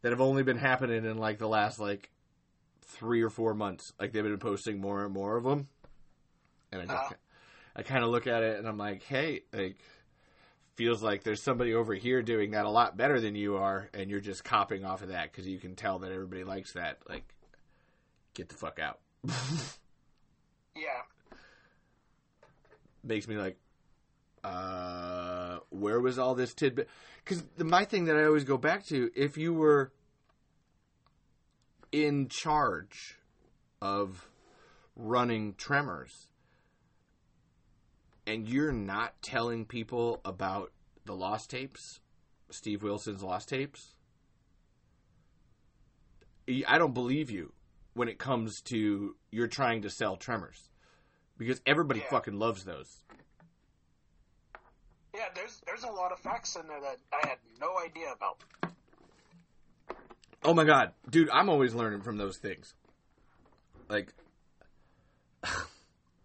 that 0.03 0.13
have 0.13 0.21
only 0.21 0.43
been 0.43 0.59
happening 0.59 1.05
in 1.05 1.17
like 1.17 1.39
the 1.39 1.49
last 1.49 1.81
like 1.81 2.11
three 2.83 3.23
or 3.23 3.31
four 3.31 3.55
months. 3.55 3.93
Like 3.99 4.13
they've 4.13 4.23
been 4.23 4.39
posting 4.39 4.81
more 4.81 5.05
and 5.05 5.13
more 5.13 5.37
of 5.37 5.45
them, 5.45 5.69
and 6.73 6.83
I 6.83 6.85
just 6.87 7.13
Ah. 7.13 7.17
I 7.77 7.83
kind 7.83 8.03
of 8.03 8.11
look 8.11 8.27
at 8.27 8.43
it 8.43 8.59
and 8.59 8.67
I'm 8.67 8.79
like, 8.79 9.03
hey, 9.03 9.43
like 9.53 9.77
feels 10.77 11.03
like 11.03 11.23
there's 11.23 11.43
somebody 11.43 11.75
over 11.75 11.95
here 11.95 12.23
doing 12.23 12.53
that 12.53 12.65
a 12.65 12.71
lot 12.71 12.97
better 12.97 13.21
than 13.21 13.35
you 13.35 13.57
are, 13.57 13.89
and 13.95 14.11
you're 14.11 14.21
just 14.21 14.45
copying 14.45 14.85
off 14.85 15.03
of 15.03 15.09
that 15.09 15.31
because 15.31 15.47
you 15.47 15.59
can 15.59 15.75
tell 15.75 15.99
that 16.01 16.13
everybody 16.13 16.45
likes 16.45 16.73
that. 16.73 16.99
Like, 17.09 17.35
get 18.35 18.49
the 18.49 18.57
fuck 18.57 18.79
out. 18.79 19.01
Yeah, 20.79 21.01
makes 23.03 23.27
me 23.27 23.37
like, 23.37 23.57
uh, 24.45 25.59
where 25.71 26.01
was 26.01 26.19
all 26.19 26.35
this 26.35 26.53
tidbit? 26.53 26.89
Because 27.25 27.43
my 27.57 27.87
thing 27.87 28.05
that 28.05 28.17
I 28.17 28.25
always 28.25 28.45
go 28.45 28.59
back 28.59 28.85
to, 28.87 29.11
if 29.17 29.39
you 29.39 29.55
were 29.55 29.93
in 31.93 32.29
charge 32.29 33.19
of 33.81 34.29
running 34.95 35.55
Tremors, 35.55 36.29
and 38.27 38.49
you're 38.49 38.73
not 38.73 39.15
telling 39.23 39.65
people 39.65 40.21
about 40.25 40.73
the 41.05 41.15
lost 41.15 41.51
tapes, 41.51 42.01
Steve 42.51 42.83
Wilson's 42.83 43.23
lost 43.23 43.49
tapes, 43.49 43.95
I 46.67 46.79
don't 46.79 46.95
believe 46.95 47.31
you 47.31 47.53
when 47.95 48.09
it 48.09 48.19
comes 48.19 48.61
to 48.63 49.17
you're 49.31 49.49
trying 49.49 49.83
to 49.83 49.91
sell 49.91 50.17
Tremors 50.17 50.71
because 51.39 51.61
everybody 51.67 52.01
Yeah. 52.01 52.09
fucking 52.11 52.39
loves 52.39 52.65
those. 52.65 53.03
Yeah, 55.15 55.29
there's 55.35 55.61
there's 55.67 55.83
a 55.85 55.91
lot 55.91 56.13
of 56.13 56.19
facts 56.21 56.57
in 56.57 56.67
there 56.69 56.81
that 56.81 56.99
I 57.13 57.27
had 57.27 57.39
no 57.61 57.79
idea 57.79 58.13
about. 58.13 58.45
Oh 60.45 60.55
my 60.55 60.65
god, 60.65 60.93
dude, 61.11 61.31
I'm 61.31 61.49
always 61.49 61.75
learning 61.75 62.03
from 62.03 62.19
those 62.19 62.37
things. 62.39 62.75
Like, 63.89 64.13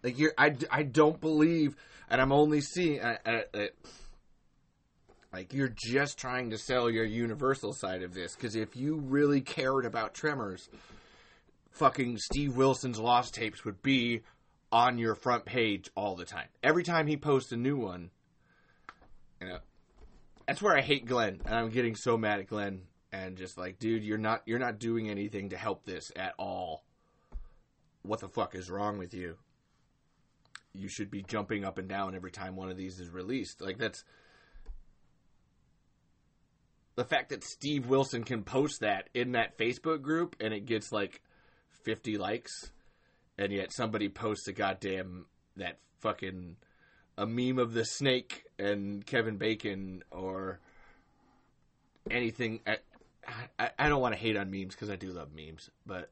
like 0.04 0.18
you're, 0.20 0.34
I, 0.38 0.56
I 0.70 0.84
don't 0.84 1.20
believe, 1.20 1.76
and 2.10 2.22
I'm 2.22 2.32
only 2.32 2.62
seeing, 2.62 3.04
I, 3.04 3.18
I, 3.26 3.44
I- 3.54 3.70
like 5.34 5.54
you're 5.54 5.74
just 5.74 6.18
trying 6.18 6.50
to 6.50 6.58
sell 6.58 6.90
your 6.90 7.06
Universal 7.06 7.74
side 7.74 8.04
of 8.04 8.14
this. 8.14 8.36
Because 8.36 8.56
if 8.56 8.76
you 8.76 8.96
really 8.98 9.40
cared 9.40 9.86
about 9.86 10.14
Tremors, 10.14 10.68
fucking 11.72 12.18
Steve 12.18 12.58
Wilson's 12.58 13.00
Lost 13.00 13.34
Tapes 13.34 13.64
would 13.64 13.82
be 13.82 14.24
on 14.74 14.98
your 14.98 15.16
front 15.16 15.46
page 15.46 15.90
all 15.96 16.16
the 16.16 16.26
time. 16.26 16.48
Every 16.62 16.84
time 16.84 17.08
he 17.08 17.16
posts 17.16 17.54
a 17.54 17.56
new 17.58 17.78
one, 17.78 18.10
you 19.40 19.48
know, 19.48 19.60
that's 20.48 20.62
where 20.62 20.78
I 20.78 20.82
hate 20.82 21.06
Glenn, 21.06 21.40
and 21.46 21.56
I'm 21.56 21.70
getting 21.70 21.96
so 21.96 22.18
mad 22.18 22.40
at 22.42 22.48
Glenn 22.48 22.82
and 23.14 23.38
just 23.38 23.58
like, 23.58 23.80
dude, 23.80 24.04
you're 24.04 24.18
not 24.18 24.42
you're 24.46 24.60
not 24.60 24.80
doing 24.80 25.10
anything 25.10 25.50
to 25.50 25.58
help 25.58 25.86
this 25.86 26.12
at 26.16 26.34
all. 26.38 26.84
What 28.04 28.20
the 28.20 28.28
fuck 28.28 28.54
is 28.54 28.70
wrong 28.70 28.98
with 28.98 29.14
you? 29.14 29.38
You 30.74 30.88
should 30.88 31.12
be 31.12 31.22
jumping 31.22 31.66
up 31.66 31.78
and 31.78 31.88
down 31.88 32.16
every 32.16 32.32
time 32.32 32.56
one 32.56 32.70
of 32.70 32.78
these 32.78 33.00
is 33.00 33.10
released. 33.10 33.62
Like 33.62 33.78
that's 33.78 34.04
the 36.96 37.06
fact 37.06 37.30
that 37.30 37.44
Steve 37.44 37.88
Wilson 37.88 38.24
can 38.24 38.44
post 38.44 38.82
that 38.82 39.10
in 39.14 39.34
that 39.34 39.58
Facebook 39.58 40.02
group 40.02 40.36
and 40.40 40.54
it 40.54 40.66
gets 40.66 40.92
like 40.92 41.22
50 41.84 42.18
likes 42.18 42.72
and 43.38 43.52
yet 43.52 43.74
somebody 43.74 44.10
posts 44.10 44.48
a 44.48 44.54
goddamn 44.54 45.26
that 45.58 45.80
fucking 46.00 46.58
a 47.18 47.26
meme 47.26 47.60
of 47.60 47.74
the 47.74 47.86
snake 47.86 48.46
and 48.58 49.06
Kevin 49.06 49.38
Bacon 49.38 50.04
or 50.12 50.60
anything. 52.10 52.62
I, 52.66 52.78
I, 53.60 53.70
I 53.78 53.90
don't 53.90 54.02
want 54.02 54.14
to 54.14 54.20
hate 54.20 54.38
on 54.38 54.52
memes 54.52 54.76
because 54.76 54.90
I 54.90 54.96
do 54.96 55.12
love 55.12 55.30
memes, 55.34 55.70
but 55.86 56.10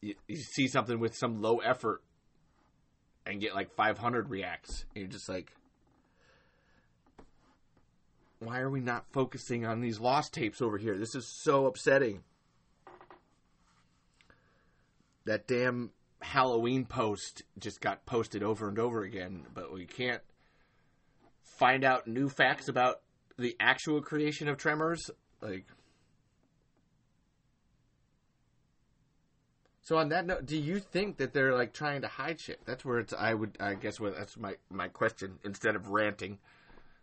you, 0.00 0.14
you 0.28 0.36
see 0.36 0.68
something 0.68 0.98
with 0.98 1.16
some 1.16 1.40
low 1.40 1.58
effort 1.58 2.02
and 3.26 3.40
get 3.40 3.54
like 3.54 3.74
500 3.74 4.30
reacts, 4.30 4.84
and 4.94 5.02
you're 5.02 5.10
just 5.10 5.28
like, 5.28 5.52
why 8.38 8.60
are 8.60 8.70
we 8.70 8.80
not 8.80 9.06
focusing 9.12 9.64
on 9.64 9.80
these 9.80 9.98
lost 10.00 10.34
tapes 10.34 10.60
over 10.60 10.76
here? 10.76 10.98
This 10.98 11.14
is 11.14 11.26
so 11.26 11.66
upsetting. 11.66 12.22
That 15.24 15.46
damn 15.46 15.90
Halloween 16.20 16.84
post 16.84 17.42
just 17.58 17.80
got 17.80 18.04
posted 18.04 18.42
over 18.42 18.68
and 18.68 18.78
over 18.78 19.02
again, 19.02 19.46
but 19.54 19.72
we 19.72 19.86
can't 19.86 20.22
find 21.58 21.84
out 21.84 22.06
new 22.06 22.28
facts 22.28 22.68
about 22.68 23.00
the 23.38 23.56
actual 23.58 24.02
creation 24.02 24.48
of 24.48 24.58
Tremors. 24.58 25.10
Like, 25.40 25.66
so 29.84 29.98
on 29.98 30.08
that 30.08 30.24
note, 30.24 30.46
do 30.46 30.56
you 30.56 30.80
think 30.80 31.18
that 31.18 31.34
they're 31.34 31.54
like 31.54 31.74
trying 31.74 32.00
to 32.00 32.08
hide 32.08 32.40
shit? 32.40 32.58
That's 32.64 32.86
where 32.86 32.98
it's. 32.98 33.12
I 33.12 33.34
would. 33.34 33.58
I 33.60 33.74
guess 33.74 34.00
what 34.00 34.16
that's 34.16 34.34
my 34.38 34.56
my 34.70 34.88
question 34.88 35.38
instead 35.44 35.76
of 35.76 35.90
ranting. 35.90 36.38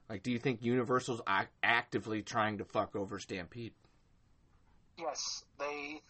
Like, 0.10 0.24
do 0.24 0.32
you 0.32 0.40
think 0.40 0.64
Universal's 0.64 1.22
ac- 1.30 1.50
actively 1.62 2.24
trying 2.24 2.58
to 2.58 2.66
fuck 2.66 2.96
over 2.96 3.20
Stampede? 3.20 3.74
Yes, 4.98 5.46
they 5.60 6.02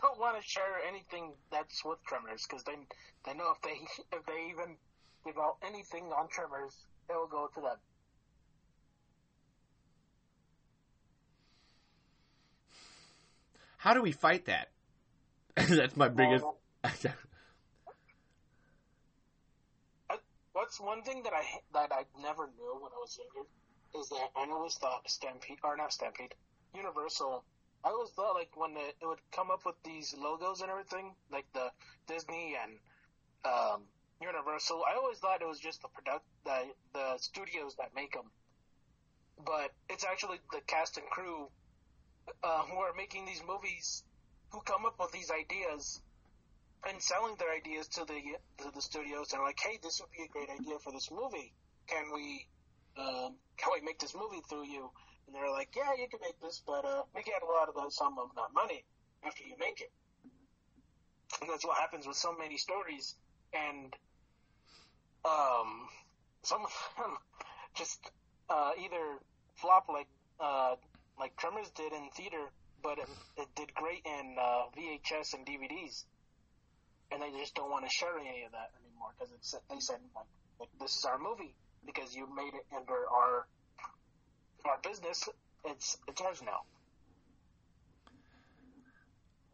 don't 0.00 0.20
want 0.20 0.40
to 0.40 0.48
share 0.48 0.78
anything 0.88 1.32
that's 1.50 1.84
with 1.84 1.98
Tremors 2.06 2.46
because 2.48 2.62
they 2.62 2.76
they 3.26 3.36
know 3.36 3.52
if 3.52 3.60
they 3.62 3.80
if 4.16 4.24
they 4.24 4.50
even 4.50 4.76
give 5.26 5.36
out 5.36 5.56
anything 5.66 6.04
on 6.16 6.28
Tremors, 6.28 6.76
it 7.08 7.14
will 7.14 7.26
go 7.26 7.50
to 7.56 7.60
them. 7.60 7.76
How 13.78 13.94
do 13.94 14.02
we 14.02 14.12
fight 14.12 14.44
that? 14.44 14.69
that's 15.68 15.96
my 15.96 16.08
biggest. 16.08 16.44
Well, 16.82 17.10
What's 20.52 20.78
one 20.78 21.02
thing 21.02 21.22
that 21.24 21.32
I 21.32 21.42
that 21.72 21.90
I 21.90 22.04
never 22.20 22.46
knew 22.46 22.74
when 22.80 22.92
I 22.92 23.00
was 23.00 23.18
younger 23.18 23.48
is 23.98 24.08
that 24.10 24.30
I 24.36 24.46
always 24.50 24.74
thought 24.74 25.08
Stampede 25.08 25.58
or 25.64 25.76
not 25.76 25.92
Stampede, 25.92 26.34
Universal. 26.74 27.42
I 27.82 27.88
always 27.88 28.10
thought 28.10 28.34
like 28.34 28.50
when 28.54 28.76
it, 28.76 28.94
it 29.00 29.06
would 29.06 29.18
come 29.32 29.50
up 29.50 29.64
with 29.64 29.74
these 29.84 30.14
logos 30.16 30.60
and 30.60 30.70
everything, 30.70 31.14
like 31.32 31.46
the 31.54 31.70
Disney 32.06 32.56
and 32.62 32.78
um, 33.44 33.82
Universal. 34.20 34.84
I 34.86 34.96
always 34.96 35.18
thought 35.18 35.40
it 35.40 35.48
was 35.48 35.58
just 35.60 35.82
the 35.82 35.88
product 35.88 36.24
the 36.44 36.68
the 36.92 37.16
studios 37.18 37.76
that 37.76 37.94
make 37.94 38.12
them, 38.12 38.30
but 39.44 39.72
it's 39.88 40.04
actually 40.04 40.38
the 40.52 40.60
cast 40.66 40.98
and 40.98 41.06
crew 41.08 41.48
uh, 42.44 42.62
who 42.62 42.76
are 42.78 42.92
making 42.96 43.24
these 43.24 43.42
movies 43.46 44.04
who 44.50 44.60
come 44.60 44.86
up 44.86 44.98
with 44.98 45.12
these 45.12 45.30
ideas 45.30 46.00
and 46.88 47.00
selling 47.00 47.36
their 47.38 47.52
ideas 47.52 47.88
to 47.88 48.04
the 48.04 48.20
to 48.62 48.70
the 48.74 48.82
studios 48.82 49.32
and 49.32 49.42
like, 49.42 49.58
hey, 49.60 49.78
this 49.82 50.00
would 50.00 50.10
be 50.10 50.24
a 50.24 50.28
great 50.28 50.48
idea 50.48 50.78
for 50.82 50.92
this 50.92 51.10
movie. 51.10 51.52
Can 51.86 52.04
we 52.14 52.46
um, 52.96 53.34
can 53.56 53.72
we 53.72 53.80
make 53.84 53.98
this 53.98 54.14
movie 54.14 54.42
through 54.48 54.66
you? 54.66 54.90
And 55.26 55.36
they're 55.36 55.50
like, 55.50 55.68
yeah, 55.76 55.94
you 55.98 56.08
can 56.08 56.20
make 56.22 56.40
this, 56.40 56.62
but 56.66 56.84
uh, 56.84 57.02
we 57.14 57.22
get 57.22 57.42
a 57.42 57.46
lot 57.46 57.68
of 57.68 57.74
the 57.74 57.90
sum 57.90 58.18
of 58.18 58.34
that 58.34 58.52
money 58.54 58.84
after 59.24 59.44
you 59.44 59.54
make 59.58 59.80
it. 59.80 59.92
And 61.40 61.48
that's 61.48 61.64
what 61.64 61.78
happens 61.78 62.06
with 62.06 62.16
so 62.16 62.34
many 62.36 62.56
stories, 62.56 63.14
and 63.54 63.94
um, 65.24 65.86
some 66.42 66.64
of 66.64 66.72
them 66.98 67.16
just 67.76 68.00
uh, 68.48 68.72
either 68.82 69.18
flop 69.54 69.86
like 69.88 70.08
uh, 70.40 70.74
like 71.18 71.36
Tremors 71.36 71.70
did 71.76 71.92
in 71.92 72.08
theater, 72.16 72.50
but 72.82 72.98
it, 72.98 73.08
it 73.36 73.48
did 73.54 73.74
great 73.74 74.04
in 74.04 74.36
uh, 74.38 74.70
VHS 74.76 75.34
and 75.34 75.46
DVDs 75.46 76.04
and 77.12 77.22
they 77.22 77.30
just 77.38 77.54
don't 77.54 77.70
want 77.70 77.84
to 77.84 77.90
share 77.90 78.18
any 78.18 78.44
of 78.44 78.52
that 78.52 78.70
anymore 78.82 79.10
because 79.18 79.32
it's 79.34 79.54
they 79.68 79.80
said 79.80 79.98
like, 80.14 80.68
this 80.80 80.96
is 80.96 81.04
our 81.04 81.18
movie 81.18 81.54
because 81.84 82.14
you 82.14 82.26
made 82.34 82.54
it 82.54 82.66
under 82.74 82.94
our 82.94 83.46
our 84.64 84.78
business. 84.82 85.28
It's 85.64 85.98
it's 86.08 86.20
ours 86.20 86.42
now. 86.44 86.60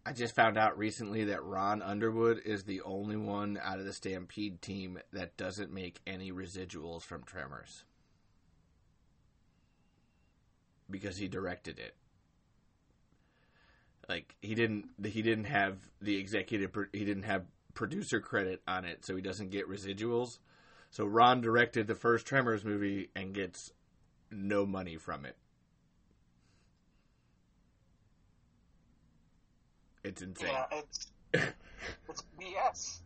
I 0.04 0.12
just 0.12 0.36
found 0.36 0.56
out 0.56 0.78
recently 0.78 1.24
that 1.24 1.42
Ron 1.42 1.82
Underwood 1.82 2.40
is 2.44 2.62
the 2.62 2.80
only 2.82 3.16
one 3.16 3.58
out 3.60 3.80
of 3.80 3.86
the 3.86 3.92
Stampede 3.92 4.62
team 4.62 5.00
that 5.12 5.36
doesn't 5.36 5.72
make 5.72 6.00
any 6.06 6.30
residuals 6.30 7.02
from 7.02 7.24
Tremors. 7.24 7.82
Because 10.88 11.16
he 11.16 11.26
directed 11.26 11.80
it. 11.80 11.96
Like 14.08 14.36
he 14.40 14.54
didn't 14.54 14.86
he 15.04 15.22
didn't 15.22 15.44
have 15.44 15.78
the 16.00 16.16
executive 16.16 16.70
he 16.92 17.04
didn't 17.04 17.24
have 17.24 17.44
producer 17.74 18.20
credit 18.20 18.62
on 18.66 18.84
it 18.84 19.04
so 19.04 19.16
he 19.16 19.22
doesn't 19.22 19.50
get 19.50 19.68
residuals. 19.68 20.38
So 20.90 21.04
Ron 21.04 21.40
directed 21.40 21.86
the 21.86 21.94
first 21.94 22.26
Tremors 22.26 22.64
movie 22.64 23.10
and 23.14 23.34
gets 23.34 23.72
no 24.30 24.64
money 24.64 24.96
from 24.96 25.26
it. 25.26 25.36
It's 30.04 30.22
insane. 30.22 30.50
Yeah, 30.52 30.82
it's 31.32 31.52
it's 32.08 32.22
BS. 32.40 33.00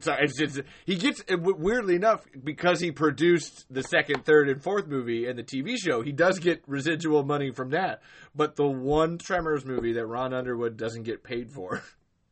so 0.00 0.14
it's 0.18 0.38
just 0.38 0.60
he 0.84 0.96
gets 0.96 1.22
uh, 1.30 1.36
weirdly 1.38 1.94
enough 1.94 2.26
because 2.44 2.80
he 2.80 2.90
produced 2.90 3.64
the 3.70 3.82
second, 3.82 4.24
third, 4.24 4.48
and 4.48 4.62
fourth 4.62 4.86
movie 4.86 5.26
and 5.26 5.38
the 5.38 5.42
TV 5.42 5.76
show. 5.78 6.02
He 6.02 6.12
does 6.12 6.38
get 6.38 6.62
residual 6.66 7.22
money 7.24 7.50
from 7.50 7.70
that, 7.70 8.02
but 8.34 8.56
the 8.56 8.66
one 8.66 9.18
Tremors 9.18 9.64
movie 9.64 9.94
that 9.94 10.06
Ron 10.06 10.34
Underwood 10.34 10.76
doesn't 10.76 11.04
get 11.04 11.22
paid 11.22 11.50
for 11.52 11.82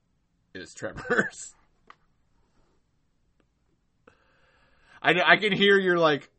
is 0.55 0.75
Tremors. 0.75 1.55
I 5.03 5.13
I 5.25 5.37
can 5.37 5.53
hear 5.53 5.79
you're 5.79 5.99
like, 5.99 6.31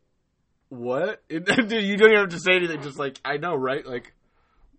what? 0.70 1.22
you 1.30 1.40
don't 1.40 1.72
even 1.72 2.16
have 2.16 2.30
to 2.30 2.40
say 2.40 2.56
anything. 2.56 2.82
Just 2.82 3.00
like 3.00 3.20
I 3.24 3.38
know, 3.38 3.56
right? 3.56 3.86
Like, 3.86 4.14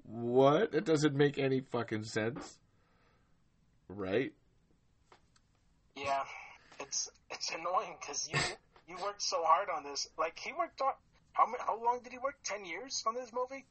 what? 0.04 0.74
It 0.74 0.84
doesn't 0.84 1.14
make 1.14 1.38
any 1.38 1.60
fucking 1.60 2.04
sense, 2.04 2.58
right? 3.88 4.32
Yeah, 5.96 6.22
it's 6.80 7.08
it's 7.30 7.50
annoying 7.54 7.96
because 8.00 8.28
you 8.32 8.38
you 8.88 8.96
worked 9.02 9.22
so 9.22 9.38
hard 9.42 9.68
on 9.74 9.82
this. 9.84 10.06
Like 10.18 10.38
he 10.38 10.52
worked 10.52 10.80
on 10.80 10.92
how 11.32 11.46
how 11.66 11.82
long 11.82 12.00
did 12.02 12.12
he 12.12 12.18
work? 12.18 12.36
Ten 12.44 12.64
years 12.64 13.02
on 13.06 13.14
this 13.14 13.30
movie. 13.32 13.64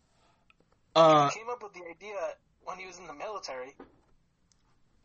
Uh, 0.95 1.30
He 1.30 1.39
came 1.39 1.49
up 1.49 1.61
with 1.61 1.73
the 1.73 1.84
idea 1.89 2.15
when 2.64 2.77
he 2.77 2.85
was 2.85 2.97
in 2.97 3.07
the 3.07 3.14
military. 3.14 3.76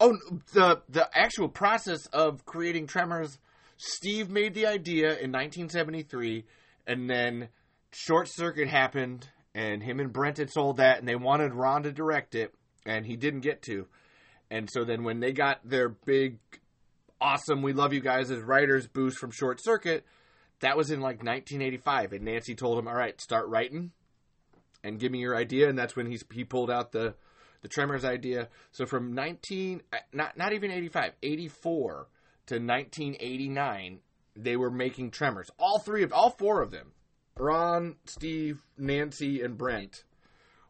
Oh, 0.00 0.16
the 0.54 0.80
the 0.88 1.08
actual 1.14 1.48
process 1.48 2.06
of 2.06 2.44
creating 2.46 2.86
Tremors. 2.86 3.38
Steve 3.76 4.28
made 4.28 4.52
the 4.54 4.66
idea 4.66 5.08
in 5.08 5.32
1973, 5.32 6.44
and 6.86 7.08
then 7.08 7.48
Short 7.92 8.28
Circuit 8.28 8.68
happened, 8.68 9.26
and 9.54 9.82
him 9.82 10.00
and 10.00 10.12
Brent 10.12 10.36
had 10.36 10.50
sold 10.50 10.76
that, 10.76 10.98
and 10.98 11.08
they 11.08 11.16
wanted 11.16 11.54
Ron 11.54 11.82
to 11.84 11.92
direct 11.92 12.34
it, 12.34 12.52
and 12.84 13.06
he 13.06 13.16
didn't 13.16 13.40
get 13.40 13.62
to. 13.62 13.86
And 14.50 14.68
so 14.70 14.84
then 14.84 15.02
when 15.02 15.20
they 15.20 15.32
got 15.32 15.60
their 15.66 15.88
big, 15.88 16.38
awesome, 17.20 17.62
we 17.62 17.72
love 17.72 17.92
you 17.92 18.00
guys 18.00 18.30
as 18.30 18.40
writers 18.40 18.86
boost 18.86 19.18
from 19.18 19.30
Short 19.30 19.62
Circuit, 19.62 20.04
that 20.60 20.76
was 20.76 20.90
in 20.90 21.00
like 21.00 21.22
1985. 21.22 22.12
And 22.12 22.24
Nancy 22.24 22.54
told 22.54 22.78
him, 22.78 22.88
all 22.88 22.94
right, 22.94 23.20
start 23.20 23.48
writing 23.48 23.92
and 24.82 24.98
give 24.98 25.12
me 25.12 25.20
your 25.20 25.36
idea. 25.36 25.68
And 25.68 25.78
that's 25.78 25.96
when 25.96 26.06
he's, 26.06 26.24
he 26.32 26.44
pulled 26.44 26.70
out 26.70 26.92
the, 26.92 27.14
the 27.62 27.68
Tremors 27.68 28.04
idea. 28.04 28.48
So 28.72 28.86
from 28.86 29.14
19, 29.14 29.82
uh, 29.92 29.96
not, 30.12 30.36
not 30.36 30.52
even 30.52 30.70
85, 30.70 31.12
84 31.22 32.08
to 32.46 32.54
1989, 32.54 34.00
they 34.36 34.56
were 34.56 34.70
making 34.70 35.10
Tremors. 35.10 35.50
All 35.58 35.78
three 35.78 36.02
of, 36.02 36.12
all 36.12 36.30
four 36.30 36.62
of 36.62 36.70
them, 36.70 36.92
Ron, 37.36 37.96
Steve, 38.06 38.60
Nancy, 38.76 39.42
and 39.42 39.56
Brent 39.56 40.04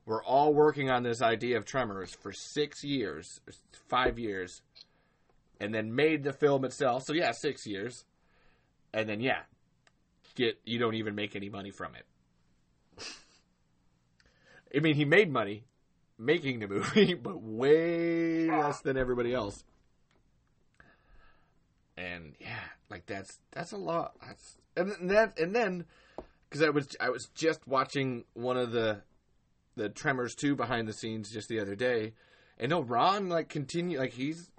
were 0.07 0.23
all 0.23 0.55
working 0.55 0.91
on 0.91 1.03
this 1.03 1.23
idea 1.23 1.57
of 1.57 1.65
Tremors 1.65 2.15
for 2.15 2.33
six 2.33 2.83
years, 2.83 3.41
five 3.89 4.19
years, 4.19 4.63
and 5.61 5.75
then 5.75 5.95
made 5.95 6.25
the 6.25 6.33
film 6.33 6.65
itself. 6.65 7.05
So 7.05 7.13
yeah, 7.13 7.33
six 7.33 7.67
years, 7.67 8.05
and 8.93 9.09
then 9.09 9.21
yeah, 9.21 9.43
get 10.35 10.59
you 10.65 10.79
don't 10.79 10.95
even 10.95 11.15
make 11.15 11.37
any 11.37 11.49
money 11.49 11.71
from 11.71 11.93
it. 11.95 12.07
I 14.75 14.81
mean, 14.81 14.95
he 14.95 15.05
made 15.05 15.31
money 15.33 15.65
making 16.19 16.61
the 16.61 16.69
movie, 16.69 17.15
but 17.23 17.43
way 17.43 18.47
less 18.47 18.81
than 18.81 18.97
everybody 18.97 19.35
else. 19.35 19.65
And 21.97 22.35
yeah, 22.41 22.65
like 22.89 23.07
that's 23.07 23.39
that's 23.53 23.73
a 23.73 23.77
lot. 23.77 24.15
That's 24.27 24.57
and 24.77 25.11
that 25.11 25.39
and 25.39 25.55
then 25.55 25.85
because 26.49 26.63
I 26.63 26.71
was 26.71 26.89
I 27.01 27.11
was 27.11 27.29
just 27.35 27.67
watching 27.67 28.25
one 28.33 28.57
of 28.57 28.73
the 28.73 29.03
the 29.77 29.89
Tremors 29.89 30.35
2 30.35 30.57
behind 30.57 30.89
the 30.89 30.93
scenes 30.93 31.31
just 31.31 31.49
the 31.49 31.61
other 31.61 31.75
day. 31.75 32.15
And 32.59 32.71
no, 32.71 32.81
Ron 32.81 33.29
like 33.29 33.49
continue 33.49 33.99
like 33.99 34.13
he's 34.13 34.51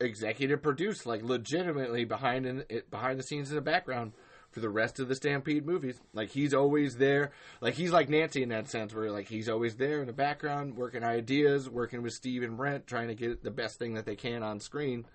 executive 0.00 0.62
produced 0.62 1.06
like 1.06 1.22
legitimately 1.22 2.04
behind 2.04 2.46
in 2.46 2.64
it 2.68 2.90
behind 2.90 3.18
the 3.18 3.22
scenes 3.22 3.50
in 3.50 3.56
the 3.56 3.62
background 3.62 4.12
for 4.50 4.60
the 4.60 4.68
rest 4.68 4.98
of 4.98 5.08
the 5.08 5.14
Stampede 5.14 5.64
movies. 5.64 6.00
Like 6.12 6.30
he's 6.30 6.54
always 6.54 6.96
there. 6.96 7.30
Like 7.60 7.74
he's 7.74 7.92
like 7.92 8.08
Nancy 8.08 8.42
in 8.42 8.48
that 8.48 8.68
sense 8.68 8.94
where 8.94 9.10
like 9.10 9.28
he's 9.28 9.48
always 9.48 9.76
there 9.76 10.00
in 10.00 10.06
the 10.06 10.12
background 10.12 10.76
working 10.76 11.04
ideas, 11.04 11.68
working 11.68 12.02
with 12.02 12.12
Steve 12.12 12.42
and 12.42 12.56
Brent 12.56 12.86
trying 12.86 13.08
to 13.08 13.14
get 13.14 13.42
the 13.42 13.50
best 13.50 13.78
thing 13.78 13.94
that 13.94 14.06
they 14.06 14.16
can 14.16 14.42
on 14.42 14.60
screen. 14.60 15.06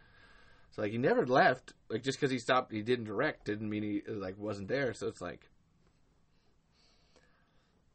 So 0.71 0.81
like 0.81 0.91
he 0.91 0.97
never 0.97 1.25
left. 1.25 1.73
Like 1.89 2.03
just 2.03 2.19
cuz 2.19 2.31
he 2.31 2.39
stopped 2.39 2.71
he 2.71 2.81
didn't 2.81 3.05
direct 3.05 3.45
didn't 3.45 3.69
mean 3.69 3.83
he 3.83 4.01
like 4.11 4.37
wasn't 4.37 4.67
there. 4.67 4.93
So 4.93 5.07
it's 5.07 5.21
like 5.21 5.49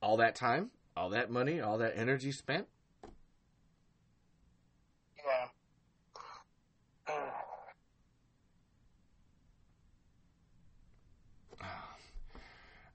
all 0.03 0.17
that 0.19 0.35
time 0.35 0.71
all 0.97 1.11
that 1.11 1.31
money, 1.31 1.61
all 1.61 1.79
that 1.79 1.97
energy 1.97 2.33
spent. 2.33 2.67
Yeah. 5.25 5.49
Uh. 7.09 7.15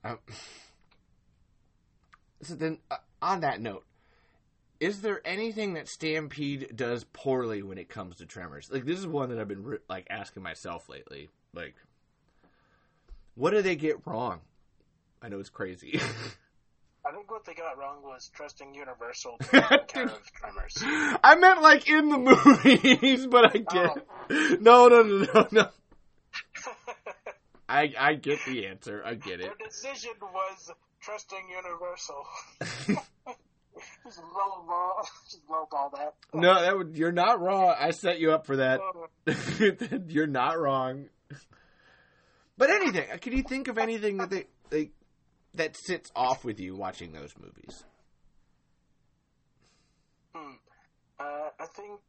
Um, 0.06 0.18
so 2.42 2.54
then, 2.54 2.78
uh, 2.90 2.96
on 3.20 3.40
that 3.40 3.60
note, 3.60 3.84
is 4.78 5.00
there 5.00 5.20
anything 5.24 5.74
that 5.74 5.88
Stampede 5.88 6.72
does 6.74 7.04
poorly 7.04 7.62
when 7.62 7.78
it 7.78 7.88
comes 7.88 8.16
to 8.16 8.26
Tremors? 8.26 8.70
Like 8.70 8.84
this 8.84 8.98
is 8.98 9.06
one 9.06 9.30
that 9.30 9.38
I've 9.38 9.48
been 9.48 9.64
re- 9.64 9.78
like 9.88 10.06
asking 10.10 10.42
myself 10.42 10.88
lately. 10.88 11.28
Like, 11.54 11.74
what 13.34 13.50
do 13.50 13.62
they 13.62 13.76
get 13.76 14.06
wrong? 14.06 14.40
I 15.22 15.28
know 15.28 15.40
it's 15.40 15.48
crazy. 15.48 16.00
I 17.06 17.12
think 17.12 17.30
what 17.30 17.44
they 17.44 17.54
got 17.54 17.78
wrong 17.78 18.02
was 18.02 18.30
trusting 18.34 18.74
Universal 18.74 19.38
to 19.38 19.46
care 19.86 20.06
of 20.06 20.32
Tremors. 20.32 20.76
I 21.22 21.36
meant 21.38 21.62
like 21.62 21.88
in 21.88 22.08
the 22.08 22.18
movies, 22.64 23.26
but 23.26 23.54
I 23.54 23.58
get 23.58 23.96
oh. 24.30 24.56
no, 24.60 24.88
no, 24.88 25.02
no, 25.02 25.26
no, 25.32 25.48
no. 25.52 25.68
I 27.76 27.92
I 27.98 28.14
get 28.14 28.38
the 28.46 28.66
answer. 28.66 29.02
I 29.04 29.14
get 29.14 29.40
it. 29.40 29.52
Their 29.58 29.68
decision 29.68 30.12
was 30.22 30.72
trusting 31.00 31.44
Universal. 31.50 32.24
just 34.04 34.20
lowball, 34.20 35.04
just 35.24 35.46
lowball 35.46 35.92
that. 35.92 36.14
No, 36.32 36.60
that 36.60 36.76
would, 36.76 36.96
you're 36.96 37.12
not 37.12 37.40
wrong. 37.40 37.74
I 37.78 37.90
set 37.90 38.18
you 38.18 38.32
up 38.32 38.46
for 38.46 38.56
that. 38.56 38.80
you're 40.08 40.26
not 40.26 40.58
wrong. 40.58 41.06
But 42.56 42.70
anything, 42.70 43.04
can 43.20 43.34
you 43.34 43.42
think 43.42 43.68
of 43.68 43.76
anything 43.76 44.16
that 44.16 44.30
they 44.30 44.46
they 44.70 44.90
that 45.54 45.76
sits 45.76 46.10
off 46.16 46.44
with 46.44 46.58
you 46.58 46.74
watching 46.74 47.12
those 47.12 47.34
movies? 47.38 47.84
Hmm. 50.34 50.52
Uh, 51.20 51.50
I 51.60 51.66
think 51.66 52.00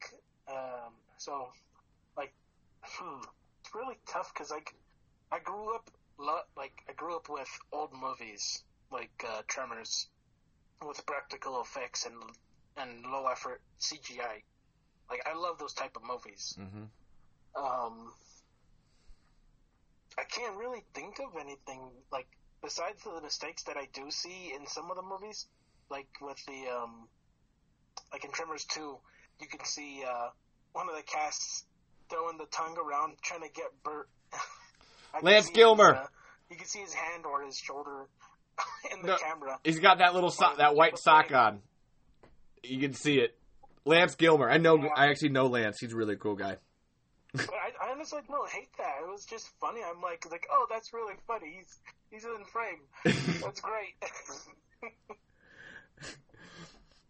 um, 0.48 0.94
so. 1.18 1.49
Like, 2.15 2.34
hmm, 2.81 3.22
it's 3.60 3.76
really 3.76 3.98
tough 4.07 4.31
because 4.34 4.49
like 4.49 4.73
I 5.32 5.40
grew 5.40 5.76
up 5.76 5.90
lo- 6.18 6.48
like 6.56 6.74
I 6.90 6.94
grew 6.94 7.16
up 7.16 7.30
with 7.30 7.49
old 7.72 7.91
movies 7.94 8.64
like 8.91 9.24
uh, 9.28 9.41
Tremors 9.48 10.08
with 10.86 11.06
practical 11.06 11.62
effects 11.62 12.06
and 12.06 12.16
and 12.78 13.06
low 13.06 13.28
effort 13.28 13.62
CGI. 13.80 14.44
Like 15.10 15.26
I 15.26 15.38
love 15.38 15.58
those 15.58 15.74
type 15.74 15.95
of 15.95 16.04
movies. 16.04 16.58
Mm-hmm. 16.60 16.84
Um, 17.56 18.14
I 20.18 20.24
can't 20.24 20.56
really 20.58 20.84
think 20.94 21.20
of 21.20 21.40
anything 21.40 21.82
like 22.12 22.28
besides 22.62 23.04
the 23.04 23.22
mistakes 23.22 23.64
that 23.64 23.78
I 23.78 23.88
do 23.94 24.10
see 24.12 24.54
in 24.56 24.68
some 24.68 24.90
of 24.90 24.98
the 24.98 25.04
movies, 25.04 25.48
like 25.90 26.08
with 26.22 26.44
the 26.45 26.68
um, 26.70 27.08
like 28.12 28.26
in 28.26 28.32
Tremors 28.32 28.66
two, 28.66 28.98
you 29.40 29.48
can 29.48 29.64
see 29.66 30.04
uh, 30.08 30.30
one 30.74 30.90
of 30.90 30.95
the 30.95 31.04
casts 31.04 31.66
throwing 32.10 32.38
the 32.38 32.45
tongue 32.45 32.78
around 32.78 33.18
trying 33.22 33.41
to 33.41 33.49
get 33.49 33.72
Burt. 33.84 34.10
Lance 35.22 35.50
Gilmer. 35.50 35.94
His, 35.94 36.04
uh, 36.04 36.08
you 36.52 36.58
can 36.58 36.68
see 36.68 36.80
his 36.80 36.94
hand 36.94 37.26
or 37.26 37.44
his 37.44 37.58
shoulder 37.58 38.08
in 38.92 39.02
the 39.02 39.08
no, 39.08 39.18
camera. 39.18 39.60
He's 39.64 39.80
got 39.80 40.00
that 40.00 40.14
little 40.14 40.30
sock, 40.30 40.58
that 40.58 40.76
white 40.76 40.98
sock 40.98 41.34
on. 41.34 41.62
You 42.64 42.80
can 42.80 42.94
see 42.94 43.20
it. 43.20 43.38
Lance 43.86 44.16
Gilmer. 44.16 44.50
I 44.50 44.58
know. 44.58 44.78
Yeah. 44.78 44.90
I 44.96 45.08
actually 45.08 45.30
know 45.30 45.48
Lance. 45.48 45.80
He's 45.80 45.94
a 45.94 45.96
really 45.96 46.18
cool 46.18 46.36
guy. 46.36 46.58
I, 47.38 47.42
I 47.82 47.92
honestly 47.92 48.20
don't 48.28 48.50
hate 48.50 48.70
that. 48.78 48.96
It 49.02 49.10
was 49.10 49.26
just 49.26 49.50
funny. 49.60 49.82
I'm 49.84 50.02
like, 50.02 50.26
like, 50.30 50.48
oh, 50.52 50.66
that's 50.70 50.94
really 50.94 51.16
funny. 51.28 51.58
He's 51.58 51.78
he's 52.10 52.24
in 52.26 52.46
frame. 52.46 52.80
That's 53.42 53.62
great. 53.62 53.96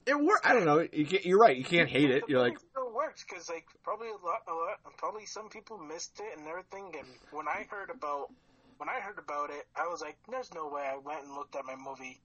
it 0.06 0.20
worked. 0.20 0.46
I 0.46 0.54
don't 0.54 0.66
know. 0.66 0.86
You 0.92 1.36
are 1.36 1.40
right. 1.40 1.58
You 1.58 1.64
can't 1.64 1.90
hate 1.90 2.12
it. 2.12 2.24
You're 2.28 2.42
like, 2.42 2.58
works 2.98 3.24
because 3.24 3.48
like 3.48 3.66
probably 3.84 4.10
a 4.10 4.26
lot, 4.26 4.42
a 4.50 4.54
lot, 4.54 4.82
probably 4.98 5.26
some 5.26 5.50
people 5.50 5.78
missed 5.78 6.20
it 6.20 6.38
and 6.38 6.48
everything. 6.48 6.92
And 6.98 7.08
when 7.32 7.48
I 7.48 7.68
heard 7.70 7.92
about 7.94 8.34
when 8.78 8.90
I 8.90 9.00
heard 9.00 9.20
about 9.20 9.52
it, 9.52 9.66
I 9.76 9.88
was 9.88 10.02
like, 10.02 10.18
"There's 10.30 10.52
no 10.54 10.68
way." 10.68 10.82
I 10.82 10.98
went 10.98 11.24
and 11.24 11.34
looked 11.34 11.56
at 11.56 11.66
my 11.66 11.76
movie. 11.76 12.20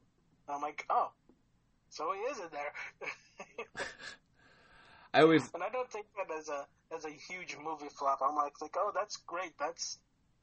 I'm 0.48 0.62
like, 0.62 0.86
"Oh, 0.88 1.12
so 1.90 2.12
he 2.12 2.20
is 2.32 2.38
in 2.38 2.48
there." 2.50 2.72
I 5.14 5.20
always 5.20 5.50
and 5.52 5.62
I 5.62 5.68
don't 5.68 5.90
take 5.90 6.06
that 6.16 6.34
as 6.34 6.48
a 6.48 6.64
as 6.96 7.04
a 7.04 7.10
huge 7.10 7.58
movie 7.62 7.92
flop. 7.98 8.20
I'm 8.26 8.34
like, 8.34 8.54
like, 8.62 8.74
oh, 8.78 8.92
that's 8.94 9.16
great. 9.18 9.52
That's 9.58 9.98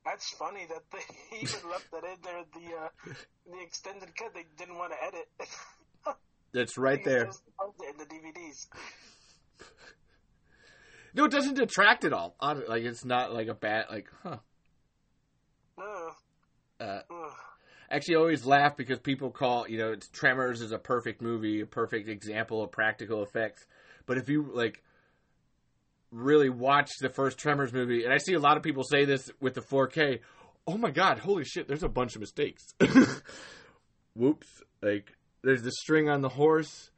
that's 0.06 0.30
funny 0.30 0.68
that 0.70 0.84
they 0.92 1.38
even 1.42 1.70
left 1.70 1.90
that 1.92 2.04
in 2.04 2.22
there. 2.24 2.44
The 2.54 2.76
uh, 2.76 2.90
the 3.52 3.62
extended 3.64 4.16
cut 4.16 4.34
they 4.36 4.46
didn't 4.58 4.78
want 4.78 4.94
to 4.94 5.04
edit. 5.04 5.28
That's 6.52 6.80
right 6.80 7.04
there. 7.06 7.26
In 7.26 7.98
the 8.00 8.06
DVDs. 8.06 8.66
No, 11.14 11.26
it 11.26 11.32
doesn't 11.32 11.56
detract 11.56 12.06
at 12.06 12.14
all. 12.14 12.36
Like 12.42 12.84
it's 12.84 13.06
not 13.06 13.34
like 13.34 13.48
a 13.48 13.54
bad 13.54 13.86
like, 13.90 14.10
huh? 14.24 14.38
No. 15.78 16.12
Uh, 16.80 17.02
actually, 17.90 18.16
I 18.16 18.20
always 18.20 18.46
laugh 18.46 18.78
because 18.78 19.00
people 19.00 19.32
call 19.32 19.68
you 19.68 19.78
know 19.78 19.92
it's 19.92 20.08
Tremors 20.10 20.62
is 20.62 20.72
a 20.72 20.78
perfect 20.78 21.22
movie, 21.22 21.62
a 21.62 21.66
perfect 21.66 22.10
example 22.10 22.64
of 22.64 22.72
practical 22.72 23.24
effects. 23.24 23.66
But 24.06 24.18
if 24.18 24.30
you 24.30 24.50
like 24.54 24.82
really 26.12 26.50
watch 26.50 26.90
the 27.00 27.10
first 27.10 27.38
Tremors 27.38 27.74
movie, 27.74 28.04
and 28.04 28.14
I 28.14 28.18
see 28.18 28.34
a 28.34 28.40
lot 28.40 28.58
of 28.58 28.64
people 28.64 28.84
say 28.84 29.06
this 29.06 29.30
with 29.40 29.54
the 29.54 29.62
4K. 29.62 30.20
Oh 30.68 30.78
my 30.78 30.92
god, 30.92 31.20
holy 31.20 31.44
shit, 31.44 31.68
there's 31.68 31.84
a 31.84 31.90
bunch 31.90 32.16
of 32.16 32.22
mistakes. 32.22 32.64
Whoops. 34.16 34.48
Like, 34.82 35.14
there's 35.44 35.64
the 35.64 35.72
string 35.72 36.10
on 36.10 36.22
the 36.22 36.30
horse. 36.30 36.92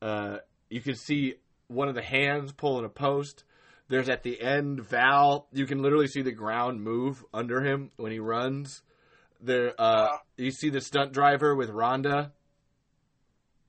Uh, 0.00 0.38
you 0.70 0.80
can 0.80 0.94
see 0.94 1.34
one 1.68 1.88
of 1.88 1.94
the 1.94 2.02
hands 2.02 2.52
pulling 2.52 2.84
a 2.84 2.88
post. 2.88 3.44
There's 3.92 4.08
at 4.08 4.22
the 4.22 4.40
end 4.40 4.80
Val. 4.80 5.48
You 5.52 5.66
can 5.66 5.82
literally 5.82 6.06
see 6.06 6.22
the 6.22 6.32
ground 6.32 6.82
move 6.82 7.22
under 7.34 7.60
him 7.60 7.90
when 7.96 8.10
he 8.10 8.20
runs. 8.20 8.80
There, 9.38 9.78
uh, 9.78 10.16
you 10.38 10.50
see 10.50 10.70
the 10.70 10.80
stunt 10.80 11.12
driver 11.12 11.54
with 11.54 11.68
Rhonda. 11.68 12.30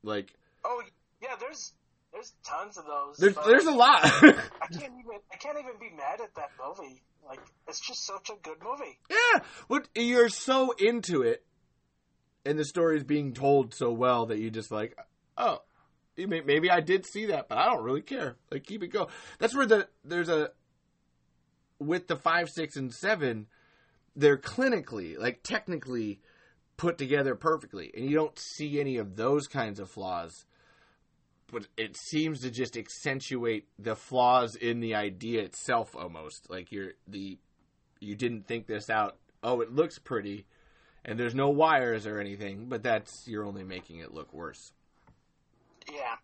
Like, 0.01 0.33
oh 0.63 0.81
yeah, 1.21 1.35
there's 1.37 1.73
there's 2.13 2.31
tons 2.41 2.77
of 2.77 2.85
those. 2.85 3.17
There's 3.17 3.35
there's 3.45 3.65
a 3.65 3.73
lot. 3.73 3.99
I 4.05 4.67
can't 4.71 4.93
even 4.97 5.19
I 5.29 5.35
can't 5.35 5.57
even 5.59 5.73
be 5.77 5.93
mad 5.93 6.21
at 6.21 6.33
that 6.35 6.51
movie. 6.57 7.01
Like 7.27 7.41
it's 7.67 7.85
just 7.85 8.05
such 8.05 8.29
a 8.29 8.41
good 8.41 8.59
movie. 8.63 8.97
Yeah, 9.09 9.41
what 9.67 9.89
you're 9.93 10.29
so 10.29 10.73
into 10.79 11.23
it, 11.23 11.43
and 12.45 12.57
the 12.57 12.63
story 12.63 12.95
is 12.95 13.03
being 13.03 13.33
told 13.33 13.73
so 13.73 13.91
well 13.91 14.27
that 14.27 14.39
you 14.39 14.49
just 14.49 14.71
like, 14.71 14.97
oh, 15.37 15.57
Maybe 16.15 16.69
I 16.69 16.80
did 16.80 17.06
see 17.06 17.26
that, 17.27 17.49
but 17.49 17.57
I 17.57 17.65
don't 17.65 17.84
really 17.84 18.02
care. 18.02 18.35
Like 18.52 18.65
keep 18.65 18.84
it 18.84 18.90
going. 18.90 19.07
That's 19.40 19.56
where 19.56 19.65
the 19.65 19.88
there's 20.03 20.30
a 20.30 20.52
with 21.80 22.07
the 22.07 22.15
five, 22.15 22.49
six, 22.49 22.76
and 22.76 22.94
seven, 22.94 23.48
they're 24.15 24.38
clinically, 24.38 25.18
like 25.18 25.44
technically, 25.44 26.22
put 26.77 26.98
together 26.98 27.35
perfectly, 27.35 27.91
and 27.95 28.06
you 28.06 28.15
don't 28.15 28.38
see 28.38 28.80
any 28.80 28.98
of 28.98 29.15
those 29.15 29.48
kinds 29.48 29.80
of 29.80 29.90
flaws. 29.90 30.45
But 31.52 31.68
it 31.77 31.95
seems 31.95 32.41
to 32.41 32.49
just 32.49 32.77
accentuate 32.77 33.68
the 33.77 33.95
flaws 33.95 34.56
in 34.56 34.80
the 34.80 34.95
idea 34.95 35.41
itself, 35.41 35.95
almost 35.95 36.49
like 36.49 36.72
you're 36.72 36.94
the 37.07 37.38
you 37.99 38.15
didn't 38.15 38.48
think 38.48 38.68
this 38.68 38.90
out. 38.90 39.18
Oh, 39.44 39.61
it 39.61 39.72
looks 39.72 39.99
pretty, 39.99 40.45
and 41.06 41.19
there's 41.19 41.35
no 41.35 41.49
wires 41.49 42.07
or 42.07 42.19
anything, 42.19 42.68
but 42.69 42.84
that's 42.84 43.27
you're 43.27 43.45
only 43.45 43.64
making 43.64 43.99
it 43.99 44.14
look 44.14 44.34
worse. 44.34 44.72
Yeah. 45.91 46.15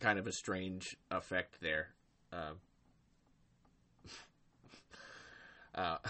Kind 0.00 0.18
of 0.18 0.26
a 0.26 0.32
strange 0.32 0.96
effect 1.10 1.60
there. 1.60 1.88
Um, 2.32 2.60
uh, 5.74 5.98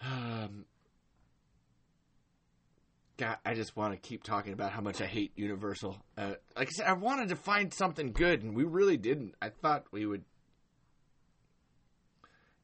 um, 0.02 0.64
God, 3.16 3.38
I 3.44 3.54
just 3.54 3.76
want 3.76 3.94
to 3.94 4.08
keep 4.08 4.24
talking 4.24 4.52
about 4.52 4.72
how 4.72 4.80
much 4.80 5.00
I 5.00 5.06
hate 5.06 5.32
Universal. 5.36 5.96
Uh, 6.18 6.32
like 6.56 6.68
I 6.68 6.70
said, 6.70 6.86
I 6.86 6.94
wanted 6.94 7.28
to 7.28 7.36
find 7.36 7.72
something 7.72 8.12
good, 8.12 8.42
and 8.42 8.56
we 8.56 8.64
really 8.64 8.96
didn't. 8.96 9.36
I 9.40 9.50
thought 9.50 9.84
we 9.92 10.04
would, 10.04 10.24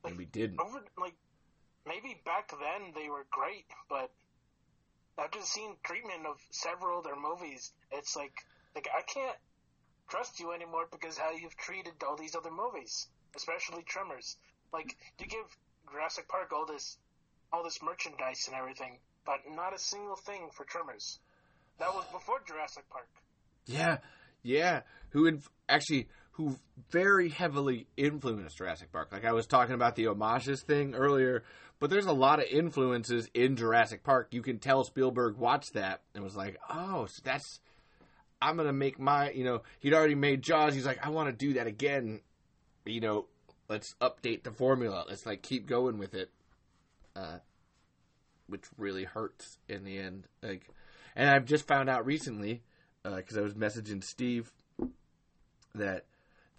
and 0.04 0.18
we 0.18 0.24
didn't. 0.24 0.60
Over, 0.60 0.82
like 0.98 1.14
maybe 1.86 2.20
back 2.24 2.50
then 2.50 2.92
they 2.96 3.08
were 3.08 3.26
great, 3.30 3.66
but 3.88 4.10
after 5.20 5.40
seen 5.42 5.76
treatment 5.82 6.26
of 6.26 6.36
several 6.50 6.98
of 6.98 7.04
their 7.04 7.16
movies, 7.16 7.72
it's 7.92 8.16
like 8.16 8.32
like 8.74 8.88
I 8.96 9.02
can't 9.02 9.36
trust 10.08 10.40
you 10.40 10.52
anymore 10.52 10.86
because 10.90 11.18
how 11.18 11.30
you've 11.32 11.56
treated 11.56 11.92
all 12.06 12.16
these 12.16 12.34
other 12.34 12.50
movies, 12.50 13.06
especially 13.36 13.82
Tremors. 13.82 14.36
Like 14.72 14.96
you 15.18 15.26
give 15.26 15.44
Jurassic 15.92 16.28
Park 16.28 16.52
all 16.52 16.66
this 16.66 16.96
all 17.52 17.64
this 17.64 17.80
merchandise 17.82 18.46
and 18.46 18.56
everything, 18.56 18.98
but 19.26 19.40
not 19.50 19.74
a 19.74 19.78
single 19.78 20.16
thing 20.16 20.48
for 20.52 20.64
Tremors. 20.64 21.18
That 21.78 21.94
was 21.94 22.04
before 22.12 22.40
Jurassic 22.46 22.88
Park. 22.90 23.08
Yeah, 23.66 23.98
yeah. 24.42 24.80
Who 25.10 25.26
inf- 25.26 25.50
actually 25.68 26.08
who 26.32 26.58
very 26.90 27.28
heavily 27.28 27.86
influenced 27.96 28.56
Jurassic 28.56 28.92
Park. 28.92 29.10
Like 29.12 29.24
I 29.24 29.32
was 29.32 29.46
talking 29.46 29.74
about 29.74 29.96
the 29.96 30.06
homages 30.06 30.62
thing 30.62 30.94
earlier, 30.94 31.44
but 31.78 31.90
there's 31.90 32.06
a 32.06 32.12
lot 32.12 32.38
of 32.38 32.46
influences 32.46 33.28
in 33.34 33.56
Jurassic 33.56 34.02
Park. 34.02 34.28
You 34.30 34.42
can 34.42 34.58
tell 34.58 34.84
Spielberg 34.84 35.36
watched 35.36 35.74
that 35.74 36.02
and 36.14 36.24
was 36.24 36.36
like, 36.36 36.58
"Oh, 36.68 37.06
so 37.06 37.20
that's 37.24 37.60
I'm 38.40 38.56
gonna 38.56 38.72
make 38.72 38.98
my." 38.98 39.30
You 39.30 39.44
know, 39.44 39.62
he'd 39.80 39.94
already 39.94 40.14
made 40.14 40.42
Jaws. 40.42 40.74
He's 40.74 40.86
like, 40.86 41.04
"I 41.04 41.10
want 41.10 41.28
to 41.28 41.36
do 41.36 41.54
that 41.54 41.66
again." 41.66 42.20
You 42.86 43.00
know, 43.00 43.26
let's 43.68 43.94
update 44.00 44.44
the 44.44 44.52
formula. 44.52 45.04
Let's 45.08 45.26
like 45.26 45.42
keep 45.42 45.66
going 45.66 45.98
with 45.98 46.14
it. 46.14 46.30
Uh, 47.14 47.38
which 48.50 48.64
really 48.76 49.04
hurts 49.04 49.58
in 49.68 49.84
the 49.84 49.98
end. 49.98 50.26
Like, 50.42 50.68
and 51.16 51.30
I've 51.30 51.44
just 51.44 51.66
found 51.66 51.88
out 51.88 52.04
recently 52.04 52.62
because 53.02 53.36
uh, 53.36 53.40
I 53.40 53.42
was 53.42 53.54
messaging 53.54 54.04
Steve 54.04 54.52
that 55.74 56.04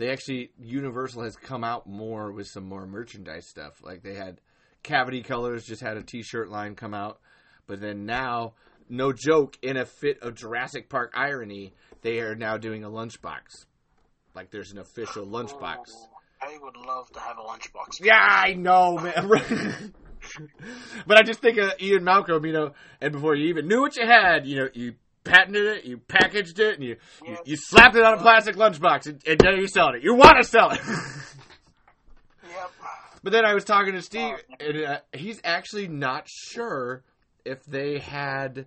they 0.02 0.10
actually 0.10 0.52
Universal 0.60 1.24
has 1.24 1.36
come 1.36 1.64
out 1.64 1.88
more 1.88 2.32
with 2.32 2.48
some 2.48 2.64
more 2.64 2.88
merchandise 2.88 3.48
stuff. 3.48 3.84
Like 3.84 4.02
they 4.02 4.16
had 4.16 4.42
Cavity 4.84 5.22
Colors 5.22 5.64
just 5.64 5.82
had 5.82 5.98
a 5.98 6.04
T-shirt 6.04 6.50
line 6.50 6.76
come 6.76 6.94
out, 6.94 7.20
but 7.68 7.80
then 7.80 8.06
now, 8.06 8.54
no 8.90 9.14
joke, 9.14 9.58
in 9.62 9.78
a 9.78 9.86
fit 9.86 10.22
of 10.24 10.36
Jurassic 10.36 10.90
Park 10.90 11.14
irony, 11.16 11.74
they 12.02 12.20
are 12.20 12.36
now 12.36 12.58
doing 12.58 12.84
a 12.84 12.90
lunchbox. 12.90 13.66
Like 14.34 14.50
there's 14.50 14.72
an 14.72 14.80
official 14.80 15.24
oh, 15.24 15.44
lunchbox. 15.44 15.78
Oh, 15.94 16.10
I 16.42 16.58
would 16.60 16.78
love 16.78 17.12
to 17.12 17.20
have 17.20 17.38
a 17.38 17.44
lunchbox. 17.44 18.04
Yeah, 18.04 18.18
I 18.18 18.54
know, 18.54 18.98
man. 18.98 19.30
but 21.06 21.20
I 21.20 21.24
just 21.24 21.42
think 21.42 21.60
of 21.60 21.74
Ian 21.80 22.04
Malcolm, 22.04 22.44
you 22.46 22.54
know, 22.54 22.72
and 23.00 23.12
before 23.12 23.36
you 23.36 23.50
even 23.50 23.68
knew 23.68 23.82
what 23.82 23.96
you 23.96 24.06
had, 24.06 24.48
you 24.48 24.58
know, 24.58 24.70
you 24.74 24.96
patented 25.24 25.66
it, 25.66 25.86
you 25.86 25.98
packaged 25.98 26.60
it, 26.60 26.76
and 26.76 26.84
you 26.84 26.98
you, 27.26 27.38
you, 27.46 27.56
slapped 27.56 27.96
it 27.96 28.04
on 28.04 28.16
a 28.16 28.22
plastic 28.22 28.56
lunchbox, 28.56 29.08
and, 29.08 29.22
and 29.28 29.40
now 29.44 29.52
you're 29.52 29.68
selling 29.68 29.96
it. 29.96 30.04
You 30.04 30.16
want 30.16 30.38
to 30.38 30.44
sell 30.44 30.72
it. 30.72 30.80
yep. 32.44 32.72
But 33.24 33.34
then 33.34 33.46
I 33.46 33.54
was 33.54 33.64
talking 33.64 33.94
to 33.94 34.02
Steve, 34.02 34.36
and 34.60 34.84
uh, 34.84 35.00
he's 35.14 35.40
actually 35.44 35.88
not 35.88 36.28
sure 36.28 37.04
if 37.46 37.64
they 37.66 38.00
had 38.00 38.66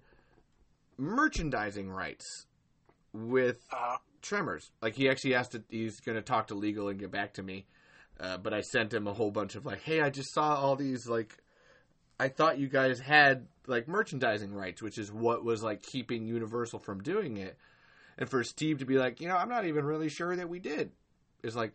merchandising 0.96 1.90
rights 1.90 2.46
with 3.12 3.58
uh, 3.72 3.96
Tremors. 4.22 4.70
Like 4.80 4.94
he 4.94 5.08
actually 5.08 5.34
asked 5.34 5.52
to, 5.52 5.62
he's 5.68 6.00
going 6.00 6.16
to 6.16 6.22
talk 6.22 6.48
to 6.48 6.54
legal 6.54 6.88
and 6.88 6.98
get 6.98 7.10
back 7.10 7.34
to 7.34 7.42
me. 7.42 7.66
Uh, 8.18 8.38
but 8.38 8.54
I 8.54 8.60
sent 8.60 8.94
him 8.94 9.08
a 9.08 9.12
whole 9.12 9.30
bunch 9.30 9.56
of 9.56 9.66
like, 9.66 9.82
hey, 9.82 10.00
I 10.00 10.10
just 10.10 10.32
saw 10.32 10.54
all 10.54 10.76
these 10.76 11.08
like, 11.08 11.36
I 12.18 12.28
thought 12.28 12.58
you 12.58 12.68
guys 12.68 13.00
had 13.00 13.46
like 13.66 13.88
merchandising 13.88 14.52
rights, 14.52 14.82
which 14.82 14.98
is 14.98 15.10
what 15.12 15.44
was 15.44 15.62
like 15.62 15.82
keeping 15.82 16.26
Universal 16.26 16.80
from 16.80 17.02
doing 17.02 17.36
it. 17.36 17.56
And 18.18 18.28
for 18.28 18.44
Steve 18.44 18.78
to 18.78 18.84
be 18.84 18.96
like, 18.96 19.20
you 19.20 19.28
know, 19.28 19.36
I'm 19.36 19.48
not 19.48 19.64
even 19.64 19.84
really 19.84 20.08
sure 20.08 20.36
that 20.36 20.48
we 20.48 20.60
did, 20.60 20.92
is 21.42 21.56
like, 21.56 21.72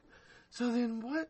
so 0.50 0.72
then 0.72 1.02
what 1.02 1.30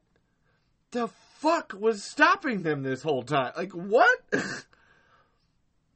the 0.92 1.08
fuck 1.40 1.74
was 1.78 2.04
stopping 2.04 2.62
them 2.62 2.84
this 2.84 3.02
whole 3.02 3.24
time? 3.24 3.54
Like, 3.58 3.72
what? 3.72 4.20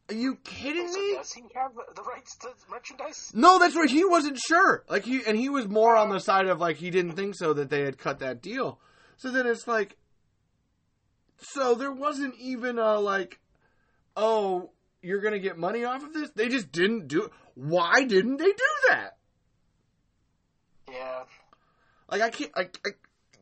Are 0.09 0.15
you 0.15 0.35
kidding 0.43 0.91
me? 0.91 1.15
Does 1.15 1.31
he 1.31 1.43
have 1.55 1.71
the 1.95 2.01
rights 2.03 2.35
to 2.37 2.49
merchandise? 2.69 3.31
No, 3.33 3.57
that's 3.57 3.75
right. 3.75 3.89
He 3.89 4.03
wasn't 4.03 4.37
sure. 4.37 4.83
Like 4.89 5.05
he 5.05 5.21
and 5.25 5.37
he 5.37 5.47
was 5.47 5.67
more 5.67 5.95
on 5.95 6.09
the 6.09 6.19
side 6.19 6.47
of 6.47 6.59
like 6.59 6.75
he 6.75 6.89
didn't 6.89 7.13
think 7.13 7.35
so 7.35 7.53
that 7.53 7.69
they 7.69 7.81
had 7.81 7.97
cut 7.97 8.19
that 8.19 8.41
deal. 8.41 8.79
So 9.17 9.31
then 9.31 9.47
it's 9.47 9.67
like, 9.67 9.97
so 11.43 11.75
there 11.75 11.91
wasn't 11.91 12.35
even 12.39 12.79
a 12.79 12.99
like, 12.99 13.39
oh, 14.15 14.71
you're 15.01 15.21
gonna 15.21 15.39
get 15.39 15.57
money 15.57 15.83
off 15.85 16.03
of 16.03 16.13
this. 16.13 16.29
They 16.35 16.47
just 16.49 16.71
didn't 16.71 17.07
do. 17.07 17.23
it. 17.23 17.31
Why 17.55 18.03
didn't 18.05 18.37
they 18.37 18.45
do 18.45 18.69
that? 18.89 19.17
Yeah. 20.89 21.23
Like 22.11 22.21
I 22.21 22.29
can't. 22.29 22.55
Like 22.55 22.79
I, 22.85 22.89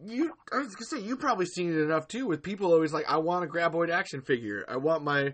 you, 0.06 0.34
I 0.52 0.58
was 0.58 0.76
gonna 0.76 0.86
say 0.86 1.00
you 1.08 1.18
probably 1.18 1.46
seen 1.46 1.72
it 1.72 1.82
enough 1.82 2.08
too. 2.08 2.26
With 2.28 2.44
people 2.44 2.72
always 2.74 2.94
like, 2.94 3.10
I 3.10 3.18
want 3.18 3.46
a 3.46 3.48
Graboid 3.48 3.90
action 3.90 4.22
figure. 4.22 4.66
I 4.68 4.78
want 4.78 5.04
my. 5.04 5.34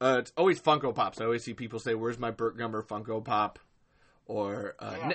Uh, 0.00 0.16
it's 0.18 0.32
always 0.36 0.60
Funko 0.60 0.94
Pops. 0.94 1.20
I 1.20 1.24
always 1.24 1.42
see 1.42 1.54
people 1.54 1.78
say, 1.78 1.94
"Where's 1.94 2.18
my 2.18 2.30
Burt 2.30 2.58
Gummer 2.58 2.86
Funko 2.86 3.24
Pop?" 3.24 3.58
Or 4.26 4.74
uh, 4.78 4.94
Yeah. 4.98 5.08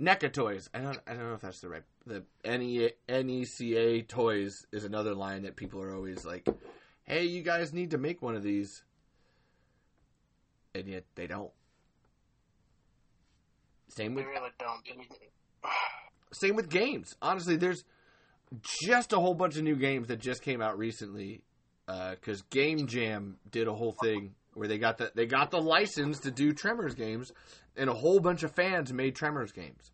ne- 0.00 0.10
NECA 0.10 0.32
Toys. 0.32 0.70
I 0.72 0.78
don't. 0.78 0.98
I 1.06 1.12
don't 1.14 1.28
know 1.28 1.34
if 1.34 1.42
that's 1.42 1.60
the 1.60 1.68
right. 1.68 1.82
The 2.06 2.24
NE, 2.44 2.90
NECA 3.08 4.08
Toys 4.08 4.66
is 4.72 4.84
another 4.84 5.14
line 5.14 5.42
that 5.42 5.56
people 5.56 5.80
are 5.82 5.94
always 5.94 6.24
like, 6.24 6.48
"Hey, 7.04 7.24
you 7.24 7.42
guys 7.42 7.72
need 7.72 7.92
to 7.92 7.98
make 7.98 8.20
one 8.20 8.34
of 8.34 8.42
these," 8.42 8.82
and 10.74 10.88
yet 10.88 11.04
they 11.14 11.26
don't. 11.26 11.52
Same 13.88 14.14
with 14.14 14.26
really 14.26 14.50
don't. 14.58 14.82
same 16.32 16.56
with 16.56 16.68
games. 16.68 17.14
Honestly, 17.22 17.56
there's 17.56 17.84
just 18.84 19.12
a 19.12 19.20
whole 19.20 19.34
bunch 19.34 19.56
of 19.56 19.62
new 19.62 19.76
games 19.76 20.08
that 20.08 20.18
just 20.18 20.42
came 20.42 20.60
out 20.60 20.78
recently. 20.78 21.42
Uh, 21.88 22.12
because 22.12 22.42
Game 22.42 22.86
Jam 22.86 23.38
did 23.50 23.66
a 23.66 23.74
whole 23.74 23.94
thing 24.02 24.34
where 24.54 24.68
they 24.68 24.78
got 24.78 24.98
the 24.98 25.12
they 25.14 25.26
got 25.26 25.50
the 25.50 25.60
license 25.60 26.20
to 26.20 26.30
do 26.30 26.52
Tremors 26.52 26.94
games, 26.94 27.32
and 27.76 27.90
a 27.90 27.94
whole 27.94 28.20
bunch 28.20 28.42
of 28.42 28.52
fans 28.52 28.92
made 28.92 29.14
Tremors 29.14 29.52
games. 29.52 29.90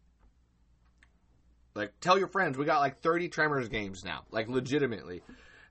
Like, 1.79 1.99
tell 2.01 2.19
your 2.19 2.29
friends 2.29 2.59
we 2.59 2.65
got 2.65 2.81
like 2.81 2.99
30 2.99 3.29
Tremors 3.29 3.69
games 3.69 4.05
now. 4.05 4.25
Like, 4.31 4.49
legitimately, 4.49 5.23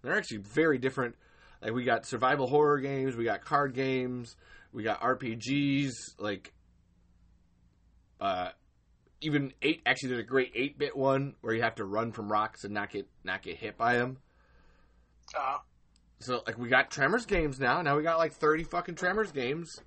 they're 0.02 0.18
actually 0.18 0.38
very 0.38 0.78
different. 0.78 1.16
Like, 1.62 1.74
we 1.74 1.84
got 1.84 2.06
survival 2.06 2.48
horror 2.48 2.80
games, 2.80 3.16
we 3.16 3.26
got 3.26 3.44
card 3.44 3.74
games, 3.74 4.36
we 4.72 4.84
got 4.84 5.02
RPGs. 5.02 5.92
Like, 6.18 6.54
uh, 8.20 8.50
even 9.22 9.54
eight. 9.62 9.82
Actually, 9.86 10.10
there's 10.10 10.22
a 10.22 10.28
great 10.28 10.52
eight 10.56 10.78
bit 10.78 10.96
one 10.96 11.36
where 11.42 11.54
you 11.54 11.62
have 11.62 11.76
to 11.76 11.86
run 11.86 12.12
from 12.12 12.32
rocks 12.32 12.64
and 12.64 12.74
not 12.74 12.90
get 12.92 13.08
not 13.24 13.42
get 13.42 13.58
hit 13.58 13.78
by 13.78 13.96
them. 13.96 14.18
Uh, 15.38 15.58
So 16.20 16.42
like 16.46 16.58
we 16.58 16.70
got 16.70 16.90
Tremors 16.90 17.26
games 17.26 17.60
now. 17.60 17.82
Now 17.82 17.98
we 17.98 18.04
got 18.04 18.18
like 18.18 18.34
thirty 18.34 18.64
fucking 18.64 18.96
Tremors 18.96 19.32
games. 19.32 19.80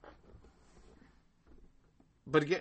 But 2.31 2.43
again, 2.43 2.61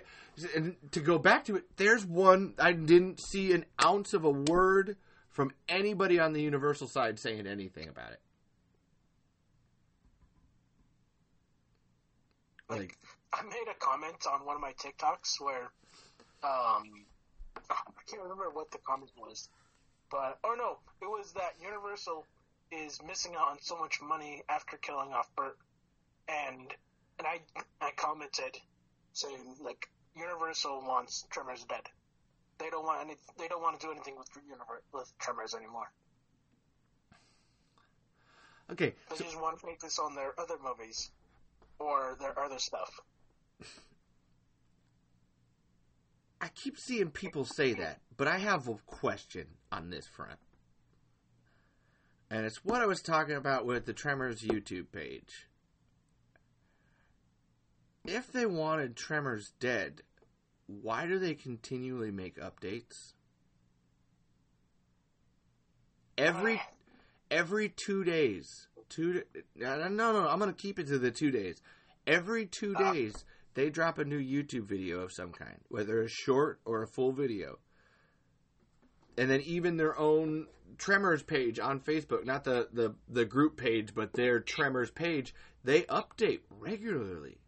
and 0.54 0.76
to 0.92 1.00
go 1.00 1.18
back 1.18 1.44
to 1.46 1.56
it, 1.56 1.64
there's 1.76 2.04
one 2.04 2.54
I 2.58 2.72
didn't 2.72 3.20
see 3.20 3.52
an 3.52 3.64
ounce 3.82 4.14
of 4.14 4.24
a 4.24 4.30
word 4.30 4.96
from 5.30 5.52
anybody 5.68 6.18
on 6.18 6.32
the 6.32 6.42
Universal 6.42 6.88
side 6.88 7.18
saying 7.18 7.46
anything 7.46 7.88
about 7.88 8.12
it. 8.12 8.20
Like, 12.68 12.96
I 13.32 13.42
made 13.42 13.66
a 13.70 13.74
comment 13.78 14.26
on 14.32 14.46
one 14.46 14.54
of 14.54 14.62
my 14.62 14.72
TikToks 14.74 15.40
where, 15.40 15.70
um, 16.44 17.04
I 17.68 18.02
can't 18.08 18.22
remember 18.22 18.50
what 18.52 18.70
the 18.70 18.78
comment 18.78 19.10
was, 19.16 19.48
but 20.10 20.38
oh 20.44 20.54
no, 20.56 20.78
it 21.02 21.10
was 21.10 21.32
that 21.32 21.54
Universal 21.60 22.26
is 22.70 23.00
missing 23.06 23.34
out 23.36 23.48
on 23.48 23.58
so 23.60 23.76
much 23.76 24.00
money 24.00 24.42
after 24.48 24.76
killing 24.76 25.12
off 25.12 25.28
Burt, 25.34 25.56
and 26.28 26.72
and 27.18 27.26
I 27.26 27.40
I 27.80 27.90
commented 27.96 28.56
saying 29.12 29.56
like 29.62 29.88
Universal 30.14 30.82
wants 30.86 31.26
Tremors 31.30 31.64
dead. 31.68 31.82
They 32.58 32.70
don't 32.70 32.84
want 32.84 33.00
any. 33.00 33.16
They 33.38 33.48
don't 33.48 33.62
want 33.62 33.80
to 33.80 33.86
do 33.86 33.92
anything 33.92 34.16
with 34.18 34.28
Univer- 34.32 34.82
with 34.92 35.12
Tremors 35.18 35.54
anymore. 35.54 35.90
Okay, 38.70 38.94
They 39.08 39.16
so, 39.16 39.24
just 39.24 39.40
want 39.40 39.58
to 39.58 39.66
focus 39.66 39.98
on 39.98 40.14
their 40.14 40.38
other 40.38 40.54
movies 40.62 41.10
or 41.80 42.16
their 42.20 42.38
other 42.38 42.58
stuff. 42.58 43.00
I 46.40 46.48
keep 46.54 46.78
seeing 46.78 47.10
people 47.10 47.44
say 47.44 47.74
that, 47.74 48.00
but 48.16 48.28
I 48.28 48.38
have 48.38 48.68
a 48.68 48.76
question 48.86 49.46
on 49.72 49.90
this 49.90 50.06
front. 50.06 50.38
And 52.30 52.46
it's 52.46 52.64
what 52.64 52.80
I 52.80 52.86
was 52.86 53.02
talking 53.02 53.34
about 53.34 53.66
with 53.66 53.86
the 53.86 53.92
Tremors 53.92 54.42
YouTube 54.42 54.92
page. 54.92 55.48
If 58.04 58.32
they 58.32 58.46
wanted 58.46 58.96
Tremors 58.96 59.52
dead, 59.60 60.02
why 60.66 61.06
do 61.06 61.18
they 61.18 61.34
continually 61.34 62.10
make 62.10 62.36
updates? 62.38 63.12
Every 66.16 66.60
every 67.30 67.68
2 67.68 68.04
days. 68.04 68.68
2 68.90 69.22
no 69.56 69.88
no 69.88 70.12
no, 70.12 70.28
I'm 70.28 70.38
going 70.38 70.52
to 70.52 70.60
keep 70.60 70.78
it 70.78 70.86
to 70.88 70.98
the 70.98 71.10
2 71.10 71.30
days. 71.30 71.62
Every 72.06 72.46
2 72.46 72.74
Ah. 72.76 72.92
days 72.92 73.24
they 73.54 73.70
drop 73.70 73.98
a 73.98 74.04
new 74.04 74.20
YouTube 74.20 74.64
video 74.64 75.00
of 75.00 75.12
some 75.12 75.32
kind, 75.32 75.58
whether 75.68 76.00
a 76.02 76.08
short 76.08 76.60
or 76.64 76.82
a 76.82 76.86
full 76.88 77.12
video. 77.12 77.58
And 79.18 79.30
then 79.30 79.40
even 79.42 79.76
their 79.76 79.98
own 79.98 80.46
Tremors 80.78 81.22
page 81.22 81.58
on 81.58 81.80
Facebook, 81.80 82.24
not 82.24 82.44
the, 82.44 82.68
the, 82.72 82.94
the 83.08 83.24
group 83.24 83.56
page, 83.56 83.94
but 83.94 84.12
their 84.12 84.40
Tremors 84.40 84.90
page, 84.90 85.34
they 85.64 85.82
update 85.82 86.40
regularly. 86.48 87.39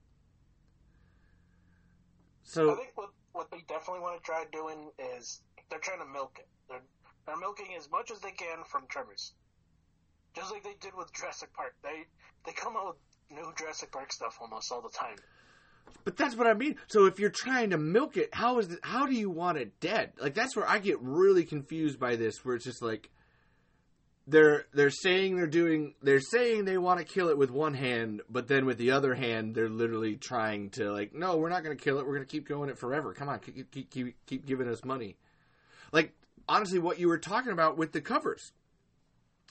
I 2.73 2.77
think 2.77 2.91
what 2.95 3.11
what 3.33 3.51
they 3.51 3.63
definitely 3.69 4.01
want 4.01 4.21
to 4.21 4.25
try 4.25 4.45
doing 4.53 4.91
is 5.17 5.41
they're 5.71 5.79
trying 5.79 6.01
to 6.01 6.07
milk 6.07 6.37
it. 6.39 6.49
They're 6.69 6.83
they're 7.27 7.37
milking 7.37 7.75
as 7.79 7.91
much 7.91 8.11
as 8.11 8.21
they 8.21 8.33
can 8.33 8.65
from 8.71 8.87
Tremors, 8.89 9.33
just 10.35 10.53
like 10.53 10.65
they 10.65 10.75
did 10.81 10.93
with 10.97 11.13
Jurassic 11.13 11.53
Park. 11.55 11.75
They 11.83 12.05
they 12.47 12.53
come 12.53 12.77
out 12.77 12.87
with 12.89 12.97
new 13.39 13.53
Jurassic 13.57 13.93
Park 13.93 14.13
stuff 14.13 14.39
almost 14.41 14.71
all 14.73 14.83
the 14.83 14.91
time. 14.91 15.17
but 16.05 16.17
that's 16.17 16.37
what 16.37 16.47
I 16.47 16.55
mean. 16.55 16.77
So 16.89 17.07
if 17.07 17.19
you're 17.21 17.31
trying 17.31 17.71
to 17.71 17.79
milk 17.79 18.17
it, 18.17 18.31
how 18.35 18.59
is 18.59 18.71
it, 18.73 18.81
how 18.83 19.07
do 19.07 19.15
you 19.15 19.31
want 19.31 19.59
it 19.59 19.79
dead? 19.81 20.13
Like 20.21 20.35
that's 20.35 20.57
where 20.57 20.69
I 20.69 20.79
get 20.79 20.99
really 21.01 21.45
confused 21.45 21.99
by 21.99 22.17
this, 22.17 22.45
where 22.45 22.57
it's 22.57 22.65
just 22.65 22.83
like 22.83 23.11
they're 24.27 24.67
they're 24.73 24.91
saying 24.91 25.37
they're 25.37 25.47
doing 25.47 25.95
they're 26.03 26.21
saying 26.21 26.65
they 26.65 26.79
want 26.79 27.01
to 27.01 27.05
kill 27.05 27.29
it 27.29 27.39
with 27.39 27.51
one 27.51 27.75
hand, 27.75 28.23
but 28.29 28.49
then 28.49 28.67
with 28.67 28.79
the 28.79 28.93
other 28.93 29.15
hand 29.15 29.55
they're 29.55 29.69
literally 29.69 30.17
trying 30.17 30.71
to 30.71 30.93
like, 30.93 31.13
no, 31.15 31.37
we're 31.37 31.49
not 31.49 31.65
going 31.65 31.77
to 31.77 31.83
kill 31.83 31.99
it. 31.99 32.07
We're 32.07 32.15
going 32.15 32.27
to 32.27 32.31
keep 32.31 32.49
going 32.49 32.71
it 32.71 32.79
forever. 32.79 33.13
Come 33.15 33.29
on, 33.29 33.41
keep 33.41 33.71
keep 33.71 33.91
keep, 33.91 34.27
keep 34.27 34.47
giving 34.47 34.69
us 34.69 34.85
money. 34.85 35.17
Like 35.93 36.13
honestly, 36.49 36.79
what 36.79 36.99
you 36.99 37.09
were 37.09 37.19
talking 37.19 37.53
about 37.53 37.77
with 37.77 37.93
the 37.93 38.01
covers. 38.01 38.53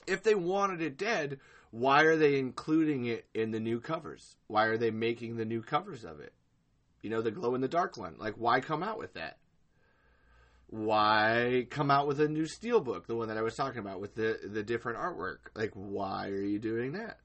If 0.06 0.22
they 0.22 0.34
wanted 0.34 0.80
it 0.80 0.98
dead, 0.98 1.38
why 1.70 2.02
are 2.02 2.16
they 2.16 2.38
including 2.38 3.06
it 3.06 3.26
in 3.34 3.50
the 3.50 3.60
new 3.60 3.80
covers? 3.80 4.36
Why 4.46 4.64
are 4.64 4.76
they 4.76 4.90
making 4.90 5.36
the 5.36 5.44
new 5.44 5.62
covers 5.62 6.04
of 6.04 6.20
it? 6.20 6.32
You 7.02 7.10
know, 7.10 7.22
the 7.22 7.30
glow 7.30 7.54
in 7.54 7.60
the 7.60 7.68
dark 7.68 7.96
one. 7.96 8.16
Like, 8.18 8.34
why 8.34 8.60
come 8.60 8.82
out 8.82 8.98
with 8.98 9.14
that? 9.14 9.38
Why 10.72 11.66
come 11.68 11.90
out 11.90 12.06
with 12.06 12.18
a 12.18 12.28
new 12.28 12.44
steelbook, 12.44 13.04
the 13.06 13.14
one 13.14 13.28
that 13.28 13.36
I 13.36 13.42
was 13.42 13.54
talking 13.56 13.80
about 13.80 14.00
with 14.00 14.14
the 14.14 14.38
the 14.42 14.62
different 14.62 14.98
artwork? 14.98 15.50
Like, 15.54 15.72
why 15.74 16.28
are 16.30 16.42
you 16.42 16.58
doing 16.58 16.92
that? 16.92 17.18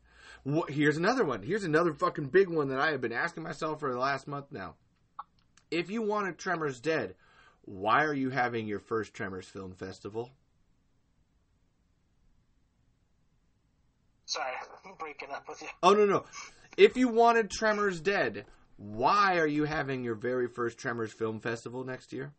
Wh- 0.45 0.69
Here's 0.69 0.97
another 0.97 1.23
one. 1.23 1.43
Here's 1.43 1.63
another 1.63 1.93
fucking 1.93 2.25
big 2.27 2.49
one 2.49 2.67
that 2.67 2.79
I 2.79 2.91
have 2.91 2.99
been 2.99 3.13
asking 3.13 3.43
myself 3.43 3.79
for 3.79 3.89
the 3.93 3.99
last 3.99 4.27
month 4.27 4.47
now. 4.51 4.75
If 5.71 5.89
you 5.89 6.01
wanted 6.01 6.37
Tremors 6.37 6.81
dead, 6.81 7.15
why 7.63 8.03
are 8.03 8.13
you 8.13 8.31
having 8.31 8.67
your 8.67 8.79
first 8.79 9.13
Tremors 9.13 9.47
film 9.47 9.73
festival? 9.75 10.31
Sorry, 14.25 14.51
I'm 14.85 14.95
breaking 14.99 15.29
up 15.31 15.47
with 15.47 15.61
you. 15.61 15.69
Oh 15.81 15.93
no 15.93 16.05
no. 16.05 16.25
If 16.75 16.97
you 16.97 17.07
wanted 17.07 17.49
Tremors 17.49 18.01
dead, 18.01 18.45
why 18.75 19.37
are 19.39 19.47
you 19.47 19.63
having 19.63 20.03
your 20.03 20.15
very 20.15 20.47
first 20.47 20.77
Tremors 20.77 21.13
film 21.13 21.39
festival 21.39 21.85
next 21.85 22.11
year? 22.11 22.33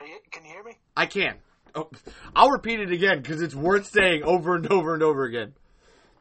Are 0.00 0.06
you, 0.06 0.18
can 0.34 0.44
you 0.44 0.50
hear 0.50 0.64
me? 0.64 0.76
I 0.96 1.06
can. 1.06 1.36
Oh, 1.76 1.90
I'll 2.34 2.50
repeat 2.50 2.80
it 2.80 2.90
again 2.90 3.22
because 3.22 3.40
it's 3.40 3.54
worth 3.54 3.86
saying 3.86 4.24
over 4.24 4.56
and 4.56 4.66
over 4.70 4.94
and 4.94 5.02
over 5.02 5.24
again. 5.24 5.54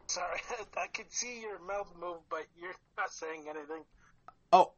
Sorry, 0.08 0.40
I 0.78 0.88
can 0.94 1.06
see 1.10 1.42
your 1.42 1.60
mouth 1.60 1.92
move, 2.00 2.18
but 2.30 2.46
you're 2.60 2.76
not 2.98 3.12
saying 3.12 3.46
anything. 3.50 3.84
Oh, 4.52 4.72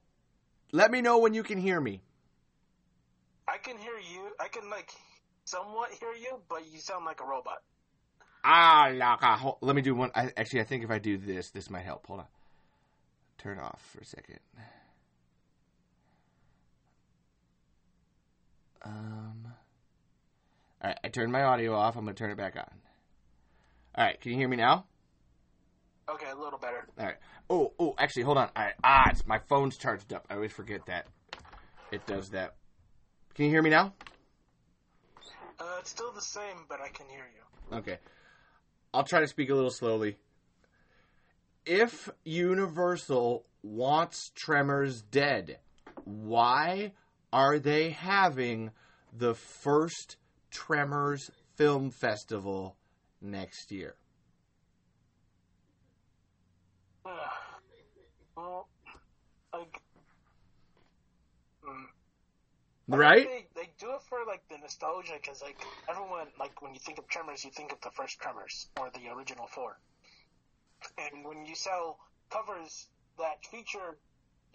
let 0.72 0.92
me 0.92 1.02
know 1.02 1.20
when 1.20 1.34
you 1.34 1.44
can 1.44 1.58
hear 1.58 1.80
me. 1.80 2.02
I 3.48 3.58
can 3.58 3.78
hear 3.78 3.98
you. 3.98 4.32
I 4.40 4.48
can 4.48 4.70
like 4.70 4.90
somewhat 5.44 5.92
hear 5.92 6.14
you, 6.14 6.40
but 6.50 6.64
you 6.72 6.80
sound 6.80 7.06
like 7.06 7.22
a 7.22 7.26
robot. 7.26 7.62
Ah, 8.44 8.88
laka. 8.92 9.58
Let 9.62 9.76
me 9.76 9.82
do 9.82 9.96
one. 9.96 10.12
I, 10.16 10.32
actually, 10.38 10.62
I 10.62 10.64
think 10.64 10.84
if 10.84 10.92
I 10.92 11.00
do 11.00 11.18
this, 11.18 11.52
this 11.52 11.70
might 11.70 11.84
help. 11.84 12.08
Hold 12.08 12.22
on. 12.22 12.26
Turn 13.38 13.60
off 13.60 13.82
for 13.92 14.00
a 14.00 14.06
second. 14.06 14.40
Um. 18.86 19.48
All 20.82 20.90
right, 20.90 21.00
I 21.04 21.08
turned 21.10 21.32
my 21.32 21.44
audio 21.44 21.76
off. 21.76 21.96
I'm 21.96 22.06
gonna 22.06 22.16
turn 22.16 22.32
it 22.32 22.38
back 22.38 22.56
on. 22.56 22.70
All 23.96 24.06
right, 24.06 24.20
can 24.20 24.32
you 24.32 24.38
hear 24.38 24.48
me 24.48 24.58
now? 24.58 24.86
Okay, 26.08 26.30
a 26.30 26.36
little 26.36 26.60
better. 26.60 26.86
All 27.00 27.06
right. 27.06 27.16
Oh, 27.50 27.74
oh, 27.80 27.96
actually, 27.98 28.24
hold 28.24 28.38
on. 28.38 28.50
I, 28.56 28.72
ah, 28.84 29.10
it's 29.10 29.26
my 29.26 29.40
phone's 29.40 29.78
charged 29.78 30.14
up. 30.14 30.28
I 30.30 30.36
always 30.36 30.52
forget 30.52 30.86
that. 30.86 31.08
It 31.92 32.06
does 32.06 32.30
that. 32.30 32.56
Can 33.34 33.46
you 33.46 33.52
hear 33.52 33.62
me 33.62 33.70
now? 33.70 33.94
Uh, 35.60 35.78
it's 35.80 35.90
still 35.90 36.12
the 36.12 36.22
same, 36.22 36.66
but 36.70 36.80
I 36.82 36.90
can 36.90 37.08
hear 37.08 37.26
you. 37.34 37.78
Okay. 37.78 37.98
I'll 38.94 39.04
try 39.04 39.22
to 39.22 39.28
speak 39.28 39.50
a 39.50 39.56
little 39.56 39.72
slowly. 39.72 40.18
If 41.66 42.10
Universal 42.24 43.46
wants 43.64 44.32
Tremors 44.36 45.02
dead, 45.02 45.60
why 46.04 46.94
are 47.36 47.60
they 47.60 47.90
having 47.90 48.72
the 49.12 49.36
first 49.36 50.16
Tremors 50.52 51.30
Film 51.56 51.92
Festival 51.92 52.78
next 53.22 53.74
year? 53.74 53.96
well, 57.06 58.70
like, 59.54 59.82
mm, 61.68 61.86
Right? 62.88 63.28
They, 63.28 63.48
they 63.54 63.70
do 63.80 63.88
it 63.96 64.02
for 64.08 64.20
like 64.26 64.48
the 64.50 64.58
nostalgia 64.58 65.16
because 65.22 65.42
like 65.42 65.60
everyone 65.90 66.28
like 66.40 66.62
when 66.62 66.74
you 66.74 66.80
think 66.80 67.00
of 67.00 67.08
Tremors, 67.10 67.44
you 67.44 67.52
think 67.52 67.74
of 67.74 67.82
the 67.82 67.92
first 67.92 68.18
Tremors 68.18 68.70
or 68.80 68.90
the 68.94 69.12
original 69.14 69.48
four. 69.48 69.78
And 70.98 71.26
when 71.26 71.46
you 71.46 71.56
sell 71.56 71.98
covers 72.32 72.88
that 73.18 73.46
feature 73.52 73.98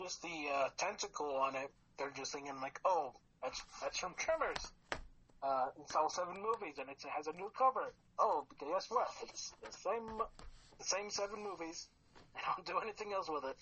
just 0.00 0.22
the 0.22 0.48
uh, 0.50 0.68
tentacle 0.78 1.36
on 1.36 1.56
it, 1.56 1.70
they're 2.00 2.10
just 2.16 2.32
thinking 2.32 2.56
like, 2.62 2.80
oh, 2.84 3.12
that's 3.42 3.62
that's 3.80 3.98
from 3.98 4.14
Tremors. 4.16 4.72
Uh, 5.42 5.66
it's 5.80 5.94
all 5.94 6.08
seven 6.10 6.34
movies 6.36 6.76
and 6.78 6.88
it 6.88 6.96
has 7.14 7.26
a 7.26 7.32
new 7.32 7.50
cover. 7.56 7.92
Oh, 8.18 8.46
guess 8.58 8.86
what? 8.88 9.08
It's 9.22 9.52
the 9.62 9.70
same 9.70 10.18
the 10.78 10.84
same 10.84 11.10
seven 11.10 11.44
movies. 11.44 11.86
They 12.32 12.40
don't 12.46 12.64
do 12.64 12.78
anything 12.80 13.12
else 13.12 13.28
with 13.28 13.44
it. 13.44 13.56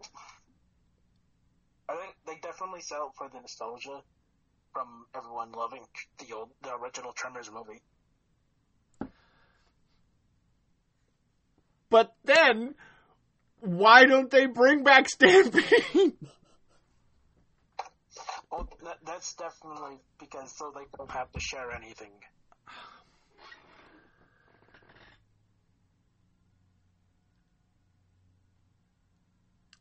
I 1.88 1.96
think 1.96 2.16
they 2.26 2.38
definitely 2.40 2.80
sell 2.80 3.12
for 3.18 3.28
the 3.28 3.38
nostalgia 3.40 4.00
from 4.72 5.06
everyone 5.14 5.52
loving 5.52 5.82
the 6.18 6.34
old, 6.34 6.48
the 6.62 6.74
original 6.74 7.12
Tremors 7.12 7.50
movie. 7.52 7.82
But 11.90 12.14
then, 12.24 12.74
why 13.60 14.06
don't 14.06 14.30
they 14.30 14.46
bring 14.46 14.82
back 14.82 15.08
Stampede? 15.10 16.14
That, 18.84 18.98
that's 19.04 19.34
definitely 19.34 19.98
because 20.18 20.52
so 20.52 20.72
they 20.74 20.84
don't 20.96 21.10
have 21.10 21.30
to 21.32 21.40
share 21.40 21.70
anything. 21.72 22.12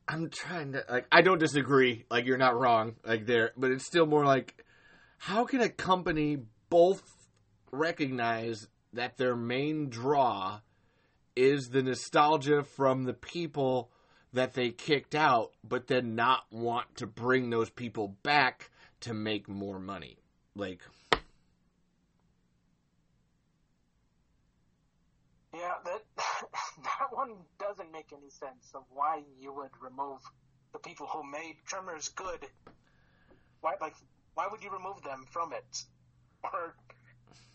I'm 0.08 0.30
trying 0.30 0.74
to 0.74 0.84
like 0.90 1.08
I 1.12 1.22
don't 1.22 1.40
disagree. 1.40 2.06
Like 2.10 2.26
you're 2.26 2.38
not 2.38 2.60
wrong. 2.60 2.96
Like 3.06 3.26
there, 3.26 3.52
but 3.58 3.72
it's 3.72 3.86
still 3.86 4.06
more 4.06 4.26
like 4.26 4.64
how 5.18 5.46
can 5.46 5.62
a 5.62 5.70
company 5.70 6.38
both 6.70 7.02
recognize 7.72 8.68
that 8.94 9.18
their 9.18 9.36
main 9.36 9.90
draw 9.90 10.60
is 11.36 11.70
the 11.70 11.82
nostalgia 11.82 12.64
from 12.64 13.06
the 13.06 13.14
people 13.14 13.90
that 14.34 14.54
they 14.54 14.72
kicked 14.72 15.16
out, 15.16 15.52
but 15.64 15.88
then 15.88 16.16
not 16.16 16.46
want 16.52 16.96
to 16.98 17.08
bring 17.08 17.50
those 17.50 17.70
people 17.70 18.10
back 18.24 18.70
to 19.02 19.14
make 19.14 19.48
more 19.48 19.80
money? 19.80 20.18
Like 20.56 20.82
Yeah, 25.54 25.74
that 25.86 26.02
that 26.18 27.08
one 27.12 27.36
doesn't 27.60 27.92
make 27.92 28.12
any 28.12 28.30
sense 28.30 28.72
of 28.74 28.84
why 28.90 29.22
you 29.40 29.54
would 29.54 29.70
remove 29.80 30.20
the 30.74 30.80
people 30.80 31.08
who 31.08 31.24
made 31.24 31.58
Tremors 31.66 32.10
good. 32.10 32.40
Why, 33.62 33.76
like, 33.80 33.94
why 34.34 34.48
would 34.52 34.64
you 34.64 34.72
remove 34.72 35.04
them 35.04 35.26
from 35.32 35.54
it? 35.54 35.84
Or, 36.44 36.76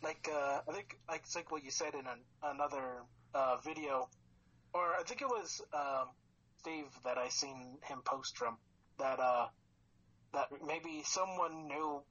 like, 0.02 0.28
uh, 0.32 0.60
I 0.66 0.72
think, 0.72 0.96
like, 1.08 1.22
it's 1.24 1.34
like 1.34 1.50
what 1.50 1.64
you 1.64 1.70
said 1.70 1.94
in 1.94 2.06
an, 2.06 2.20
another 2.42 3.02
uh, 3.34 3.56
video, 3.64 4.08
or 4.72 4.94
I 4.98 5.02
think 5.02 5.20
it 5.20 5.28
was 5.28 5.60
um, 5.74 6.08
Steve 6.60 6.86
that 7.04 7.18
I 7.18 7.28
seen 7.28 7.78
him 7.84 8.02
post 8.04 8.36
from 8.36 8.56
that 8.98 9.20
uh, 9.20 9.46
that 10.34 10.48
maybe 10.66 11.02
someone 11.04 11.68
new 11.68 12.02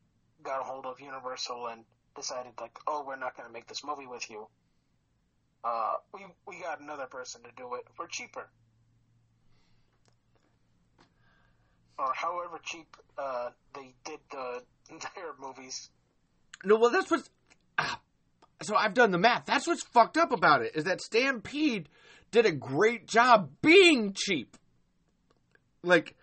got 0.43 0.61
a 0.61 0.63
hold 0.63 0.85
of 0.85 0.99
Universal 0.99 1.67
and 1.67 1.83
decided 2.15 2.53
like, 2.59 2.77
oh, 2.87 3.03
we're 3.05 3.17
not 3.17 3.35
going 3.35 3.47
to 3.47 3.53
make 3.53 3.67
this 3.67 3.83
movie 3.83 4.07
with 4.07 4.29
you. 4.29 4.47
Uh, 5.63 5.93
we 6.13 6.21
we 6.47 6.61
got 6.61 6.79
another 6.79 7.07
person 7.07 7.41
to 7.43 7.49
do 7.57 7.73
it 7.75 7.83
for 7.95 8.07
cheaper, 8.07 8.47
or 11.99 12.13
however 12.13 12.59
cheap 12.63 12.95
uh, 13.17 13.49
they 13.73 13.93
did 14.05 14.19
the 14.31 14.61
their 14.89 15.33
movies. 15.39 15.89
No, 16.63 16.77
well, 16.77 16.91
that's 16.91 17.11
what's. 17.11 17.29
ah, 17.77 17.99
so 18.61 18.75
I've 18.75 18.93
done 18.93 19.11
the 19.11 19.17
math. 19.17 19.45
That's 19.45 19.67
what's 19.67 19.83
fucked 19.83 20.17
up 20.17 20.31
about 20.31 20.61
it 20.61 20.75
is 20.75 20.85
that 20.85 21.01
Stampede 21.01 21.89
did 22.31 22.45
a 22.45 22.51
great 22.51 23.07
job 23.07 23.51
being 23.61 24.13
cheap. 24.15 24.57
Like, 25.83 26.15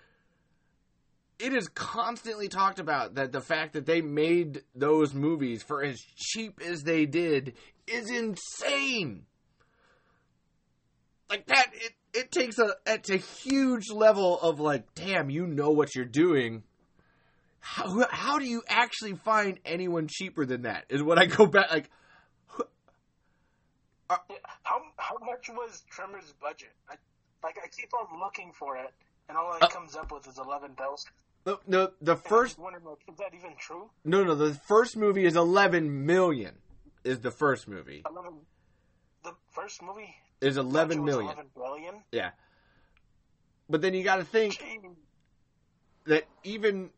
it 1.39 1.53
is 1.53 1.69
constantly 1.69 2.49
talked 2.49 2.79
about 2.79 3.15
that 3.17 3.33
the 3.33 3.41
fact 3.41 3.73
that 3.75 3.87
they 3.87 4.01
made 4.01 4.63
those 4.75 5.15
movies 5.15 5.63
for 5.63 5.83
as 5.83 6.01
cheap 6.17 6.61
as 6.65 6.83
they 6.83 7.07
did 7.07 7.55
is 7.87 8.11
insane. 8.11 9.25
Like 11.29 11.47
that, 11.47 11.67
it 11.73 11.93
it 12.13 12.31
takes 12.31 12.59
a 12.59 12.75
it's 12.87 13.11
a 13.11 13.17
huge 13.17 13.91
level 13.91 14.39
of 14.41 14.61
like, 14.61 14.95
damn, 14.95 15.31
you 15.31 15.47
know 15.47 15.71
what 15.71 15.95
you're 15.95 16.05
doing. 16.05 16.63
How 17.61 18.07
how 18.11 18.39
do 18.39 18.45
you 18.45 18.63
actually 18.69 19.15
find 19.15 19.59
anyone 19.65 20.07
cheaper 20.09 20.47
than 20.47 20.63
that? 20.63 20.85
Is 20.91 21.03
what 21.03 21.19
I 21.19 21.27
go 21.27 21.47
back 21.47 21.71
like. 21.71 21.91
Yeah, 24.11 24.17
How 24.63 24.81
how 24.97 25.19
much 25.25 25.49
was 25.49 25.83
Tremors' 25.91 26.35
budget? 26.41 26.73
I, 26.89 26.95
like 27.43 27.57
I 27.63 27.69
keep 27.69 27.91
on 27.95 28.19
looking 28.21 28.53
for 28.53 28.77
it, 28.77 28.93
and 29.29 29.37
all 29.39 29.55
it 29.57 29.63
Uh, 29.63 29.69
comes 29.69 29.97
up 29.97 30.13
with 30.13 30.27
is 30.29 30.39
eleven 30.39 30.75
thousand. 30.75 31.11
The, 31.45 31.59
the 31.69 31.93
the 32.01 32.17
first 32.17 32.59
wondering, 32.59 32.85
like, 32.85 32.99
is 33.09 33.17
that 33.19 33.35
even 33.35 33.55
true? 33.59 33.91
no 34.05 34.25
no 34.25 34.35
the 34.35 34.55
first 34.55 34.97
movie 34.97 35.25
is 35.27 35.37
11 35.37 36.07
million 36.07 36.55
is 37.05 37.21
the 37.21 37.31
first 37.31 37.69
movie 37.69 38.03
Eleven. 38.09 38.41
The 39.25 39.35
first 39.53 39.83
movie. 39.83 40.15
is 40.41 40.57
11 40.57 41.03
was 41.03 41.07
million 41.07 41.27
Eleven 41.33 41.51
billion. 41.55 41.95
yeah 42.13 42.31
but 43.69 43.83
then 43.83 43.93
you 43.93 44.03
got 44.05 44.17
to 44.17 44.25
think 44.25 44.59
Gee, 44.59 44.81
that 46.07 46.25
even 46.45 46.91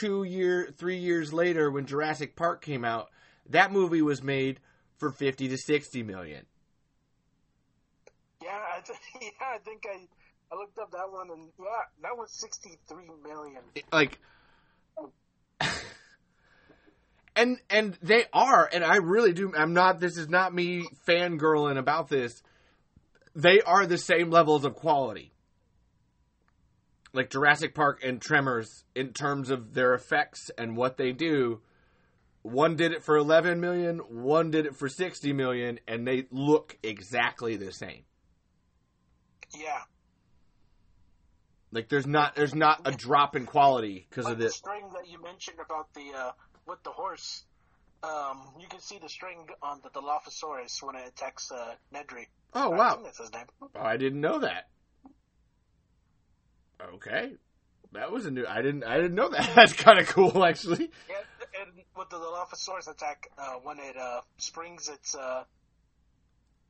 two 0.00 0.22
year 0.22 0.72
three 0.76 0.98
years 0.98 1.32
later 1.32 1.70
when 1.72 1.86
Jurassic 1.86 2.36
Park 2.36 2.62
came 2.62 2.84
out 2.84 3.08
that 3.48 3.72
movie 3.72 4.02
was 4.02 4.22
made 4.22 4.60
for 5.00 5.10
50 5.10 5.48
to 5.48 5.56
60 5.56 6.02
million. 6.04 6.44
Yeah, 8.42 8.50
I 8.50 8.80
th- 8.80 8.98
yeah, 9.22 9.46
I 9.54 9.58
think 9.58 9.82
I 9.86 10.06
I 10.52 10.56
looked 10.56 10.78
up 10.78 10.90
that 10.92 11.10
one, 11.10 11.30
and 11.30 11.50
yeah, 11.58 11.64
that 12.02 12.16
was 12.16 12.30
sixty 12.32 12.78
three 12.88 13.08
million. 13.22 13.62
like 13.92 14.18
and 17.36 17.58
and 17.68 17.96
they 18.02 18.24
are 18.32 18.68
and 18.72 18.82
i 18.84 18.96
really 18.96 19.32
do 19.32 19.52
i'm 19.56 19.72
not 19.72 20.00
this 20.00 20.16
is 20.16 20.28
not 20.28 20.54
me 20.54 20.86
fangirling 21.06 21.78
about 21.78 22.08
this. 22.08 22.42
They 23.34 23.60
are 23.60 23.86
the 23.86 23.98
same 23.98 24.30
levels 24.30 24.64
of 24.64 24.74
quality. 24.74 25.32
Like 27.12 27.30
jurassic 27.30 27.74
park 27.74 28.02
and 28.04 28.20
tremors 28.20 28.84
in 28.96 29.12
terms 29.12 29.50
of 29.50 29.74
their 29.74 29.94
effects 29.94 30.50
and 30.58 30.76
what 30.76 30.96
they 30.96 31.12
do 31.12 31.60
one 32.42 32.76
did 32.76 32.92
it 32.92 33.02
for 33.02 33.16
11 33.16 33.60
million 33.60 33.98
one 33.98 34.50
did 34.50 34.66
it 34.66 34.74
for 34.74 34.88
60 34.88 35.32
million 35.32 35.78
and 35.86 36.06
they 36.06 36.26
look 36.30 36.76
exactly 36.82 37.56
the 37.56 37.72
same 37.72 38.02
Yeah, 39.54 39.82
like 41.72 41.88
there's 41.88 42.06
not 42.06 42.34
there's 42.34 42.54
not 42.54 42.80
a 42.84 42.92
drop 42.92 43.36
in 43.36 43.46
quality 43.46 44.06
because 44.08 44.24
like 44.24 44.32
of 44.32 44.38
the 44.38 44.44
this 44.44 44.56
string 44.56 44.84
that 44.94 45.08
you 45.08 45.22
mentioned 45.22 45.58
about 45.64 45.92
the 45.94 46.12
uh, 46.16 46.32
with 46.66 46.82
the 46.82 46.90
horse. 46.90 47.44
Um, 48.02 48.48
you 48.58 48.66
can 48.66 48.80
see 48.80 48.98
the 48.98 49.10
string 49.10 49.46
on 49.62 49.80
the 49.82 49.90
Dilophosaurus 49.90 50.82
when 50.82 50.96
it 50.96 51.06
attacks 51.06 51.52
uh, 51.52 51.74
Nedry. 51.94 52.26
oh 52.54 52.70
wow 52.70 52.98
that's 53.04 53.18
his 53.18 53.32
name. 53.32 53.44
Oh, 53.62 53.68
I 53.80 53.96
didn't 53.98 54.20
know 54.20 54.40
that. 54.40 54.68
Okay, 56.94 57.32
that 57.92 58.10
was 58.10 58.26
a 58.26 58.30
new. 58.30 58.46
I 58.46 58.62
didn't. 58.62 58.84
I 58.84 58.96
didn't 58.96 59.14
know 59.14 59.28
that. 59.28 59.52
That's 59.54 59.72
kind 59.74 59.98
of 59.98 60.06
cool, 60.08 60.44
actually. 60.44 60.90
Yeah, 61.08 61.16
and 61.60 61.70
with 61.96 62.08
the 62.10 62.16
Dilophosaurus 62.16 62.90
attack, 62.90 63.28
uh, 63.38 63.54
when 63.62 63.78
it 63.78 63.96
uh, 63.96 64.20
springs 64.38 64.88
its, 64.88 65.14
uh, 65.14 65.44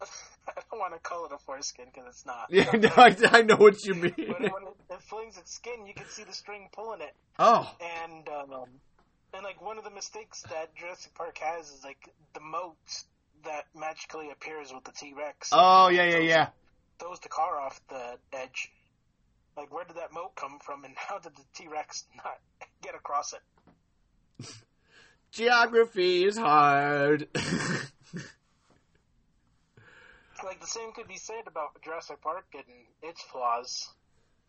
I 0.03 0.61
don't 0.71 0.81
want 0.81 0.95
to 0.95 1.01
call 1.01 1.27
it 1.27 1.33
a 1.33 1.39
foreskin 1.39 1.87
because 1.93 2.09
it's 2.09 2.27
not. 2.27 2.47
Yeah, 2.51 2.71
no, 2.75 2.91
I, 2.97 3.17
I 3.31 3.43
know 3.43 3.57
what 3.57 3.85
you 3.85 3.95
mean. 3.95 4.15
When, 4.17 4.29
when 4.29 4.62
it, 4.65 4.77
it 4.91 5.03
flings 5.03 5.37
its 5.39 5.53
skin, 5.55 5.87
you 5.87 5.95
can 5.95 6.07
see 6.09 6.25
the 6.25 6.33
string 6.33 6.69
pulling 6.73 7.01
it, 7.03 7.15
Oh, 7.39 7.71
and 8.05 8.29
um, 8.29 8.67
and 9.35 9.45
like 9.45 9.62
one 9.62 9.79
of 9.79 9.85
the 9.85 9.91
mistakes 9.91 10.43
that 10.51 10.75
Jurassic 10.75 11.15
Park 11.15 11.39
has 11.39 11.69
is 11.71 11.85
like 11.85 12.09
the 12.35 12.41
moat 12.41 12.77
that 13.45 13.65
magically 13.75 14.31
appears 14.31 14.73
with 14.73 14.85
the 14.85 14.93
T 14.93 15.15
Rex. 15.17 15.51
oh 15.53 15.89
yeah, 15.89 16.05
yeah, 16.05 16.19
yeah. 16.19 16.49
Throws 16.99 17.21
the 17.21 17.29
car 17.29 17.59
off 17.59 17.81
the 17.89 18.19
edge. 18.33 18.71
Like, 19.57 19.75
where 19.75 19.85
did 19.85 19.97
that 19.97 20.12
moat 20.12 20.37
come 20.37 20.59
from, 20.65 20.85
and 20.85 20.95
how 20.97 21.19
did 21.19 21.35
the 21.37 21.43
T 21.55 21.69
Rex 21.69 22.05
not 22.17 22.39
get 22.83 22.95
across 22.95 23.33
it? 23.33 23.41
Geography 25.32 26.24
is 26.24 26.36
hard. 26.36 27.28
Like 30.44 30.61
the 30.61 30.66
same 30.66 30.93
could 30.93 31.09
be 31.09 31.16
said 31.16 31.47
about 31.47 31.81
Jurassic 31.85 32.20
Park 32.23 32.47
and 32.55 32.65
its 33.02 33.23
flaws. 33.31 33.90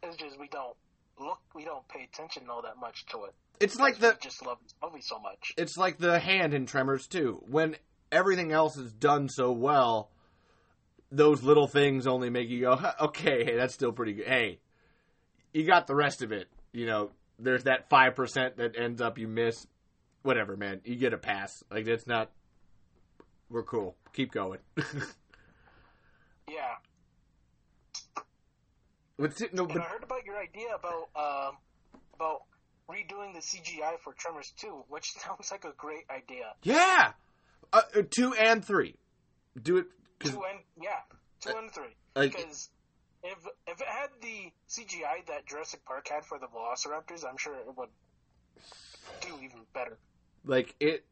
It's 0.04 0.16
just 0.18 0.40
we 0.40 0.48
don't 0.48 0.76
look, 1.20 1.40
we 1.54 1.66
don't 1.66 1.88
pay 1.88 2.08
attention 2.12 2.44
all 2.50 2.62
that 2.64 2.78
much 2.80 3.06
to 3.12 3.26
it. 3.26 3.34
it's 3.60 3.78
like 3.78 4.00
the. 4.00 4.18
just 4.22 4.46
love 4.46 4.58
this 4.64 4.74
movie 4.82 5.02
so 5.02 5.20
much. 5.20 5.54
It's 5.58 5.78
like 5.78 5.98
the 5.98 6.20
hand 6.20 6.54
in 6.54 6.66
Tremors 6.66 7.08
too. 7.08 7.44
When 7.48 7.76
everything 8.12 8.52
else 8.52 8.78
is 8.78 8.92
done 8.92 9.30
so 9.30 9.52
well, 9.52 10.10
those 11.12 11.44
little 11.44 11.68
things 11.68 12.08
only 12.08 12.30
make 12.30 12.50
you 12.50 12.62
go, 12.62 12.80
okay, 13.02 13.44
hey, 13.44 13.56
that's 13.58 13.74
still 13.74 13.92
pretty 13.92 14.14
good. 14.14 14.28
Hey, 14.28 14.60
you 15.54 15.66
got 15.66 15.88
the 15.88 15.96
rest 15.96 16.24
of 16.24 16.32
it. 16.32 16.48
You 16.72 16.86
know, 16.86 17.12
there's 17.38 17.66
that 17.66 17.90
five 17.90 18.16
percent 18.16 18.58
that 18.58 18.78
ends 18.78 19.02
up 19.02 19.18
you 19.18 19.28
miss. 19.28 19.68
Whatever, 20.24 20.56
man. 20.56 20.82
You 20.84 20.96
get 20.96 21.14
a 21.14 21.18
pass. 21.18 21.64
Like 21.72 21.88
it's 21.88 22.06
not. 22.08 22.32
We're 23.50 23.64
cool. 23.64 23.96
Keep 24.14 24.32
going. 24.32 24.60
Yeah. 26.50 26.76
What's 29.18 29.40
it? 29.42 29.54
No, 29.54 29.66
but 29.66 29.78
I 29.78 29.82
heard 29.84 30.04
about 30.04 30.26
your 30.26 30.38
idea 30.38 30.68
about 30.76 31.10
um 31.16 31.58
about 32.16 32.42
redoing 32.90 33.34
the 33.34 33.40
CGI 33.40 34.00
for 34.00 34.14
Tremors 34.14 34.52
2, 34.58 34.84
which 34.90 35.12
sounds 35.14 35.50
like 35.52 35.64
a 35.64 35.74
great 35.78 36.04
idea. 36.10 36.54
yeah, 36.64 37.14
uh, 37.72 37.82
uh, 37.96 38.02
two 38.10 38.34
and 38.34 38.66
three. 38.66 38.96
Do 39.62 39.78
it. 39.78 39.86
'cause, 40.20 40.32
Two 40.32 40.44
and 40.50 40.60
yeah, 40.82 41.00
two 41.40 41.56
and 41.58 41.72
three. 41.72 41.96
like, 42.16 42.36
Because 42.36 42.70
if 43.24 43.38
if 43.68 43.80
it 43.80 43.88
had 43.88 44.10
the 44.22 44.52
CGI 44.70 45.26
that 45.28 45.46
Jurassic 45.46 45.86
Park 45.86 46.08
had 46.10 46.26
for 46.26 46.38
the 46.40 46.48
Velociraptors, 46.48 47.24
I'm 47.28 47.38
sure 47.38 47.56
it 47.56 47.78
would 47.78 47.90
do 49.22 49.36
even 49.44 49.62
better. 49.74 49.98
Like 50.46 50.76
it. 50.80 51.06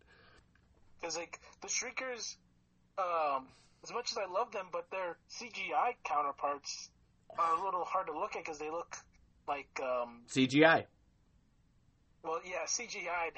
Because 1.00 1.18
like 1.18 1.40
the 1.62 1.70
Shriekers, 1.70 2.38
um, 2.98 3.48
as 3.84 3.94
much 3.94 4.12
as 4.12 4.18
I 4.18 4.32
love 4.32 4.52
them, 4.52 4.68
but 4.72 4.90
their 4.92 5.18
CGI 5.32 5.96
counterparts 6.04 6.90
are 7.38 7.56
a 7.56 7.64
little 7.64 7.86
hard 7.86 8.08
to 8.08 8.14
look 8.14 8.36
at 8.36 8.44
because 8.44 8.60
they 8.60 8.70
look 8.70 8.98
like 9.48 9.70
um, 9.82 10.22
CGI. 10.30 10.86
well, 12.24 12.40
yeah, 12.46 12.66
CGI'd. 12.66 13.38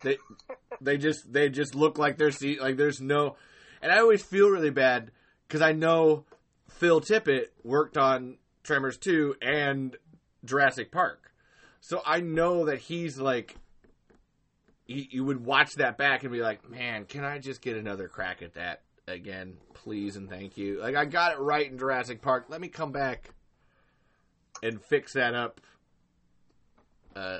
They 0.00 0.18
they 0.80 0.96
just 0.98 1.32
they 1.32 1.48
just 1.48 1.74
look 1.74 1.98
like 1.98 2.16
they're 2.16 2.30
see 2.30 2.58
like 2.60 2.76
there's 2.76 3.00
no, 3.00 3.36
and 3.82 3.92
I 3.92 3.98
always 3.98 4.22
feel 4.22 4.48
really 4.48 4.70
bad 4.70 5.10
because 5.46 5.62
I 5.62 5.72
know 5.72 6.24
Phil 6.68 7.00
Tippett 7.00 7.46
worked 7.62 7.96
on 7.96 8.38
Tremors 8.62 8.96
two 8.96 9.34
and 9.42 9.96
Jurassic 10.44 10.90
Park, 10.92 11.32
so 11.80 12.00
I 12.06 12.20
know 12.20 12.66
that 12.66 12.78
he's 12.78 13.18
like. 13.18 13.56
You, 14.86 15.04
you 15.10 15.24
would 15.24 15.44
watch 15.44 15.74
that 15.76 15.96
back 15.96 16.22
and 16.22 16.32
be 16.32 16.40
like, 16.40 16.68
man, 16.68 17.06
can 17.06 17.24
I 17.24 17.38
just 17.38 17.62
get 17.62 17.76
another 17.76 18.08
crack 18.08 18.42
at 18.42 18.54
that 18.54 18.82
again, 19.06 19.54
please 19.72 20.16
and 20.16 20.28
thank 20.28 20.56
you. 20.56 20.80
Like 20.80 20.96
I 20.96 21.04
got 21.04 21.32
it 21.32 21.38
right 21.38 21.70
in 21.70 21.78
Jurassic 21.78 22.22
Park. 22.22 22.46
Let 22.48 22.60
me 22.60 22.68
come 22.68 22.92
back 22.92 23.30
and 24.62 24.80
fix 24.82 25.14
that 25.14 25.34
up. 25.34 25.60
Uh, 27.14 27.38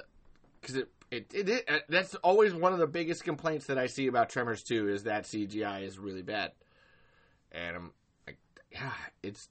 because 0.60 0.76
it, 0.76 0.88
it, 1.10 1.26
it, 1.34 1.48
it 1.48 1.64
uh, 1.68 1.78
that's 1.88 2.14
always 2.16 2.54
one 2.54 2.72
of 2.72 2.78
the 2.78 2.86
biggest 2.86 3.24
complaints 3.24 3.66
that 3.66 3.78
I 3.78 3.86
see 3.86 4.06
about 4.06 4.30
Tremors 4.30 4.62
2 4.62 4.88
is 4.88 5.02
that 5.04 5.24
CGI 5.24 5.82
is 5.82 5.98
really 5.98 6.22
bad. 6.22 6.52
And 7.52 7.76
I'm 7.76 7.92
like, 8.26 8.38
yeah, 8.72 8.92
it's 9.22 9.48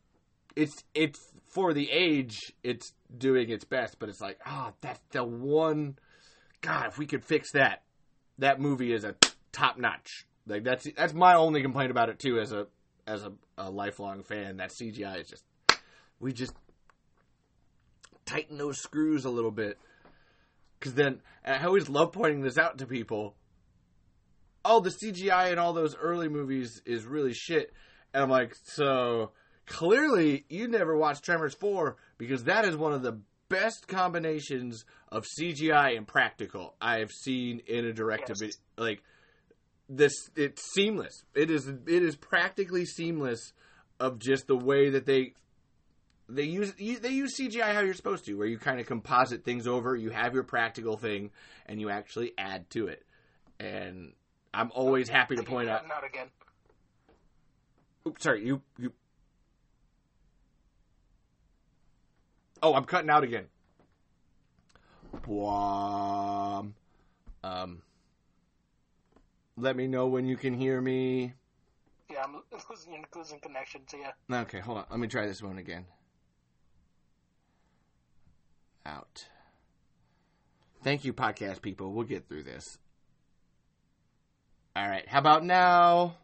it's 0.56 0.84
it's 0.94 1.20
for 1.48 1.74
the 1.74 1.90
age, 1.92 2.40
it's 2.64 2.94
doing 3.16 3.50
its 3.50 3.64
best, 3.64 3.98
but 4.00 4.10
it's 4.10 4.22
like, 4.22 4.40
oh, 4.46 4.74
that's 4.82 5.00
the 5.12 5.24
one. 5.24 5.98
God, 6.64 6.88
if 6.88 6.98
we 6.98 7.06
could 7.06 7.24
fix 7.24 7.52
that, 7.52 7.84
that 8.40 8.60
movie 8.60 8.94
is 8.94 9.04
a 9.04 9.16
top 9.52 9.78
notch. 9.78 10.26
Like 10.48 10.64
that's 10.64 10.88
that's 10.96 11.14
my 11.14 11.36
only 11.36 11.62
complaint 11.62 11.92
about 11.92 12.10
it 12.10 12.20
too, 12.20 12.40
as 12.40 12.52
a 12.52 12.68
as 13.06 13.24
a, 13.24 13.34
a 13.58 13.70
lifelong 13.70 14.24
fan. 14.24 14.58
That 14.58 14.72
CGI 14.72 15.22
is 15.22 15.28
just 15.28 15.44
we 16.20 16.32
just 16.32 16.54
tighten 18.26 18.58
those 18.58 18.80
screws 18.80 19.26
a 19.26 19.30
little 19.30 19.52
bit. 19.52 19.78
Because 20.80 20.96
then 20.96 21.22
I 21.46 21.64
always 21.66 21.90
love 21.90 22.14
pointing 22.14 22.42
this 22.42 22.58
out 22.58 22.78
to 22.80 22.88
people. 22.88 23.36
Oh, 24.66 24.80
the 24.80 24.90
CGI 24.90 25.52
in 25.52 25.60
all 25.60 25.74
those 25.74 25.96
early 25.96 26.30
movies 26.30 26.82
is 26.86 27.06
really 27.06 27.34
shit. 27.34 27.74
And 28.14 28.24
I'm 28.24 28.30
like, 28.30 28.56
so 28.64 29.32
clearly 29.66 30.46
you 30.50 30.70
never 30.70 30.98
watched 30.98 31.24
Tremors 31.24 31.54
4 31.54 31.98
because 32.18 32.46
that 32.46 32.64
is 32.64 32.78
one 32.78 32.94
of 32.94 33.02
the 33.02 33.20
best 33.54 33.88
combinations 33.88 34.86
of 35.10 35.26
CGI 35.40 35.96
and 35.98 36.08
practical 36.08 36.76
I 36.82 37.00
have 37.00 37.12
seen 37.12 37.62
in 37.68 37.86
a 37.86 37.94
direct 37.94 38.28
to 38.28 38.46
Yes. 38.46 38.58
like 38.78 39.04
this 39.90 40.14
it's 40.36 40.62
seamless. 40.74 41.24
It 41.36 41.52
is 41.52 41.68
it 41.68 42.04
is 42.04 42.16
practically 42.16 42.86
seamless 42.86 43.54
of 44.00 44.20
just 44.20 44.48
the 44.48 44.58
way 44.58 44.90
that 44.90 45.06
they 45.06 45.34
they 46.30 46.44
use 46.44 46.74
they 46.74 47.10
use 47.10 47.38
CGI 47.40 47.74
how 47.74 47.82
you're 47.82 47.94
supposed 47.94 48.26
to, 48.26 48.34
where 48.36 48.48
you 48.48 48.58
kind 48.58 48.80
of 48.80 48.88
composite 48.88 49.44
things 49.44 49.68
over. 49.68 49.96
You 49.96 50.10
have 50.10 50.34
your 50.34 50.44
practical 50.44 50.98
thing, 50.98 51.32
and 51.66 51.80
you 51.80 51.90
actually 51.90 52.34
add 52.38 52.70
to 52.72 52.88
it. 52.88 53.06
And 53.60 54.14
I'm 54.54 54.72
always 54.74 55.10
happy 55.10 55.36
to 55.36 55.44
point 55.44 55.70
out. 55.70 55.88
Not 55.88 56.06
again. 56.06 56.28
Oops, 58.08 58.22
sorry, 58.22 58.46
you 58.46 58.62
you. 58.78 58.94
Oh, 62.64 62.74
I'm 62.74 62.86
cutting 62.86 63.10
out 63.10 63.26
again. 63.26 63.46
Um. 67.44 67.82
Let 69.58 69.76
me 69.76 69.86
know 69.86 70.08
when 70.08 70.26
you 70.26 70.38
can 70.38 70.54
hear 70.54 70.82
me. 70.82 71.34
Yeah, 72.10 72.24
I'm 72.24 72.42
losing, 72.70 73.06
losing 73.16 73.40
connection 73.40 73.82
to 73.90 73.98
you. 73.98 74.36
Okay, 74.36 74.60
hold 74.60 74.80
on. 74.80 74.86
Let 74.90 75.00
me 75.00 75.08
try 75.08 75.28
this 75.28 75.44
one 75.44 75.58
again. 75.58 75.86
Out. 78.86 79.28
Thank 80.84 81.06
you, 81.06 81.14
podcast 81.14 81.62
people. 81.62 81.92
We'll 81.92 82.06
get 82.06 82.28
through 82.28 82.44
this. 82.44 82.78
All 84.76 84.88
right. 84.88 85.08
How 85.08 85.20
about 85.20 85.44
now? 85.44 86.16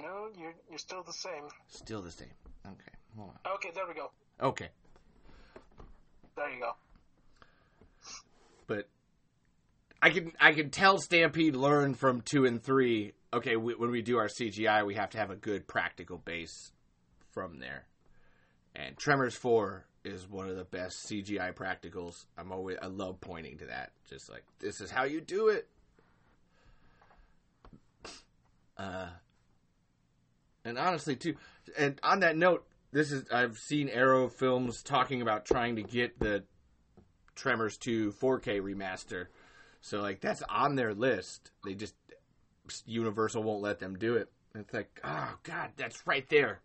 No, 0.00 0.28
you're 0.38 0.54
you're 0.68 0.78
still 0.78 1.02
the 1.02 1.12
same. 1.12 1.48
Still 1.68 2.02
the 2.02 2.10
same. 2.10 2.28
Okay. 2.66 2.92
Hold 3.16 3.30
on. 3.30 3.52
Okay, 3.54 3.70
there 3.74 3.84
we 3.88 3.94
go. 3.94 4.10
Okay. 4.40 4.68
There 6.36 6.50
you 6.50 6.60
go. 6.60 6.72
But 8.66 8.88
I 10.00 10.10
can 10.10 10.32
I 10.40 10.52
can 10.52 10.70
tell 10.70 10.98
Stampede 10.98 11.56
learned 11.56 11.98
from 11.98 12.20
two 12.20 12.44
and 12.44 12.62
three. 12.62 13.14
Okay, 13.32 13.56
we, 13.56 13.74
when 13.74 13.90
we 13.90 14.02
do 14.02 14.18
our 14.18 14.28
CGI, 14.28 14.86
we 14.86 14.94
have 14.94 15.10
to 15.10 15.18
have 15.18 15.30
a 15.30 15.36
good 15.36 15.66
practical 15.66 16.18
base 16.18 16.72
from 17.32 17.58
there. 17.58 17.84
And 18.74 18.96
Tremors 18.96 19.34
four 19.34 19.86
is 20.04 20.28
one 20.28 20.48
of 20.48 20.56
the 20.56 20.64
best 20.64 21.08
CGI 21.08 21.54
practicals. 21.54 22.26
I'm 22.36 22.52
always 22.52 22.78
I 22.80 22.86
love 22.86 23.20
pointing 23.20 23.58
to 23.58 23.66
that. 23.66 23.90
Just 24.08 24.30
like 24.30 24.44
this 24.60 24.80
is 24.80 24.90
how 24.90 25.04
you 25.04 25.20
do 25.20 25.48
it. 25.48 25.66
Uh, 28.76 29.08
and 30.64 30.78
honestly, 30.78 31.16
too, 31.16 31.34
and 31.76 31.98
on 32.04 32.20
that 32.20 32.36
note, 32.36 32.64
this 32.92 33.12
is 33.12 33.24
I've 33.30 33.58
seen 33.58 33.88
Arrow 33.88 34.28
films 34.28 34.82
talking 34.82 35.22
about 35.22 35.44
trying 35.44 35.76
to 35.76 35.82
get 35.82 36.18
the 36.18 36.44
Tremors 37.34 37.76
2 37.78 38.12
4K 38.12 38.60
remaster. 38.60 39.26
So 39.80 40.00
like 40.00 40.20
that's 40.20 40.42
on 40.48 40.74
their 40.74 40.94
list. 40.94 41.50
They 41.64 41.74
just 41.74 41.94
Universal 42.86 43.42
won't 43.42 43.62
let 43.62 43.78
them 43.78 43.96
do 43.96 44.14
it. 44.14 44.30
It's 44.54 44.72
like, 44.72 45.00
oh 45.04 45.34
god, 45.42 45.70
that's 45.76 46.06
right 46.06 46.28
there. 46.28 46.60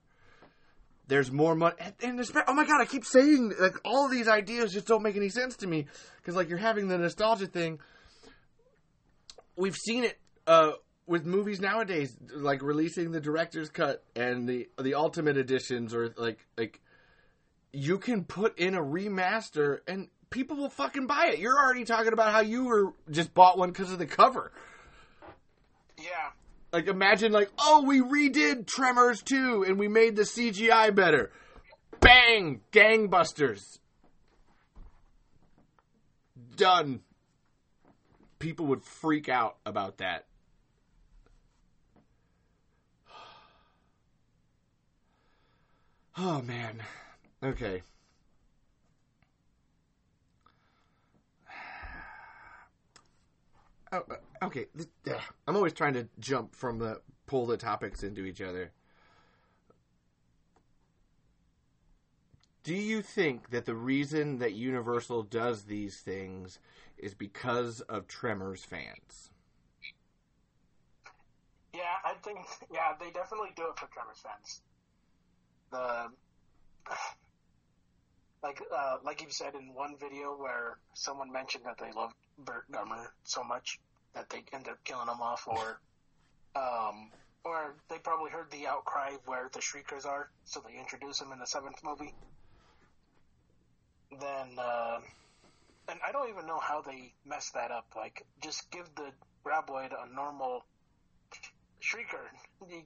There's 1.08 1.32
more 1.32 1.54
money, 1.54 1.76
and, 2.02 2.20
oh 2.48 2.54
my 2.54 2.66
god, 2.66 2.80
I 2.80 2.86
keep 2.86 3.04
saying 3.04 3.54
like 3.60 3.76
all 3.84 4.08
these 4.08 4.30
ideas 4.30 4.72
just 4.72 4.88
don't 4.88 5.04
make 5.04 5.18
any 5.18 5.30
sense 5.30 5.58
to 5.58 5.68
me 5.68 5.88
because 6.18 6.36
like 6.36 6.48
you're 6.48 6.58
having 6.58 6.88
the 6.88 6.98
nostalgia 6.98 7.48
thing. 7.48 7.80
We've 9.58 9.76
seen 9.76 10.06
it 10.06 10.18
uh, 10.48 10.72
with 11.08 11.26
movies 11.26 11.60
nowadays, 11.60 12.16
like 12.34 12.62
releasing 12.62 13.12
the 13.12 13.22
director's 13.22 13.70
cut 13.70 14.04
and 14.16 14.48
the 14.48 14.70
the 14.82 14.96
ultimate 14.96 15.38
editions, 15.38 15.94
or 15.94 16.14
like 16.18 16.40
like 16.58 16.80
you 17.72 17.98
can 17.98 18.24
put 18.24 18.58
in 18.60 18.76
a 18.76 18.82
remaster 18.82 19.80
and 19.88 20.08
people 20.30 20.58
will 20.58 20.70
fucking 20.70 21.08
buy 21.08 21.32
it. 21.34 21.40
You're 21.40 21.58
already 21.58 21.86
talking 21.86 22.14
about 22.14 22.32
how 22.32 22.42
you 22.42 22.66
were 22.66 22.94
just 23.10 23.34
bought 23.34 23.58
one 23.58 23.70
because 23.70 23.92
of 23.92 24.00
the 24.00 24.06
cover. 24.06 24.52
Yeah, 25.98 26.32
Like 26.72 26.88
imagine 26.88 27.32
like, 27.32 27.50
oh, 27.60 27.84
we 27.84 28.02
redid 28.02 28.66
Tremors 28.68 29.22
2 29.22 29.64
and 29.68 29.80
we 29.80 29.88
made 29.88 30.16
the 30.16 30.24
CGI 30.24 30.94
better. 30.94 31.32
Bang! 32.00 32.62
Gangbusters. 32.72 33.80
Done. 36.56 37.02
People 38.40 38.66
would 38.68 38.84
freak 38.84 39.30
out 39.30 39.58
about 39.66 40.00
that. 40.00 40.26
Oh 46.18 46.42
man. 46.42 46.82
Okay. 47.44 47.82
Oh, 53.92 54.04
uh, 54.10 54.46
okay. 54.46 54.66
I'm 55.48 55.56
always 55.56 55.74
trying 55.74 55.94
to 55.94 56.08
jump 56.20 56.56
from 56.56 56.80
the 56.80 57.00
pull 57.28 57.46
the 57.46 57.58
topics 57.58 58.02
into 58.02 58.26
each 58.26 58.42
other. 58.42 58.72
Do 62.64 62.74
you 62.74 63.04
think 63.04 63.52
that 63.52 63.66
the 63.66 63.76
reason 63.76 64.40
that 64.40 64.54
Universal 64.54 65.24
does 65.24 65.66
these 65.66 65.98
things 65.98 66.58
is 66.98 67.14
because 67.14 67.82
of 67.82 68.08
Tremors 68.08 68.64
fans? 68.64 69.30
yeah, 71.74 71.82
I 72.06 72.14
think 72.24 72.40
yeah 72.72 72.94
they 73.00 73.12
definitely 73.12 73.50
do 73.56 73.68
it 73.70 73.78
for 73.78 73.88
Tremors 73.94 74.24
fans. 74.24 74.62
The 75.74 76.08
like 78.44 78.62
uh, 78.74 78.98
like 79.04 79.22
you 79.22 79.28
said 79.32 79.56
in 79.56 79.74
one 79.74 79.96
video 80.00 80.38
where 80.38 80.78
someone 80.94 81.32
mentioned 81.32 81.66
that 81.66 81.80
they 81.80 81.92
loved 81.92 82.16
Burt 82.38 82.72
Gummer 82.72 83.08
so 83.24 83.44
much 83.44 83.80
that 84.14 84.30
they 84.30 84.44
ended 84.54 84.74
up 84.74 84.84
killing 84.84 85.08
him 85.08 85.20
off, 85.20 85.48
or 85.48 85.80
um, 86.56 87.10
or 87.44 87.76
they 87.90 87.98
probably 87.98 88.30
heard 88.30 88.52
the 88.52 88.68
outcry 88.68 89.12
where 89.26 89.50
the 89.52 89.60
Shriekers 89.60 90.06
are, 90.06 90.30
so 90.46 90.64
they 90.66 90.78
introduce 90.78 91.20
him 91.20 91.32
in 91.32 91.40
the 91.40 91.48
seventh 91.48 91.84
movie. 91.84 92.14
Then, 94.12 94.60
uh, 94.60 95.00
and 95.90 96.00
I 96.08 96.12
don't 96.12 96.30
even 96.30 96.46
know 96.46 96.60
how 96.60 96.82
they 96.82 97.14
messed 97.26 97.56
that 97.56 97.72
up. 97.72 97.88
Like, 97.96 98.24
just 98.42 98.70
give 98.70 98.88
the 98.96 99.10
Graboid 99.44 99.92
a 99.92 100.14
normal 100.14 100.64
Shrieker. 101.82 102.30
You, 102.70 102.84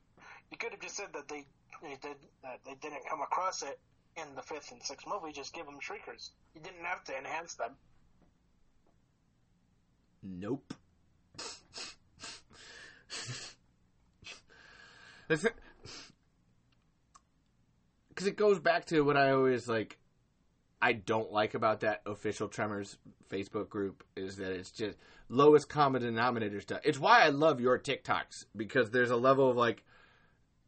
you 0.51 0.57
could 0.57 0.72
have 0.72 0.80
just 0.80 0.95
said 0.95 1.09
that 1.14 1.27
they 1.27 1.45
they 1.82 1.98
did 2.02 2.18
that 2.44 2.60
they 2.66 2.76
didn't 2.82 3.08
come 3.10 3.22
across 3.22 3.62
it 3.64 3.80
in 4.16 4.36
the 4.36 4.41
fifth 4.41 4.72
and 4.72 4.82
sixth 4.82 5.06
movie. 5.08 5.32
Just 5.32 5.54
give 5.54 5.66
them 5.66 5.80
Shriekers. 5.80 6.32
You 6.56 6.62
didn't 6.62 6.84
have 6.84 7.04
to 7.06 7.18
enhance 7.18 7.56
them. 7.56 7.72
Nope. 10.24 10.74
Because 18.10 18.28
it 18.28 18.38
goes 18.38 18.60
back 18.60 18.86
to 18.86 19.02
what 19.02 19.18
I 19.18 19.32
always 19.32 19.68
like. 19.68 19.98
I 20.82 20.94
don't 20.94 21.32
like 21.34 21.54
about 21.54 21.82
that 21.82 22.02
official 22.06 22.48
Tremors 22.48 22.98
Facebook 23.30 23.68
group 23.68 24.04
is 24.16 24.38
that 24.38 24.52
it's 24.52 24.72
just 24.72 24.98
lowest 25.28 25.70
common 25.70 26.02
denominator 26.02 26.62
stuff. 26.62 26.80
It's 26.84 26.99
why 26.99 27.24
I 27.24 27.30
love 27.30 27.60
your 27.60 27.78
TikToks 27.78 28.45
because 28.56 28.91
there's 28.91 29.12
a 29.12 29.18
level 29.18 29.49
of 29.49 29.58
like 29.58 29.84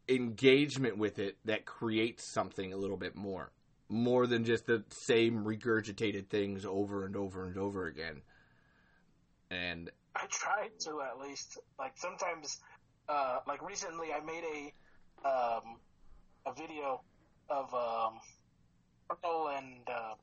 engagement 0.09 0.97
with 0.97 1.19
it 1.19 1.37
that 1.45 1.65
creates 1.65 2.23
something 2.23 2.73
a 2.73 2.77
little 2.77 2.97
bit 2.97 3.15
more, 3.15 3.51
more 3.87 4.27
than 4.27 4.43
just 4.43 4.65
the 4.65 4.83
same 4.89 5.43
regurgitated 5.43 6.27
things 6.27 6.65
over 6.65 7.05
and 7.05 7.15
over 7.15 7.45
and 7.45 7.57
over 7.57 7.85
again. 7.87 8.21
And 9.51 9.89
I 10.15 10.25
tried 10.29 10.71
to 10.81 11.01
at 11.01 11.19
least. 11.19 11.59
Like 11.77 11.93
sometimes, 11.95 12.59
uh, 13.07 13.39
like 13.47 13.61
recently, 13.67 14.07
I 14.13 14.19
made 14.19 14.43
a 14.43 15.27
um, 15.27 15.77
a 16.45 16.53
video 16.53 17.01
of 17.49 17.73
um, 17.73 18.19
Earl 19.23 19.49
and 19.57 19.87
uh, 19.87 20.13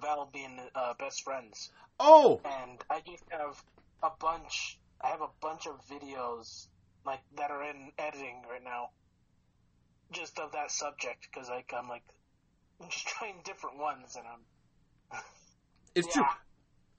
Val 0.00 0.28
being 0.32 0.58
uh, 0.74 0.94
best 0.98 1.22
friends, 1.22 1.70
oh, 1.98 2.40
and 2.44 2.78
I 2.88 3.00
just 3.06 3.24
have 3.30 3.62
a 4.02 4.10
bunch. 4.18 4.78
I 5.02 5.08
have 5.08 5.22
a 5.22 5.30
bunch 5.40 5.66
of 5.66 5.80
videos 5.88 6.66
like 7.04 7.20
that 7.36 7.50
are 7.50 7.62
in 7.62 7.92
editing 7.98 8.42
right 8.50 8.62
now 8.62 8.90
just 10.12 10.38
of 10.38 10.52
that 10.52 10.70
subject 10.70 11.28
because 11.32 11.48
like 11.48 11.72
I'm 11.76 11.88
like 11.88 12.02
I'm 12.80 12.88
just 12.90 13.06
trying 13.06 13.36
different 13.44 13.78
ones 13.78 14.16
and 14.16 14.24
I'm 14.26 15.18
It's 15.94 16.06
yeah. 16.08 16.12
true. 16.22 16.24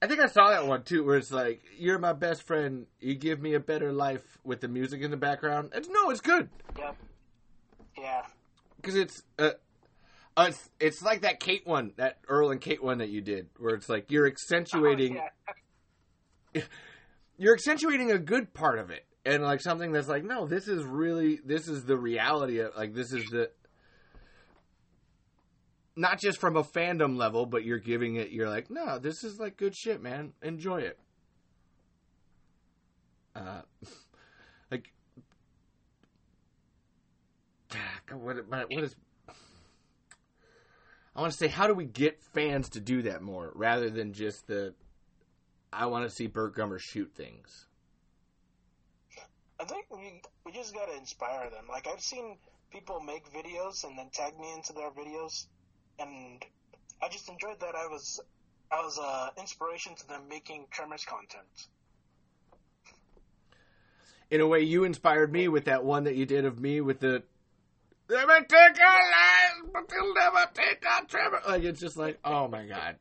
I 0.03 0.07
think 0.07 0.19
I 0.19 0.25
saw 0.25 0.49
that 0.49 0.65
one 0.65 0.83
too, 0.83 1.05
where 1.05 1.15
it's 1.15 1.31
like, 1.31 1.61
"You're 1.77 1.99
my 1.99 2.13
best 2.13 2.41
friend. 2.43 2.87
You 2.99 3.13
give 3.13 3.39
me 3.39 3.53
a 3.53 3.59
better 3.59 3.93
life 3.93 4.39
with 4.43 4.59
the 4.59 4.67
music 4.67 5.01
in 5.01 5.11
the 5.11 5.17
background." 5.17 5.71
It's 5.75 5.87
no, 5.87 6.09
it's 6.09 6.21
good 6.21 6.49
Yep. 6.77 6.95
Yeah. 7.97 8.21
because 8.77 8.95
it's 8.95 9.21
uh, 9.37 9.51
uh, 10.35 10.45
it's, 10.49 10.69
it's 10.79 11.01
like 11.03 11.21
that 11.21 11.39
Kate 11.39 11.67
one, 11.67 11.93
that 11.97 12.17
Earl 12.27 12.49
and 12.49 12.59
Kate 12.59 12.83
one 12.83 12.97
that 12.97 13.09
you 13.09 13.21
did, 13.21 13.49
where 13.59 13.75
it's 13.75 13.89
like 13.89 14.09
you're 14.09 14.25
accentuating 14.25 15.19
Oh, 15.19 15.49
yeah. 16.55 16.61
you're 17.37 17.53
accentuating 17.53 18.11
a 18.11 18.17
good 18.17 18.53
part 18.55 18.79
of 18.79 18.89
it 18.89 19.05
and 19.26 19.43
like 19.43 19.61
something 19.61 19.91
that's 19.91 20.07
like 20.07 20.23
no 20.23 20.45
this 20.48 20.68
is 20.68 20.84
really 20.84 21.39
this 21.45 21.68
is 21.68 21.85
the 21.85 21.98
reality 21.98 22.60
of 22.60 22.76
like 22.76 22.93
this 22.93 23.14
is 23.14 23.26
the 23.26 23.49
not 25.95 26.19
just 26.19 26.39
from 26.39 26.56
a 26.56 26.64
fandom 26.64 27.18
level 27.18 27.45
but 27.45 27.64
you're 27.64 27.80
giving 27.80 28.15
it 28.15 28.31
you're 28.31 28.49
like 28.49 28.69
no 28.69 28.98
this 28.98 29.23
is 29.23 29.39
like 29.39 29.57
good 29.57 29.76
shit 29.76 30.02
man 30.02 30.34
enjoy 30.41 30.80
it 30.80 30.98
uh 33.35 33.61
like 34.72 34.91
what, 38.11 38.35
what 38.48 38.84
is 38.84 38.95
I 41.14 41.19
want 41.19 41.34
to 41.34 41.38
say 41.38 41.48
how 41.48 41.68
do 41.68 41.73
we 41.73 41.85
get 41.85 42.23
fans 42.34 42.69
to 42.69 42.80
do 42.80 43.02
that 43.03 43.22
more 43.22 43.52
rather 43.53 43.89
than 43.89 44.14
just 44.14 44.48
the 44.48 44.73
I 45.73 45.85
want 45.85 46.07
to 46.07 46.14
see 46.14 46.27
Burt 46.27 46.56
Gummer 46.56 46.80
shoot 46.80 47.11
things. 47.15 47.65
I 49.61 49.63
think 49.65 49.85
we 49.91 50.21
we 50.43 50.51
just 50.51 50.73
gotta 50.73 50.97
inspire 50.97 51.49
them. 51.51 51.65
Like 51.69 51.88
I've 51.88 52.01
seen 52.01 52.38
people 52.71 52.99
make 52.99 53.31
videos 53.31 53.83
and 53.83 53.95
then 53.97 54.09
tag 54.11 54.33
me 54.39 54.51
into 54.55 54.73
their 54.73 54.89
videos, 54.89 55.45
and 55.99 56.43
I 57.01 57.09
just 57.09 57.29
enjoyed 57.29 57.59
that. 57.59 57.75
I 57.75 57.85
was 57.85 58.19
I 58.71 58.81
was 58.81 58.97
uh, 58.97 59.29
inspiration 59.39 59.93
to 59.95 60.07
them 60.07 60.23
making 60.27 60.65
Tremors 60.71 61.05
content. 61.05 61.67
In 64.31 64.41
a 64.41 64.47
way, 64.47 64.61
you 64.61 64.83
inspired 64.83 65.31
me 65.31 65.47
with 65.47 65.65
that 65.65 65.83
one 65.83 66.05
that 66.05 66.15
you 66.15 66.25
did 66.25 66.45
of 66.45 66.59
me 66.59 66.81
with 66.81 66.99
the. 66.99 67.21
May 68.09 68.17
take 68.17 68.81
our 68.81 68.99
lives, 69.11 69.69
but 69.71 69.88
they'll 69.88 70.13
never 70.13 70.49
take 70.53 70.83
our 70.89 71.05
tremor. 71.05 71.39
Like 71.47 71.63
it's 71.63 71.79
just 71.79 71.97
like, 71.97 72.17
oh 72.25 72.47
my 72.47 72.65
god. 72.65 72.95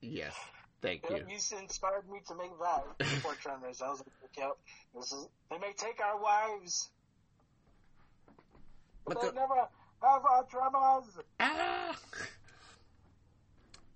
Yes, 0.00 0.34
thank 0.84 1.08
you. 1.10 1.16
You 1.16 1.58
inspired 1.58 2.08
me 2.10 2.20
to 2.28 2.34
make 2.34 2.50
that 2.60 2.84
before 2.98 3.34
Tremors. 3.34 3.80
I 3.82 3.88
was 3.88 3.98
like, 4.00 4.36
yep, 4.36 4.56
this 4.94 5.12
is. 5.12 5.28
They 5.50 5.58
may 5.58 5.72
take 5.76 6.00
our 6.00 6.20
wives, 6.20 6.90
but, 9.04 9.14
But 9.14 9.22
they 9.22 9.28
the- 9.28 9.34
never 9.34 9.54
have 9.54 10.24
our 10.24 10.44
Tremors. 10.44 11.18
Ah. 11.40 11.96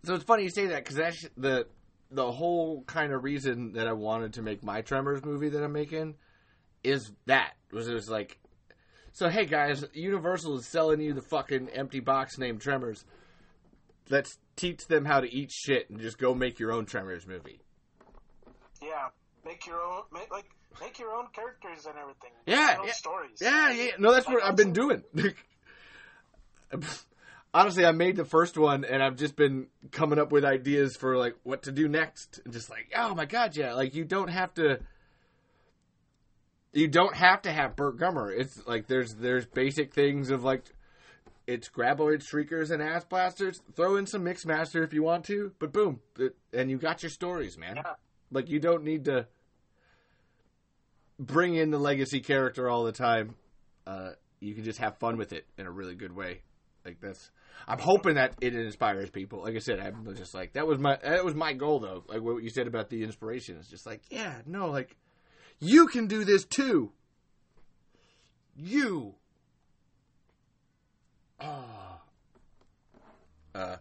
So 0.05 0.15
it's 0.15 0.25
funny 0.25 0.45
you 0.45 0.51
say 0.51 0.67
that 0.67 0.85
because 0.85 0.97
that's 0.97 1.29
the 1.37 1.67
the 2.11 2.33
whole 2.33 2.83
kind 2.85 3.13
of 3.13 3.23
reason 3.23 3.75
that 3.75 3.87
I 3.87 3.93
wanted 3.93 4.35
to 4.35 4.43
make 4.43 4.63
my 4.63 4.81
Tremors 4.81 5.23
movie 5.25 5.51
that 5.51 5.63
I'm 5.63 5.73
making 5.73 6.15
is 6.83 7.13
that 7.27 7.53
was 7.73 7.89
it 7.89 7.95
was 7.95 8.09
like, 8.09 8.39
so 9.13 9.29
hey 9.29 9.45
guys, 9.45 9.85
Universal 9.93 10.59
is 10.59 10.67
selling 10.67 11.01
you 11.01 11.13
the 11.13 11.21
fucking 11.21 11.69
empty 11.71 12.01
box 12.01 12.39
named 12.39 12.61
Tremors. 12.63 13.05
Let's 14.09 14.39
teach 14.59 14.87
them 14.87 15.05
how 15.05 15.21
to 15.21 15.33
eat 15.33 15.51
shit 15.51 15.89
and 15.89 16.01
just 16.01 16.19
go 16.19 16.35
make 16.35 16.59
your 16.59 16.73
own 16.73 16.85
Tremors 16.85 17.27
movie. 17.27 17.61
Yeah, 18.83 19.09
make 19.45 19.67
your 19.67 19.81
own, 19.81 20.03
make, 20.13 20.31
like 20.31 20.45
make 20.81 20.99
your 20.99 21.15
own 21.15 21.27
characters 21.33 21.87
and 21.87 21.97
everything. 21.97 22.31
Yeah, 22.47 22.57
Make 22.57 22.69
your 22.69 22.81
own 22.81 22.87
yeah. 22.87 22.93
stories. 22.93 23.39
Yeah, 23.41 23.73
yeah. 23.73 23.91
No, 23.99 24.13
that's 24.13 24.27
what 24.27 24.43
I've 24.43 24.57
been 24.57 24.73
doing. 24.73 25.03
Honestly, 27.55 27.87
I 27.87 27.93
made 27.93 28.17
the 28.17 28.27
first 28.27 28.59
one 28.59 28.85
and 28.85 29.03
I've 29.03 29.17
just 29.17 29.35
been 29.35 29.69
coming 29.91 30.19
up 30.19 30.31
with 30.31 30.45
ideas 30.45 30.97
for 30.97 31.17
like 31.17 31.35
what 31.45 31.63
to 31.63 31.73
do 31.73 31.89
next. 31.89 32.41
And 32.45 32.53
just 32.53 32.69
like, 32.69 32.93
oh 32.95 33.15
my 33.15 33.25
god, 33.25 33.57
yeah. 33.57 33.73
Like 33.73 33.95
you 33.95 34.05
don't 34.05 34.29
have 34.29 34.53
to 34.55 34.81
you 36.73 36.89
don't 36.89 37.15
have 37.17 37.43
to 37.43 37.51
have 37.51 37.75
Burt 37.75 37.99
Gummer. 37.99 38.31
It's 38.39 38.67
like 38.67 38.87
there's 38.87 39.15
there's 39.15 39.47
basic 39.47 39.95
things 39.95 40.31
of 40.31 40.45
like 40.45 40.65
it's 41.49 41.71
graboid 41.71 42.23
shriekers 42.23 42.71
and 42.71 42.83
ass 42.83 43.07
blasters. 43.07 43.63
Throw 43.75 43.97
in 43.97 44.07
some 44.07 44.23
mix 44.23 44.45
master 44.45 44.85
if 44.85 44.93
you 44.93 45.03
want 45.03 45.25
to, 45.25 45.53
but 45.59 45.73
boom, 45.73 46.01
and 46.53 46.71
you 46.71 46.77
got 46.77 47.03
your 47.03 47.09
stories, 47.09 47.57
man. 47.57 47.77
Yeah. 47.77 47.95
Like 48.31 48.51
you 48.51 48.61
don't 48.61 48.85
need 48.85 49.07
to 49.07 49.27
bring 51.19 51.55
in 51.55 51.71
the 51.71 51.79
legacy 51.79 52.21
character 52.21 52.69
all 52.69 52.85
the 52.85 52.93
time. 52.93 53.35
Uh, 53.87 54.11
you 54.41 54.55
can 54.55 54.63
just 54.63 54.79
have 54.79 54.99
fun 54.99 55.17
with 55.17 55.33
it 55.33 55.47
in 55.57 55.67
a 55.67 55.71
really 55.71 55.95
good 55.95 56.15
way. 56.15 56.43
Like 56.85 57.01
that's, 57.01 57.31
I'm 57.67 57.79
hoping 57.79 58.17
that 58.17 58.35
it 58.43 58.55
inspires 58.55 59.09
people. 59.09 59.43
Like 59.43 59.57
I 59.57 59.61
said, 59.61 59.81
I'm 59.81 60.15
just 60.17 60.35
like 60.35 60.53
that 60.53 60.67
was 60.67 60.79
my 60.79 60.99
that 61.03 61.25
was 61.25 61.35
my 61.35 61.55
goal 61.55 61.81
though. 61.81 62.05
Like 62.07 62.21
what 62.21 62.43
you 62.43 62.51
said 62.51 62.67
about 62.67 62.91
the 62.91 63.03
inspiration 63.03 63.57
is 63.57 63.69
just 63.69 63.87
like 63.87 64.03
yeah, 64.11 64.35
no, 64.45 64.69
like 64.69 64.97
you 65.61 65.87
can 65.87 66.09
do 66.09 66.25
this 66.25 66.45
too. 66.45 66.93
You. 68.55 69.15
Oh. 71.41 72.01
Uh, 73.55 73.77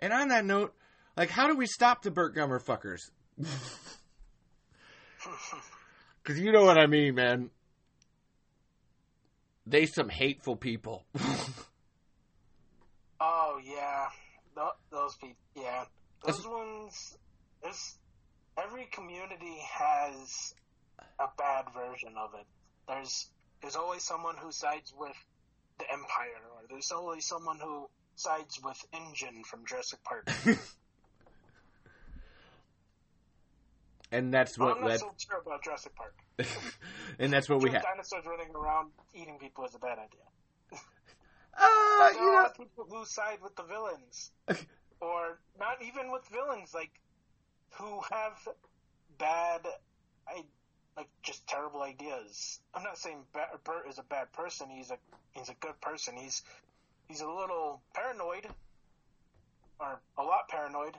and 0.00 0.12
on 0.12 0.28
that 0.28 0.44
note, 0.44 0.74
like, 1.16 1.30
how 1.30 1.46
do 1.46 1.56
we 1.56 1.66
stop 1.66 2.02
the 2.02 2.10
Burt 2.10 2.34
Gummer 2.34 2.62
fuckers? 2.62 3.10
Because 6.22 6.38
you 6.40 6.52
know 6.52 6.64
what 6.64 6.78
I 6.78 6.86
mean, 6.86 7.16
man. 7.16 7.50
They 9.66 9.86
some 9.86 10.08
hateful 10.08 10.56
people. 10.56 11.04
Oh 13.24 13.60
yeah, 13.62 14.06
Th- 14.56 14.66
those 14.90 15.14
people. 15.14 15.36
Yeah, 15.54 15.84
those 16.26 16.44
ones. 16.44 17.16
There's 17.62 17.96
every 18.58 18.86
community 18.86 19.58
has 19.78 20.54
a 21.20 21.26
bad 21.38 21.66
version 21.72 22.14
of 22.18 22.30
it. 22.34 22.46
There's 22.88 23.30
there's 23.60 23.76
always 23.76 24.02
someone 24.02 24.34
who 24.36 24.50
sides 24.50 24.92
with 24.98 25.14
the 25.78 25.84
Empire, 25.90 26.42
or 26.54 26.62
there's 26.68 26.90
always 26.92 27.26
someone 27.26 27.58
who 27.60 27.88
sides 28.14 28.60
with 28.62 28.84
InGen 28.92 29.44
from 29.44 29.64
Jurassic 29.66 30.02
Park. 30.04 30.28
and 34.12 34.32
that's 34.32 34.58
Well, 34.58 34.68
what 34.68 34.76
I'm 34.76 34.82
not 34.82 34.90
led. 34.90 35.00
so 35.00 35.14
sure 35.18 35.38
about 35.44 35.62
Jurassic 35.64 35.94
Park. 35.96 36.14
and 37.18 37.32
that's 37.32 37.48
what 37.48 37.62
we 37.62 37.70
have. 37.70 37.82
Dinosaurs 37.82 38.24
running 38.26 38.54
around 38.54 38.90
eating 39.14 39.38
people 39.38 39.64
is 39.64 39.74
a 39.74 39.78
bad 39.78 39.98
idea. 39.98 40.26
Uh, 41.54 42.08
you 42.14 42.20
know, 42.32 42.48
people 42.56 42.86
who 42.88 43.04
side 43.04 43.36
with 43.42 43.54
the 43.56 43.62
villains, 43.62 44.30
or 45.02 45.38
not 45.60 45.76
even 45.86 46.10
with 46.10 46.22
villains, 46.32 46.72
like 46.72 46.90
who 47.74 48.00
have 48.10 48.48
bad, 49.18 49.60
I 50.26 50.44
like 50.96 51.08
just 51.22 51.46
terrible 51.46 51.82
ideas. 51.82 52.60
I'm 52.74 52.82
not 52.82 52.98
saying 52.98 53.18
Burt 53.32 53.88
is 53.88 53.98
a 53.98 54.02
bad 54.02 54.32
person. 54.32 54.68
He's 54.70 54.90
a 54.90 54.98
he's 55.32 55.48
a 55.48 55.54
good 55.60 55.80
person. 55.80 56.16
He's 56.16 56.42
he's 57.08 57.20
a 57.20 57.28
little 57.28 57.80
paranoid, 57.94 58.46
or 59.80 60.00
a 60.18 60.22
lot 60.22 60.48
paranoid. 60.48 60.96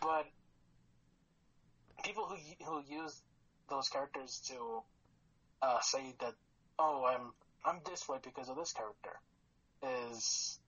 But 0.00 0.26
people 2.04 2.26
who 2.26 2.36
who 2.64 2.82
use 2.88 3.20
those 3.68 3.88
characters 3.88 4.40
to 4.48 4.82
uh, 5.62 5.80
say 5.80 6.14
that 6.20 6.34
oh 6.78 7.04
I'm 7.06 7.32
I'm 7.64 7.80
this 7.88 8.08
way 8.08 8.18
because 8.22 8.48
of 8.48 8.56
this 8.56 8.72
character 8.72 9.18
is 9.82 10.58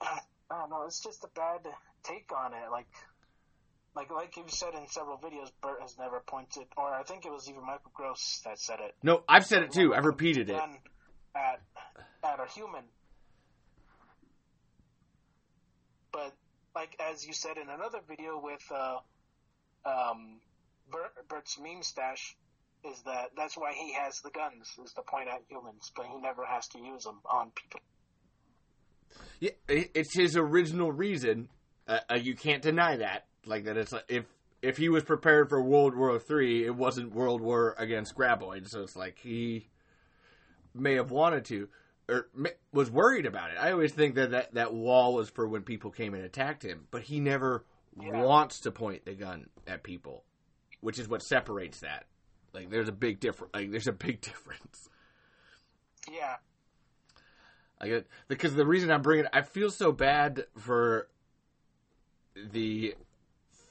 I 0.02 0.18
don't 0.50 0.70
know. 0.70 0.84
It's 0.86 1.00
just 1.00 1.24
a 1.24 1.28
bad 1.34 1.60
take 2.02 2.30
on 2.36 2.52
it. 2.52 2.70
Like 2.70 2.86
like 3.94 4.10
like 4.10 4.36
you've 4.36 4.50
said 4.50 4.74
in 4.74 4.86
several 4.88 5.18
videos, 5.18 5.50
Burt 5.62 5.80
has 5.82 5.96
never 5.98 6.22
pointed, 6.26 6.64
or 6.76 6.92
I 6.94 7.02
think 7.02 7.26
it 7.26 7.32
was 7.32 7.48
even 7.48 7.62
Michael 7.62 7.92
Gross 7.94 8.40
that 8.44 8.58
said 8.58 8.80
it. 8.80 8.94
no, 9.02 9.22
I've 9.28 9.46
said 9.46 9.62
it 9.62 9.72
too. 9.72 9.94
I've 9.94 10.04
repeated 10.04 10.50
it. 10.50 10.56
At 11.34 11.60
at 12.24 12.40
a 12.40 12.46
human. 12.52 12.84
But 16.12 16.32
like 16.74 16.96
as 17.00 17.26
you 17.26 17.32
said 17.32 17.56
in 17.56 17.68
another 17.68 17.98
video 18.08 18.40
with 18.42 18.62
uh, 18.70 18.96
um, 19.84 20.40
Burt, 20.90 21.28
Burt's 21.28 21.58
meme 21.58 21.82
stash, 21.82 22.36
is 22.84 23.00
that 23.04 23.30
that's 23.36 23.56
why 23.56 23.72
he 23.72 23.94
has 23.94 24.20
the 24.20 24.30
guns 24.30 24.68
is 24.84 24.92
to 24.92 25.02
point 25.02 25.28
at 25.28 25.42
humans, 25.48 25.90
but 25.96 26.06
he 26.06 26.18
never 26.18 26.44
has 26.44 26.66
to 26.68 26.78
use 26.78 27.04
them 27.04 27.20
on 27.30 27.50
people. 27.50 27.80
Yeah, 29.40 29.50
it's 29.68 30.14
his 30.14 30.36
original 30.36 30.90
reason. 30.90 31.48
Uh, 31.86 31.98
uh, 32.10 32.14
you 32.14 32.34
can't 32.34 32.62
deny 32.62 32.96
that. 32.96 33.26
Like 33.46 33.64
that, 33.64 33.76
it's 33.76 33.92
like 33.92 34.04
if 34.08 34.24
if 34.62 34.76
he 34.76 34.88
was 34.88 35.02
prepared 35.04 35.48
for 35.48 35.60
World 35.62 35.96
War 35.96 36.18
Three, 36.18 36.64
it 36.64 36.74
wasn't 36.74 37.12
World 37.14 37.40
War 37.40 37.74
against 37.78 38.14
Graboids. 38.16 38.68
So 38.68 38.82
it's 38.82 38.96
like 38.96 39.18
he 39.18 39.68
may 40.74 40.94
have 40.94 41.10
wanted 41.10 41.44
to 41.46 41.68
or 42.08 42.28
was 42.72 42.90
worried 42.90 43.26
about 43.26 43.50
it. 43.50 43.56
I 43.58 43.72
always 43.72 43.92
think 43.92 44.14
that, 44.16 44.30
that 44.32 44.54
that 44.54 44.72
wall 44.74 45.14
was 45.14 45.30
for 45.30 45.46
when 45.46 45.62
people 45.62 45.90
came 45.90 46.14
and 46.14 46.24
attacked 46.24 46.64
him, 46.64 46.86
but 46.90 47.02
he 47.02 47.20
never 47.20 47.64
Yeah. 48.00 48.22
wants 48.22 48.60
to 48.60 48.70
point 48.70 49.04
the 49.04 49.14
gun 49.14 49.48
at 49.66 49.82
people, 49.82 50.24
which 50.80 50.98
is 50.98 51.08
what 51.08 51.22
separates 51.22 51.80
that. 51.80 52.06
Like 52.52 52.70
there's 52.70 52.88
a 52.88 52.92
big 52.92 53.20
difference. 53.20 53.52
Like 53.54 53.70
there's 53.70 53.86
a 53.88 53.92
big 53.92 54.20
difference. 54.30 54.88
Like 57.80 58.06
because 58.28 58.54
the 58.54 58.66
reason 58.66 58.90
I'm 58.90 59.02
bringing, 59.02 59.26
I 59.32 59.42
feel 59.42 59.70
so 59.70 59.90
bad 59.90 60.46
for 60.56 61.08
the 62.34 62.94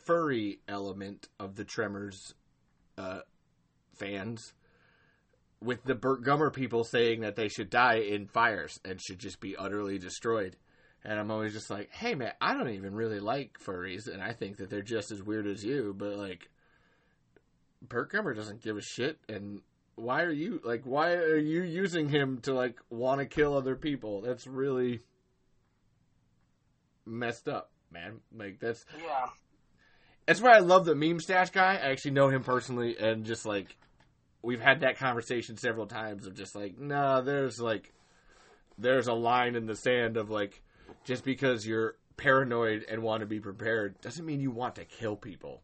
furry 0.06 0.60
element 0.68 1.28
of 1.40 1.56
the 1.56 1.66
Tremors 1.66 2.34
uh, 2.98 3.20
fans, 3.98 4.54
with 5.62 5.84
the 5.84 5.96
Burt 5.96 6.24
Gummer 6.24 6.52
people 6.52 6.84
saying 6.84 7.22
that 7.22 7.36
they 7.36 7.48
should 7.48 7.70
die 7.70 8.00
in 8.00 8.28
fires 8.28 8.80
and 8.84 9.02
should 9.02 9.20
just 9.20 9.40
be 9.40 9.56
utterly 9.56 9.98
destroyed. 9.98 10.56
And 11.04 11.20
I'm 11.20 11.32
always 11.32 11.54
just 11.54 11.70
like, 11.70 11.90
hey 11.92 12.16
man, 12.16 12.34
I 12.40 12.54
don't 12.54 12.70
even 12.70 12.94
really 12.94 13.20
like 13.20 13.58
furries, 13.60 14.12
and 14.12 14.22
I 14.22 14.34
think 14.34 14.58
that 14.58 14.70
they're 14.70 14.82
just 14.82 15.12
as 15.12 15.24
weird 15.24 15.48
as 15.48 15.64
you, 15.64 15.96
but 15.98 16.16
like, 16.18 16.50
Burt 17.82 18.12
Gummer 18.12 18.36
doesn't 18.36 18.62
give 18.62 18.78
a 18.78 18.82
shit, 18.82 19.18
and 19.28 19.62
why 19.96 20.24
are 20.24 20.32
you 20.32 20.60
like 20.64 20.84
why 20.84 21.14
are 21.14 21.38
you 21.38 21.62
using 21.62 22.10
him 22.10 22.40
to 22.42 22.54
like 22.54 22.80
want 22.90 23.20
to 23.20 23.26
kill 23.26 23.56
other 23.56 23.76
people 23.76 24.22
that's 24.22 24.48
really 24.48 25.00
messed 27.06 27.48
up 27.48 27.72
man 27.92 28.20
like 28.36 28.60
that's 28.60 28.86
Yeah. 28.98 29.28
That's 30.32 30.42
why 30.42 30.56
i 30.56 30.60
love 30.60 30.86
the 30.86 30.96
meme 30.96 31.20
stash 31.20 31.50
guy 31.50 31.74
i 31.74 31.92
actually 31.92 32.12
know 32.12 32.30
him 32.30 32.42
personally 32.44 32.96
and 32.98 33.26
just 33.26 33.46
like 33.46 33.76
we've 34.42 34.62
had 34.62 34.80
that 34.80 34.98
conversation 34.98 35.58
several 35.58 35.86
times 35.86 36.26
of 36.26 36.34
just 36.34 36.56
like 36.56 36.78
no 36.80 37.22
there's 37.22 37.60
like 37.60 37.92
there's 38.78 39.08
a 39.08 39.14
line 39.14 39.56
in 39.56 39.66
the 39.66 39.76
sand 39.76 40.16
of 40.16 40.30
like 40.30 40.62
just 41.04 41.24
because 41.26 41.68
you're 41.68 41.96
paranoid 42.18 42.86
and 42.90 43.02
want 43.04 43.20
to 43.22 43.26
be 43.28 43.40
prepared 43.40 44.00
doesn't 44.02 44.26
mean 44.26 44.40
you 44.40 44.52
want 44.52 44.76
to 44.76 44.86
kill 44.86 45.16
people 45.16 45.62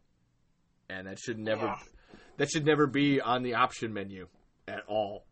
and 0.90 1.06
that 1.06 1.18
should 1.18 1.38
never 1.38 1.64
Yeah. 1.66 1.78
that 2.36 2.50
should 2.50 2.66
never 2.66 2.86
be 2.86 3.20
on 3.20 3.42
the 3.42 3.54
option 3.54 3.92
menu 3.92 4.28
at 4.66 4.82
all. 4.86 5.24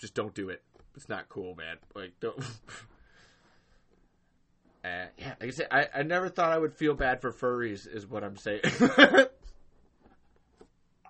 Just 0.00 0.14
don't 0.14 0.34
do 0.34 0.48
it. 0.48 0.62
It's 0.94 1.08
not 1.08 1.28
cool, 1.28 1.54
man. 1.54 1.76
Like 1.94 2.12
don't. 2.20 2.38
uh, 4.86 5.06
yeah, 5.18 5.34
like 5.40 5.48
I 5.48 5.50
said, 5.50 5.68
I, 5.70 5.88
I 5.94 6.02
never 6.04 6.28
thought 6.28 6.52
I 6.52 6.58
would 6.58 6.72
feel 6.72 6.94
bad 6.94 7.20
for 7.20 7.32
furries. 7.32 7.92
Is 7.92 8.06
what 8.06 8.22
I'm 8.22 8.36
saying. 8.36 8.60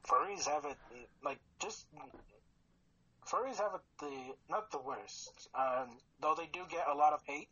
Furries 0.07 0.47
have 0.47 0.65
it 0.65 0.79
like 1.23 1.41
just 1.61 1.87
furries 3.27 3.57
have 3.57 3.75
it 3.75 3.83
the 4.01 4.35
not 4.49 4.71
the 4.71 4.79
worst. 4.79 5.49
Um, 5.55 5.99
though 6.23 6.35
they 6.37 6.47
do 6.53 6.61
get 6.71 6.87
a 6.91 6.95
lot 6.97 7.13
of 7.13 7.21
hate. 7.27 7.49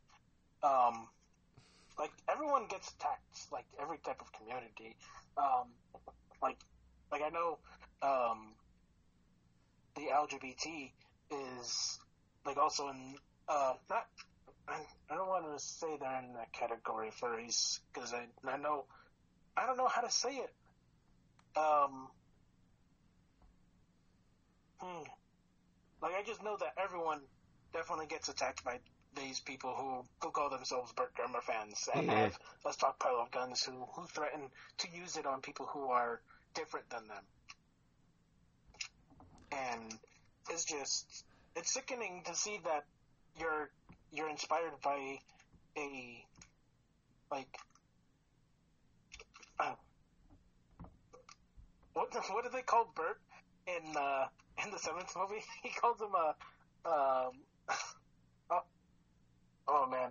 Um, 0.63 1.09
like 1.99 2.13
everyone 2.33 2.69
gets 2.69 2.91
attacked. 2.93 3.53
Like 3.53 3.67
every 3.81 3.99
type 3.99 4.21
of 4.21 4.33
community. 4.33 4.97
Um, 5.37 5.69
like 6.41 6.57
like 7.13 7.21
I 7.23 7.29
know 7.29 7.59
um, 8.01 8.55
the 9.97 10.09
LGBT 10.11 10.91
is 11.61 11.99
like 12.47 12.57
also 12.57 12.89
in 12.89 13.17
uh 13.49 13.75
not. 13.91 14.07
I, 14.69 14.81
I 15.11 15.15
don't 15.17 15.29
want 15.29 15.45
to 15.53 15.63
say 15.63 15.97
they're 16.01 16.19
in 16.21 16.35
that 16.35 16.53
category 16.53 17.11
furries 17.11 17.81
because 17.93 18.13
I 18.15 18.27
I 18.49 18.57
know 18.57 18.87
I 19.57 19.67
don't 19.67 19.77
know 19.77 19.89
how 19.89 20.03
to 20.03 20.11
say 20.11 20.31
it. 20.31 20.51
Um, 21.57 22.09
Hmm. 24.81 25.05
Like 26.03 26.15
I 26.15 26.23
just 26.27 26.43
know 26.43 26.57
that 26.59 26.75
everyone 26.77 27.21
definitely 27.73 28.07
gets 28.07 28.29
attacked 28.29 28.65
by 28.65 28.79
these 29.17 29.41
people 29.41 29.75
who, 29.77 30.05
who 30.21 30.31
call 30.33 30.51
themselves 30.51 30.93
Burt 30.93 31.13
Gummer 31.17 31.43
fans 31.43 31.89
and 31.95 32.07
Yeah. 32.07 32.25
have 32.25 32.39
a 32.67 32.73
stockpile 32.73 33.21
of 33.23 33.31
guns 33.31 33.63
who, 33.65 33.87
who 33.97 34.07
threaten 34.07 34.51
to 34.79 34.89
use 34.91 35.17
it 35.17 35.27
on 35.27 35.41
people 35.41 35.67
who 35.67 35.89
are 35.91 36.21
different 36.55 36.91
than 36.91 37.07
them. 37.09 37.25
And 39.53 39.95
it's 40.51 40.65
just 40.65 41.25
it's 41.57 41.73
sickening 41.73 42.23
to 42.27 42.35
see 42.35 42.59
that 42.65 42.85
you're 43.39 43.71
you're 44.15 44.31
inspired 44.31 44.73
by 44.83 45.19
a 45.77 46.25
like 47.31 47.59
uh, 49.59 49.75
what 51.95 52.13
what 52.31 52.45
do 52.45 52.51
they 52.53 52.63
call 52.63 52.91
Burt 52.95 53.19
in 53.67 53.97
uh, 53.97 54.27
in 54.65 54.71
the 54.71 54.79
seventh 54.79 55.15
movie? 55.17 55.43
He 55.63 55.71
calls 55.71 56.01
him 56.01 56.15
a 56.15 56.35
um, 56.89 57.33
oh, 58.51 58.63
oh 59.69 59.87
man, 59.91 60.11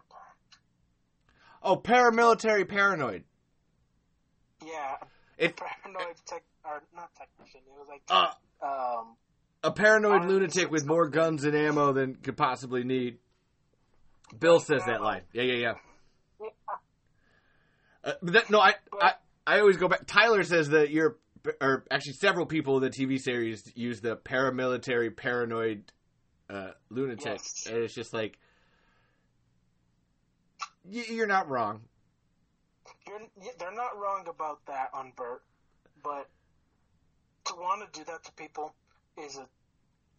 oh, 1.61 1.77
paramilitary 1.77 2.67
paranoid. 2.67 3.23
yeah, 4.65 4.95
It 5.37 5.55
paranoid 5.83 6.15
tech 6.25 6.43
or 6.65 6.83
not 6.95 7.09
technician. 7.15 7.61
It 7.67 7.73
was 7.77 7.87
like 7.87 8.01
uh, 8.09 8.31
um, 8.65 9.15
a 9.63 9.71
paranoid 9.71 10.25
lunatic 10.25 10.71
with 10.71 10.85
more 10.85 11.07
guns 11.07 11.43
and 11.43 11.55
ammo 11.55 11.93
than 11.93 12.15
could 12.15 12.37
possibly 12.37 12.83
need. 12.83 13.17
Bill 14.39 14.59
says 14.59 14.81
that 14.85 15.01
line. 15.01 15.21
Yeah, 15.33 15.43
yeah, 15.43 15.53
yeah. 16.41 16.49
Uh, 18.03 18.13
but 18.21 18.33
that, 18.33 18.49
no, 18.49 18.59
I, 18.59 18.75
I, 19.01 19.13
I 19.47 19.59
always 19.59 19.77
go 19.77 19.87
back. 19.87 20.05
Tyler 20.07 20.43
says 20.43 20.69
that 20.69 20.89
you're, 20.89 21.17
or 21.61 21.85
actually, 21.89 22.13
several 22.13 22.45
people 22.45 22.77
in 22.77 22.83
the 22.83 22.89
TV 22.89 23.19
series 23.19 23.71
use 23.75 24.01
the 24.01 24.17
paramilitary 24.17 25.15
paranoid 25.15 25.91
uh, 26.49 26.71
lunatic, 26.89 27.25
Yes. 27.25 27.65
and 27.67 27.77
it's 27.77 27.93
just 27.93 28.13
like 28.13 28.37
y- 30.83 31.05
you're 31.09 31.27
not 31.27 31.49
wrong. 31.49 31.81
you're, 33.07 33.19
they're 33.57 33.71
not 33.73 33.97
wrong 33.97 34.25
about 34.27 34.65
that 34.67 34.89
on 34.93 35.13
Burt, 35.15 35.43
but 36.03 36.27
to 37.45 37.53
want 37.55 37.81
to 37.93 37.99
do 37.99 38.05
that 38.05 38.23
to 38.25 38.31
people 38.33 38.73
is 39.17 39.37
a 39.37 39.47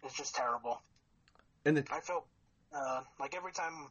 is 0.07 0.13
just 0.15 0.35
terrible. 0.35 0.81
And 1.67 1.77
the, 1.79 1.85
I 1.91 2.01
feel 2.01 2.25
uh, 2.75 3.01
like 3.21 3.35
every 3.37 3.53
time 3.53 3.89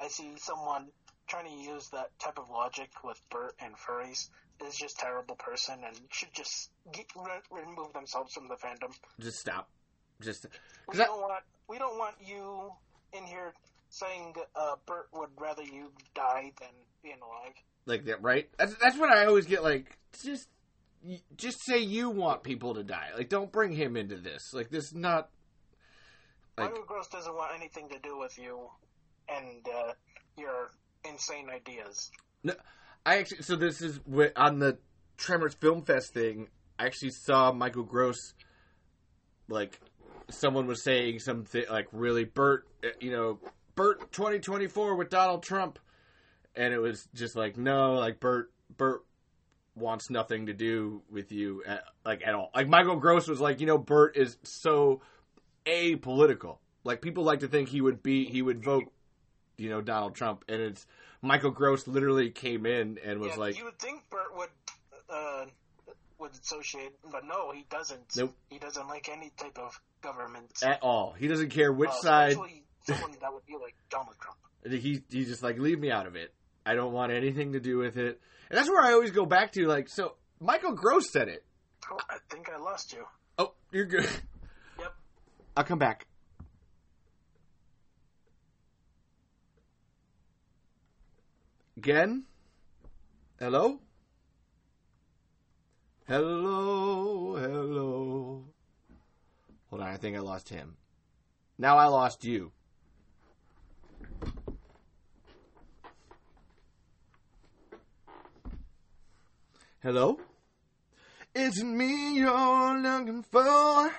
I 0.00 0.08
see 0.08 0.32
someone 0.36 0.86
trying 1.26 1.46
to 1.46 1.62
use 1.62 1.88
that 1.90 2.16
type 2.18 2.38
of 2.38 2.48
logic 2.50 2.90
with 3.02 3.20
Burt 3.30 3.54
and 3.60 3.74
furries 3.76 4.28
is 4.66 4.76
just 4.76 4.98
terrible 4.98 5.36
person 5.36 5.76
and 5.84 5.96
should 6.10 6.32
just 6.32 6.70
get, 6.92 7.06
re- 7.16 7.62
remove 7.62 7.92
themselves 7.92 8.32
from 8.32 8.48
the 8.48 8.54
fandom. 8.54 8.94
just 9.20 9.38
stop. 9.38 9.68
Just 10.22 10.46
We 10.88 10.96
don't 10.96 11.20
want 11.20 11.42
we 11.68 11.78
don't 11.78 11.98
want 11.98 12.14
you 12.24 12.72
in 13.12 13.24
here 13.24 13.52
saying 13.90 14.34
uh, 14.54 14.76
Burt 14.86 15.08
would 15.12 15.28
rather 15.38 15.62
you 15.62 15.90
die 16.14 16.52
than 16.60 16.70
being 17.02 17.16
alive. 17.22 17.54
like 17.84 18.04
that, 18.06 18.22
right? 18.22 18.48
That's 18.58 18.74
that's 18.76 18.98
what 18.98 19.10
I 19.10 19.26
always 19.26 19.46
get. 19.46 19.62
Like, 19.62 19.98
just 20.22 20.48
just 21.36 21.58
say 21.66 21.78
you 21.78 22.10
want 22.10 22.42
people 22.42 22.74
to 22.74 22.82
die. 22.82 23.10
Like, 23.16 23.28
don't 23.28 23.52
bring 23.52 23.72
him 23.72 23.96
into 23.96 24.16
this. 24.16 24.52
Like, 24.52 24.70
this 24.70 24.84
is 24.86 24.94
not 24.94 25.28
like 26.58 26.70
Michael 26.70 26.84
Gross 26.86 27.08
doesn't 27.08 27.34
want 27.34 27.52
anything 27.54 27.88
to 27.90 27.98
do 27.98 28.18
with 28.18 28.38
you 28.38 28.68
and 29.28 29.66
uh, 29.66 29.92
your 30.38 30.70
insane 31.04 31.48
ideas. 31.50 32.10
No, 32.42 32.54
I 33.04 33.18
actually. 33.18 33.42
So 33.42 33.56
this 33.56 33.82
is 33.82 34.00
what 34.04 34.32
on 34.36 34.58
the 34.58 34.78
Tremors 35.16 35.54
Film 35.54 35.82
Fest 35.82 36.14
thing. 36.14 36.48
I 36.78 36.86
actually 36.86 37.10
saw 37.10 37.52
Michael 37.52 37.84
Gross. 37.84 38.34
Like, 39.48 39.80
someone 40.30 40.66
was 40.66 40.82
saying 40.82 41.20
something 41.20 41.64
like 41.70 41.86
really 41.92 42.24
Burt, 42.24 42.66
uh, 42.84 42.88
you 43.00 43.12
know, 43.12 43.38
Burt 43.74 44.10
2024 44.12 44.96
with 44.96 45.08
Donald 45.08 45.42
Trump, 45.42 45.78
and 46.54 46.74
it 46.74 46.78
was 46.78 47.06
just 47.14 47.36
like 47.36 47.56
no, 47.56 47.94
like 47.94 48.18
Burt, 48.18 48.50
Burt 48.76 49.04
wants 49.76 50.10
nothing 50.10 50.46
to 50.46 50.54
do 50.54 51.02
with 51.10 51.30
you 51.30 51.62
at, 51.66 51.84
like 52.04 52.22
at 52.26 52.34
all. 52.34 52.50
Like 52.54 52.68
Michael 52.68 52.96
Gross 52.96 53.28
was 53.28 53.40
like, 53.40 53.60
you 53.60 53.66
know, 53.66 53.78
Burt 53.78 54.16
is 54.16 54.38
so 54.42 55.02
apolitical. 55.66 56.58
Like 56.84 57.00
people 57.02 57.24
like 57.24 57.40
to 57.40 57.48
think 57.48 57.68
he 57.68 57.80
would 57.80 58.02
be 58.02 58.26
he 58.26 58.42
would 58.42 58.62
vote, 58.62 58.84
you 59.56 59.68
know, 59.70 59.80
Donald 59.80 60.14
Trump, 60.14 60.44
and 60.48 60.60
it's 60.60 60.86
Michael 61.22 61.50
Gross 61.50 61.86
literally 61.86 62.30
came 62.30 62.64
in 62.66 62.98
and 63.04 63.20
was 63.20 63.32
yeah, 63.32 63.36
like, 63.38 63.58
you 63.58 63.64
would 63.64 63.78
think 63.78 64.02
Burt 64.08 64.36
would 64.36 64.48
uh, 65.10 65.46
would 66.18 66.32
associate, 66.32 66.92
but 67.10 67.24
no, 67.24 67.50
he 67.50 67.64
doesn't. 67.70 68.16
Nope. 68.16 68.34
He 68.50 68.58
doesn't 68.58 68.86
like 68.88 69.08
any 69.08 69.30
type 69.36 69.58
of 69.58 69.80
government. 70.02 70.50
at 70.62 70.82
all. 70.82 71.14
He 71.18 71.26
doesn't 71.28 71.50
care 71.50 71.72
which 71.72 71.90
Uh, 71.90 72.02
side. 72.02 72.32
Someone 72.32 73.16
that 73.20 73.32
would 73.32 73.44
be 73.46 73.54
like 73.60 73.74
Donald 73.90 74.14
Trump. 74.20 74.38
He 74.68 75.00
he's 75.10 75.28
just 75.28 75.44
like 75.44 75.58
leave 75.58 75.78
me 75.78 75.92
out 75.92 76.06
of 76.08 76.16
it. 76.16 76.32
I 76.64 76.74
don't 76.74 76.92
want 76.92 77.12
anything 77.12 77.52
to 77.52 77.60
do 77.60 77.78
with 77.78 77.96
it. 77.96 78.20
And 78.50 78.58
that's 78.58 78.68
where 78.68 78.82
I 78.82 78.92
always 78.94 79.12
go 79.12 79.24
back 79.24 79.52
to. 79.52 79.64
Like, 79.66 79.88
so 79.88 80.14
Michael 80.40 80.72
Gross 80.72 81.12
said 81.12 81.28
it. 81.28 81.44
Oh, 81.88 81.98
I 82.10 82.16
think 82.30 82.48
I 82.50 82.58
lost 82.58 82.92
you. 82.92 83.04
Oh, 83.38 83.52
you're 83.70 83.84
good. 83.84 84.08
I'll 85.56 85.64
come 85.64 85.78
back. 85.78 86.06
Again? 91.78 92.24
Hello? 93.38 93.80
Hello, 96.06 97.36
hello. 97.36 98.44
Hold 99.70 99.82
on, 99.82 99.88
I 99.88 99.96
think 99.96 100.16
I 100.16 100.20
lost 100.20 100.50
him. 100.50 100.76
Now 101.58 101.78
I 101.78 101.86
lost 101.86 102.22
you. 102.22 102.52
Hello? 109.82 110.18
Is 111.34 111.58
it 111.58 111.64
me 111.64 112.18
you're 112.18 112.78
looking 112.78 113.22
for? 113.22 113.90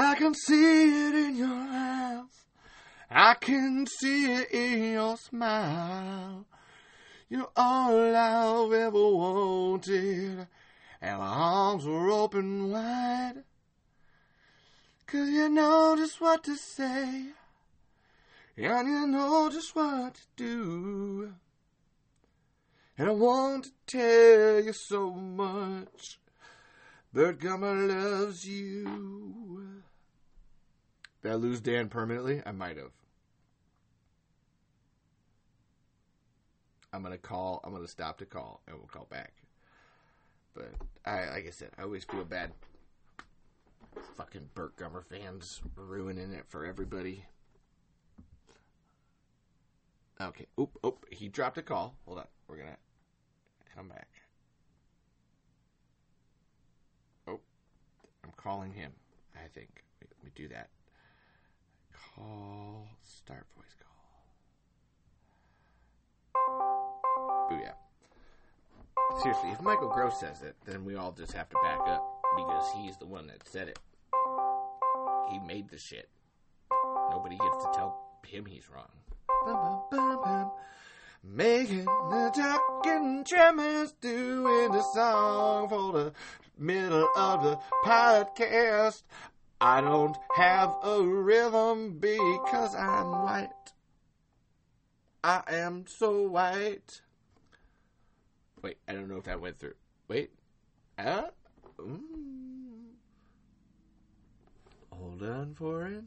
I 0.00 0.14
can 0.14 0.32
see 0.32 1.08
it 1.08 1.14
in 1.16 1.36
your 1.36 1.48
eyes. 1.48 2.46
I 3.10 3.34
can 3.34 3.84
see 3.84 4.32
it 4.32 4.48
in 4.52 4.92
your 4.92 5.16
smile. 5.16 6.46
You're 7.28 7.50
all 7.56 8.14
I've 8.14 8.72
ever 8.72 9.08
wanted. 9.08 10.46
And 11.00 11.18
my 11.18 11.26
arms 11.26 11.84
were 11.84 12.10
open 12.10 12.70
wide. 12.70 13.42
Cause 15.08 15.30
you 15.30 15.48
know 15.48 15.96
just 15.96 16.20
what 16.20 16.44
to 16.44 16.54
say. 16.54 17.32
And 18.56 18.88
you 18.88 19.06
know 19.08 19.50
just 19.50 19.74
what 19.74 20.14
to 20.14 20.20
do. 20.36 21.32
And 22.96 23.08
I 23.08 23.12
want 23.12 23.64
to 23.64 23.70
tell 23.88 24.64
you 24.64 24.72
so 24.72 25.10
much. 25.10 26.20
Burt 27.12 27.40
Gummer 27.40 27.88
loves 27.88 28.46
you. 28.46 29.82
Did 31.22 31.32
I 31.32 31.34
lose 31.34 31.60
Dan 31.60 31.88
permanently? 31.88 32.42
I 32.46 32.52
might 32.52 32.76
have. 32.76 32.92
I'm 36.92 37.02
gonna 37.02 37.18
call. 37.18 37.60
I'm 37.64 37.72
gonna 37.72 37.88
stop 37.88 38.18
the 38.18 38.24
call, 38.24 38.62
and 38.66 38.76
we'll 38.76 38.86
call 38.86 39.06
back. 39.10 39.32
But 40.54 40.72
I, 41.04 41.28
like 41.30 41.46
I 41.46 41.50
said, 41.50 41.70
I 41.78 41.82
always 41.82 42.04
feel 42.04 42.24
bad. 42.24 42.52
Fucking 44.16 44.50
Burt 44.54 44.76
Gummer 44.76 45.04
fans 45.04 45.60
ruining 45.76 46.32
it 46.32 46.44
for 46.48 46.64
everybody. 46.64 47.24
Okay. 50.20 50.46
Oop. 50.58 50.78
Oop. 50.84 51.06
He 51.10 51.28
dropped 51.28 51.58
a 51.58 51.62
call. 51.62 51.96
Hold 52.06 52.18
on. 52.18 52.26
We're 52.48 52.56
gonna 52.56 52.76
come 53.74 53.88
back. 53.88 54.08
Oh, 57.26 57.40
I'm 58.24 58.32
calling 58.36 58.72
him. 58.72 58.92
I 59.36 59.48
think. 59.48 59.84
Wait, 60.00 60.10
let 60.16 60.24
me 60.24 60.30
do 60.34 60.48
that. 60.48 60.68
Call. 62.18 62.88
Start 63.02 63.46
voice 63.56 63.74
call. 66.34 67.48
Booyah. 67.50 67.74
Seriously, 69.22 69.50
if 69.50 69.60
Michael 69.62 69.88
Gross 69.88 70.20
says 70.20 70.42
it, 70.42 70.56
then 70.66 70.84
we 70.84 70.96
all 70.96 71.12
just 71.12 71.32
have 71.32 71.48
to 71.48 71.56
back 71.62 71.80
up 71.86 72.04
because 72.36 72.70
he's 72.76 72.96
the 72.98 73.06
one 73.06 73.26
that 73.28 73.46
said 73.48 73.68
it. 73.68 73.78
He 75.30 75.38
made 75.40 75.68
the 75.68 75.78
shit. 75.78 76.08
Nobody 77.10 77.36
gets 77.36 77.64
to 77.64 77.70
tell 77.74 77.98
him 78.26 78.46
he's 78.46 78.68
wrong. 78.70 78.90
Bum, 79.44 79.82
bum, 79.90 80.20
bum, 80.22 80.50
Making 81.24 81.84
the 81.84 82.30
talking 82.34 83.24
tremors 83.24 83.92
doing 84.00 84.72
the 84.72 84.82
song 84.94 85.68
for 85.68 85.92
the 85.92 86.12
middle 86.58 87.08
of 87.16 87.42
the 87.42 87.58
podcast. 87.84 89.02
I 89.60 89.80
don't 89.80 90.16
have 90.36 90.76
a 90.82 91.02
rhythm 91.02 91.98
because 91.98 92.74
I'm 92.74 93.10
white. 93.10 93.48
I 95.24 95.42
am 95.48 95.84
so 95.88 96.22
white. 96.22 97.00
Wait, 98.62 98.78
I 98.86 98.92
don't 98.92 99.08
know 99.08 99.16
if 99.16 99.24
that 99.24 99.40
went 99.40 99.58
through. 99.58 99.74
Wait. 100.06 100.30
Uh, 100.96 101.24
mm. 101.80 102.00
Hold 104.92 105.22
on 105.22 105.54
for 105.54 105.86
it. 105.86 106.04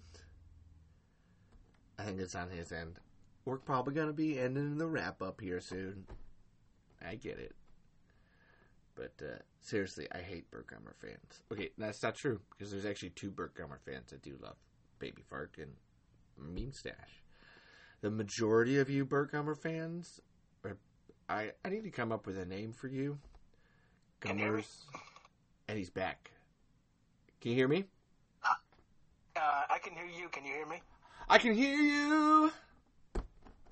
I 2.00 2.04
think 2.04 2.20
it's 2.20 2.36
on 2.36 2.50
his 2.50 2.72
end. 2.72 3.00
We're 3.46 3.58
probably 3.58 3.94
going 3.94 4.08
to 4.08 4.14
be 4.14 4.40
ending 4.40 4.78
the 4.78 4.88
wrap 4.88 5.22
up 5.22 5.42
here 5.42 5.60
soon. 5.60 6.06
I 7.06 7.16
get 7.16 7.38
it. 7.38 7.56
But 8.96 9.14
uh, 9.22 9.38
seriously, 9.62 10.08
I 10.12 10.20
hate 10.20 10.50
Burt 10.52 10.68
Gummer 10.68 10.94
fans. 11.00 11.44
Okay, 11.52 11.70
that's 11.78 12.04
not 12.04 12.16
true 12.16 12.40
because 12.52 12.72
there's 12.72 12.86
actually 12.86 13.12
two 13.12 13.32
Burt 13.32 13.56
Gummer 13.56 13.80
fans 13.86 14.12
that 14.12 14.22
do 14.22 14.38
love 14.42 14.56
Baby 15.00 15.24
Fart 15.30 15.56
and 15.58 15.72
Mean 16.38 16.74
Stash. 16.74 17.24
The 18.02 18.12
majority 18.12 18.80
of 18.80 18.90
you 18.90 19.06
Burt 19.06 19.32
Gummer 19.32 19.58
fans, 19.58 20.20
are, 20.66 20.78
I 21.30 21.52
I 21.64 21.70
need 21.70 21.84
to 21.84 21.92
come 21.92 22.12
up 22.12 22.26
with 22.26 22.38
a 22.38 22.46
name 22.46 22.74
for 22.74 22.88
you. 22.88 23.18
Can 24.20 24.38
you 24.38 24.44
hear 24.46 24.54
me? 24.54 24.62
Gummers, 24.62 24.86
and 25.68 25.78
he's 25.78 25.90
back. 25.90 26.32
Can 27.40 27.52
you 27.52 27.58
hear 27.58 27.68
me? 27.68 27.86
Uh, 28.44 29.64
I 29.70 29.80
can 29.80 29.94
hear 29.94 30.06
you. 30.06 30.28
Can 30.30 30.44
you 30.46 30.54
hear 30.54 30.68
me? 30.68 30.82
I 31.30 31.38
can 31.38 31.54
hear 31.54 31.76
you. 31.76 32.52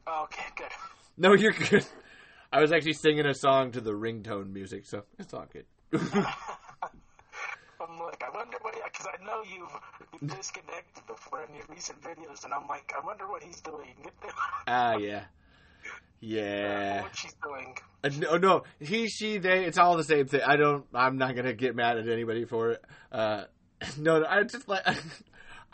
Okay, 0.07 0.45
good. 0.55 0.71
No, 1.17 1.33
you're 1.33 1.51
good. 1.51 1.85
I 2.51 2.61
was 2.61 2.71
actually 2.71 2.93
singing 2.93 3.25
a 3.27 3.33
song 3.33 3.71
to 3.73 3.81
the 3.81 3.91
ringtone 3.91 4.51
music, 4.51 4.85
so 4.85 5.03
it's 5.19 5.33
all 5.33 5.45
good. 5.51 5.65
I'm 5.93 5.99
like, 7.99 8.23
I 8.23 8.29
wonder 8.35 8.57
what, 8.61 8.73
because 8.91 9.07
I 9.07 9.23
know 9.23 9.43
you've, 9.43 9.69
you've 10.21 10.35
disconnected 10.35 11.05
before 11.05 11.43
in 11.43 11.53
your 11.55 11.65
recent 11.69 12.01
videos, 12.01 12.43
and 12.43 12.53
I'm 12.53 12.67
like, 12.67 12.91
I 12.95 13.05
wonder 13.05 13.27
what 13.27 13.43
he's 13.43 13.61
doing. 13.61 13.95
Ah, 14.67 14.97
yeah. 14.97 15.23
Yeah. 16.19 17.01
what 17.01 17.17
she's 17.17 17.33
doing. 17.43 17.75
Uh, 18.03 18.09
no, 18.19 18.37
no, 18.37 18.63
he, 18.79 19.07
she, 19.07 19.39
they, 19.39 19.65
it's 19.65 19.79
all 19.79 19.97
the 19.97 20.03
same 20.03 20.27
thing. 20.27 20.41
I 20.45 20.57
don't, 20.57 20.85
I'm 20.93 21.17
not 21.17 21.35
gonna 21.35 21.53
get 21.53 21.75
mad 21.75 21.97
at 21.97 22.07
anybody 22.07 22.45
for 22.45 22.71
it. 22.71 22.85
Uh, 23.11 23.45
no, 23.97 24.23
I 24.25 24.43
just 24.43 24.67
like, 24.67 24.85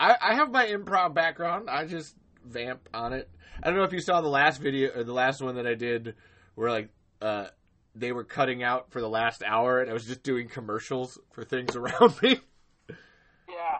I, 0.00 0.16
I 0.20 0.34
have 0.34 0.50
my 0.50 0.66
improv 0.66 1.14
background. 1.14 1.68
I 1.68 1.86
just 1.86 2.14
vamp 2.44 2.88
on 2.94 3.12
it. 3.12 3.28
I 3.62 3.68
don't 3.68 3.78
know 3.78 3.84
if 3.84 3.92
you 3.92 4.00
saw 4.00 4.20
the 4.20 4.28
last 4.28 4.60
video 4.60 4.90
or 4.94 5.04
the 5.04 5.12
last 5.12 5.42
one 5.42 5.56
that 5.56 5.66
I 5.66 5.74
did 5.74 6.14
where 6.56 6.70
like, 6.70 6.88
uh, 7.22 7.46
they 7.94 8.12
were 8.12 8.24
cutting 8.24 8.62
out 8.62 8.90
for 8.90 9.00
the 9.00 9.08
last 9.08 9.42
hour 9.42 9.80
and 9.80 9.88
I 9.88 9.94
was 9.94 10.04
just 10.04 10.22
doing 10.22 10.48
commercials 10.48 11.18
for 11.32 11.44
things 11.44 11.76
around 11.76 12.20
me. 12.20 12.40
Yeah. 13.48 13.78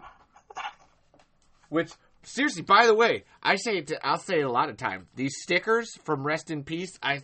Which 1.69 1.91
seriously, 2.23 2.63
by 2.63 2.87
the 2.87 2.95
way, 2.95 3.25
I 3.43 3.57
say 3.57 3.79
it. 3.79 3.89
To, 3.89 4.07
I'll 4.07 4.19
say 4.19 4.41
it 4.41 4.45
a 4.45 4.51
lot 4.51 4.69
of 4.69 4.77
times. 4.77 5.07
These 5.15 5.35
stickers 5.43 5.91
from 6.05 6.27
Rest 6.27 6.51
in 6.51 6.63
Peace, 6.63 6.99
I 7.03 7.23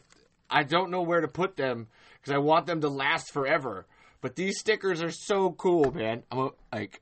I 0.50 0.64
don't 0.64 0.90
know 0.90 1.02
where 1.02 1.20
to 1.20 1.28
put 1.28 1.56
them 1.56 1.86
because 2.20 2.34
I 2.34 2.38
want 2.38 2.66
them 2.66 2.80
to 2.80 2.88
last 2.88 3.32
forever. 3.32 3.86
But 4.20 4.36
these 4.36 4.58
stickers 4.58 5.02
are 5.02 5.10
so 5.10 5.50
cool, 5.52 5.92
man. 5.92 6.22
I'm 6.30 6.38
a, 6.38 6.50
like, 6.72 7.00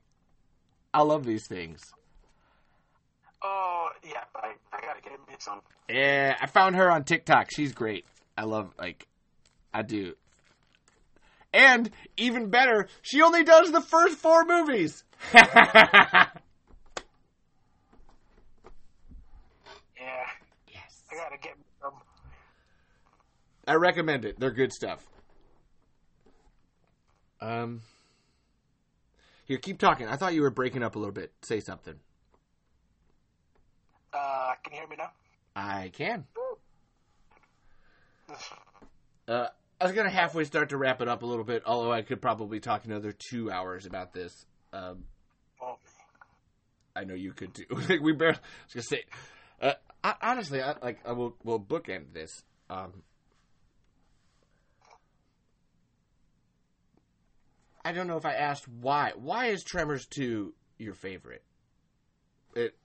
I 0.93 1.03
love 1.03 1.23
these 1.23 1.47
things. 1.47 1.81
Oh, 3.43 3.89
yeah, 4.03 4.23
I, 4.35 4.53
I 4.73 4.81
gotta 4.81 5.01
get 5.01 5.13
me 5.27 5.35
some. 5.37 5.61
Yeah, 5.89 6.35
I 6.39 6.47
found 6.47 6.75
her 6.75 6.91
on 6.91 7.03
TikTok. 7.03 7.49
She's 7.51 7.73
great. 7.73 8.05
I 8.37 8.43
love 8.45 8.73
like, 8.79 9.07
I 9.73 9.81
do. 9.81 10.15
And 11.53 11.89
even 12.17 12.49
better, 12.49 12.87
she 13.01 13.21
only 13.21 13.43
does 13.43 13.71
the 13.71 13.81
first 13.81 14.17
four 14.17 14.45
movies. 14.45 15.03
Yeah, 19.99 20.25
yes. 20.73 21.03
I 21.11 21.15
gotta 21.15 21.37
get 21.37 21.55
some. 21.81 21.93
I 23.67 23.75
recommend 23.75 24.25
it. 24.25 24.39
They're 24.39 24.51
good 24.51 24.73
stuff. 24.73 25.05
Um, 27.39 27.81
here, 29.45 29.57
keep 29.57 29.79
talking. 29.79 30.07
I 30.07 30.15
thought 30.15 30.33
you 30.33 30.41
were 30.41 30.49
breaking 30.51 30.83
up 30.83 30.95
a 30.95 30.99
little 30.99 31.13
bit. 31.13 31.31
Say 31.41 31.59
something. 31.59 31.95
Uh, 34.13 34.53
can 34.63 34.73
you 34.73 34.79
hear 34.79 34.87
me 34.87 34.95
now? 34.97 35.11
I 35.55 35.89
can. 35.93 36.25
Uh, 39.27 39.47
I 39.79 39.85
was 39.85 39.93
gonna 39.93 40.09
halfway 40.09 40.43
start 40.43 40.69
to 40.69 40.77
wrap 40.77 41.01
it 41.01 41.07
up 41.07 41.23
a 41.23 41.25
little 41.25 41.43
bit, 41.43 41.63
although 41.65 41.91
I 41.91 42.01
could 42.01 42.21
probably 42.21 42.59
talk 42.59 42.85
another 42.85 43.11
two 43.11 43.49
hours 43.49 43.85
about 43.85 44.13
this. 44.13 44.45
Um, 44.73 45.05
I 46.95 47.03
know 47.03 47.13
you 47.13 47.33
could 47.33 47.53
too. 47.53 47.65
like 47.89 48.01
we 48.01 48.13
barely. 48.13 48.37
I 48.37 48.73
was 48.73 48.73
gonna 48.73 48.83
say, 48.83 49.03
uh, 49.61 49.73
I, 50.03 50.15
honestly, 50.21 50.61
I, 50.61 50.75
like 50.81 50.99
I 51.05 51.13
will 51.13 51.35
will 51.43 51.59
bookend 51.59 52.13
this. 52.13 52.43
Um, 52.69 53.03
I 57.83 57.91
don't 57.91 58.07
know 58.07 58.17
if 58.17 58.25
I 58.25 58.33
asked 58.33 58.67
why. 58.67 59.13
Why 59.15 59.47
is 59.47 59.63
Tremors 59.63 60.05
two 60.05 60.53
your 60.77 60.93
favorite? 60.93 61.43
It 62.55 62.75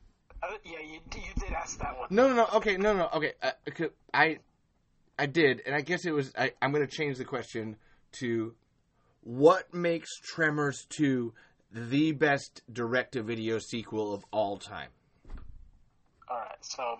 uh, 0.42 0.48
yeah, 0.64 0.78
you, 0.80 1.00
you 1.14 1.32
did 1.40 1.52
ask 1.52 1.78
that 1.80 1.98
one. 1.98 2.08
no 2.10 2.28
no 2.28 2.34
no 2.34 2.48
okay 2.54 2.76
no 2.76 2.94
no 2.94 3.08
okay 3.14 3.32
uh, 3.42 3.50
okay, 3.68 3.88
I 4.14 4.38
I 5.18 5.26
did 5.26 5.62
and 5.66 5.74
I 5.74 5.80
guess 5.80 6.04
it 6.04 6.12
was 6.12 6.32
I, 6.36 6.52
I'm 6.60 6.72
gonna 6.72 6.86
change 6.86 7.18
the 7.18 7.24
question 7.24 7.76
to 8.12 8.54
what 9.22 9.72
makes 9.74 10.18
Tremors 10.20 10.86
two 10.88 11.32
the 11.72 12.12
best 12.12 12.62
direct 12.72 13.12
to 13.12 13.22
video 13.22 13.58
sequel 13.58 14.14
of 14.14 14.24
all 14.30 14.56
time. 14.56 14.88
Alright, 16.30 16.64
so, 16.64 16.96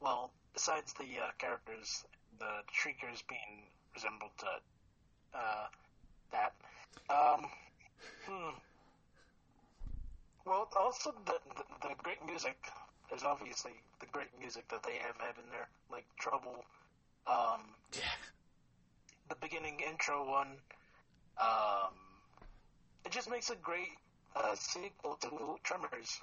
well, 0.00 0.30
besides 0.52 0.92
the 0.94 1.04
uh, 1.04 1.30
characters, 1.38 2.04
the 2.38 2.62
Shriekers 2.72 3.22
being 3.28 3.68
resembled 3.94 4.30
to 4.38 4.46
uh, 5.38 5.66
that, 6.32 6.52
um, 7.08 7.46
hmm. 8.26 8.56
Well, 10.44 10.68
also 10.78 11.12
the, 11.24 11.38
the 11.56 11.88
the 11.88 11.94
great 12.02 12.24
music. 12.24 12.56
There's 13.08 13.24
obviously 13.24 13.72
the 14.00 14.06
great 14.06 14.28
music 14.38 14.68
that 14.68 14.82
they 14.82 14.96
have 14.98 15.16
had 15.18 15.34
in 15.42 15.50
there, 15.50 15.68
like 15.90 16.04
Trouble. 16.18 16.64
Um, 17.26 17.60
the 19.28 19.34
beginning 19.40 19.80
intro 19.80 20.28
one. 20.28 20.52
Um, 21.40 21.92
it 23.04 23.12
just 23.12 23.30
makes 23.30 23.50
a 23.50 23.56
great 23.56 23.92
uh, 24.34 24.54
sequel 24.54 25.16
to 25.22 25.58
Tremors. 25.62 26.20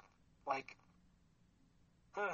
Like, 0.48 0.76
uh, 2.18 2.34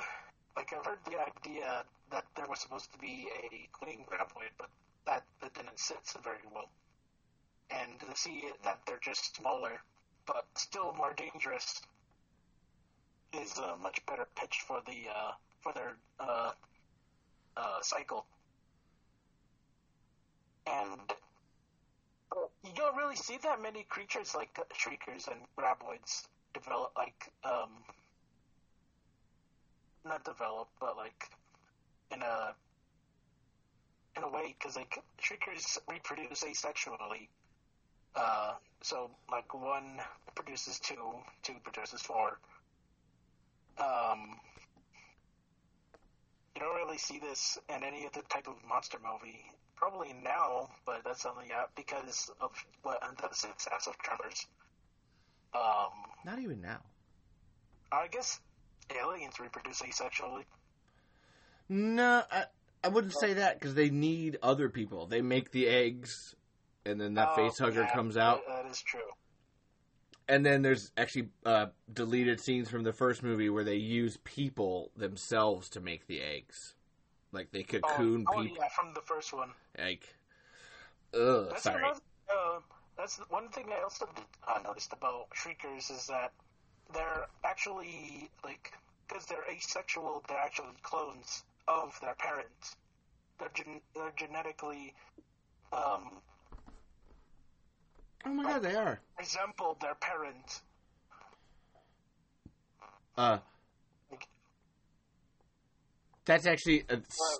like 0.55 0.73
I've 0.73 0.85
heard 0.85 0.99
the 1.05 1.17
idea 1.19 1.83
that 2.11 2.25
there 2.35 2.45
was 2.47 2.59
supposed 2.59 2.91
to 2.93 2.99
be 2.99 3.27
a 3.43 3.69
clean 3.71 4.05
graboid, 4.09 4.51
but 4.57 4.69
that, 5.05 5.23
that 5.41 5.53
didn't 5.53 5.79
sit 5.79 5.99
so 6.03 6.19
very 6.23 6.37
well. 6.53 6.69
And 7.71 7.99
to 7.99 8.15
see 8.15 8.43
that 8.63 8.79
they're 8.85 8.99
just 9.01 9.35
smaller, 9.35 9.81
but 10.25 10.45
still 10.55 10.93
more 10.93 11.13
dangerous, 11.13 11.81
is 13.33 13.57
a 13.59 13.77
much 13.77 14.03
better 14.07 14.27
pitch 14.35 14.63
for 14.67 14.81
the 14.87 15.07
uh, 15.15 15.31
for 15.61 15.71
their 15.73 15.97
uh, 16.19 16.51
uh, 17.55 17.81
cycle. 17.81 18.25
And 20.69 20.99
you 22.63 22.71
don't 22.75 22.95
really 22.95 23.15
see 23.15 23.37
that 23.43 23.61
many 23.61 23.83
creatures 23.83 24.35
like 24.35 24.57
shriekers 24.73 25.27
and 25.27 25.39
graboids 25.57 26.23
develop 26.53 26.91
like 26.97 27.31
um 27.43 27.69
not 30.05 30.23
develop 30.23 30.67
but 30.79 30.95
like 30.97 31.29
in 32.13 32.21
a 32.21 32.53
in 34.17 34.23
a 34.23 34.29
way 34.29 34.55
because 34.57 34.75
like 34.75 34.99
shriekers 35.19 35.79
reproduce 35.89 36.43
asexually. 36.43 37.27
Uh 38.15 38.53
so 38.81 39.09
like 39.31 39.53
one 39.53 39.99
produces 40.35 40.79
two 40.79 40.95
two 41.43 41.55
produces 41.63 42.01
four. 42.01 42.39
Um 43.77 44.35
you 46.55 46.61
don't 46.61 46.75
really 46.75 46.97
see 46.97 47.19
this 47.19 47.57
in 47.73 47.83
any 47.83 48.05
other 48.05 48.21
type 48.29 48.47
of 48.47 48.55
monster 48.67 48.97
movie 49.01 49.45
probably 49.79 50.13
now, 50.23 50.69
but 50.85 51.01
that's 51.05 51.25
only 51.25 51.51
out 51.53 51.71
because 51.75 52.29
of 52.41 52.51
what 52.83 52.99
the 53.01 53.35
success 53.35 53.87
of 53.87 53.97
Tremors. 53.99 54.45
Um, 55.53 55.89
Not 56.25 56.39
even 56.39 56.61
now. 56.61 56.81
I 57.91 58.07
guess 58.07 58.39
aliens 59.01 59.39
reproduce 59.39 59.81
asexually. 59.81 60.43
No, 61.69 62.23
I, 62.29 62.45
I 62.83 62.89
wouldn't 62.89 63.13
say 63.19 63.33
that 63.33 63.59
because 63.59 63.73
they 63.75 63.89
need 63.89 64.37
other 64.43 64.69
people. 64.69 65.07
They 65.07 65.21
make 65.21 65.51
the 65.51 65.67
eggs, 65.67 66.35
and 66.85 66.99
then 66.99 67.13
that 67.15 67.29
Oh, 67.31 67.35
face 67.35 67.57
hugger 67.57 67.81
yeah, 67.81 67.93
comes 67.93 68.17
out. 68.17 68.41
That, 68.47 68.63
that 68.63 68.71
is 68.71 68.81
true. 68.81 69.01
And 70.27 70.45
then 70.45 70.61
there's 70.61 70.91
actually 70.95 71.29
uh, 71.43 71.67
deleted 71.91 72.39
scenes 72.39 72.69
from 72.69 72.83
the 72.83 72.93
first 72.93 73.23
movie 73.23 73.49
where 73.49 73.63
they 73.63 73.75
use 73.75 74.17
people 74.23 74.91
themselves 74.95 75.69
to 75.69 75.79
make 75.79 76.05
the 76.05 76.21
eggs. 76.21 76.75
Like 77.31 77.51
they 77.51 77.63
cocoon 77.63 78.25
oh, 78.27 78.33
oh, 78.35 78.41
people. 78.41 78.57
yeah, 78.57 78.69
from 78.69 78.93
the 78.93 79.01
first 79.01 79.33
one. 79.33 79.49
Like, 79.77 80.07
ugh, 81.13 81.47
That's 81.51 81.63
sorry. 81.63 81.83
another- 81.83 81.99
uh, 82.31 82.59
that's 82.97 83.17
one 83.29 83.49
thing 83.49 83.65
I 83.71 83.81
also 83.81 84.07
uh, 84.47 84.59
noticed 84.63 84.93
about 84.93 85.27
shriekers 85.33 85.89
is 85.89 86.05
that 86.07 86.31
they're 86.93 87.25
actually 87.43 88.29
like 88.43 88.71
because 89.07 89.25
they're 89.25 89.45
asexual. 89.51 90.23
They're 90.27 90.37
actually 90.37 90.67
clones 90.83 91.43
of 91.67 91.97
their 92.01 92.13
parents. 92.15 92.75
They're 93.39 93.49
gen- 93.53 93.81
they're 93.95 94.13
genetically 94.17 94.93
um, 95.71 96.21
Oh 98.25 98.29
my 98.29 98.43
god, 98.43 98.63
they 98.63 98.75
are. 98.75 98.99
resemble 99.17 99.77
their 99.81 99.95
parents. 99.95 100.61
Uh, 103.17 103.39
that's 106.29 106.45
actually 106.45 106.83
uh, 106.89 106.97
S- 106.97 107.39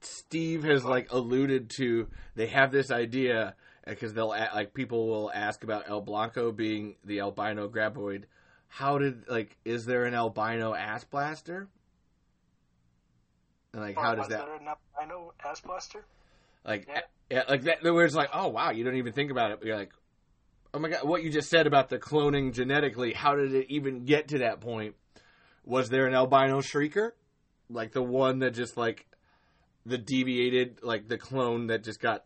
Steve 0.00 0.64
has 0.64 0.84
like 0.84 1.12
alluded 1.12 1.70
to. 1.76 2.08
They 2.34 2.48
have 2.48 2.72
this 2.72 2.90
idea 2.90 3.54
because 3.86 4.12
they'll 4.14 4.28
like 4.28 4.74
people 4.74 5.06
will 5.06 5.30
ask 5.32 5.62
about 5.62 5.88
El 5.88 6.00
Blanco 6.00 6.50
being 6.50 6.96
the 7.04 7.20
albino 7.20 7.68
graboid. 7.68 8.24
How 8.66 8.98
did 8.98 9.28
like 9.28 9.56
is 9.64 9.86
there 9.86 10.06
an 10.06 10.14
albino 10.14 10.74
ass 10.74 11.04
blaster? 11.04 11.68
And 13.72 13.82
like 13.82 13.96
how 13.96 14.16
does 14.16 14.26
that 14.28 14.44
There 14.44 14.56
an 14.56 14.66
albino 14.66 15.32
ass 15.44 15.60
blaster? 15.60 16.04
like 16.64 16.88
Yeah. 16.88 17.00
yeah 17.30 17.42
like 17.48 17.62
that 17.62 17.84
where 17.84 18.04
it's 18.04 18.14
like 18.16 18.30
oh 18.34 18.48
wow 18.48 18.70
you 18.72 18.82
don't 18.82 18.96
even 18.96 19.12
think 19.12 19.30
about 19.30 19.52
it 19.52 19.60
you're 19.62 19.76
like 19.76 19.92
oh 20.74 20.80
my 20.80 20.88
god 20.88 21.06
what 21.06 21.22
you 21.22 21.30
just 21.30 21.48
said 21.48 21.68
about 21.68 21.88
the 21.88 21.98
cloning 21.98 22.52
genetically 22.52 23.12
how 23.12 23.36
did 23.36 23.54
it 23.54 23.66
even 23.68 24.04
get 24.04 24.28
to 24.28 24.38
that 24.38 24.60
point 24.60 24.96
was 25.64 25.88
there 25.88 26.06
an 26.06 26.14
albino 26.14 26.60
shrieker 26.60 27.12
like 27.70 27.92
the 27.92 28.02
one 28.02 28.38
that 28.40 28.52
just 28.54 28.76
like 28.76 29.06
the 29.86 29.98
deviated 29.98 30.80
like 30.82 31.08
the 31.08 31.18
clone 31.18 31.66
that 31.68 31.84
just 31.84 32.00
got 32.00 32.24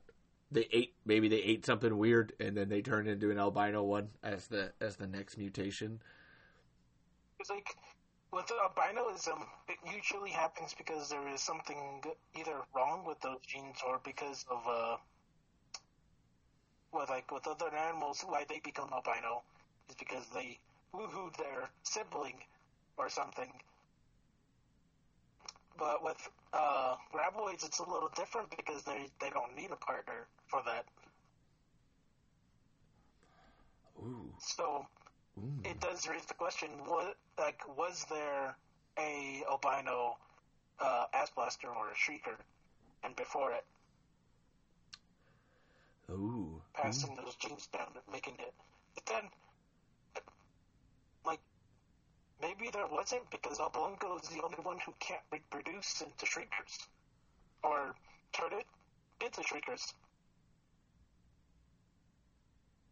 they 0.50 0.68
ate 0.72 0.94
maybe 1.04 1.28
they 1.28 1.42
ate 1.42 1.64
something 1.64 1.96
weird 1.96 2.32
and 2.40 2.56
then 2.56 2.68
they 2.68 2.82
turned 2.82 3.08
into 3.08 3.30
an 3.30 3.38
albino 3.38 3.82
one 3.82 4.08
as 4.22 4.48
the 4.48 4.72
as 4.80 4.96
the 4.96 5.06
next 5.06 5.36
mutation 5.38 6.00
It's 7.40 7.50
like 7.50 7.76
with 8.32 8.46
albinism, 8.46 9.44
it 9.68 9.76
usually 9.94 10.30
happens 10.30 10.74
because 10.74 11.10
there 11.10 11.28
is 11.28 11.42
something 11.42 12.02
either 12.34 12.56
wrong 12.74 13.04
with 13.06 13.20
those 13.20 13.40
genes 13.46 13.76
or 13.86 14.00
because 14.04 14.46
of 14.50 14.66
uh, 14.66 14.96
with 16.92 17.10
like 17.10 17.30
with 17.30 17.46
other 17.46 17.74
animals, 17.76 18.24
why 18.26 18.44
they 18.48 18.60
become 18.60 18.88
albino 18.92 19.42
is 19.88 19.94
because 19.96 20.24
they 20.34 20.58
woohooed 20.94 21.36
their 21.36 21.68
sibling 21.82 22.36
or 22.96 23.10
something. 23.10 23.52
But 25.78 26.02
with 26.04 26.28
uh, 26.52 26.96
graboids, 27.12 27.64
it's 27.64 27.78
a 27.78 27.88
little 27.88 28.10
different 28.16 28.50
because 28.50 28.82
they 28.82 29.08
they 29.20 29.30
don't 29.30 29.56
need 29.56 29.70
a 29.70 29.76
partner 29.76 30.26
for 30.46 30.62
that. 30.66 30.84
ooh, 33.98 34.32
So 34.38 34.86
ooh. 35.38 35.62
it 35.64 35.80
does 35.80 36.08
raise 36.08 36.26
the 36.26 36.34
question: 36.34 36.70
what 36.86 37.16
like 37.38 37.60
was 37.76 38.04
there 38.10 38.56
a 38.98 39.42
albino 39.50 40.18
uh, 40.80 41.06
ass 41.14 41.30
blaster 41.34 41.68
or 41.68 41.88
a 41.88 41.94
shrieker, 41.94 42.36
and 43.04 43.16
before 43.16 43.52
it 43.52 43.64
ooh 46.10 46.60
passing 46.74 47.16
those 47.16 47.34
genes 47.36 47.66
down 47.68 47.88
and 47.94 48.04
making 48.12 48.34
it? 48.38 48.54
But 48.94 49.06
then, 49.06 49.30
maybe 52.42 52.70
there 52.72 52.86
wasn't 52.90 53.30
because 53.30 53.58
El 53.60 53.70
Blanco 53.70 54.18
is 54.18 54.28
the 54.28 54.42
only 54.42 54.58
one 54.62 54.78
who 54.84 54.92
can't 54.98 55.22
reproduce 55.30 56.02
into 56.02 56.26
shriekers, 56.26 56.88
or 57.62 57.94
turn 58.32 58.52
it 58.58 58.66
into 59.24 59.42
shriekers. 59.42 59.94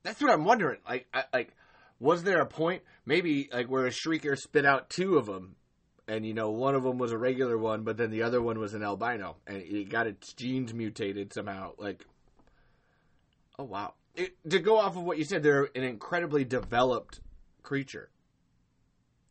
That's 0.03 0.21
what 0.23 0.31
I'm 0.31 0.45
wondering. 0.45 0.79
Like, 0.89 1.07
I, 1.13 1.25
like, 1.33 1.55
was 1.99 2.23
there 2.23 2.41
a 2.41 2.47
point 2.47 2.83
maybe 3.05 3.51
like 3.53 3.67
where 3.69 3.87
a 3.87 3.91
shrieker 3.91 4.37
spit 4.37 4.65
out 4.65 4.89
two 4.89 5.19
of 5.19 5.27
them, 5.27 5.57
and 6.09 6.25
you 6.25 6.33
know 6.33 6.51
one 6.51 6.75
of 6.75 6.83
them 6.83 6.99
was 6.99 7.13
a 7.13 7.19
regular 7.19 7.59
one, 7.59 7.83
but 7.83 7.97
then 7.97 8.11
the 8.11 8.23
other 8.23 8.41
one 8.41 8.59
was 8.59 8.73
an 8.73 8.83
albino, 8.83 9.37
and 9.47 9.59
it 9.59 9.91
got 9.91 10.07
its 10.07 10.33
genes 10.33 10.73
mutated 10.73 11.33
somehow. 11.35 11.73
Like, 11.77 12.07
oh 13.59 13.65
wow! 13.65 13.95
It, 14.15 14.33
to 14.49 14.59
go 14.59 14.79
off 14.79 14.97
of 14.97 15.03
what 15.03 15.19
you 15.19 15.25
said, 15.25 15.43
they're 15.43 15.69
an 15.75 15.85
incredibly 15.85 16.45
developed 16.45 17.21
creature, 17.63 18.09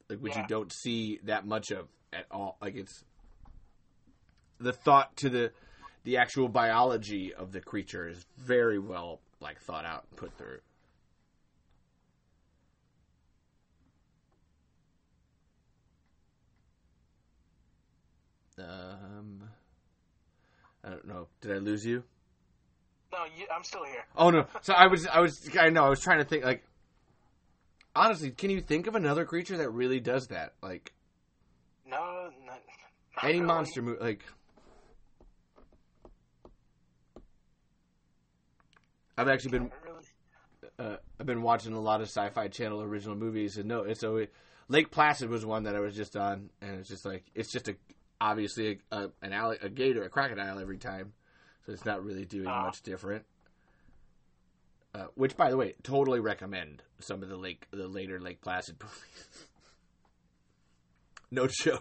like 0.10 0.20
which 0.20 0.36
you 0.36 0.44
don't 0.48 0.72
see 0.72 1.20
that 1.24 1.46
much 1.46 1.72
of 1.72 1.88
at 2.12 2.26
all. 2.32 2.58
Like 2.62 2.76
it's 2.76 3.04
the 4.60 4.74
thought 4.74 5.16
to 5.18 5.30
the 5.30 5.52
the 6.04 6.18
actual 6.18 6.48
biology 6.48 7.34
of 7.34 7.52
the 7.52 7.62
creature 7.62 8.08
is 8.08 8.26
very 8.38 8.80
well 8.80 9.22
like 9.40 9.62
thought 9.62 9.86
out 9.86 10.06
and 10.10 10.18
put 10.18 10.38
through. 10.38 10.60
Um, 18.58 19.44
I 20.84 20.90
don't 20.90 21.08
know. 21.08 21.28
Did 21.42 21.52
I 21.54 21.60
lose 21.60 21.86
you? 21.86 22.04
No, 23.12 23.20
you, 23.38 23.46
I'm 23.54 23.64
still 23.64 23.86
here. 23.86 24.06
Oh 24.16 24.30
no. 24.30 24.46
So 24.62 24.74
I 24.74 24.88
was, 24.88 25.08
I 25.08 25.20
was, 25.20 25.50
I 25.60 25.70
know. 25.70 25.86
I 25.86 25.90
was 25.90 26.00
trying 26.00 26.20
to 26.20 26.26
think. 26.26 26.44
Like, 26.44 26.64
honestly, 27.96 28.32
can 28.32 28.50
you 28.50 28.62
think 28.62 28.88
of 28.88 28.96
another 28.96 29.26
creature 29.26 29.58
that 29.58 29.70
really 29.72 30.00
does 30.00 30.28
that? 30.28 30.54
Like 30.62 30.94
No, 31.86 32.30
not, 32.46 32.62
not 33.16 33.24
any 33.24 33.34
really. 33.36 33.46
monster 33.46 33.82
movie, 33.82 34.00
like. 34.02 34.24
I've 39.18 39.28
actually 39.28 39.52
been 39.52 39.72
uh, 40.78 40.96
I've 41.20 41.26
been 41.26 41.42
watching 41.42 41.74
a 41.74 41.80
lot 41.80 42.00
of 42.02 42.08
Sci-Fi 42.08 42.48
Channel 42.48 42.82
original 42.82 43.16
movies, 43.16 43.58
and 43.58 43.68
no, 43.68 43.82
it's 43.84 44.04
always 44.04 44.30
Lake 44.70 44.92
Placid 44.92 45.30
was 45.30 45.46
one 45.46 45.64
that 45.64 45.76
I 45.76 45.80
was 45.80 45.96
just 45.96 46.16
on, 46.16 46.50
and 46.62 46.80
it's 46.80 46.88
just 46.90 47.06
like 47.06 47.26
it's 47.36 47.52
just 47.52 47.68
a 47.68 47.76
obviously 48.22 48.80
a, 48.92 48.98
a 48.98 49.12
an 49.22 49.34
alli- 49.34 49.58
a 49.62 49.70
gator, 49.70 50.04
a 50.04 50.10
crocodile 50.10 50.58
every 50.60 50.78
time, 50.78 51.12
so 51.66 51.74
it's 51.74 51.84
not 51.86 52.04
really 52.06 52.24
doing 52.26 52.48
Ah. 52.48 52.64
much 52.66 52.82
different. 52.82 53.26
Uh, 54.96 55.06
which, 55.16 55.38
by 55.38 55.50
the 55.52 55.58
way, 55.58 55.76
totally 55.84 56.20
recommend 56.20 56.82
some 57.00 57.22
of 57.22 57.30
the 57.30 57.38
lake 57.38 57.68
the 57.72 57.88
later 57.88 58.20
Lake 58.20 58.42
Placid 58.42 58.78
movies. 58.82 59.46
no 61.32 61.48
show. 61.48 61.80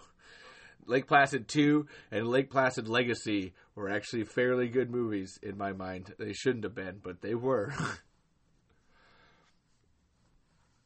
Lake 0.86 1.06
Placid 1.06 1.48
2 1.48 1.86
and 2.10 2.28
Lake 2.28 2.51
Placid 2.51 2.89
Legacy 2.89 3.55
were 3.74 3.90
actually 3.90 4.24
fairly 4.24 4.68
good 4.68 4.90
movies 4.90 5.39
in 5.43 5.56
my 5.56 5.72
mind. 5.72 6.14
They 6.18 6.32
shouldn't 6.32 6.64
have 6.64 6.74
been, 6.74 7.01
but 7.02 7.20
they 7.22 7.35
were. 7.35 7.72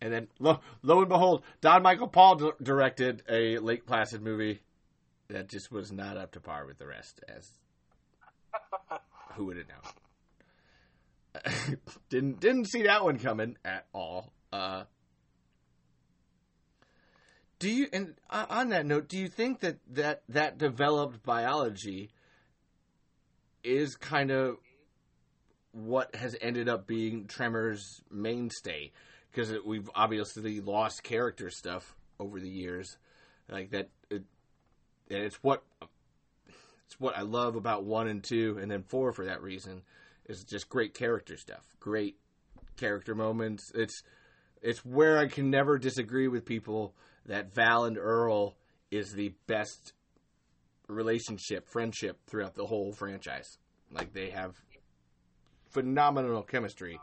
And 0.00 0.12
then 0.12 0.26
lo, 0.40 0.58
lo 0.82 0.98
and 0.98 1.08
behold, 1.08 1.44
Don 1.60 1.84
Michael 1.84 2.08
Paul 2.08 2.34
d- 2.34 2.50
directed 2.60 3.22
a 3.28 3.58
Lake 3.58 3.86
Placid 3.86 4.20
movie 4.20 4.60
that 5.28 5.48
just 5.48 5.70
was 5.70 5.92
not 5.92 6.16
up 6.16 6.32
to 6.32 6.40
par 6.40 6.66
with 6.66 6.78
the 6.78 6.88
rest. 6.88 7.20
As 7.28 7.48
who 9.34 9.44
would 9.44 9.58
have 9.58 9.68
known? 9.68 9.78
didn't 12.10 12.40
didn't 12.40 12.66
see 12.66 12.82
that 12.82 13.04
one 13.04 13.18
coming 13.18 13.56
at 13.64 13.86
all. 13.92 14.32
Uh, 14.52 14.84
do 17.58 17.70
you 17.70 17.88
and 17.92 18.14
on 18.30 18.68
that 18.70 18.86
note, 18.86 19.08
do 19.08 19.18
you 19.18 19.28
think 19.28 19.60
that 19.60 19.78
that 19.92 20.22
that 20.28 20.58
developed 20.58 21.22
biology 21.22 22.10
is 23.64 23.96
kind 23.96 24.30
of 24.30 24.56
what 25.70 26.14
has 26.16 26.36
ended 26.40 26.68
up 26.68 26.86
being 26.86 27.26
Tremor's 27.26 28.02
mainstay? 28.10 28.92
Because 29.30 29.54
we've 29.64 29.88
obviously 29.94 30.60
lost 30.60 31.02
character 31.02 31.48
stuff 31.48 31.94
over 32.20 32.38
the 32.38 32.50
years, 32.50 32.98
like 33.48 33.70
that. 33.70 33.88
It, 34.10 34.24
it's 35.08 35.36
what 35.36 35.62
it's 36.86 37.00
what 37.00 37.16
I 37.16 37.22
love 37.22 37.56
about 37.56 37.84
one 37.84 38.08
and 38.08 38.22
two, 38.22 38.58
and 38.60 38.70
then 38.70 38.82
four 38.82 39.12
for 39.12 39.24
that 39.24 39.40
reason 39.40 39.82
is 40.26 40.44
just 40.44 40.68
great 40.68 40.94
character 40.94 41.36
stuff, 41.36 41.76
great 41.80 42.16
character 42.76 43.14
moments. 43.14 43.70
It's 43.74 44.02
it's 44.60 44.84
where 44.84 45.18
I 45.18 45.26
can 45.26 45.50
never 45.50 45.78
disagree 45.78 46.28
with 46.28 46.44
people 46.44 46.94
that 47.26 47.52
Val 47.52 47.84
and 47.84 47.98
Earl 47.98 48.56
is 48.90 49.12
the 49.12 49.34
best 49.46 49.92
relationship, 50.86 51.68
friendship 51.68 52.18
throughout 52.26 52.54
the 52.54 52.66
whole 52.66 52.92
franchise. 52.92 53.58
Like 53.90 54.12
they 54.12 54.30
have 54.30 54.56
phenomenal 55.70 56.42
chemistry. 56.42 57.00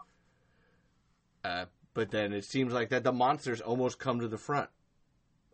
Uh, 1.44 1.66
but 1.94 2.12
then 2.12 2.34
it 2.34 2.46
seems 2.46 2.74
like 2.74 2.90
that 2.90 3.04
the 3.04 3.12
monsters 3.12 3.62
almost 3.62 4.00
come 4.00 4.20
to 4.20 4.28
the 4.28 4.38
front 4.38 4.70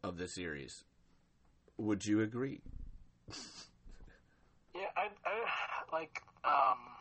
of 0.04 0.18
the 0.18 0.28
series. 0.28 0.84
Would 1.78 2.06
you 2.06 2.22
agree? 2.22 2.62
Yeah, 4.76 4.88
I, 4.96 5.08
I 5.26 5.94
like. 5.94 6.22
Um, 6.44 6.95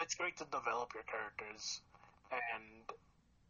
it's 0.00 0.14
great 0.14 0.36
to 0.38 0.44
develop 0.44 0.92
your 0.94 1.04
characters, 1.04 1.80
and 2.30 2.98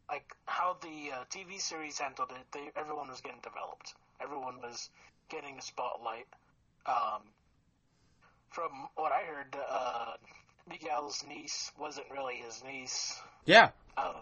like 0.09 0.25
how 0.45 0.77
the 0.81 1.11
uh, 1.13 1.23
TV 1.29 1.59
series 1.59 1.99
handled 1.99 2.31
it. 2.31 2.45
They 2.51 2.69
everyone 2.79 3.09
was 3.09 3.21
getting 3.21 3.41
developed. 3.41 3.93
Everyone 4.21 4.57
was 4.61 4.89
getting 5.29 5.57
a 5.57 5.61
spotlight. 5.61 6.27
Um, 6.85 7.21
from 8.49 8.69
what 8.95 9.11
I 9.11 9.23
heard, 9.23 9.55
uh, 9.69 10.13
Miguel's 10.69 11.23
niece 11.27 11.71
wasn't 11.79 12.07
really 12.11 12.35
his 12.35 12.63
niece. 12.63 13.19
Yeah. 13.45 13.69
Um, 13.97 14.15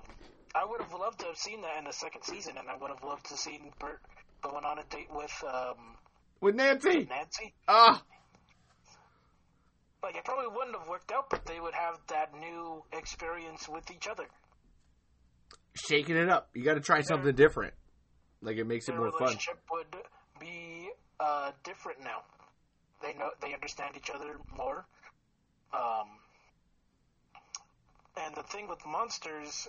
I 0.56 0.66
would 0.66 0.82
have 0.82 0.94
loved 0.94 1.20
to 1.20 1.28
have 1.28 1.38
seen 1.38 1.62
that 1.62 1.78
in 1.78 1.86
the 1.86 1.94
second 1.94 2.24
season, 2.24 2.58
and 2.58 2.70
I 2.70 2.76
would 2.78 2.90
have 2.90 3.04
loved 3.04 3.26
to 3.26 3.32
have 3.32 3.40
seen 3.40 3.72
Burt 3.80 4.02
going 4.42 4.66
on 4.66 4.80
a 4.80 4.84
date 4.90 5.10
with 5.14 5.44
um, 5.48 5.76
With 6.42 6.56
Nancy. 6.56 7.08
Nancy. 7.10 7.54
Ah. 7.68 8.02
Like 10.04 10.16
it 10.16 10.24
probably 10.24 10.48
wouldn't 10.48 10.78
have 10.78 10.88
worked 10.88 11.12
out, 11.12 11.30
but 11.30 11.46
they 11.46 11.60
would 11.60 11.74
have 11.74 12.00
that 12.10 12.34
new 12.40 12.84
experience 12.94 13.68
with 13.68 13.90
each 13.92 14.08
other. 14.08 14.26
shaking 15.74 16.16
it 16.16 16.30
up. 16.30 16.50
You 16.54 16.64
got 16.64 16.76
to 16.76 16.80
try 16.82 17.02
something 17.02 17.34
different. 17.36 17.74
Like 18.42 18.58
it 18.58 18.66
makes 18.66 18.88
it 18.88 18.96
more 18.96 19.12
fun. 19.12 19.22
relationship 19.22 19.60
would 19.72 19.96
be 20.40 20.90
uh, 21.20 21.52
different 21.64 22.00
now. 22.04 22.22
They 23.02 23.14
know 23.14 23.30
they 23.42 23.54
understand 23.54 23.96
each 23.98 24.10
other 24.10 24.38
more. 24.56 24.86
Um, 25.74 26.08
and 28.18 28.36
the 28.36 28.44
thing 28.44 28.68
with 28.70 28.80
monsters 28.86 29.68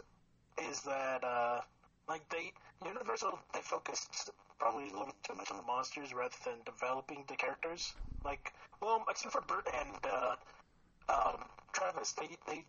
is 0.70 0.81
that 0.82 1.24
uh, 1.24 1.61
like 2.09 2.28
they 2.28 2.53
Universal 2.85 3.39
they 3.55 3.61
focused 3.61 4.31
probably 4.58 4.84
little 4.84 5.14
too 5.22 5.34
much 5.34 5.50
on 5.50 5.56
the 5.56 5.62
monsters 5.62 6.12
rather 6.14 6.34
than 6.44 6.54
developing 6.64 7.24
the 7.28 7.36
characters. 7.36 7.94
Like 8.24 8.52
well, 8.80 9.04
except 9.08 9.32
for 9.32 9.42
Burt 9.42 9.66
and 9.78 9.96
uh, 10.04 10.36
um, 11.08 11.44
Travis, 11.72 12.12
they 12.12 12.28
they 12.46 12.64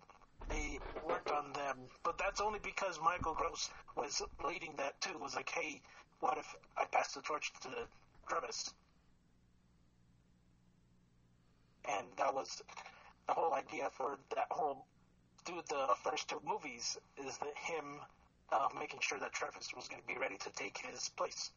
they 0.49 0.79
worked 1.07 1.31
on 1.31 1.51
them, 1.53 1.77
but 2.03 2.17
that's 2.17 2.39
only 2.39 2.59
because 2.59 2.99
Michael 3.03 3.33
Gross 3.33 3.69
was 3.95 4.21
leading 4.45 4.73
that 4.77 4.99
too. 5.01 5.17
Was 5.19 5.35
like, 5.35 5.49
hey, 5.49 5.81
what 6.19 6.37
if 6.37 6.55
I 6.77 6.85
pass 6.85 7.13
the 7.13 7.21
torch 7.21 7.51
to 7.61 7.69
Travis? 8.29 8.73
And 11.89 12.07
that 12.17 12.33
was 12.33 12.61
the 13.27 13.33
whole 13.33 13.53
idea 13.53 13.89
for 13.91 14.17
that 14.35 14.47
whole 14.51 14.85
through 15.45 15.61
the 15.69 15.87
first 16.03 16.27
two 16.27 16.41
movies 16.45 16.97
is 17.17 17.37
that 17.37 17.55
him 17.55 18.01
uh, 18.51 18.67
making 18.79 18.99
sure 19.01 19.19
that 19.19 19.31
Travis 19.31 19.69
was 19.75 19.87
going 19.87 20.01
to 20.01 20.07
be 20.07 20.19
ready 20.19 20.37
to 20.37 20.49
take 20.51 20.77
his 20.77 21.09
place. 21.09 21.51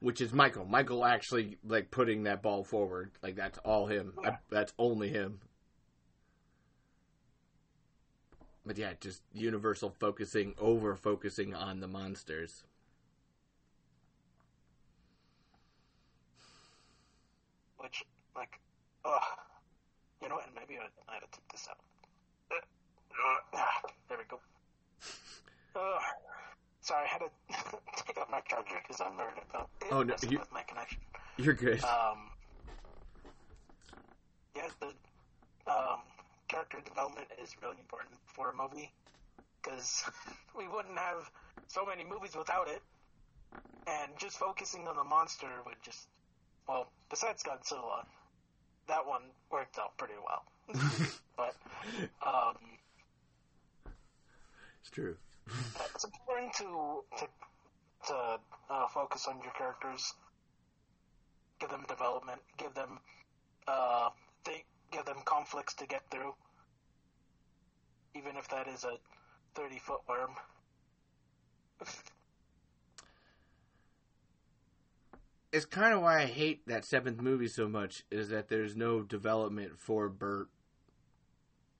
Which 0.00 0.20
is 0.20 0.32
Michael. 0.32 0.64
Michael 0.64 1.04
actually 1.04 1.58
like 1.64 1.90
putting 1.90 2.22
that 2.24 2.42
ball 2.42 2.64
forward. 2.64 3.12
Like 3.22 3.36
that's 3.36 3.58
all 3.58 3.86
him. 3.86 4.14
Yeah. 4.22 4.36
That's 4.50 4.72
only 4.78 5.10
him. 5.10 5.40
But 8.64 8.78
yeah, 8.78 8.92
just 9.00 9.22
Universal 9.32 9.90
focusing 9.98 10.54
over 10.58 10.94
focusing 10.96 11.54
on 11.54 11.80
the 11.80 11.88
monsters. 11.88 12.64
Which, 17.78 18.04
like, 18.36 18.60
ugh. 19.04 19.22
You 20.22 20.28
know 20.28 20.36
what? 20.36 20.46
And 20.46 20.54
maybe 20.54 20.78
I, 20.78 20.86
I 21.10 21.14
had 21.14 21.20
to 21.20 21.28
take 21.32 21.48
this 21.50 21.66
out. 21.70 21.78
Ah, 23.54 23.80
there 24.08 24.18
we 24.18 24.24
go. 24.28 24.38
Ugh. 25.76 26.02
Sorry, 26.82 27.04
I 27.04 27.08
had 27.08 27.18
to 27.20 27.30
take 28.06 28.18
out 28.18 28.30
my 28.30 28.40
charger 28.48 28.76
because 28.82 29.00
I'm 29.00 29.16
worried 29.16 29.42
about 29.50 29.68
it 29.82 29.88
Oh, 29.92 30.02
no, 30.02 30.14
you- 30.28 30.38
with 30.38 30.52
my 30.52 30.62
connection. 30.62 30.98
You're 31.36 31.54
good. 31.54 31.82
Um, 31.84 32.30
yeah, 34.56 34.68
the 34.80 34.86
um, 35.70 36.00
character 36.48 36.78
development 36.84 37.28
is 37.42 37.54
really 37.62 37.76
important 37.80 38.18
for 38.26 38.50
a 38.50 38.54
movie 38.56 38.90
because 39.62 40.04
we 40.58 40.66
wouldn't 40.68 40.98
have 40.98 41.30
so 41.68 41.84
many 41.86 42.04
movies 42.04 42.34
without 42.36 42.68
it. 42.68 42.82
And 43.86 44.12
just 44.18 44.38
focusing 44.38 44.86
on 44.88 44.96
the 44.96 45.04
monster 45.04 45.48
would 45.66 45.76
just, 45.82 46.08
well, 46.68 46.90
besides 47.08 47.42
Godzilla, 47.42 48.04
that 48.88 49.06
one 49.06 49.22
worked 49.50 49.78
out 49.78 49.96
pretty 49.96 50.14
well. 50.24 50.44
but 51.36 51.54
um, 52.26 52.56
it's 54.80 54.90
true. 54.90 55.16
It's 55.94 56.04
important 56.04 56.52
to 56.54 57.02
to 57.18 57.26
to 58.08 58.38
uh, 58.70 58.86
focus 58.88 59.26
on 59.28 59.40
your 59.42 59.52
characters, 59.52 60.14
give 61.60 61.70
them 61.70 61.84
development, 61.88 62.40
give 62.56 62.74
them 62.74 62.98
uh, 63.66 64.10
they 64.44 64.64
give 64.90 65.04
them 65.04 65.18
conflicts 65.24 65.74
to 65.74 65.86
get 65.86 66.02
through, 66.10 66.34
even 68.14 68.36
if 68.36 68.48
that 68.48 68.68
is 68.68 68.84
a 68.84 68.96
thirty 69.54 69.78
foot 69.78 70.00
worm. 70.08 70.30
It's 75.52 75.66
kind 75.66 75.92
of 75.92 76.02
why 76.02 76.22
I 76.22 76.26
hate 76.26 76.66
that 76.68 76.84
seventh 76.84 77.20
movie 77.20 77.48
so 77.48 77.68
much. 77.68 78.04
Is 78.10 78.28
that 78.28 78.48
there's 78.48 78.76
no 78.76 79.02
development 79.02 79.78
for 79.78 80.08
Burt 80.08 80.48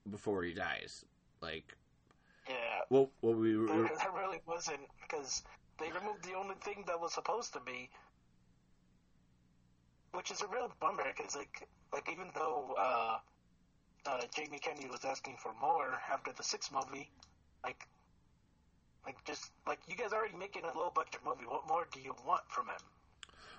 before 0.09 0.43
he 0.43 0.53
dies. 0.53 1.05
Like, 1.41 1.77
Yeah, 2.51 2.81
well, 2.89 3.09
what 3.21 3.37
we 3.37 3.51
there, 3.51 3.59
were, 3.59 3.67
there 3.67 4.11
really 4.13 4.39
wasn't 4.45 4.81
because 5.01 5.43
they 5.79 5.87
removed 5.91 6.23
the 6.23 6.33
only 6.33 6.55
thing 6.55 6.83
that 6.87 6.99
was 6.99 7.13
supposed 7.13 7.53
to 7.53 7.61
be, 7.61 7.89
which 10.13 10.31
is 10.31 10.41
a 10.41 10.47
real 10.47 10.69
bummer 10.81 11.05
because 11.15 11.35
like 11.35 11.67
like 11.93 12.09
even 12.11 12.27
though 12.35 12.75
uh, 12.77 13.17
uh, 14.05 14.21
Jamie 14.35 14.59
Kennedy 14.59 14.87
was 14.87 15.05
asking 15.05 15.37
for 15.41 15.53
more 15.61 15.99
after 16.11 16.33
the 16.33 16.43
sixth 16.43 16.73
movie, 16.73 17.09
like 17.63 17.87
like 19.05 19.23
just 19.23 19.51
like 19.65 19.79
you 19.87 19.95
guys 19.95 20.11
already 20.11 20.35
making 20.37 20.63
a 20.65 20.77
low 20.77 20.91
budget 20.93 21.21
movie. 21.25 21.45
What 21.47 21.67
more 21.69 21.87
do 21.93 22.01
you 22.01 22.13
want 22.27 22.41
from 22.49 22.65
him? 22.67 22.81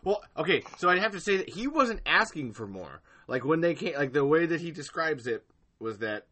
Well, 0.05 0.23
okay, 0.37 0.65
so 0.77 0.91
I'd 0.91 0.99
have 0.99 1.13
to 1.13 1.21
say 1.21 1.39
that 1.39 1.49
he 1.49 1.67
wasn't 1.67 2.01
asking 2.05 2.53
for 2.53 2.67
more. 2.67 3.01
Like 3.27 3.45
when 3.45 3.61
they 3.61 3.75
came, 3.75 3.95
like 3.95 4.13
the 4.13 4.25
way 4.25 4.45
that 4.47 4.61
he 4.61 4.71
describes 4.71 5.27
it 5.27 5.45
was 5.79 5.99
that 5.99 6.27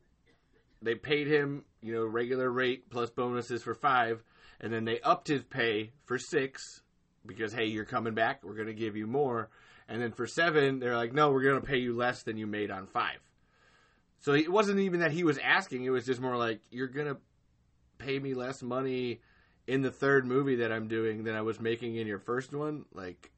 they 0.82 0.94
paid 0.94 1.26
him, 1.26 1.64
you 1.82 1.94
know, 1.94 2.04
regular 2.04 2.50
rate 2.50 2.90
plus 2.90 3.10
bonuses 3.10 3.62
for 3.62 3.74
five, 3.74 4.22
and 4.60 4.72
then 4.72 4.84
they 4.84 5.00
upped 5.00 5.28
his 5.28 5.42
pay 5.42 5.90
for 6.04 6.18
six 6.18 6.82
because 7.26 7.52
hey, 7.52 7.66
you're 7.66 7.84
coming 7.84 8.14
back, 8.14 8.42
we're 8.42 8.54
gonna 8.54 8.72
give 8.72 8.96
you 8.96 9.06
more, 9.06 9.50
and 9.88 10.00
then 10.00 10.12
for 10.12 10.26
seven, 10.26 10.78
they're 10.78 10.96
like, 10.96 11.12
no, 11.12 11.30
we're 11.30 11.42
gonna 11.42 11.60
pay 11.60 11.78
you 11.78 11.94
less 11.94 12.22
than 12.22 12.36
you 12.36 12.46
made 12.46 12.70
on 12.70 12.86
five. 12.86 13.18
So 14.20 14.34
it 14.34 14.50
wasn't 14.50 14.80
even 14.80 15.00
that 15.00 15.12
he 15.12 15.24
was 15.24 15.38
asking; 15.38 15.84
it 15.84 15.90
was 15.90 16.06
just 16.06 16.20
more 16.20 16.36
like 16.36 16.60
you're 16.70 16.88
gonna 16.88 17.16
pay 17.98 18.18
me 18.18 18.34
less 18.34 18.62
money 18.62 19.20
in 19.66 19.82
the 19.82 19.90
third 19.90 20.26
movie 20.26 20.56
that 20.56 20.72
I'm 20.72 20.88
doing 20.88 21.24
than 21.24 21.34
I 21.34 21.42
was 21.42 21.60
making 21.60 21.96
in 21.96 22.06
your 22.06 22.18
first 22.18 22.52
one. 22.52 22.84
Like, 22.92 23.30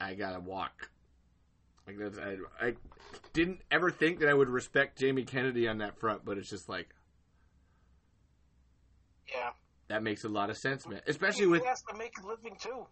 I 0.00 0.14
gotta 0.14 0.40
walk. 0.40 0.90
Like 1.86 1.96
that's 1.98 2.18
I, 2.18 2.36
I 2.60 2.74
didn't 3.32 3.60
ever 3.70 3.90
think 3.90 4.20
that 4.20 4.28
I 4.28 4.34
would 4.34 4.48
respect 4.48 4.98
Jamie 4.98 5.24
Kennedy 5.24 5.66
on 5.68 5.78
that 5.78 5.98
front, 5.98 6.24
but 6.24 6.38
it's 6.38 6.48
just 6.50 6.68
like 6.68 6.88
Yeah, 9.28 9.50
that 9.88 10.02
makes 10.02 10.24
a 10.24 10.28
lot 10.28 10.50
of 10.50 10.56
sense, 10.58 10.86
man. 10.86 11.00
Especially 11.06 11.46
with 11.46 11.64
has 11.64 11.82
to 11.90 11.96
make 11.96 12.12
a 12.22 12.26
living 12.26 12.56
too. 12.60 12.86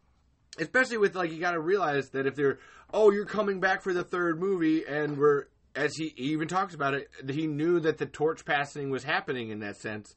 especially 0.59 0.99
with 0.99 1.15
like 1.15 1.31
you 1.31 1.39
got 1.41 1.53
to 1.53 1.61
realize 1.61 2.11
that 2.11 2.27
if 2.27 2.35
they're 2.35 2.59
oh 2.93 3.11
you're 3.11 3.27
coming 3.27 3.61
back 3.61 3.83
for 3.83 3.93
the 3.93 4.05
third 4.05 4.41
movie 4.41 4.85
and 4.87 5.17
we're 5.19 5.45
as 5.77 5.95
he, 5.97 6.13
he 6.17 6.25
even 6.33 6.49
talks 6.49 6.75
about 6.75 6.95
it 6.95 7.09
he 7.29 7.47
knew 7.47 7.79
that 7.81 7.99
the 7.99 8.07
torch 8.07 8.45
passing 8.45 8.91
was 8.91 9.05
happening 9.05 9.51
in 9.51 9.61
that 9.61 9.77
sense 9.77 10.15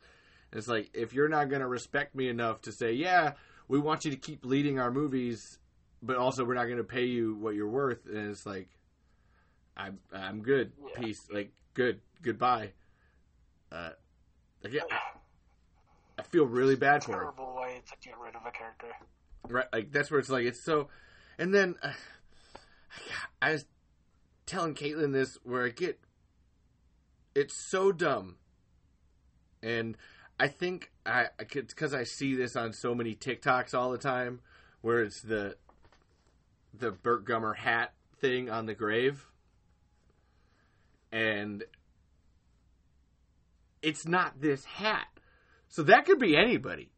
it's 0.51 0.67
like 0.67 0.89
if 0.95 1.13
you're 1.13 1.29
not 1.29 1.49
going 1.49 1.61
to 1.61 1.67
respect 1.67 2.15
me 2.15 2.27
enough 2.29 2.59
to 2.61 2.71
say 2.71 2.91
yeah 2.91 3.33
we 3.67 3.77
want 3.79 4.03
you 4.05 4.09
to 4.11 4.17
keep 4.17 4.43
leading 4.43 4.79
our 4.79 4.89
movies 4.91 5.59
but 6.03 6.17
also 6.17 6.43
we're 6.43 6.53
not 6.53 6.65
going 6.65 6.77
to 6.77 6.84
pay 6.84 7.05
you 7.05 7.35
what 7.35 7.55
you're 7.55 7.69
worth 7.69 8.05
and 8.05 8.30
it's 8.30 8.45
like 8.45 8.67
i'm 9.75 9.97
i'm 10.11 10.41
good. 10.41 10.71
Yeah. 10.80 11.01
peace. 11.01 11.27
Like 11.31 11.51
good. 11.73 12.01
Goodbye. 12.21 12.73
Uh 13.71 13.91
like, 14.63 14.73
yeah, 14.73 14.81
i 16.17 16.21
feel 16.21 16.45
really 16.45 16.75
bad 16.75 17.03
for 17.03 17.13
him 17.13 17.19
Terrible 17.19 17.55
way 17.55 17.81
to 17.85 18.07
get 18.07 18.17
rid 18.19 18.35
of 18.35 18.45
a 18.45 18.51
character. 18.51 18.88
Right, 19.47 19.65
like 19.73 19.91
that's 19.91 20.09
where 20.09 20.19
it's 20.19 20.30
like. 20.30 20.45
It's 20.45 20.63
so, 20.63 20.88
and 21.38 21.53
then 21.53 21.75
uh, 21.84 21.91
I 23.41 23.51
was 23.51 23.65
telling 24.45 24.73
Caitlin 24.73 25.11
this 25.11 25.38
where 25.43 25.65
I 25.65 25.69
get 25.69 25.99
it's 27.35 27.53
so 27.53 27.91
dumb, 27.91 28.38
and 29.61 29.97
I 30.39 30.47
think 30.47 30.91
I 31.05 31.27
because 31.38 31.93
I 31.93 32.05
see 32.05 32.35
this 32.35 32.55
on 32.55 32.71
so 32.71 32.95
many 32.95 33.15
TikToks 33.15 33.73
all 33.73 33.91
the 33.91 33.97
time 33.97 34.39
where 34.81 35.01
it's 35.01 35.21
the 35.21 35.57
the 36.77 36.91
Burt 36.91 37.25
Gummer 37.25 37.55
hat 37.55 37.93
thing 38.19 38.49
on 38.49 38.65
the 38.65 38.73
grave, 38.73 39.25
and 41.11 41.63
it's 43.81 44.07
not 44.07 44.39
this 44.41 44.65
hat, 44.65 45.07
so 45.67 45.83
that 45.83 46.05
could 46.05 46.19
be 46.19 46.35
anybody. 46.35 46.89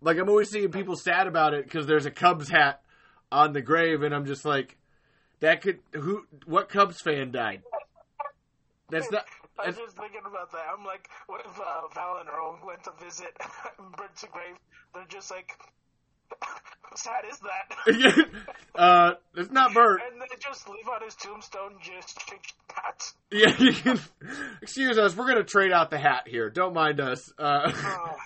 Like 0.00 0.18
I'm 0.18 0.28
always 0.28 0.50
seeing 0.50 0.70
people 0.70 0.96
sad 0.96 1.26
about 1.26 1.54
it 1.54 1.64
because 1.64 1.86
there's 1.86 2.06
a 2.06 2.10
Cubs 2.10 2.50
hat 2.50 2.82
on 3.32 3.52
the 3.52 3.62
grave, 3.62 4.02
and 4.02 4.14
I'm 4.14 4.26
just 4.26 4.44
like, 4.44 4.76
that 5.40 5.62
could 5.62 5.80
who? 5.92 6.26
What 6.46 6.68
Cubs 6.68 7.00
fan 7.00 7.32
died? 7.32 7.62
That's 8.90 9.10
not. 9.10 9.24
I 9.58 9.68
was 9.68 9.76
just 9.76 9.96
thinking 9.96 10.20
about 10.26 10.50
that. 10.52 10.66
I'm 10.76 10.84
like, 10.84 11.08
what 11.26 11.40
if 11.40 11.58
uh, 11.58 11.88
Val 11.94 12.18
and 12.18 12.28
Earl 12.28 12.58
went 12.66 12.82
to 12.84 12.92
visit 13.02 13.36
Burt's 13.96 14.24
grave? 14.30 14.56
They're 14.92 15.06
just 15.08 15.30
like, 15.30 15.56
sad 16.96 17.24
is 17.30 17.38
that? 17.40 18.26
uh, 18.74 19.14
it's 19.36 19.50
not 19.50 19.74
Burt. 19.74 20.00
and 20.10 20.20
they 20.20 20.26
just 20.38 20.68
leave 20.68 20.88
on 20.88 21.02
his 21.04 21.14
tombstone 21.16 21.74
just 21.82 22.18
hats. 22.72 23.14
Yeah, 23.30 23.54
you 23.58 23.72
can, 23.72 24.00
excuse 24.62 24.98
us. 24.98 25.16
We're 25.16 25.26
gonna 25.28 25.44
trade 25.44 25.72
out 25.72 25.90
the 25.90 25.98
hat 25.98 26.28
here. 26.28 26.50
Don't 26.50 26.74
mind 26.74 27.00
us. 27.00 27.32
Uh, 27.38 27.72
Oh, 27.84 28.16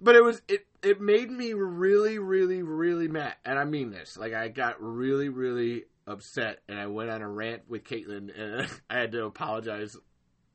but 0.00 0.14
it 0.14 0.22
was 0.22 0.40
it. 0.48 0.64
It 0.82 1.00
made 1.00 1.28
me 1.30 1.54
really, 1.54 2.18
really, 2.18 2.62
really 2.62 3.08
mad, 3.08 3.34
and 3.44 3.58
I 3.58 3.64
mean 3.64 3.90
this. 3.90 4.16
Like 4.16 4.32
I 4.32 4.48
got 4.48 4.80
really, 4.80 5.28
really 5.28 5.84
upset, 6.06 6.60
and 6.68 6.78
I 6.78 6.86
went 6.86 7.10
on 7.10 7.20
a 7.20 7.28
rant 7.28 7.62
with 7.68 7.82
Caitlin, 7.84 8.30
and 8.40 8.68
I 8.88 8.94
had 9.00 9.12
to 9.12 9.24
apologize 9.24 9.96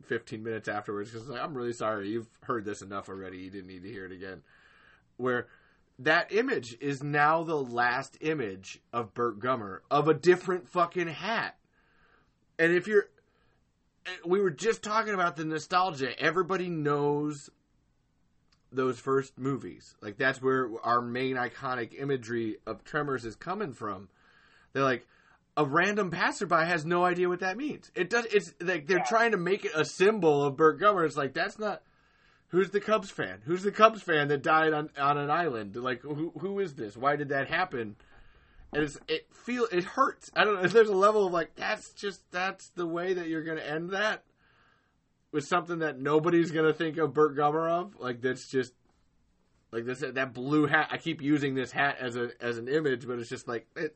15 0.05 0.41
minutes 0.43 0.67
afterwards 0.69 1.11
because 1.11 1.27
like, 1.27 1.41
I'm 1.41 1.53
really 1.53 1.73
sorry. 1.73 2.09
You've 2.09 2.29
heard 2.43 2.63
this 2.63 2.81
enough 2.81 3.09
already. 3.09 3.39
You 3.39 3.49
didn't 3.49 3.67
need 3.67 3.83
to 3.83 3.89
hear 3.89 4.05
it 4.05 4.13
again. 4.13 4.41
Where 5.17 5.47
that 5.99 6.31
image 6.33 6.75
is 6.81 7.03
now 7.03 7.43
the 7.43 7.55
last 7.55 8.17
image 8.21 8.81
of 8.91 9.13
Burt 9.13 9.39
Gummer 9.39 9.79
of 9.91 10.07
a 10.07 10.13
different 10.13 10.67
fucking 10.67 11.07
hat. 11.07 11.57
And 12.57 12.73
if 12.73 12.87
you're, 12.87 13.09
we 14.25 14.41
were 14.41 14.51
just 14.51 14.81
talking 14.83 15.13
about 15.13 15.35
the 15.35 15.45
nostalgia. 15.45 16.19
Everybody 16.19 16.69
knows 16.69 17.49
those 18.71 18.99
first 18.99 19.37
movies. 19.37 19.95
Like 20.01 20.17
that's 20.17 20.41
where 20.41 20.69
our 20.83 21.01
main 21.01 21.35
iconic 21.35 21.99
imagery 21.99 22.57
of 22.65 22.83
Tremors 22.83 23.23
is 23.25 23.35
coming 23.35 23.73
from. 23.73 24.09
They're 24.73 24.83
like 24.83 25.07
a 25.55 25.65
random 25.65 26.09
passerby 26.09 26.65
has 26.65 26.83
no 26.83 27.05
idea 27.05 27.29
what 27.29 27.41
that 27.41 27.57
means. 27.57 27.91
It 27.93 28.09
does. 28.09 28.25
It's 28.31 28.53
like 28.59 28.87
they're 28.87 28.97
Yeah. 28.97 29.03
trying 29.03 29.31
to 29.31 29.37
make 29.37 29.65
it 29.65 29.71
a 29.75 29.85
symbol 29.85 30.43
of 30.43 30.57
Burt 30.57 30.79
Gummer. 30.79 31.05
It's 31.05 31.15
like 31.17 31.33
that's 31.33 31.59
not. 31.59 31.83
Who's 32.53 32.69
the 32.69 32.79
Cubs 32.79 33.09
fan? 33.09 33.41
Who's 33.45 33.63
the 33.63 33.71
Cubs 33.71 34.03
fan 34.03 34.27
that 34.27 34.43
died 34.43 34.73
on 34.73 34.91
on 34.95 35.17
an 35.17 35.31
island? 35.31 35.75
Like 35.75 36.03
who 36.03 36.31
who 36.37 36.59
is 36.59 36.75
this? 36.75 36.95
Why 36.95 37.15
did 37.15 37.29
that 37.29 37.49
happen? 37.49 37.95
And 38.71 38.83
it's, 38.83 38.99
it 39.07 39.25
feel 39.33 39.65
it 39.71 39.83
hurts. 39.83 40.29
I 40.35 40.43
don't 40.43 40.61
know. 40.61 40.67
There's 40.67 40.87
a 40.87 40.95
level 40.95 41.25
of 41.25 41.33
like 41.33 41.55
that's 41.55 41.93
just 41.93 42.21
that's 42.29 42.69
the 42.75 42.85
way 42.85 43.15
that 43.15 43.27
you're 43.27 43.43
gonna 43.43 43.61
end 43.61 43.89
that 43.89 44.23
with 45.31 45.47
something 45.47 45.79
that 45.79 45.99
nobody's 45.99 46.51
gonna 46.51 46.73
think 46.73 46.99
of 46.99 47.11
Burt 47.11 47.35
Gummer 47.35 47.67
of. 47.71 47.99
Like 47.99 48.21
that's 48.21 48.47
just 48.47 48.71
like 49.71 49.85
this 49.85 50.03
that 50.07 50.35
blue 50.35 50.67
hat. 50.67 50.89
I 50.91 50.97
keep 50.97 51.23
using 51.23 51.55
this 51.55 51.71
hat 51.71 51.97
as 51.99 52.15
a 52.15 52.29
as 52.39 52.59
an 52.59 52.67
image, 52.67 53.07
but 53.07 53.17
it's 53.17 53.29
just 53.29 53.47
like 53.47 53.65
it. 53.75 53.95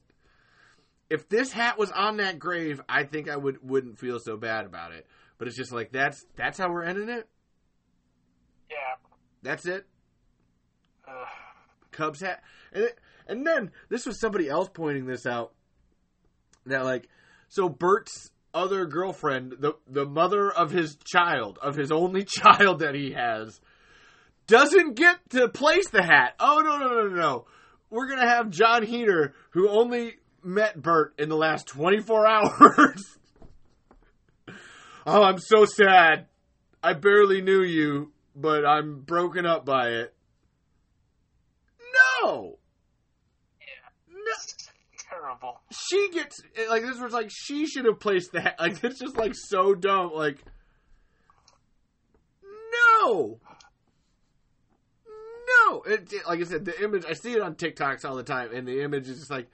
If 1.12 1.30
this 1.30 1.52
hat 1.52 1.78
was 1.78 1.92
on 1.92 2.18
that 2.18 2.40
grave, 2.40 2.82
I 2.90 3.04
think 3.04 3.30
I 3.30 3.38
would 3.38 3.60
wouldn't 3.62 4.00
feel 4.00 4.18
so 4.18 4.36
bad 4.36 4.66
about 4.66 4.94
it. 4.94 5.06
But 5.38 5.48
it's 5.48 5.58
just 5.58 5.72
like 5.72 5.92
that's 5.92 6.26
that's 6.36 6.58
how 6.58 6.72
we're 6.72 6.86
ending 6.86 7.10
it. 7.10 7.30
Yeah. 8.70 8.96
That's 9.44 9.66
it. 9.66 9.86
Uh, 11.08 11.26
Cubs 11.92 12.22
hat, 12.22 12.44
and 12.74 12.84
it, 12.84 13.00
and 13.28 13.46
then 13.46 13.72
this 13.90 14.06
was 14.06 14.20
somebody 14.20 14.50
else 14.50 14.70
pointing 14.74 15.06
this 15.06 15.26
out 15.26 15.54
that 16.66 16.84
like 16.84 17.08
so 17.48 17.70
Burt's 17.70 18.30
other 18.54 18.86
girlfriend, 18.86 19.56
the 19.60 19.74
the 19.88 20.06
mother 20.06 20.52
of 20.52 20.72
his 20.72 20.98
child, 21.06 21.60
of 21.62 21.76
his 21.76 21.92
only 21.92 22.24
child 22.28 22.80
that 22.80 22.96
he 22.96 23.12
has, 23.12 23.60
doesn't 24.48 24.96
get 24.96 25.18
to 25.30 25.48
place 25.50 25.90
the 25.90 26.04
hat. 26.04 26.34
Oh 26.40 26.62
no 26.64 26.78
no 26.78 26.88
no 26.88 27.08
no 27.08 27.16
no! 27.16 27.46
We're 27.90 28.10
gonna 28.10 28.28
have 28.30 28.50
Jon 28.50 28.84
Heder, 28.84 29.34
who 29.52 29.70
only 29.70 30.16
met 30.44 30.82
Burt 30.82 31.14
in 31.18 31.30
the 31.30 31.38
last 31.38 31.68
twenty 31.68 32.00
four 32.00 32.28
hours. 32.28 33.18
oh, 35.06 35.24
I'm 35.24 35.40
so 35.40 35.66
sad. 35.66 36.28
I 36.84 36.94
barely 36.94 37.42
knew 37.42 37.64
you, 37.64 38.12
but 38.40 38.66
I'm 38.66 39.02
broken 39.02 39.46
up 39.46 39.66
by 39.66 39.90
it. 39.90 40.14
No. 42.22 42.58
No. 44.10 44.34
terrible. 45.10 45.60
She 45.72 46.10
gets 46.12 46.40
like 46.70 46.84
this 46.84 47.00
was 47.00 47.12
like 47.14 47.30
she 47.32 47.66
should 47.66 47.86
have 47.86 48.00
placed 48.00 48.32
that. 48.34 48.56
Like 48.60 48.84
it's 48.84 49.00
just 49.00 49.18
like 49.18 49.34
so 49.36 49.74
dumb. 49.74 50.12
Like 50.14 50.38
no, 53.04 53.40
no. 55.48 55.82
It, 55.84 56.12
it- 56.14 56.28
like 56.28 56.40
I 56.40 56.44
said, 56.44 56.66
the 56.66 56.84
image 56.84 57.04
I 57.08 57.14
see 57.14 57.34
it 57.34 57.42
on 57.42 57.56
TikToks 57.56 58.06
all 58.06 58.16
the 58.16 58.24
time, 58.24 58.50
and 58.54 58.68
the 58.68 58.82
image 58.84 59.08
is 59.10 59.20
just 59.20 59.32
like. 59.32 59.48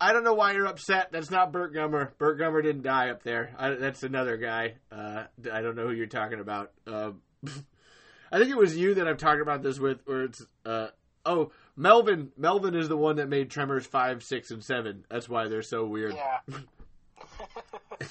I 0.00 0.14
don't 0.14 0.24
know 0.24 0.32
why 0.32 0.52
you're 0.54 0.64
upset. 0.64 1.12
That's 1.12 1.30
not 1.30 1.52
Burt 1.52 1.74
Gummer. 1.74 2.16
Burt 2.16 2.40
Gummer 2.40 2.62
didn't 2.62 2.80
die 2.80 3.10
up 3.10 3.22
there. 3.22 3.54
I, 3.58 3.72
that's 3.74 4.02
another 4.04 4.38
guy. 4.38 4.76
Uh, 4.90 5.24
I 5.52 5.60
don't 5.60 5.76
know 5.76 5.86
who 5.88 5.92
you're 5.92 6.06
talking 6.06 6.40
about. 6.40 6.72
Um, 6.86 7.20
I 8.32 8.38
think 8.38 8.50
it 8.50 8.56
was 8.56 8.76
you 8.76 8.94
that 8.94 9.06
I'm 9.06 9.16
talking 9.16 9.42
about 9.42 9.62
this 9.62 9.78
with, 9.78 10.00
where 10.04 10.24
it's 10.24 10.44
uh, 10.64 10.88
oh 11.24 11.52
Melvin. 11.76 12.32
Melvin 12.36 12.74
is 12.74 12.88
the 12.88 12.96
one 12.96 13.16
that 13.16 13.28
made 13.28 13.50
Tremors 13.50 13.86
five, 13.86 14.22
six, 14.22 14.50
and 14.50 14.64
seven. 14.64 15.04
That's 15.08 15.28
why 15.28 15.48
they're 15.48 15.62
so 15.62 15.86
weird. 15.86 16.14
Yeah. 16.14 16.38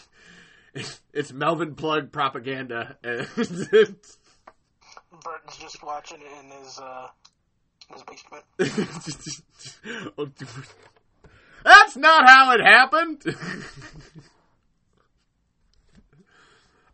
It's 1.13 1.31
Melvin 1.31 1.75
Plug 1.75 2.11
propaganda. 2.11 2.97
Burton's 5.23 5.57
just 5.57 5.81
watching 5.81 6.19
it 6.19 6.27
in 6.43 6.51
his 6.59 6.77
uh 6.77 7.07
his 7.93 8.03
basement. 8.03 8.43
That's 11.63 11.95
not 11.95 12.29
how 12.29 12.51
it 12.51 12.59
happened. 12.59 13.23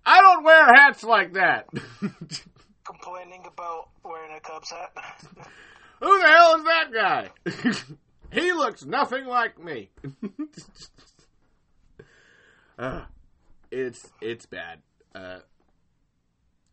I 0.05 0.21
don't 0.21 0.43
wear 0.43 0.73
hats 0.73 1.03
like 1.03 1.33
that. 1.33 1.67
Complaining 2.83 3.43
about 3.45 3.89
wearing 4.03 4.35
a 4.35 4.39
Cubs 4.39 4.71
hat. 4.71 4.91
Who 5.99 6.19
the 6.19 6.27
hell 6.27 6.55
is 6.55 6.63
that 6.63 6.91
guy? 6.93 7.30
he 8.41 8.51
looks 8.51 8.85
nothing 8.85 9.25
like 9.25 9.63
me. 9.63 9.91
uh, 12.80 13.01
it's 13.69 14.09
it's 14.19 14.47
bad. 14.47 14.80
Uh, 15.13 15.39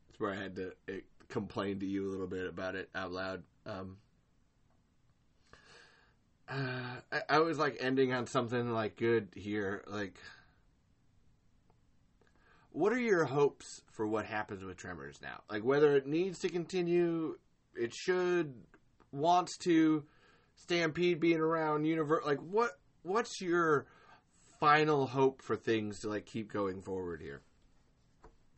that's 0.08 0.18
where 0.18 0.32
I 0.32 0.36
had 0.36 0.57
to 0.57 0.73
uh, 0.89 0.92
complain 1.28 1.78
to 1.81 1.86
you 1.86 2.08
a 2.08 2.10
little 2.10 2.26
bit 2.26 2.47
about 2.47 2.74
it 2.74 2.89
out 2.94 3.12
loud. 3.12 3.42
Um, 3.66 3.98
uh, 6.48 7.00
I, 7.12 7.23
I 7.28 7.39
was 7.40 7.58
like 7.58 7.76
ending 7.81 8.12
on 8.12 8.26
something 8.26 8.73
like 8.73 8.97
good 8.97 9.28
here. 9.34 9.84
Like, 9.86 10.18
what 12.78 12.92
are 12.92 13.00
your 13.00 13.24
hopes 13.24 13.82
for 13.90 14.07
what 14.07 14.24
happens 14.24 14.62
with 14.62 14.76
Tremors 14.76 15.18
now? 15.20 15.40
Like, 15.50 15.65
whether 15.65 15.97
it 15.97 16.07
needs 16.07 16.39
to 16.40 16.48
continue, 16.48 17.36
it 17.74 17.92
should, 17.92 18.55
wants 19.10 19.57
to, 19.58 20.05
Stampede 20.55 21.18
being 21.18 21.40
around, 21.40 21.86
universe. 21.86 22.23
Like, 22.24 22.39
what? 22.39 22.78
What's 23.02 23.40
your 23.40 23.86
final 24.60 25.07
hope 25.07 25.42
for 25.42 25.57
things 25.57 26.00
to 26.00 26.08
like 26.08 26.26
keep 26.26 26.52
going 26.52 26.82
forward 26.82 27.20
here? 27.20 27.42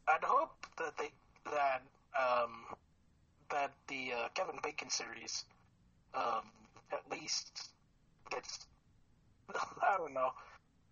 I'd 0.09 0.25
hope 0.25 0.67
that 0.79 0.97
they 0.99 1.11
that 1.45 1.83
um 2.19 2.77
that 3.51 3.73
the 3.89 4.13
uh, 4.17 4.29
Kevin 4.35 4.57
Bacon 4.63 4.91
series, 4.91 5.45
um, 6.15 6.43
at 6.91 7.03
least 7.11 7.71
gets, 8.31 8.67
I 9.55 9.97
don't 9.99 10.15
know, 10.15 10.31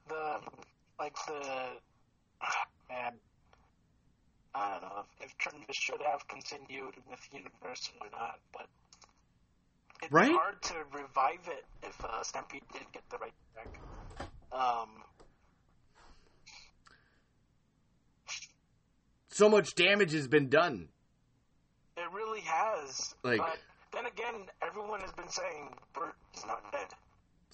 the 0.09 0.41
like 0.99 1.17
the 1.27 1.79
man. 2.89 3.13
I 4.55 4.79
don't 4.81 4.83
know 4.83 5.05
if 5.21 5.37
Tremors 5.39 5.65
should 5.73 6.01
have 6.11 6.27
continued 6.29 6.95
with 7.09 7.21
Universal 7.33 7.95
or 8.01 8.09
not, 8.11 8.41
but 8.53 8.67
it's 10.03 10.13
Right? 10.13 10.33
hard 10.33 10.61
to 10.63 10.75
revive 10.93 11.47
it 11.49 11.65
if 11.83 12.05
uh, 12.05 12.23
Stampede 12.23 12.63
did 12.73 12.83
get 12.93 13.03
the 13.11 13.19
right 13.19 13.33
back. 13.55 13.81
Um, 14.53 14.89
So 19.31 19.49
much 19.49 19.75
damage 19.77 20.13
has 20.13 20.27
been 20.27 20.49
done. 20.49 20.89
it 21.97 22.11
really 22.13 22.41
has. 22.41 23.15
Like- 23.23 23.39
but 23.39 23.59
then 23.93 24.07
again, 24.07 24.47
everyone 24.63 25.01
has 25.01 25.13
been 25.13 25.29
saying 25.29 25.75
Burt 25.95 26.15
is 26.35 26.45
not 26.47 26.73
dead, 26.73 26.89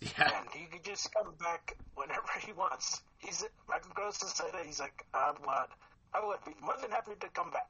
Yeah. 0.01 0.39
and 0.41 0.49
he 0.51 0.67
could 0.67 0.85
just 0.85 1.13
come 1.15 1.35
back 1.41 1.77
whenever 1.95 2.27
he 2.41 2.53
wants. 2.53 3.03
He's 3.25 3.45
Michael 3.69 3.91
Gross 3.95 4.21
has 4.23 4.35
said 4.35 4.47
it. 4.55 4.67
He's 4.67 4.81
like, 4.81 5.05
I 5.15 5.33
would, 5.33 5.69
I 6.15 6.27
would 6.27 6.39
be 6.45 6.53
more 6.63 6.75
than 6.81 6.91
happy 6.91 7.13
to 7.19 7.29
come 7.29 7.51
back. 7.51 7.69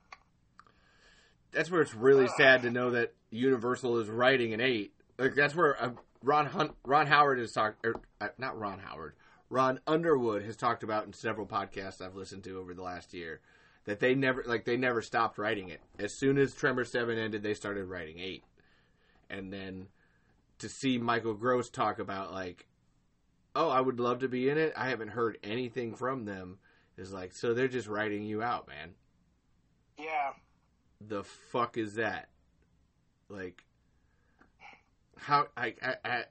That's 1.53 1.71
where 1.71 1.83
it's 1.83 1.95
really 1.95 2.29
sad 2.37 2.63
to 2.63 2.71
know 2.71 2.91
that 2.91 3.15
Universal 3.31 3.99
is 3.99 4.09
writing 4.09 4.53
an 4.53 4.61
eight. 4.61 4.93
Like 5.19 5.35
that's 5.35 5.55
where 5.55 5.81
uh, 5.81 5.91
Ron 6.23 6.47
Hunt, 6.47 6.73
Ron 6.85 7.07
Howard 7.07 7.39
has 7.39 7.53
talked, 7.53 7.87
or 7.87 7.95
uh, 8.21 8.29
not 8.39 8.59
Ron 8.59 8.81
Howard, 8.81 9.15
Ron 9.51 9.79
Underwood 9.87 10.43
has 10.43 10.57
talked 10.57 10.83
about 10.83 11.07
in 11.07 11.13
several 11.13 11.47
podcasts 11.47 12.01
I've 12.01 12.17
listened 12.17 12.43
to 12.45 12.59
over 12.59 12.75
the 12.75 12.83
last 12.83 13.15
year 13.15 13.41
that 13.85 14.01
they 14.01 14.15
never 14.15 14.43
like 14.47 14.65
they 14.65 14.77
never 14.77 15.03
stopped 15.03 15.39
writing 15.39 15.69
it. 15.69 15.81
As 15.99 16.13
soon 16.13 16.39
as 16.39 16.55
Tremor 16.55 16.85
Seven 16.85 17.19
ended, 17.19 17.43
they 17.43 17.55
started 17.55 17.85
writing 17.85 18.19
eight, 18.19 18.43
and 19.31 19.53
then 19.53 19.87
to 20.59 20.69
see 20.69 20.99
Michael 20.99 21.35
Gross 21.35 21.69
talk 21.69 21.99
about 21.99 22.33
like, 22.33 22.67
oh, 23.55 23.69
I 23.69 23.81
would 23.81 24.01
love 24.01 24.21
to 24.21 24.29
be 24.29 24.49
in 24.49 24.59
it. 24.59 24.73
I 24.77 24.89
haven't 24.89 25.09
heard 25.09 25.39
anything 25.43 25.95
from 25.95 26.25
them. 26.25 26.59
Is 26.97 27.13
like, 27.13 27.33
so 27.33 27.55
they're 27.55 27.69
just 27.69 27.89
writing 27.89 28.23
you 28.23 28.43
out, 28.43 28.69
man 28.69 28.95
Yeah, 29.99 30.33
the 31.01 31.25
fuck 31.25 31.77
is 31.77 31.95
that? 31.95 32.29
Like, 33.29 33.65
how 35.17 35.49
I, 35.57 35.75
I, 35.83 35.97
I 36.05 36.25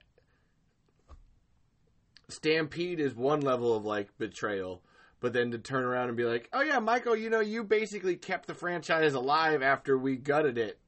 Stampede 2.29 2.99
is 2.99 3.15
one 3.15 3.41
level 3.41 3.75
of 3.75 3.85
like 3.85 4.17
betrayal, 4.17 4.81
but 5.19 5.33
then 5.33 5.51
to 5.51 5.57
turn 5.57 5.83
around 5.83 6.09
and 6.09 6.17
be 6.17 6.25
like, 6.25 6.49
"Oh 6.53 6.61
yeah, 6.61 6.79
Michael, 6.79 7.15
you 7.15 7.29
know, 7.29 7.39
you 7.39 7.63
basically 7.63 8.15
kept 8.15 8.47
the 8.47 8.53
franchise 8.53 9.13
alive 9.13 9.61
after 9.61 9.97
we 9.97 10.15
gutted 10.15 10.57
it, 10.57 10.79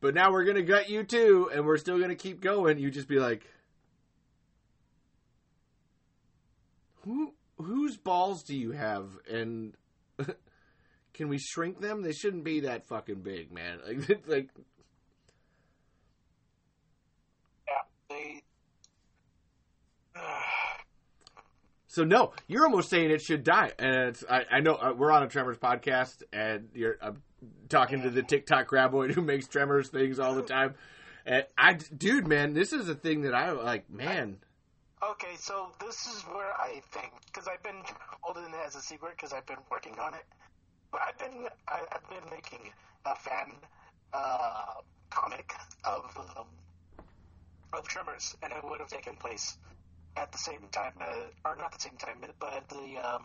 but 0.00 0.14
now 0.14 0.32
we're 0.32 0.44
gonna 0.44 0.62
gut 0.62 0.88
you 0.88 1.04
too, 1.04 1.50
and 1.52 1.66
we're 1.66 1.78
still 1.78 1.98
gonna 1.98 2.14
keep 2.14 2.40
going." 2.40 2.78
You 2.78 2.90
just 2.90 3.08
be 3.08 3.18
like, 3.18 3.46
"Who 7.04 7.34
whose 7.56 7.96
balls 7.96 8.42
do 8.42 8.56
you 8.56 8.72
have?" 8.72 9.06
And 9.30 9.74
can 11.14 11.28
we 11.28 11.38
shrink 11.38 11.80
them? 11.80 12.02
They 12.02 12.12
shouldn't 12.12 12.44
be 12.44 12.60
that 12.60 12.86
fucking 12.86 13.22
big, 13.22 13.52
man. 13.52 13.80
Like, 13.86 14.10
it's 14.10 14.28
like 14.28 14.50
yeah, 17.68 17.74
they. 18.08 18.42
So 21.86 22.04
no, 22.04 22.32
you're 22.48 22.64
almost 22.64 22.88
saying 22.88 23.10
it 23.10 23.20
should 23.20 23.44
die, 23.44 23.72
and 23.78 24.18
I, 24.30 24.46
I 24.50 24.60
know 24.60 24.76
uh, 24.76 24.94
we're 24.96 25.12
on 25.12 25.24
a 25.24 25.28
Tremors 25.28 25.58
podcast, 25.58 26.22
and 26.32 26.70
you're 26.72 26.96
I'm 27.02 27.20
talking 27.68 28.00
to 28.04 28.08
the 28.08 28.22
TikTok 28.22 28.70
graboid 28.70 29.10
who 29.14 29.20
makes 29.20 29.46
Tremors 29.46 29.90
things 29.90 30.18
all 30.18 30.34
the 30.34 30.40
time, 30.40 30.74
and 31.26 31.44
I, 31.58 31.74
dude, 31.74 32.26
man, 32.26 32.54
this 32.54 32.72
is 32.72 32.88
a 32.88 32.94
thing 32.94 33.22
that 33.22 33.34
I 33.34 33.50
like, 33.50 33.90
man. 33.90 34.38
Okay, 35.02 35.34
so 35.36 35.68
this 35.80 36.06
is 36.06 36.22
where 36.32 36.52
I 36.54 36.80
think 36.92 37.12
because 37.26 37.48
I've 37.48 37.62
been 37.62 37.82
holding 38.20 38.44
it 38.44 38.60
as 38.64 38.76
a 38.76 38.80
secret 38.80 39.14
because 39.16 39.32
I've 39.32 39.46
been 39.46 39.62
working 39.70 39.98
on 39.98 40.14
it. 40.14 40.24
But 40.92 41.00
I've 41.08 41.18
been 41.18 41.48
I, 41.66 41.80
I've 41.92 42.08
been 42.08 42.30
making 42.30 42.70
a 43.04 43.16
fan 43.16 43.52
uh, 44.12 44.64
comic 45.10 45.52
of 45.84 46.04
um, 46.36 46.46
of 47.72 47.88
Tremors, 47.88 48.36
and 48.42 48.52
it 48.52 48.62
would 48.62 48.78
have 48.78 48.88
taken 48.88 49.16
place 49.16 49.58
at 50.16 50.30
the 50.30 50.38
same 50.38 50.68
time, 50.70 50.92
uh, 51.00 51.48
or 51.48 51.56
not 51.56 51.72
the 51.72 51.80
same 51.80 51.96
time, 51.96 52.18
but 52.38 52.68
the 52.68 52.98
um, 53.02 53.24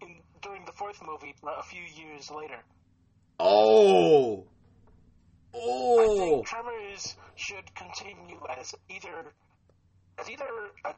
in, 0.00 0.16
during 0.40 0.64
the 0.64 0.72
fourth 0.72 1.02
movie 1.06 1.34
a 1.46 1.62
few 1.62 1.82
years 1.82 2.30
later. 2.30 2.58
Oh, 3.38 4.44
Oh. 5.58 5.98
I 5.98 6.04
oh, 6.04 6.18
think 6.18 6.46
Tremors 6.46 7.16
should 7.34 7.74
continue 7.74 8.40
as 8.58 8.74
either 8.88 9.32
as 10.18 10.30
either 10.30 10.44
a, 10.84 10.94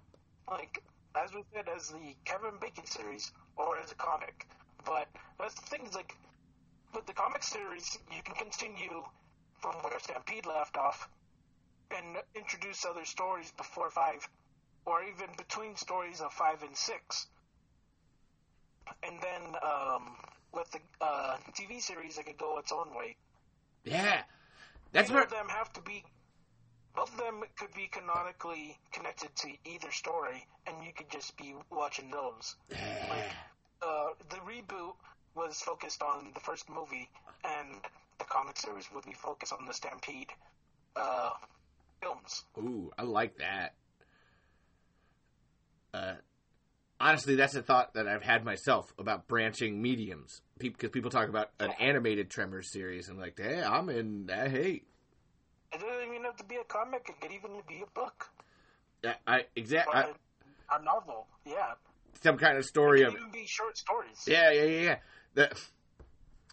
like 0.50 0.82
as 1.16 1.32
we 1.34 1.42
said 1.54 1.66
as 1.74 1.88
the 1.88 2.14
Kevin 2.24 2.58
Bacon 2.60 2.86
series 2.86 3.32
or 3.56 3.78
as 3.78 3.92
a 3.92 3.94
comic. 3.96 4.46
But 4.84 5.08
that's 5.38 5.54
the 5.54 5.66
thing 5.66 5.86
is 5.86 5.94
like 5.94 6.14
with 6.94 7.06
the 7.06 7.12
comic 7.12 7.42
series, 7.42 7.98
you 8.14 8.22
can 8.22 8.34
continue 8.34 9.02
from 9.60 9.74
where 9.82 9.98
Stampede 9.98 10.46
left 10.46 10.76
off 10.76 11.08
and 11.90 12.16
introduce 12.34 12.84
other 12.84 13.04
stories 13.04 13.52
before 13.56 13.90
five, 13.90 14.28
or 14.84 15.02
even 15.02 15.26
between 15.36 15.76
stories 15.76 16.20
of 16.20 16.32
five 16.32 16.62
and 16.62 16.76
six. 16.76 17.26
And 19.02 19.16
then 19.20 19.42
um, 19.62 20.16
with 20.52 20.70
the 20.70 20.80
uh, 21.00 21.36
TV 21.54 21.80
series, 21.80 22.18
it 22.18 22.26
could 22.26 22.38
go 22.38 22.58
its 22.58 22.72
own 22.72 22.88
way. 22.96 23.16
yeah, 23.84 24.22
that's 24.92 25.10
Neither 25.10 25.20
where 25.20 25.26
them 25.26 25.48
have 25.48 25.72
to 25.74 25.82
be. 25.82 26.04
Both 26.94 27.12
of 27.12 27.18
them 27.18 27.44
could 27.56 27.72
be 27.74 27.88
canonically 27.88 28.76
connected 28.92 29.34
to 29.36 29.48
either 29.64 29.90
story, 29.92 30.46
and 30.66 30.84
you 30.84 30.92
could 30.92 31.10
just 31.10 31.36
be 31.36 31.54
watching 31.70 32.10
those. 32.10 32.56
Uh, 33.80 34.08
the 34.30 34.36
reboot 34.38 34.94
was 35.36 35.60
focused 35.60 36.02
on 36.02 36.32
the 36.34 36.40
first 36.40 36.68
movie, 36.68 37.08
and 37.44 37.68
the 38.18 38.24
comic 38.24 38.56
series 38.56 38.88
would 38.92 39.04
be 39.04 39.12
focused 39.12 39.52
on 39.52 39.66
the 39.66 39.72
Stampede 39.72 40.30
uh, 40.96 41.30
films. 42.02 42.44
Ooh, 42.58 42.90
I 42.98 43.02
like 43.02 43.38
that. 43.38 43.74
Uh, 45.94 46.14
honestly, 47.00 47.36
that's 47.36 47.54
a 47.54 47.62
thought 47.62 47.94
that 47.94 48.08
I've 48.08 48.22
had 48.22 48.44
myself 48.44 48.92
about 48.98 49.28
branching 49.28 49.80
mediums. 49.80 50.42
Because 50.58 50.90
people 50.90 51.10
talk 51.10 51.28
about 51.28 51.50
an 51.60 51.70
animated 51.78 52.30
Tremors 52.30 52.72
series, 52.72 53.08
and 53.08 53.16
I'm 53.16 53.22
like, 53.22 53.38
hey, 53.38 53.62
I'm 53.62 53.88
in 53.88 54.26
that. 54.26 54.50
Hey, 54.50 54.82
It 55.72 55.80
doesn't 55.80 56.08
even 56.08 56.24
have 56.24 56.36
to 56.36 56.44
be 56.44 56.56
a 56.56 56.64
comic; 56.64 57.08
it 57.08 57.20
could 57.20 57.32
even 57.32 57.50
be 57.68 57.82
a 57.82 57.90
book 57.98 58.30
I, 59.04 59.14
I 59.26 59.44
exactly 59.54 60.00
a, 60.00 60.76
a 60.76 60.82
novel. 60.82 61.26
Yeah, 61.44 61.74
some 62.22 62.36
kind 62.36 62.54
of 62.56 62.64
it 62.64 62.66
story 62.66 63.00
could 63.00 63.08
of 63.08 63.14
it. 63.14 63.18
even 63.20 63.32
be 63.32 63.46
short 63.46 63.76
stories. 63.76 64.24
Yeah, 64.26 64.50
yeah, 64.50 64.64
yeah, 64.64 64.80
yeah. 64.80 64.96
That, 65.34 65.52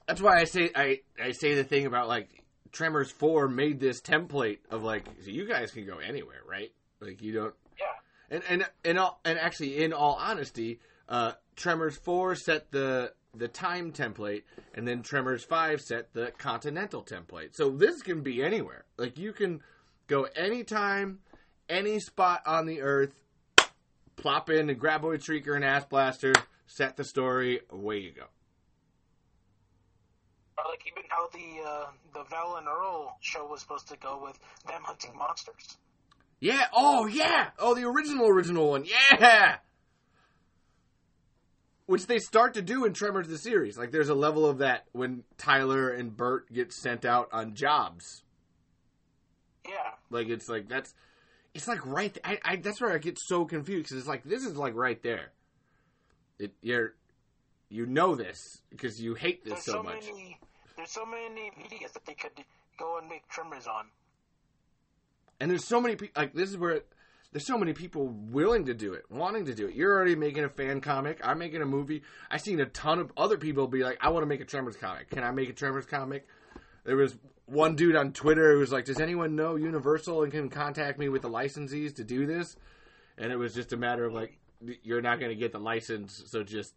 that's 0.08 0.22
why 0.22 0.40
I 0.40 0.44
say 0.46 0.70
I 0.76 1.00
I 1.22 1.32
say 1.32 1.56
the 1.56 1.64
thing 1.64 1.86
about 1.86 2.08
like 2.08 2.30
Tremors 2.72 3.12
Four 3.12 3.48
made 3.48 3.80
this 3.80 4.02
template 4.02 4.60
of 4.70 4.84
like 4.84 5.06
so 5.24 5.30
you 5.32 5.48
guys 5.48 5.72
can 5.72 5.86
go 5.86 5.98
anywhere, 5.98 6.42
right? 6.48 6.72
Like 7.00 7.22
you 7.22 7.34
don't 7.34 7.54
Yeah. 7.80 7.86
and 8.30 8.44
and 8.50 8.70
and 8.84 9.00
all 9.00 9.20
and 9.26 9.40
actually 9.40 9.84
in 9.84 9.94
all 9.94 10.18
honesty, 10.20 10.80
uh, 11.10 11.34
Tremors 11.56 11.98
Four 11.98 12.36
set 12.36 12.72
the 12.72 13.14
the 13.38 13.48
time 13.48 13.92
template, 13.92 14.44
and 14.74 14.88
then 14.88 15.02
Tremors 15.02 15.44
Five 15.44 15.82
set 15.82 16.14
the 16.14 16.32
continental 16.38 17.04
template. 17.04 17.56
So 17.56 17.70
this 17.70 18.02
can 18.02 18.22
be 18.22 18.44
anywhere. 18.44 18.86
Like 18.98 19.18
you 19.18 19.34
can 19.34 19.62
go 20.08 20.24
anytime, 20.36 21.20
any 21.70 22.00
spot 22.00 22.42
on 22.46 22.66
the 22.66 22.82
earth, 22.82 23.14
plop 24.16 24.50
in 24.50 24.70
a 24.70 24.76
graboid 24.76 25.24
shrieker 25.24 25.56
and 25.56 25.66
ass 25.66 25.86
blaster, 25.86 26.34
set 26.68 26.98
the 26.98 27.04
story, 27.04 27.62
away 27.70 28.00
you 28.00 28.12
go. 28.12 28.26
Or 30.58 30.64
like 30.70 30.84
even 30.88 31.04
how 31.10 31.28
the 31.34 31.70
uh, 31.70 31.86
the 32.14 32.24
Val 32.30 32.56
and 32.58 32.68
Earl 32.68 33.18
show 33.20 33.46
was 33.46 33.62
supposed 33.62 33.90
to 33.90 33.98
go 33.98 34.20
with 34.24 34.40
them 34.68 34.82
hunting 34.84 35.12
monsters. 35.18 35.78
Yeah. 36.40 36.68
Oh 36.74 37.08
yeah. 37.08 37.50
Oh, 37.60 37.76
the 37.76 37.84
original 37.84 38.28
original 38.28 38.70
one. 38.70 38.86
Yeah. 38.86 39.58
Which 41.88 42.08
they 42.08 42.18
start 42.20 42.56
to 42.56 42.62
do 42.64 42.84
in 42.86 42.94
Tremors 42.94 43.28
the 43.28 43.38
series. 43.38 43.78
Like 43.78 43.92
there's 43.92 44.10
a 44.10 44.16
level 44.16 44.46
of 44.46 44.58
that 44.58 44.86
when 44.92 45.24
Tyler 45.38 45.90
and 45.90 46.16
Burt 46.16 46.52
get 46.52 46.74
sent 46.74 47.06
out 47.06 47.30
on 47.32 47.54
jobs. 47.54 48.24
Yeah, 49.68 49.92
Like 50.10 50.28
it's 50.28 50.50
like 50.50 50.68
that's 50.68 50.94
it's 51.54 51.68
like 51.68 51.86
right. 51.86 52.14
th- 52.14 52.26
I, 52.26 52.54
I 52.54 52.56
that's 52.58 52.82
where 52.82 52.92
I 52.92 52.98
get 52.98 53.18
so 53.20 53.46
confused 53.46 53.86
because 53.86 53.98
it's 53.98 54.08
like 54.08 54.24
this 54.24 54.44
is 54.44 54.56
like 54.58 54.76
right 54.76 55.02
there. 55.04 55.32
It 56.40 56.54
you're 56.62 56.96
you 57.70 57.86
know 57.86 58.16
this 58.16 58.62
because 58.70 59.02
you 59.02 59.14
hate 59.16 59.44
this 59.44 59.54
there's 59.54 59.66
so 59.66 59.72
so 59.74 59.84
much. 59.84 60.06
many 60.06 60.40
there's 60.78 60.92
so 60.92 61.06
many 61.06 61.52
medias 61.58 61.92
that 61.94 62.06
they 62.06 62.14
could 62.14 62.32
go 62.80 62.98
and 63.00 63.08
make 63.10 63.28
Tremors 63.28 63.68
on. 63.68 63.86
And 65.40 65.50
there's 65.52 65.66
so 65.66 65.82
many 65.82 65.96
people 65.96 66.22
like 66.22 66.34
this 66.34 66.50
is 66.50 66.58
where 66.58 66.82
there's 67.36 67.46
so 67.46 67.58
many 67.58 67.74
people 67.74 68.08
willing 68.08 68.64
to 68.64 68.74
do 68.74 68.94
it, 68.94 69.04
wanting 69.10 69.44
to 69.44 69.54
do 69.54 69.68
it. 69.68 69.76
You're 69.76 69.94
already 69.94 70.16
making 70.16 70.46
a 70.46 70.50
fan 70.50 70.80
comic. 70.80 71.20
I'm 71.22 71.38
making 71.38 71.62
a 71.62 71.66
movie. 71.66 72.02
I've 72.32 72.40
seen 72.40 72.62
a 72.62 72.66
ton 72.66 72.98
of 72.98 73.12
other 73.18 73.38
people 73.38 73.68
be 73.68 73.84
like, 73.84 73.98
"I 74.00 74.08
want 74.08 74.24
to 74.24 74.26
make 74.26 74.40
a 74.40 74.46
Tremors 74.46 74.78
comic. 74.78 75.10
Can 75.10 75.22
I 75.22 75.32
make 75.32 75.50
a 75.50 75.54
Tremors 75.54 75.86
comic?" 75.86 76.26
There 76.86 76.96
was 76.96 77.18
one 77.46 77.76
dude 77.76 77.98
on 77.98 78.14
Twitter 78.14 78.54
who 78.54 78.60
was 78.60 78.72
like, 78.72 78.86
"Does 78.86 79.02
anyone 79.02 79.36
know 79.36 79.58
Universal 79.58 80.24
and 80.24 80.32
can 80.32 80.50
contact 80.50 80.98
me 80.98 81.10
with 81.10 81.24
the 81.24 81.30
licensees 81.30 81.94
to 81.98 82.06
do 82.06 82.26
this?" 82.26 82.56
And 83.18 83.34
it 83.34 83.36
was 83.36 83.54
just 83.54 83.74
a 83.74 83.78
matter 83.78 84.06
of 84.06 84.14
like, 84.14 84.40
you're 84.82 85.02
not 85.02 85.20
going 85.20 85.32
to 85.32 85.36
get 85.36 85.52
the 85.52 85.60
license, 85.60 86.24
so 86.28 86.42
just 86.42 86.74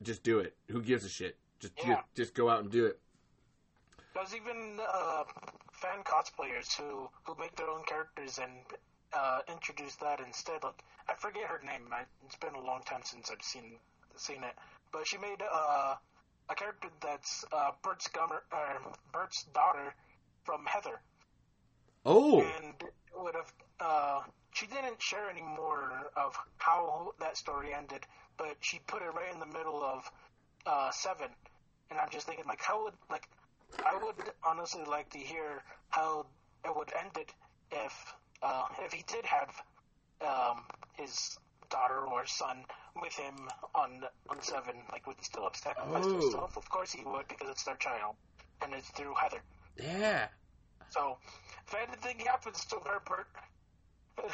just 0.00 0.22
do 0.22 0.38
it. 0.38 0.56
Who 0.70 0.80
gives 0.80 1.04
a 1.04 1.10
shit? 1.10 1.36
Just 1.58 1.74
Yeah. 1.76 1.96
just, 1.96 2.14
just 2.14 2.34
go 2.34 2.48
out 2.48 2.60
and 2.60 2.70
do 2.70 2.86
it. 2.86 2.98
There's 4.14 4.34
even 4.34 4.80
uh, 4.80 5.24
fan 5.72 6.02
cosplayers 6.04 6.74
who 6.74 7.10
who 7.24 7.36
make 7.38 7.54
their 7.56 7.68
own 7.68 7.84
characters 7.84 8.38
and 8.38 8.64
uh, 9.12 9.40
introduce 9.48 9.96
that 9.96 10.20
instead. 10.20 10.62
Like 10.62 10.82
I 11.08 11.14
forget 11.14 11.44
her 11.44 11.60
name. 11.64 11.88
I, 11.92 12.02
it's 12.26 12.36
been 12.36 12.54
a 12.54 12.60
long 12.60 12.82
time 12.82 13.02
since 13.04 13.30
I've 13.30 13.42
seen 13.42 13.76
seen 14.16 14.42
it, 14.44 14.54
but 14.92 15.06
she 15.06 15.18
made 15.18 15.42
uh, 15.42 15.94
a 16.48 16.54
character 16.54 16.88
that's 17.00 17.44
uh, 17.52 17.70
Burt's 17.82 18.08
Gummer, 18.08 18.40
uh, 18.52 18.78
Burt's 19.12 19.44
daughter 19.54 19.94
from 20.44 20.64
Heather, 20.66 21.00
Oh, 22.04 22.40
and 22.40 22.74
would 23.16 23.34
have. 23.34 23.52
Uh, 23.80 24.20
she 24.52 24.66
didn't 24.66 25.00
share 25.00 25.30
any 25.30 25.42
more 25.42 26.10
of 26.16 26.36
how 26.58 27.14
that 27.20 27.36
story 27.36 27.72
ended, 27.72 28.00
but 28.36 28.56
she 28.60 28.80
put 28.86 29.02
it 29.02 29.12
right 29.14 29.32
in 29.32 29.40
the 29.40 29.46
middle 29.46 29.82
of 29.82 30.10
uh, 30.66 30.90
Seven, 30.90 31.28
and 31.90 31.98
I'm 31.98 32.10
just 32.10 32.26
thinking 32.26 32.46
like, 32.46 32.60
how 32.60 32.84
would 32.84 32.94
like, 33.10 33.28
I 33.84 33.96
would 34.02 34.16
honestly 34.44 34.84
like 34.84 35.10
to 35.10 35.18
hear 35.18 35.62
how 35.88 36.26
it 36.64 36.76
would 36.76 36.92
end 36.98 37.16
it 37.16 37.32
if 37.70 38.14
uh, 38.42 38.64
if 38.84 38.92
he 38.92 39.04
did 39.06 39.24
have 39.26 39.50
um, 40.26 40.64
his 40.94 41.36
daughter 41.70 42.00
or 42.06 42.26
son 42.26 42.64
with 43.00 43.14
him 43.14 43.48
on 43.74 44.02
on 44.28 44.40
Seven, 44.42 44.74
like 44.92 45.06
would 45.06 45.16
he 45.18 45.24
still 45.24 45.44
have 45.44 45.56
sacrificed 45.56 46.10
Oh. 46.10 46.12
himself? 46.12 46.56
Of 46.56 46.68
course 46.68 46.92
he 46.92 47.02
would 47.04 47.28
because 47.28 47.48
it's 47.50 47.64
their 47.64 47.76
child, 47.76 48.16
and 48.62 48.72
it's 48.74 48.88
through 48.90 49.14
Heather. 49.20 49.42
yeah. 49.76 50.28
So, 50.90 51.18
if 51.68 51.74
anything 51.74 52.26
happens 52.26 52.64
to 52.66 52.76
her, 52.84 53.00
Burt, 53.06 53.26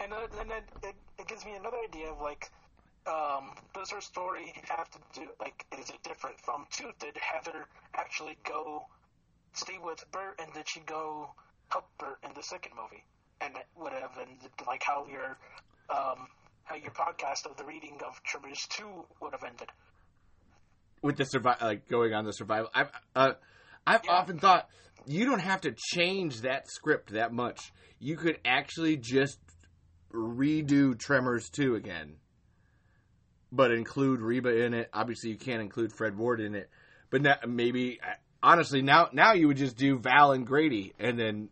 and 0.00 0.12
uh, 0.12 0.26
and 0.40 0.50
then 0.50 0.62
it, 0.82 0.94
it 1.18 1.26
gives 1.28 1.44
me 1.44 1.54
another 1.54 1.76
idea 1.88 2.10
of 2.10 2.20
like, 2.20 2.50
um, 3.06 3.52
does 3.74 3.90
her 3.90 4.00
story 4.00 4.52
have 4.68 4.90
to 4.90 4.98
do 5.14 5.28
like, 5.40 5.64
is 5.78 5.90
it 5.90 6.02
different 6.02 6.40
from 6.40 6.66
two? 6.70 6.90
Did 6.98 7.16
Heather 7.16 7.66
actually 7.96 8.36
go 8.46 8.86
stay 9.54 9.78
with 9.82 10.04
Burt, 10.12 10.40
and 10.40 10.52
did 10.54 10.68
she 10.68 10.80
go 10.80 11.34
help 11.70 11.86
Burt 11.98 12.18
in 12.22 12.30
the 12.34 12.42
second 12.42 12.72
movie? 12.76 13.04
And 13.40 13.56
it 13.56 13.66
would 13.76 13.92
have 13.92 14.12
ended 14.20 14.50
like 14.66 14.82
how 14.84 15.06
your 15.06 15.38
um, 15.88 16.26
how 16.64 16.76
your 16.76 16.92
podcast 16.92 17.50
of 17.50 17.56
the 17.56 17.64
reading 17.64 17.98
of 18.06 18.22
Tremors 18.22 18.66
two 18.68 19.04
would 19.20 19.32
have 19.32 19.44
ended. 19.44 19.68
with 21.02 21.16
the 21.16 21.24
survival, 21.24 21.66
like 21.66 21.88
going 21.88 22.12
on 22.12 22.24
the 22.24 22.32
survival. 22.32 22.70
I've 22.74 22.90
uh, 23.16 23.32
I've 23.86 24.04
Yeah. 24.04 24.12
often 24.12 24.38
thought 24.38 24.68
you 25.06 25.24
don't 25.24 25.40
have 25.40 25.62
to 25.62 25.72
change 25.74 26.42
that 26.42 26.68
script 26.70 27.12
that 27.14 27.32
much. 27.32 27.72
You 27.98 28.16
could 28.16 28.38
actually 28.44 28.96
just 28.98 29.38
redo 30.12 30.98
Tremors 30.98 31.48
two 31.48 31.74
again, 31.76 32.16
but 33.50 33.70
include 33.72 34.20
Reba 34.20 34.64
in 34.64 34.74
it. 34.74 34.90
Obviously, 34.92 35.30
you 35.30 35.38
can't 35.38 35.62
include 35.62 35.92
Fred 35.92 36.16
Ward 36.16 36.40
in 36.40 36.54
it, 36.54 36.68
but 37.10 37.22
now, 37.22 37.36
maybe 37.48 37.98
honestly 38.42 38.82
now 38.82 39.08
now 39.12 39.32
you 39.32 39.48
would 39.48 39.56
just 39.56 39.76
do 39.76 39.98
Val 39.98 40.32
and 40.32 40.46
Grady 40.46 40.92
and 40.98 41.18
then 41.18 41.48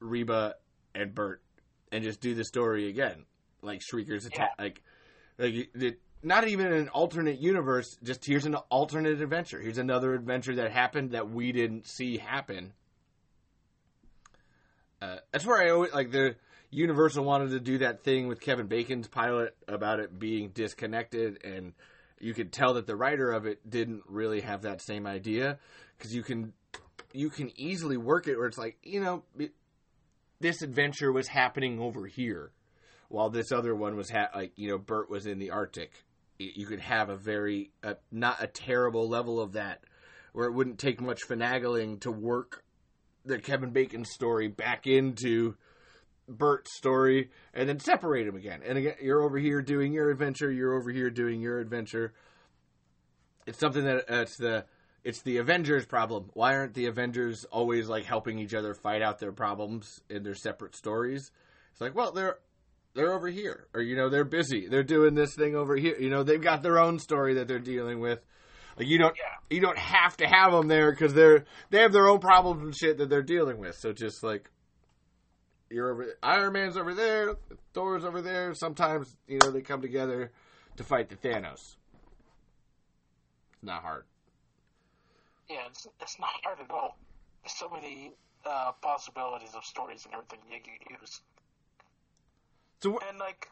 Reba 0.00 0.54
and 0.94 1.14
Burt 1.14 1.42
and 1.92 2.02
just 2.04 2.20
do 2.20 2.34
the 2.34 2.44
story 2.44 2.88
again, 2.88 3.24
like 3.62 3.82
Shrieker's 3.82 4.26
attack, 4.26 4.52
like 4.58 4.82
like 5.38 5.54
it, 5.74 6.00
not 6.22 6.48
even 6.48 6.72
an 6.72 6.88
alternate 6.88 7.38
universe. 7.38 7.96
Just 8.02 8.24
here's 8.24 8.46
an 8.46 8.56
alternate 8.70 9.20
adventure. 9.20 9.60
Here's 9.60 9.78
another 9.78 10.14
adventure 10.14 10.56
that 10.56 10.72
happened 10.72 11.12
that 11.12 11.30
we 11.30 11.52
didn't 11.52 11.86
see 11.86 12.18
happen. 12.18 12.72
Uh, 15.00 15.16
that's 15.30 15.44
where 15.44 15.62
I 15.62 15.70
always 15.70 15.92
like 15.92 16.10
the 16.10 16.36
Universal 16.70 17.24
wanted 17.24 17.50
to 17.50 17.60
do 17.60 17.78
that 17.78 18.02
thing 18.02 18.28
with 18.28 18.40
Kevin 18.40 18.66
Bacon's 18.66 19.08
pilot 19.08 19.56
about 19.68 20.00
it 20.00 20.18
being 20.18 20.50
disconnected, 20.50 21.44
and 21.44 21.74
you 22.18 22.34
could 22.34 22.52
tell 22.52 22.74
that 22.74 22.86
the 22.86 22.96
writer 22.96 23.30
of 23.30 23.46
it 23.46 23.68
didn't 23.68 24.02
really 24.08 24.40
have 24.40 24.62
that 24.62 24.80
same 24.80 25.06
idea 25.06 25.58
because 25.96 26.14
you 26.14 26.22
can 26.22 26.52
you 27.12 27.30
can 27.30 27.50
easily 27.58 27.96
work 27.96 28.26
it 28.26 28.36
where 28.36 28.46
it's 28.46 28.58
like 28.58 28.78
you 28.82 29.00
know 29.00 29.22
this 30.40 30.62
adventure 30.62 31.12
was 31.12 31.28
happening 31.28 31.78
over 31.80 32.06
here 32.06 32.52
while 33.08 33.30
this 33.30 33.52
other 33.52 33.74
one 33.74 33.96
was 33.96 34.10
ha- 34.10 34.30
like 34.34 34.52
you 34.56 34.68
know 34.68 34.78
Burt 34.78 35.10
was 35.10 35.26
in 35.26 35.38
the 35.38 35.50
Arctic. 35.50 36.04
You 36.38 36.66
could 36.66 36.80
have 36.80 37.08
a 37.08 37.16
very 37.16 37.70
not 38.12 38.42
a 38.42 38.46
terrible 38.46 39.08
level 39.08 39.40
of 39.40 39.52
that, 39.52 39.84
where 40.32 40.46
it 40.46 40.52
wouldn't 40.52 40.78
take 40.78 41.00
much 41.00 41.26
finagling 41.26 42.00
to 42.00 42.10
work 42.10 42.64
the 43.24 43.38
Kevin 43.38 43.70
Bacon 43.70 44.04
story 44.04 44.48
back 44.48 44.86
into 44.86 45.56
Burt's 46.28 46.76
story, 46.76 47.30
and 47.54 47.68
then 47.68 47.78
separate 47.78 48.24
them 48.24 48.36
again. 48.36 48.60
And 48.66 48.78
again, 48.78 48.94
you're 49.00 49.22
over 49.22 49.38
here 49.38 49.62
doing 49.62 49.92
your 49.92 50.10
adventure. 50.10 50.50
You're 50.50 50.74
over 50.74 50.90
here 50.90 51.10
doing 51.10 51.40
your 51.40 51.58
adventure. 51.60 52.12
It's 53.46 53.58
something 53.58 53.84
that 53.84 54.10
uh, 54.10 54.22
it's 54.22 54.36
the 54.36 54.66
it's 55.06 55.22
the 55.22 55.36
Avengers 55.36 55.86
problem. 55.86 56.30
Why 56.34 56.56
aren't 56.56 56.74
the 56.74 56.86
Avengers 56.86 57.44
always 57.52 57.88
like 57.88 58.04
helping 58.04 58.40
each 58.40 58.54
other 58.54 58.74
fight 58.74 59.02
out 59.02 59.20
their 59.20 59.30
problems 59.30 60.00
in 60.10 60.24
their 60.24 60.34
separate 60.34 60.74
stories? 60.74 61.30
It's 61.70 61.80
like, 61.80 61.94
well, 61.94 62.10
they're 62.10 62.38
they're 62.94 63.12
over 63.12 63.28
here, 63.28 63.68
or 63.72 63.82
you 63.82 63.94
know, 63.94 64.08
they're 64.10 64.24
busy. 64.24 64.66
They're 64.66 64.82
doing 64.82 65.14
this 65.14 65.36
thing 65.36 65.54
over 65.54 65.76
here. 65.76 65.96
You 66.00 66.10
know, 66.10 66.24
they've 66.24 66.42
got 66.42 66.62
their 66.64 66.80
own 66.80 66.98
story 66.98 67.34
that 67.34 67.46
they're 67.46 67.60
dealing 67.60 68.00
with. 68.00 68.18
Like 68.76 68.88
you 68.88 68.98
don't 68.98 69.16
Yeah. 69.16 69.54
you 69.56 69.60
don't 69.60 69.78
have 69.78 70.16
to 70.16 70.26
have 70.26 70.50
them 70.50 70.66
there 70.66 70.90
because 70.90 71.14
they're 71.14 71.44
they 71.70 71.82
have 71.82 71.92
their 71.92 72.08
own 72.08 72.18
problems 72.18 72.62
and 72.64 72.76
shit 72.76 72.98
that 72.98 73.08
they're 73.08 73.22
dealing 73.22 73.58
with. 73.58 73.76
So 73.76 73.92
just 73.92 74.24
like 74.24 74.50
you're 75.70 75.92
over, 75.92 76.06
Iron 76.20 76.52
Man's 76.52 76.76
over 76.76 76.94
there, 76.94 77.36
Thor's 77.74 78.04
over 78.04 78.22
there. 78.22 78.54
Sometimes 78.54 79.16
you 79.28 79.38
know 79.40 79.52
they 79.52 79.60
come 79.60 79.82
together 79.82 80.32
to 80.78 80.82
fight 80.82 81.08
the 81.10 81.16
Thanos. 81.16 81.76
It's 83.52 83.62
not 83.62 83.82
hard. 83.82 84.04
Yeah, 85.48 85.66
it's, 85.70 85.86
it's 86.00 86.18
not 86.18 86.30
hard 86.44 86.58
at 86.60 86.70
all. 86.70 86.96
There's 87.42 87.52
so 87.52 87.68
many 87.68 88.12
uh, 88.44 88.72
possibilities 88.82 89.54
of 89.54 89.64
stories 89.64 90.04
and 90.04 90.14
everything 90.14 90.38
you 90.50 90.58
can 90.60 90.98
use. 91.00 91.20
So 92.82 92.92
wh- 92.98 93.08
And 93.08 93.18
like, 93.18 93.48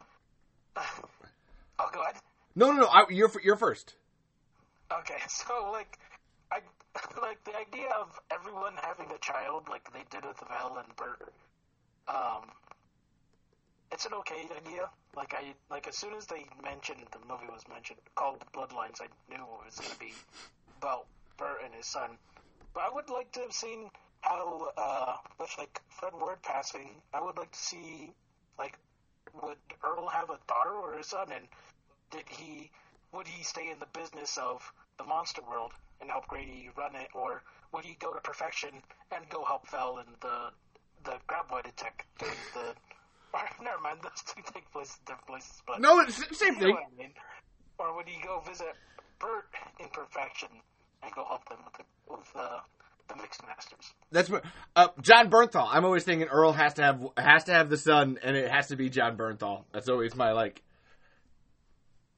oh, 0.77 1.91
go 1.93 2.03
ahead. 2.03 2.17
no, 2.57 2.73
no, 2.73 2.81
no. 2.83 2.87
I, 2.87 3.05
you're 3.11 3.31
you're 3.43 3.57
first. 3.57 3.95
Okay, 4.93 5.19
so 5.29 5.71
like, 5.73 5.99
I 6.53 6.59
like 7.21 7.43
the 7.45 7.57
idea 7.57 7.89
of 8.01 8.19
everyone 8.31 8.75
having 8.77 9.11
a 9.15 9.19
child, 9.19 9.69
like 9.69 9.93
they 9.93 10.05
did 10.11 10.25
with 10.25 10.39
Val 10.49 10.77
and 10.85 10.95
Burt. 10.97 11.33
Um, 12.09 12.51
it's 13.93 14.05
an 14.07 14.13
okay 14.15 14.47
idea. 14.57 14.91
Like 15.17 15.35
I 15.35 15.55
like 15.71 15.87
as 15.89 15.97
soon 15.97 16.15
as 16.15 16.27
they 16.27 16.47
mentioned 16.63 17.01
the 17.13 17.19
movie 17.29 17.47
was 17.51 17.63
mentioned 17.69 17.99
called 18.15 18.43
Bloodlines, 18.53 19.01
I 19.01 19.07
knew 19.31 19.43
it 19.43 19.65
was 19.65 19.77
gonna 19.77 19.95
be 19.99 20.13
about 20.81 21.07
Burt 21.37 21.61
and 21.65 21.75
his 21.75 21.87
son. 21.87 22.19
But 22.75 22.85
I 22.85 22.95
would 22.95 23.09
like 23.09 23.31
to 23.33 23.41
have 23.41 23.53
seen 23.53 23.91
how 24.21 24.69
uh, 24.77 25.17
with 25.39 25.55
like 25.59 25.81
Fred 25.89 26.13
Ward 26.19 26.43
passing, 26.43 26.91
I 27.13 27.23
would 27.23 27.37
like 27.37 27.53
to 27.53 27.59
see 27.59 28.13
like 28.59 28.79
would 29.43 29.59
Earl 29.83 30.09
have 30.09 30.31
a 30.31 30.39
daughter 30.47 30.73
or 30.73 30.95
a 30.95 31.05
son, 31.05 31.29
and 31.33 31.47
did 32.11 32.25
he 32.29 32.71
would 33.13 33.27
he 33.27 33.43
stay 33.45 33.71
in 33.71 33.79
the 33.79 33.99
business 33.99 34.39
of 34.39 34.73
the 34.99 35.05
monster 35.05 35.43
world 35.49 35.73
and 36.01 36.11
help 36.11 36.27
Grady 36.27 36.71
run 36.77 36.95
it, 36.95 37.09
or 37.15 37.43
would 37.73 37.85
he 37.85 37.97
go 38.01 38.13
to 38.13 38.21
Perfection 38.21 38.71
and 39.13 39.29
go 39.29 39.45
help 39.45 39.69
Val 39.71 39.99
and 39.99 40.09
the 40.21 40.51
the 41.05 41.17
Graboid 41.29 41.69
attack? 41.69 42.07
The, 42.19 42.27
the 42.55 42.75
or, 43.35 43.49
never 43.63 43.81
mind, 43.81 43.99
those 44.03 44.23
two 44.27 44.43
take 44.53 44.71
place 44.73 44.97
in 44.99 45.05
different 45.07 45.27
places, 45.27 45.63
but 45.67 45.81
No, 45.81 45.99
it's 46.01 46.25
the 46.25 46.35
same 46.35 46.55
you 46.55 46.61
know 46.61 46.67
thing. 46.67 46.77
I 46.77 47.03
mean. 47.03 47.11
Or 47.79 47.97
would 47.97 48.09
he 48.09 48.23
go 48.23 48.41
visit 48.47 48.75
Burt 49.19 49.47
in 49.81 49.89
Perfection 49.89 50.49
go 51.15 51.25
help 51.25 51.49
them 51.49 51.59
with 51.65 51.75
the, 51.75 51.85
with 52.13 52.29
uh, 52.37 52.59
the 53.09 53.15
Mixmasters? 53.15 53.93
That's 54.11 54.31
uh, 54.77 54.89
Jon 55.01 55.31
Bernthal. 55.31 55.67
I'm 55.71 55.85
always 55.85 56.05
thinking 56.05 56.29
Earl 56.29 56.53
has 56.53 56.75
to 56.75 56.83
have 56.83 57.07
has 57.17 57.45
to 57.45 57.53
have 57.53 57.69
the 57.69 57.77
son, 57.77 58.19
and 58.23 58.37
it 58.37 58.51
has 58.51 58.69
to 58.69 58.77
be 58.77 58.89
Jon 58.89 59.17
Bernthal. 59.17 59.65
That's 59.73 59.89
always 59.89 60.15
my 60.15 60.33
like 60.33 60.63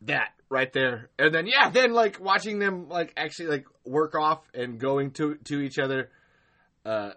that 0.03 0.31
right 0.49 0.73
there. 0.73 1.11
And 1.19 1.35
then 1.35 1.47
yeah, 1.47 1.71
then 1.71 1.93
like 1.93 2.21
watching 2.21 2.59
them 2.59 2.89
like 2.89 3.13
actually 3.17 3.49
like 3.49 3.67
work 3.85 4.15
off 4.15 4.43
and 4.55 4.79
going 4.79 5.13
to 5.13 5.37
to 5.45 5.61
each 5.61 5.79
other. 5.79 6.11
Uh, 6.85 7.11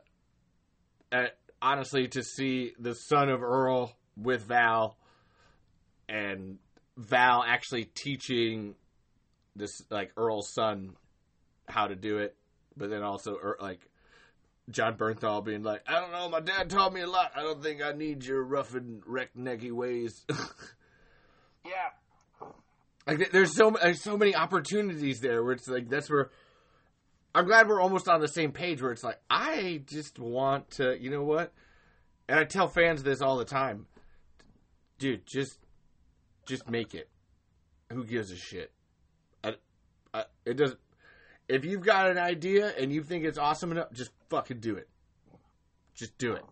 uh 1.12 1.26
honestly, 1.62 2.08
to 2.08 2.24
see 2.24 2.74
the 2.80 2.94
son 2.94 3.30
of 3.30 3.44
Earl 3.44 3.96
with 4.16 4.44
Val, 4.44 4.98
and 6.08 6.58
Val 6.98 7.44
actually 7.46 7.86
teaching 7.86 8.76
this 9.56 9.82
like 9.90 10.12
Earl's 10.18 10.54
son 10.54 10.96
how 11.70 11.88
to 11.88 11.96
do 11.96 12.18
it, 12.18 12.36
but 12.76 12.90
then 12.90 13.04
also 13.04 13.36
Er- 13.36 13.58
like 13.60 13.80
Jon 14.70 14.96
Bernthal 14.96 15.44
being 15.44 15.64
like, 15.64 15.82
I 15.88 16.00
don't 16.00 16.12
know, 16.12 16.30
my 16.30 16.40
dad 16.40 16.70
taught 16.70 16.94
me 16.94 17.02
a 17.02 17.08
lot. 17.08 17.32
I 17.36 17.42
don't 17.42 17.62
think 17.62 17.82
I 17.84 17.92
need 17.94 18.24
your 18.26 18.44
rough 18.44 18.76
and 18.76 19.02
wreck 19.06 19.30
necky 19.38 19.72
ways. 19.72 20.26
Yeah, 21.66 22.50
like 23.06 23.32
there's 23.32 23.56
so 23.56 23.76
there's 23.82 24.02
so 24.02 24.18
many 24.18 24.36
opportunities 24.36 25.20
there 25.20 25.44
where 25.44 25.54
it's 25.54 25.68
like 25.68 25.90
that's 25.90 26.10
where 26.10 26.32
I'm 27.36 27.46
glad 27.46 27.68
we're 27.68 27.82
almost 27.82 28.08
on 28.08 28.22
the 28.22 28.28
same 28.28 28.52
page 28.52 28.82
where 28.82 28.92
it's 28.92 29.04
like 29.04 29.20
I 29.30 29.82
just 29.86 30.20
want 30.20 30.72
to, 30.72 30.98
you 31.00 31.10
know 31.10 31.24
what? 31.24 31.52
And 32.28 32.40
I 32.40 32.44
tell 32.44 32.68
fans 32.68 33.04
this 33.04 33.22
all 33.22 33.38
the 33.38 33.46
time. 33.46 33.88
Dude, 34.98 35.26
just 35.26 35.58
just 36.46 36.68
make 36.70 36.96
it. 36.96 37.10
Who 37.92 38.04
gives 38.06 38.32
a 38.32 38.38
shit? 38.38 38.72
I, 39.44 39.56
I, 40.14 40.24
it 40.46 40.56
doesn't 40.56 40.80
if 41.50 41.66
you've 41.66 41.82
got 41.82 42.10
an 42.10 42.18
idea 42.18 42.74
and 42.78 42.94
you 42.94 43.04
think 43.04 43.26
it's 43.26 43.38
awesome 43.38 43.72
enough, 43.72 43.92
just 43.92 44.12
fucking 44.30 44.60
do 44.60 44.76
it. 44.76 44.88
Just 45.96 46.18
do 46.18 46.34
it. 46.34 46.46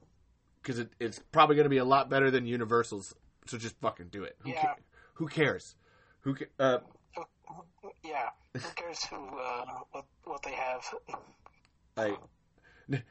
Cuz 0.64 0.80
it, 0.80 0.90
it's 1.00 1.20
probably 1.32 1.56
going 1.56 1.66
to 1.66 1.70
be 1.70 1.78
a 1.78 1.86
lot 1.86 2.10
better 2.10 2.30
than 2.30 2.46
Universal's. 2.46 3.14
So 3.46 3.58
just 3.58 3.80
fucking 3.80 4.08
do 4.10 4.24
it. 4.24 4.36
Who, 4.42 4.50
Yeah. 4.50 4.62
ca- 4.62 4.76
who 5.14 5.28
cares? 5.28 5.76
Who 6.22 6.36
ca- 6.36 6.46
uh 6.60 6.80
Yeah. 8.04 8.30
Who 8.54 8.60
cares 8.76 9.04
who 9.06 9.16
uh, 9.40 9.66
what 9.92 10.06
what 10.26 10.42
they 10.44 10.52
have? 10.52 10.84
Like, 11.96 12.18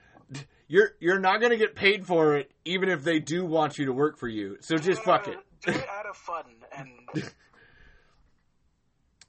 you're 0.69 0.91
you're 1.01 1.19
not 1.19 1.41
gonna 1.41 1.57
get 1.57 1.75
paid 1.75 2.07
for 2.07 2.37
it, 2.37 2.53
even 2.65 2.89
if 2.89 3.03
they 3.03 3.19
do 3.19 3.45
want 3.45 3.79
you 3.79 3.87
to 3.87 3.93
work 3.93 4.17
for 4.17 4.29
you. 4.29 4.59
So 4.61 4.77
just 4.79 5.03
fuck 5.03 5.27
it. 5.27 5.39
Do 5.65 5.73
it 5.73 5.89
out 5.89 6.07
of 6.07 6.17
fun 6.17 6.45
and 6.77 6.91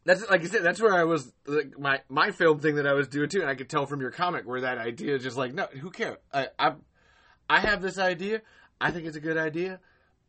That's 0.08 0.26
like 0.30 0.42
I 0.42 0.46
said. 0.46 0.64
That's 0.64 0.82
where 0.82 0.94
I 0.94 1.04
was. 1.04 1.34
Like, 1.46 1.78
my 1.78 2.00
my 2.08 2.32
film 2.32 2.62
thing 2.62 2.76
that 2.76 2.88
I 2.88 2.94
was 2.94 3.10
doing 3.10 3.28
too, 3.28 3.42
and 3.42 3.50
I 3.50 3.56
could 3.56 3.68
tell 3.68 3.86
from 3.86 4.00
your 4.00 4.10
comic 4.10 4.48
where 4.48 4.62
that 4.62 4.78
idea 4.78 5.16
is 5.16 5.22
just 5.22 5.36
like, 5.36 5.54
no, 5.54 5.66
who 5.66 5.92
cares? 5.92 6.16
I 6.34 6.48
I, 6.58 6.76
I 7.50 7.60
have 7.60 7.82
this 7.82 8.00
idea. 8.00 8.42
I 8.80 8.92
think 8.92 9.06
it's 9.06 9.18
a 9.18 9.20
good 9.20 9.36
idea. 9.38 9.82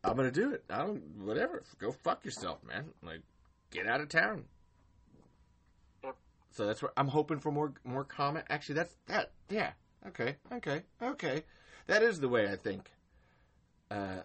I'm 0.03 0.17
gonna 0.17 0.31
do 0.31 0.51
it. 0.51 0.65
I 0.69 0.79
don't 0.79 1.01
whatever. 1.23 1.63
Go 1.79 1.93
fuck 1.93 2.25
yourself, 2.25 2.57
man. 2.67 2.89
Like, 3.01 3.21
get 3.71 3.87
out 3.87 4.01
of 4.01 4.09
town. 4.09 4.43
Yep. 6.03 6.17
So 6.51 6.65
that's 6.65 6.81
what 6.81 6.91
I'm 6.97 7.07
hoping 7.07 7.39
for 7.39 7.49
more 7.49 7.71
more 7.85 8.03
comment. 8.03 8.47
Actually, 8.49 8.75
that's 8.75 8.97
that. 9.07 9.31
Yeah. 9.49 9.71
Okay. 10.09 10.35
Okay. 10.51 10.81
Okay. 11.01 11.43
That 11.87 12.03
is 12.03 12.19
the 12.19 12.27
way 12.27 12.51
I 12.51 12.57
think. 12.57 12.91
Uh, 13.89 14.23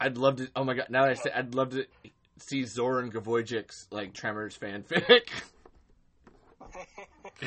I'd 0.00 0.16
love 0.16 0.36
to. 0.36 0.48
Oh 0.54 0.62
my 0.62 0.74
god! 0.74 0.90
Now 0.90 1.02
that 1.06 1.10
I 1.10 1.14
say, 1.14 1.32
I'd 1.34 1.56
love 1.56 1.70
to 1.70 1.86
see 2.38 2.64
Zoran 2.64 3.10
Gavojic's 3.10 3.88
like 3.90 4.14
Tremors 4.14 4.56
fanfic. 4.56 5.28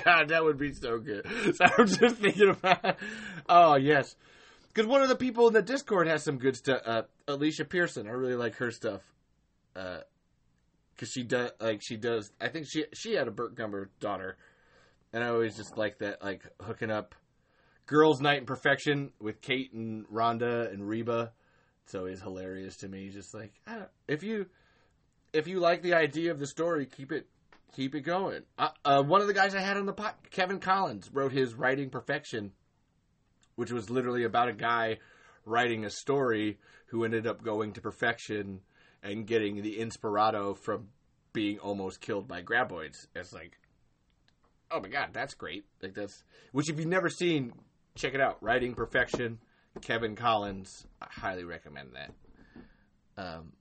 God, 0.04 0.30
that 0.30 0.44
would 0.44 0.58
be 0.58 0.74
so 0.74 1.00
good. 1.00 1.26
So 1.56 1.66
I'm 1.78 1.88
just 1.88 2.18
thinking 2.18 2.50
about. 2.50 2.98
Oh 3.48 3.76
yes, 3.76 4.16
because 4.74 4.88
one 4.88 5.02
of 5.02 5.10
the 5.10 5.16
people 5.16 5.48
in 5.48 5.54
the 5.54 5.62
Discord 5.62 6.08
has 6.08 6.24
some 6.24 6.38
good 6.38 6.56
stuff. 6.56 6.82
Uh, 6.86 7.04
Alicia 7.28 7.66
Pearson, 7.66 8.08
I 8.08 8.12
really 8.12 8.36
like 8.36 8.56
her 8.56 8.72
stuff. 8.72 9.02
Uh, 9.76 10.00
because 10.96 11.12
she 11.12 11.24
does 11.24 11.52
like 11.60 11.82
she 11.82 11.98
does. 11.98 12.32
I 12.40 12.48
think 12.48 12.68
she 12.70 12.86
she 12.94 13.14
had 13.14 13.28
a 13.28 13.32
Burt 13.32 13.56
Gummer 13.56 13.88
daughter, 14.00 14.38
and 15.14 15.24
I 15.24 15.28
always 15.28 15.58
just 15.58 15.78
like 15.78 16.00
that 16.00 16.24
like 16.24 16.44
hooking 16.62 16.92
up 16.92 17.16
girls' 17.86 18.22
night 18.22 18.40
in 18.40 18.46
perfection 18.46 19.12
with 19.20 19.42
Kate 19.42 19.74
and 19.74 20.08
Rhonda 20.08 20.72
and 20.72 20.88
Reba. 20.88 21.34
It's 21.84 21.96
always 21.96 22.22
hilarious 22.22 22.78
to 22.78 22.88
me. 22.88 23.10
Just 23.10 23.34
like 23.34 23.54
if 24.08 24.24
you 24.24 24.48
if 25.36 25.48
you 25.48 25.60
like 25.60 25.82
the 25.82 25.94
idea 25.94 26.32
of 26.32 26.40
the 26.40 26.48
story, 26.48 26.86
keep 26.86 27.12
it 27.12 27.28
keep 27.76 27.94
it 27.94 28.02
going. 28.02 28.44
Uh, 28.58 28.70
uh, 28.86 29.04
one 29.04 29.22
of 29.22 29.28
the 29.28 29.34
guys 29.34 29.54
I 29.54 29.60
had 29.60 29.78
on 29.78 29.86
the 29.86 29.94
pot, 29.94 30.18
Kevin 30.32 30.60
Collins, 30.60 31.10
wrote 31.12 31.34
his 31.34 31.54
writing 31.54 31.90
perfection, 31.90 32.54
which 33.56 33.72
was 33.72 33.90
literally 33.90 34.24
about 34.24 34.48
a 34.48 34.54
guy 34.54 35.00
writing 35.46 35.84
a 35.84 35.90
story 35.90 36.58
who 36.88 37.04
ended 37.04 37.28
up 37.28 37.44
going 37.44 37.74
to 37.74 37.82
perfection 37.82 38.62
and 39.04 39.28
getting 39.28 39.62
the 39.62 39.78
inspirado 39.78 40.58
from 40.58 40.88
being 41.34 41.60
almost 41.60 42.00
killed 42.00 42.28
by 42.28 42.42
graboids. 42.42 43.08
It's 43.14 43.34
like, 43.34 43.60
oh 44.72 44.80
my 44.80 44.88
god, 44.88 45.10
that's 45.12 45.34
great. 45.34 45.66
Like 45.82 45.94
that's 45.94 46.24
which 46.54 46.70
if 46.70 46.80
you've 46.80 46.88
never 46.88 47.10
seen, 47.10 47.52
check 47.96 48.14
it 48.14 48.22
out. 48.22 48.42
Writing 48.42 48.74
perfection, 48.74 49.40
Kevin 49.82 50.16
Collins. 50.16 50.88
I 51.02 51.08
highly 51.10 51.44
recommend 51.44 51.90
that. 51.96 52.12
Um, 53.18 53.52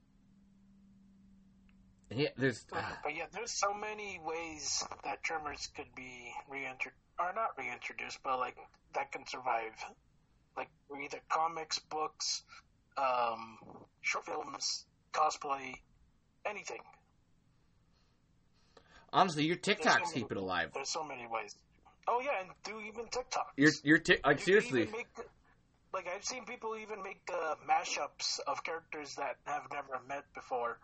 yeah, 2.09 2.29
there's 2.37 2.65
But, 2.69 2.79
ah, 2.83 2.99
but 3.03 3.15
yeah, 3.15 3.25
there's 3.33 3.51
so 3.51 3.73
many 3.73 4.19
ways 4.23 4.83
that 5.03 5.23
Tremors 5.23 5.69
could 5.75 5.93
be 5.95 6.31
reintroduced, 6.49 6.95
or 7.19 7.33
not 7.33 7.51
reintroduced, 7.57 8.19
but 8.23 8.39
like 8.39 8.57
that 8.93 9.11
can 9.11 9.25
survive. 9.27 9.73
Like 10.57 10.69
either 11.03 11.19
comics, 11.29 11.79
books, 11.79 12.43
um, 12.97 13.57
short 14.01 14.25
films, 14.25 14.85
cosplay, 15.13 15.75
anything. 16.45 16.81
honestly, 19.15 19.45
your 19.45 19.55
TikToks 19.55 20.07
so 20.07 20.13
keep 20.13 20.31
it 20.31 20.37
alive. 20.37 20.71
There's 20.73 20.89
so 20.89 21.03
many 21.03 21.25
ways. 21.27 21.55
Oh 22.07 22.21
yeah, 22.23 22.41
and 22.41 22.49
do 22.63 22.79
even 22.81 23.07
TikTok. 23.09 23.53
Your 23.57 23.71
your 23.83 23.97
ti- 23.97 24.19
like 24.23 24.39
You 24.39 24.45
seriously. 24.45 24.85
make, 24.91 25.07
like 25.93 26.07
I've 26.13 26.23
seen 26.23 26.45
people 26.45 26.77
even 26.77 27.01
make 27.01 27.21
uh, 27.33 27.55
mashups 27.67 28.39
of 28.45 28.63
characters 28.63 29.15
that 29.15 29.37
have 29.45 29.63
never 29.71 29.99
met 30.07 30.25
before, 30.35 30.77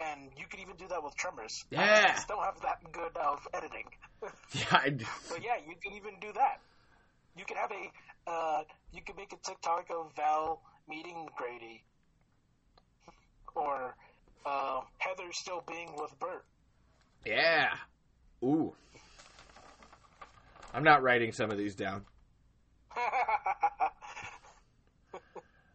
and 0.00 0.30
you 0.36 0.46
can 0.48 0.60
even 0.60 0.76
do 0.76 0.88
that 0.88 1.02
with 1.02 1.14
Tremors. 1.16 1.64
Yeah. 1.70 2.14
I 2.16 2.22
don't 2.28 2.42
have 2.44 2.60
that 2.62 2.78
good 2.92 3.16
of 3.16 3.46
editing. 3.54 3.84
Yeah, 4.52 4.64
I, 4.72 4.90
But 4.90 5.42
yeah, 5.42 5.56
you 5.66 5.74
can 5.82 5.94
even 5.94 6.14
do 6.20 6.32
that. 6.34 6.60
You 7.36 7.44
can 7.46 7.56
have 7.56 7.70
a, 7.70 8.30
uh, 8.30 8.62
you 8.92 9.00
can 9.02 9.16
make 9.16 9.32
a 9.32 9.36
TikTok 9.36 9.86
of 9.90 10.12
Val 10.16 10.60
meeting 10.88 11.26
Grady, 11.36 11.82
or 13.54 13.94
uh, 14.44 14.80
Heather 14.98 15.32
still 15.32 15.62
being 15.66 15.92
with 15.96 16.18
Burt. 16.18 16.44
yeah. 17.24 17.70
Ooh. 18.42 18.74
I'm 20.74 20.84
not 20.84 21.02
writing 21.02 21.32
some 21.32 21.50
of 21.50 21.56
these 21.58 21.74
down. 21.74 22.04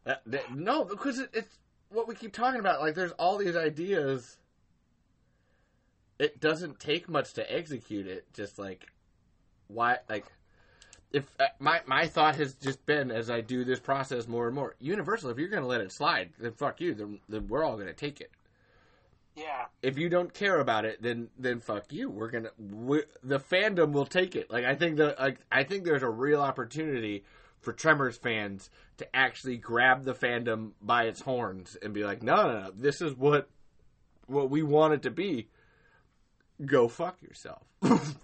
That, 0.06 0.22
that- 0.28 0.56
no, 0.56 0.84
because 0.86 1.18
it, 1.20 1.30
it's 1.34 1.58
what 1.96 2.08
we 2.08 2.16
keep 2.16 2.34
talking 2.34 2.60
about. 2.60 2.82
Like, 2.82 2.96
there's 2.96 3.12
all 3.14 3.38
these 3.38 3.56
ideas. 3.56 4.38
It 6.20 6.40
doesn't 6.40 6.80
take 6.80 7.10
much 7.10 7.34
to 7.34 7.54
execute 7.54 8.08
it. 8.08 8.32
Just 8.34 8.60
like, 8.60 8.86
why? 9.68 9.98
Like, 10.10 10.26
if 11.12 11.26
uh, 11.40 11.46
my 11.60 11.82
my 11.86 12.08
thought 12.08 12.36
has 12.36 12.54
just 12.56 12.86
been 12.86 13.12
as 13.12 13.30
I 13.30 13.42
do 13.42 13.64
this 13.64 13.80
process 13.80 14.28
more 14.28 14.48
and 14.48 14.56
more, 14.56 14.76
Universal. 14.80 15.30
If 15.32 15.38
you're 15.40 15.50
going 15.50 15.64
to 15.64 15.68
let 15.68 15.82
it 15.82 15.92
slide, 15.92 16.32
then 16.40 16.54
fuck 16.54 16.82
you. 16.82 16.94
Then, 16.94 17.20
then 17.30 17.48
we're 17.48 17.64
all 17.64 17.76
going 17.76 17.88
to 17.88 17.94
take 17.94 18.22
it. 18.22 18.32
yeah, 19.36 19.66
If 19.82 19.98
you 19.98 20.10
don't 20.10 20.34
care 20.34 20.60
about 20.60 20.86
it, 20.86 21.02
then 21.02 21.30
then 21.38 21.60
fuck 21.60 21.92
you. 21.92 22.10
We're 22.10 22.30
gonna 22.30 22.52
we 22.58 23.04
the 23.24 23.40
fandom 23.40 23.92
will 23.92 24.06
take 24.06 24.36
it. 24.36 24.50
Like 24.52 24.66
I 24.66 24.76
think 24.76 24.98
the 24.98 25.16
like, 25.20 25.40
I 25.52 25.64
think 25.64 25.84
there's 25.84 26.04
a 26.04 26.10
real 26.10 26.42
opportunity 26.42 27.24
for 27.66 27.74
Tremors 27.74 28.16
fans 28.16 28.70
to 28.98 29.16
actually 29.16 29.58
grab 29.58 30.04
the 30.04 30.14
fandom 30.14 30.72
by 30.82 31.04
its 31.04 31.22
horns 31.22 31.76
and 31.82 31.94
be 31.94 32.04
like, 32.04 32.24
no, 32.24 32.36
no, 32.36 32.60
no, 32.62 32.72
this 32.74 33.02
is 33.02 33.14
what 33.14 33.50
what 34.28 34.50
we 34.50 34.64
want 34.64 34.94
it 34.94 35.02
to 35.04 35.12
be. 35.12 35.50
Go 36.64 36.88
fuck 36.88 37.22
yourself. 37.22 37.64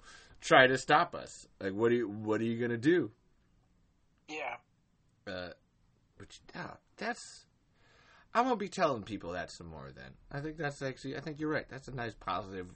Try 0.42 0.68
to 0.68 0.78
stop 0.78 1.14
us. 1.14 1.48
Like, 1.60 1.74
what 1.74 1.92
are 1.92 1.95
you 1.95 2.08
what 2.08 2.40
are 2.40 2.45
you 2.45 2.60
gonna 2.61 2.78
do? 2.78 3.11
yeah. 4.30 4.56
Uh, 5.28 5.50
which 6.18 6.40
uh, 6.56 6.76
that's 6.98 7.45
I'm 8.34 8.45
gonna 8.45 8.56
be 8.56 8.70
telling 8.70 9.03
people 9.03 9.34
that 9.34 9.52
some 9.52 9.68
more. 9.68 9.92
Then 9.94 10.11
I 10.32 10.40
think 10.40 10.58
that's 10.58 10.82
actually 10.82 11.18
I 11.18 11.20
think 11.20 11.40
you're 11.40 11.52
right. 11.52 11.68
That's 11.70 11.88
a 11.88 11.95
nice 11.95 12.14
positive. 12.14 12.68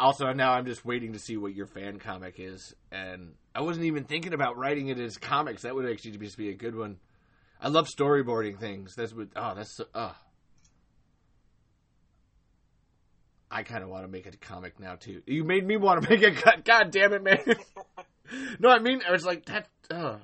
Also, 0.00 0.32
now 0.32 0.52
I'm 0.52 0.64
just 0.64 0.84
waiting 0.84 1.12
to 1.12 1.18
see 1.18 1.36
what 1.36 1.54
your 1.54 1.66
fan 1.66 1.98
comic 1.98 2.36
is, 2.38 2.74
and 2.92 3.34
I 3.58 3.62
wasn't 3.62 3.86
even 3.86 4.04
thinking 4.04 4.34
about 4.34 4.56
writing 4.56 4.86
it 4.86 5.00
as 5.00 5.16
comics. 5.16 5.62
That 5.62 5.74
would 5.74 5.90
actually 5.90 6.12
just 6.12 6.38
be 6.38 6.50
a 6.50 6.54
good 6.54 6.76
one. 6.76 6.98
I 7.60 7.66
love 7.70 7.88
storyboarding 7.88 8.60
things. 8.60 8.94
That's 8.94 9.12
what. 9.12 9.30
Oh, 9.34 9.54
that's 9.56 9.76
so. 9.76 9.84
Oh. 9.96 10.14
I 13.50 13.64
kind 13.64 13.82
of 13.82 13.88
want 13.88 14.04
to 14.04 14.08
make 14.08 14.26
a 14.26 14.36
comic 14.36 14.78
now 14.78 14.94
too. 14.94 15.22
You 15.26 15.42
made 15.42 15.66
me 15.66 15.76
want 15.76 16.00
to 16.04 16.08
make 16.10 16.22
a. 16.22 16.30
God, 16.30 16.62
God 16.64 16.92
damn 16.92 17.12
it, 17.14 17.24
man. 17.24 17.40
no, 18.60 18.68
I 18.68 18.78
mean 18.78 19.00
I 19.06 19.10
was 19.10 19.26
like 19.26 19.46
that. 19.46 19.66
Uh, 19.90 20.18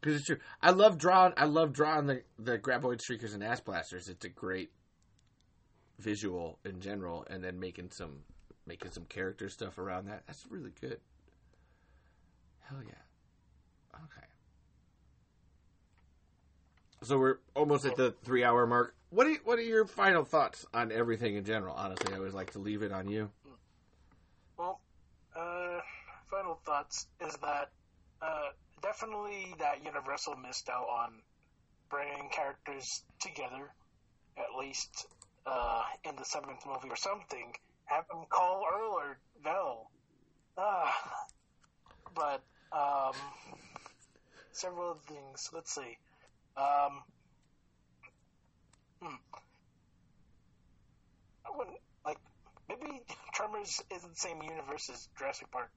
because 0.00 0.18
it's 0.18 0.26
true. 0.26 0.38
I 0.62 0.70
love 0.70 0.96
drawing. 0.96 1.32
I 1.36 1.46
love 1.46 1.72
drawing 1.72 2.06
the 2.06 2.22
the 2.38 2.56
graboid 2.56 3.00
shriekers 3.04 3.34
and 3.34 3.42
ass 3.42 3.58
blasters. 3.58 4.08
It's 4.08 4.24
a 4.24 4.28
great 4.28 4.70
visual 5.98 6.60
in 6.64 6.80
general, 6.80 7.26
and 7.28 7.42
then 7.42 7.58
making 7.58 7.90
some 7.90 8.20
making 8.64 8.92
some 8.92 9.06
character 9.06 9.48
stuff 9.48 9.76
around 9.76 10.06
that. 10.06 10.22
That's 10.28 10.46
really 10.48 10.70
good. 10.80 11.00
Hell 12.70 12.82
yeah. 12.86 13.96
Okay. 13.96 14.26
So 17.02 17.18
we're 17.18 17.38
almost 17.56 17.84
at 17.84 17.96
the 17.96 18.14
three 18.24 18.44
hour 18.44 18.66
mark. 18.66 18.94
What 19.10 19.26
are 19.26 19.34
what 19.44 19.58
are 19.58 19.62
your 19.62 19.86
final 19.86 20.24
thoughts 20.24 20.64
on 20.72 20.92
everything 20.92 21.34
in 21.34 21.44
general? 21.44 21.74
Honestly, 21.74 22.14
I 22.14 22.18
always 22.18 22.34
like 22.34 22.52
to 22.52 22.60
leave 22.60 22.82
it 22.82 22.92
on 22.92 23.08
you. 23.08 23.30
Well, 24.56 24.80
uh, 25.34 25.80
final 26.30 26.60
thoughts 26.64 27.08
is 27.26 27.36
that 27.42 27.70
uh, 28.22 28.50
definitely 28.82 29.54
that 29.58 29.84
Universal 29.84 30.36
missed 30.36 30.68
out 30.68 30.86
on 30.86 31.14
bringing 31.90 32.28
characters 32.30 33.02
together, 33.18 33.72
at 34.38 34.56
least 34.56 35.06
uh, 35.44 35.82
in 36.04 36.14
the 36.14 36.24
seventh 36.24 36.64
movie 36.64 36.88
or 36.88 36.96
something, 36.96 37.52
have 37.86 38.06
them 38.08 38.26
call 38.28 38.62
Earl 38.72 38.92
or 38.92 39.18
Val. 39.42 39.90
Ah, 40.56 40.94
but 42.14 42.42
um, 42.72 43.14
several 44.52 44.94
things. 45.06 45.50
Let's 45.52 45.74
see. 45.74 45.96
Um, 46.56 47.02
hmm. 49.02 49.16
I 51.46 51.56
wouldn't 51.56 51.76
like 52.04 52.18
maybe 52.68 53.02
Tremors 53.34 53.80
isn't 53.94 54.10
the 54.10 54.20
same 54.20 54.42
universe 54.42 54.90
as 54.92 55.08
Jurassic 55.18 55.50
Park, 55.50 55.70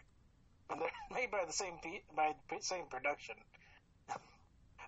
and 0.70 0.82
they're 0.82 0.90
made 1.12 1.32
by 1.32 1.46
the 1.46 1.54
same 1.54 1.76
pe- 1.84 2.04
by 2.16 2.34
the 2.50 2.62
same 2.62 2.86
production. 2.90 3.36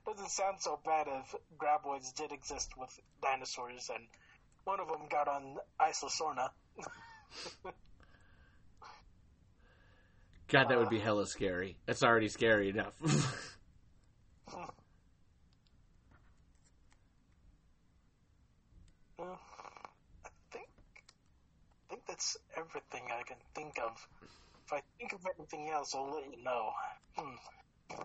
Doesn't 0.05 0.29
sound 0.29 0.57
so 0.59 0.79
bad 0.85 1.07
if 1.07 1.35
graboids 1.57 2.13
did 2.13 2.31
exist 2.31 2.69
with 2.77 2.91
dinosaurs, 3.23 3.89
and 3.93 4.03
one 4.65 4.79
of 4.79 4.87
them 4.87 5.07
got 5.09 5.27
on 5.27 5.57
Isla 5.81 6.09
Sorna. 6.11 6.49
God, 10.47 10.69
that 10.69 10.77
would 10.77 10.89
be 10.89 10.99
hella 10.99 11.25
scary. 11.25 11.77
That's 11.85 12.03
already 12.03 12.27
scary 12.27 12.69
enough. 12.69 12.93
I 19.17 20.29
think 20.51 20.67
I 21.89 21.89
think 21.89 22.01
that's 22.07 22.37
everything 22.55 23.03
I 23.11 23.23
can 23.23 23.37
think 23.55 23.79
of. 23.83 24.07
If 24.65 24.73
I 24.73 24.81
think 24.97 25.13
of 25.13 25.19
anything 25.37 25.69
else, 25.73 25.93
I'll 25.95 26.13
let 26.13 26.25
you 26.25 26.43
know. 26.43 26.71
Hmm. 27.15 28.01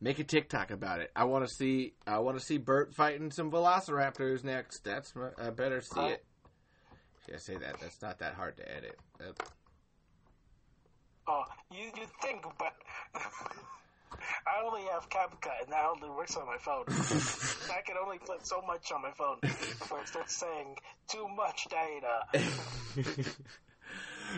Make 0.00 0.18
a 0.18 0.24
TikTok 0.24 0.70
about 0.70 1.00
it. 1.00 1.10
I 1.14 1.24
want 1.24 1.46
to 1.46 1.54
see. 1.54 1.94
I 2.06 2.18
want 2.18 2.38
to 2.38 2.44
see 2.44 2.58
Burt 2.58 2.94
fighting 2.94 3.30
some 3.30 3.50
Velociraptors 3.50 4.42
next. 4.42 4.84
That's. 4.84 5.12
I 5.38 5.50
better 5.50 5.80
see 5.80 6.00
it. 6.00 6.24
Should 7.26 7.34
I 7.34 7.38
say 7.38 7.56
that? 7.56 7.78
That's 7.80 8.02
not 8.02 8.18
that 8.18 8.34
hard 8.34 8.56
to 8.56 8.74
edit. 8.74 8.98
Oh, 11.28 11.44
you 11.70 11.84
you 11.84 12.06
think, 12.20 12.42
but 12.58 12.72
I 14.46 14.64
only 14.64 14.82
have 14.92 15.08
CapCut, 15.08 15.62
and 15.62 15.72
that 15.72 15.84
only 15.84 16.10
works 16.10 16.36
on 16.36 16.46
my 16.46 16.58
phone. 16.58 16.84
I 17.70 17.80
can 17.82 17.96
only 18.02 18.18
put 18.18 18.46
so 18.46 18.60
much 18.66 18.90
on 18.92 19.02
my 19.02 19.12
phone 19.12 19.38
before 19.40 20.00
it 20.00 20.08
starts 20.08 20.36
saying 20.36 20.76
too 21.08 21.26
much 21.28 21.68
data. 21.70 23.24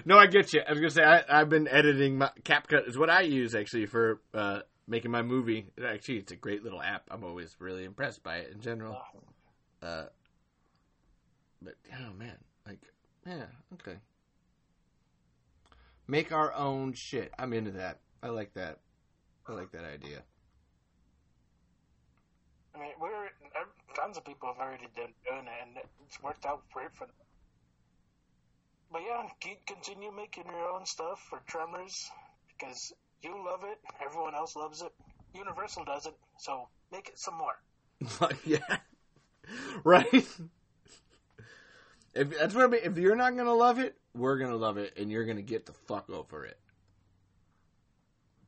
no, 0.05 0.19
I 0.19 0.27
get 0.27 0.53
you. 0.53 0.61
I 0.67 0.71
was 0.71 0.81
gonna 0.81 0.91
say 0.91 1.03
I, 1.03 1.23
I've 1.29 1.49
been 1.49 1.69
editing. 1.69 2.19
My 2.19 2.31
CapCut 2.43 2.89
is 2.89 2.99
what 2.99 3.11
I 3.11 3.23
use 3.23 3.55
actually 3.55 3.87
for 3.87 4.21
uh, 4.35 4.61
making 4.87 5.11
my 5.11 5.23
movie. 5.23 5.67
Actually, 5.83 6.19
it's 6.19 6.33
a 6.33 6.37
great 6.37 6.63
little 6.63 6.83
app. 6.83 7.05
I'm 7.11 7.25
always 7.25 7.57
really 7.59 7.85
impressed 7.85 8.23
by 8.23 8.39
it 8.39 8.53
in 8.53 8.61
general. 8.61 8.99
Uh, 9.83 10.05
but 11.63 11.75
oh 11.93 12.13
man, 12.13 12.37
like 12.67 12.81
yeah, 13.27 13.47
okay. 13.75 13.99
Make 16.07 16.33
our 16.33 16.53
own 16.55 16.93
shit. 16.93 17.33
I'm 17.39 17.53
into 17.53 17.73
that. 17.73 18.01
I 18.23 18.29
like 18.29 18.55
that. 18.55 18.79
I 19.47 19.53
like 19.53 19.73
that 19.73 19.85
idea. 19.85 20.23
I 22.75 22.79
mean, 22.79 22.93
we're 23.01 23.29
tons 23.95 24.17
of 24.17 24.25
people 24.25 24.49
have 24.49 24.59
already 24.59 24.89
done 24.97 25.13
doing 25.29 25.47
it, 25.47 25.67
and 25.67 25.77
it's 26.07 26.23
worked 26.23 26.45
out 26.45 26.63
great 26.73 26.93
for 26.95 27.07
them. 27.07 27.15
But 28.93 29.03
yeah, 29.07 29.23
keep 29.41 29.65
continue 29.67 30.13
making 30.13 30.45
your 30.47 30.71
own 30.71 30.87
stuff 30.87 31.25
for 31.29 31.41
Tremors 31.47 32.11
because 32.49 32.93
you 33.23 33.45
love 33.45 33.65
it, 33.65 33.79
everyone 34.05 34.35
else 34.35 34.57
loves 34.57 34.83
it, 34.83 34.93
Universal 35.35 35.85
does 35.85 36.07
it, 36.07 36.15
so 36.39 36.69
make 36.93 37.09
it 37.09 37.19
some 37.19 37.35
more. 37.35 38.31
yeah. 38.45 38.79
Right? 39.83 40.27
If 42.15 42.39
that's 42.39 42.55
what 42.55 42.65
I 42.65 42.67
mean, 42.69 42.81
if 42.85 42.97
you're 42.97 43.17
not 43.17 43.37
gonna 43.37 43.55
love 43.55 43.79
it, 43.79 43.97
we're 44.15 44.39
gonna 44.39 44.57
love 44.57 44.77
it 44.79 44.97
and 44.97 45.11
you're 45.11 45.25
gonna 45.25 45.43
get 45.43 45.67
the 45.67 45.73
fuck 45.73 46.09
over 46.11 46.45
it. 46.45 46.59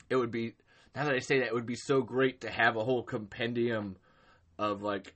It 0.08 0.16
would 0.16 0.30
be 0.30 0.54
now 0.94 1.04
that 1.04 1.14
I 1.14 1.18
say 1.18 1.40
that, 1.40 1.48
it 1.48 1.54
would 1.54 1.66
be 1.66 1.76
so 1.76 2.00
great 2.00 2.40
to 2.42 2.50
have 2.50 2.76
a 2.76 2.84
whole 2.84 3.02
compendium 3.02 3.96
of 4.58 4.82
like 4.82 5.14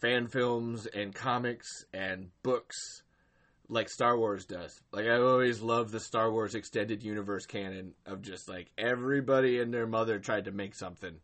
fan 0.00 0.26
films 0.26 0.86
and 0.86 1.14
comics 1.14 1.84
and 1.92 2.30
books 2.42 3.02
like 3.68 3.88
Star 3.88 4.16
Wars 4.18 4.44
does. 4.44 4.80
Like 4.92 5.06
I 5.06 5.16
always 5.18 5.60
love 5.60 5.90
the 5.90 6.00
Star 6.00 6.30
Wars 6.30 6.54
extended 6.54 7.02
universe 7.02 7.46
canon 7.46 7.94
of 8.04 8.22
just 8.22 8.48
like 8.48 8.70
everybody 8.78 9.60
and 9.60 9.72
their 9.72 9.86
mother 9.86 10.18
tried 10.18 10.44
to 10.46 10.52
make 10.52 10.74
something. 10.74 11.16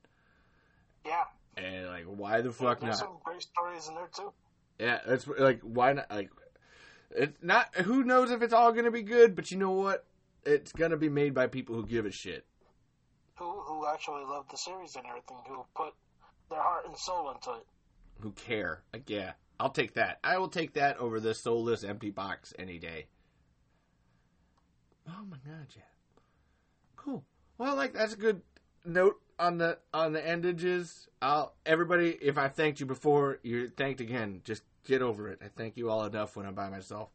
Yeah, 1.05 1.25
And 1.57 1.87
like 1.87 2.05
why 2.05 2.41
the 2.43 2.53
fuck 2.53 2.81
there's 2.81 3.01
not? 3.01 3.09
some 3.09 3.19
great 3.25 3.43
stories 3.43 3.89
in 3.89 3.95
there 3.95 4.09
too. 4.15 4.33
Yeah, 4.79 5.01
that's 5.07 5.27
like 5.27 5.61
why 5.63 5.95
not? 5.95 6.11
Like, 6.11 6.31
it's 7.15 7.39
not. 7.43 7.75
Who 7.77 8.05
knows 8.05 8.31
if 8.31 8.43
it's 8.43 8.53
all 8.53 8.73
gonna 8.73 8.91
be 8.91 9.03
good? 9.03 9.35
But 9.35 9.51
you 9.51 9.59
know 9.59 9.73
what? 9.73 10.05
It's 10.45 10.73
gonna 10.73 10.97
be 10.97 11.09
made 11.09 11.35
by 11.35 11.47
people 11.47 11.77
who 11.77 11.87
give 11.87 12.07
a 12.07 12.11
shit. 12.11 12.45
Who 13.37 13.51
who 13.51 13.87
actually 13.87 14.25
love 14.25 14.47
the 14.51 14.57
series 14.57 14.97
and 14.97 15.05
everything, 15.07 15.39
who 15.49 15.65
put 15.75 15.95
their 16.51 16.63
heart 16.63 16.87
and 16.87 16.97
soul 16.97 17.31
into 17.31 17.53
it. 17.53 17.67
Who 18.21 18.33
care? 18.33 18.83
Like, 18.93 19.09
yeah, 19.09 19.33
I'll 19.59 19.71
take 19.71 19.95
that. 19.95 20.19
I 20.23 20.39
will 20.39 20.49
take 20.49 20.75
that 20.75 20.99
over 20.99 21.19
the 21.19 21.35
soulless 21.35 21.85
empty 21.85 22.11
box 22.11 22.53
any 22.59 22.79
day. 22.79 23.07
Oh 25.09 25.25
my 25.29 25.39
god, 25.45 25.67
yeah. 25.75 25.83
Cool. 26.97 27.25
Well, 27.59 27.75
like 27.75 27.95
that's 27.95 28.13
a 28.13 28.17
good 28.17 28.43
note 28.85 29.21
on 29.39 29.59
the 29.59 29.79
on 29.93 30.13
the 30.13 30.31
endages. 30.31 31.09
I'll 31.21 31.55
everybody. 31.67 32.11
If 32.21 32.39
I 32.39 32.49
thanked 32.49 32.81
you 32.81 32.87
before, 32.87 33.39
you're 33.43 33.69
thanked 33.69 34.01
again. 34.01 34.43
Just 34.45 34.63
get 34.85 35.03
over 35.03 35.29
it. 35.29 35.41
I 35.43 35.49
thank 35.57 35.77
you 35.77 35.91
all 35.91 36.05
enough 36.05 36.37
when 36.37 36.47
I'm 36.47 36.55
by 36.55 36.69
myself. 36.69 37.11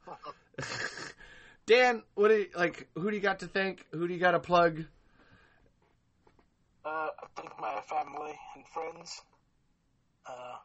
Dan, 1.66 2.04
what 2.16 2.30
do 2.30 2.36
you 2.36 2.48
like? 2.56 2.88
Who 2.96 3.10
do 3.10 3.16
you 3.16 3.22
got 3.22 3.40
to 3.40 3.48
thank? 3.48 3.86
Who 3.92 4.08
do 4.08 4.14
you 4.14 4.20
got 4.20 4.32
to 4.32 4.40
plug? 4.40 4.86
Uh, 6.86 7.10
I 7.20 7.42
think 7.42 7.52
my 7.60 7.82
family 7.82 8.34
and 8.56 8.66
friends. 8.68 9.22
Uh, 10.26 10.56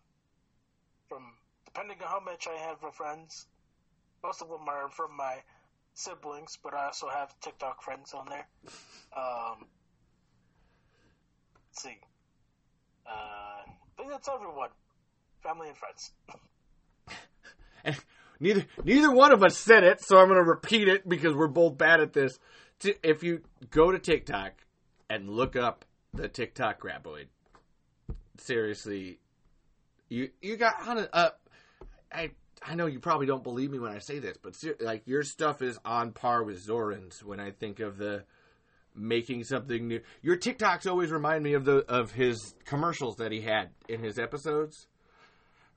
from 1.08 1.34
depending 1.66 1.96
on 2.02 2.08
how 2.08 2.20
much 2.20 2.46
I 2.48 2.56
have 2.56 2.82
of 2.84 2.94
friends, 2.94 3.46
most 4.22 4.42
of 4.42 4.48
them 4.48 4.68
are 4.68 4.88
from 4.88 5.16
my 5.16 5.38
siblings, 5.94 6.58
but 6.62 6.74
I 6.74 6.86
also 6.86 7.08
have 7.08 7.38
TikTok 7.40 7.82
friends 7.82 8.14
on 8.14 8.26
there. 8.28 8.46
Um, 9.16 9.66
let's 11.68 11.82
see. 11.82 11.98
Uh, 13.06 13.10
I 13.10 13.96
think 13.96 14.10
that's 14.10 14.28
everyone. 14.28 14.70
Family 15.42 15.68
and 15.68 15.76
friends. 15.76 16.12
Neither 18.40 18.66
neither 18.84 19.12
one 19.12 19.32
of 19.32 19.44
us 19.44 19.56
said 19.56 19.84
it, 19.84 20.02
so 20.02 20.18
I'm 20.18 20.26
going 20.26 20.36
to 20.36 20.42
repeat 20.42 20.88
it 20.88 21.08
because 21.08 21.32
we're 21.32 21.46
both 21.46 21.78
bad 21.78 22.00
at 22.00 22.12
this. 22.12 22.40
If 23.04 23.22
you 23.22 23.42
go 23.70 23.92
to 23.92 24.00
TikTok 24.00 24.52
and 25.08 25.30
look 25.30 25.54
up 25.54 25.84
the 26.12 26.26
TikTok 26.26 26.82
graboid, 26.82 27.26
seriously, 28.38 29.20
you 30.08 30.30
you 30.40 30.56
got 30.56 30.88
on 30.88 31.06
uh, 31.12 31.30
I 32.12 32.32
I 32.66 32.74
know 32.74 32.86
you 32.86 32.98
probably 32.98 33.26
don't 33.26 33.44
believe 33.44 33.70
me 33.70 33.78
when 33.78 33.92
I 33.92 33.98
say 33.98 34.18
this, 34.18 34.36
but 34.42 34.56
ser- 34.56 34.76
like 34.80 35.06
your 35.06 35.22
stuff 35.22 35.62
is 35.62 35.78
on 35.84 36.10
par 36.10 36.42
with 36.42 36.58
Zoran's 36.58 37.24
when 37.24 37.38
I 37.38 37.52
think 37.52 37.78
of 37.78 37.96
the 37.96 38.24
making 38.94 39.44
something 39.44 39.88
new. 39.88 40.00
Your 40.20 40.36
TikToks 40.36 40.90
always 40.90 41.10
remind 41.10 41.44
me 41.44 41.54
of 41.54 41.64
the 41.64 41.84
of 41.88 42.12
his 42.12 42.54
commercials 42.64 43.16
that 43.16 43.32
he 43.32 43.42
had 43.42 43.70
in 43.88 44.02
his 44.02 44.18
episodes. 44.18 44.88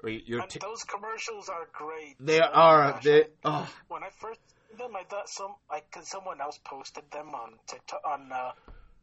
Or 0.06 0.10
Your 0.10 0.42
And 0.42 0.50
ti- 0.50 0.60
those 0.60 0.84
commercials 0.84 1.50
are 1.50 1.68
great. 1.74 2.16
they 2.20 2.40
Oh 2.40 2.46
are 2.54 3.00
they 3.04 3.26
oh 3.44 3.68
when 3.88 4.04
I 4.04 4.10
first 4.20 4.40
did 4.70 4.80
them, 4.80 4.96
I 4.96 5.04
thought 5.04 5.28
some 5.30 5.56
like 5.70 5.90
cause 5.92 6.08
someone 6.08 6.40
else 6.42 6.60
posted 6.64 7.10
them 7.12 7.30
on 7.34 7.54
TikTok 7.68 8.02
on 8.06 8.32
uh, 8.32 8.52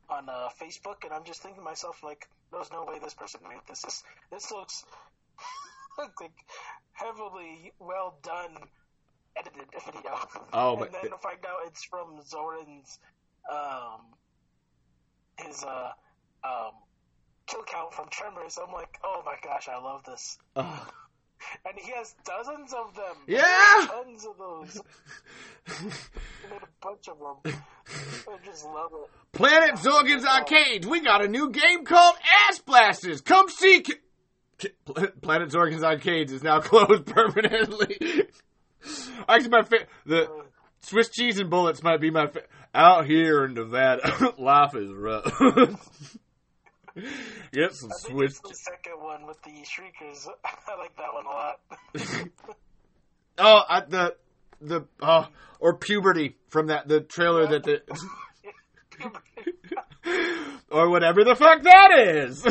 on 0.09 0.29
uh, 0.29 0.49
Facebook, 0.61 1.03
and 1.05 1.13
I'm 1.13 1.25
just 1.25 1.43
thinking 1.43 1.61
to 1.61 1.65
myself 1.65 2.03
like, 2.05 2.29
there's 2.53 2.71
no 2.71 2.85
way 2.85 2.99
this 3.03 3.15
person 3.15 3.41
made 3.49 3.61
this. 3.69 3.83
This 3.83 4.03
this 4.31 4.51
looks 4.53 4.85
like 5.99 6.33
heavily 6.93 7.73
well 7.81 8.19
done 8.23 8.57
edited 9.37 9.69
video. 9.73 10.19
Oh, 10.53 10.73
and 10.73 10.81
but- 10.81 10.93
then 10.93 11.11
to 11.11 11.17
find 11.19 11.39
out 11.47 11.67
it's 11.67 11.85
from 11.85 12.21
Zoran's 12.29 12.99
um 13.51 14.01
his 15.39 15.65
uh 15.65 15.91
um 16.45 16.73
kill 17.53 17.63
count 17.65 17.93
from 17.93 18.09
Tremors. 18.11 18.59
I'm 18.65 18.73
like, 18.73 18.99
oh 19.05 19.23
my 19.25 19.35
gosh, 19.45 19.69
I 19.69 19.79
love 19.81 20.03
this. 20.05 20.39
And 20.57 21.77
he 21.77 21.91
has 21.93 22.15
dozens 22.25 22.73
of 22.73 22.95
them. 22.95 23.17
Yeah! 23.27 23.87
Tons 23.87 24.25
of 24.27 24.39
those. 24.39 24.81
He 25.67 25.87
made 26.51 26.63
a 26.63 26.69
bunch 26.81 27.09
of 27.09 27.19
them. 27.19 27.55
I 28.29 28.37
just 28.45 28.65
love 28.65 28.93
it. 28.95 29.11
Planet 29.33 29.75
Zorgan's 29.75 30.25
Arcades. 30.25 30.87
We 30.87 31.01
got 31.01 31.25
a 31.25 31.29
new 31.29 31.51
game 31.51 31.85
called 31.85 32.15
Ass 32.49 32.61
Blasters. 32.61 33.21
Come 33.23 33.49
see. 33.49 33.85
Planet 35.21 35.49
Zorgan's 35.51 35.83
Arcades 35.83 36.31
is 36.33 36.43
now 36.45 36.61
closed 36.65 37.07
permanently. 37.07 38.29
Actually, 39.29 39.51
my 39.51 39.63
fa- 39.63 39.87
the 40.07 40.29
Uh, 40.31 40.43
Swiss 40.83 41.09
cheese 41.11 41.39
and 41.41 41.51
bullets 41.51 41.83
might 41.83 42.01
be 42.01 42.11
my 42.11 42.29
fa- 42.29 42.43
out 42.75 43.07
here 43.07 43.45
in 43.45 43.55
Nevada. 43.55 44.33
Life 44.39 44.75
is 44.77 44.93
rough. 44.93 45.27
Get 47.53 47.75
some 47.75 47.91
I 47.91 47.95
think 47.95 48.12
Swiss. 48.12 48.33
it's 48.33 48.41
the 48.41 48.55
second 48.55 49.01
one 49.01 49.27
with 49.27 49.41
the 49.43 49.65
shriekers. 49.65 50.29
I 50.45 50.79
like 50.79 50.97
that 50.97 51.15
one 51.15 51.27
a 51.27 51.29
lot. 51.29 51.61
Oh, 53.39 53.62
I, 53.67 53.81
the 53.81 54.15
the 54.61 54.87
oh, 55.01 55.27
or 55.59 55.79
puberty 55.79 56.37
from 56.49 56.67
that 56.67 56.87
the 56.87 57.01
trailer 57.01 57.47
that 57.47 57.65
the 57.65 57.81
or 60.71 60.91
whatever 60.91 61.25
the 61.25 61.35
fuck 61.35 61.62
that 61.62 61.99
is. 61.99 62.45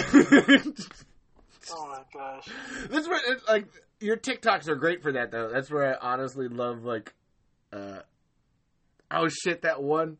oh 1.71 1.87
my 1.87 2.01
gosh. 2.11 2.47
That's 2.89 3.07
where 3.07 3.33
it, 3.33 3.41
like 3.47 3.67
your 3.99 4.17
TikToks 4.17 4.67
are 4.67 4.75
great 4.75 5.03
for 5.03 5.11
that 5.11 5.29
though. 5.31 5.49
That's 5.53 5.69
where 5.69 5.93
I 5.93 6.13
honestly 6.13 6.47
love 6.47 6.83
like 6.83 7.13
uh 7.71 7.99
oh 9.11 9.27
shit 9.29 9.61
that 9.61 9.83
one 9.83 10.17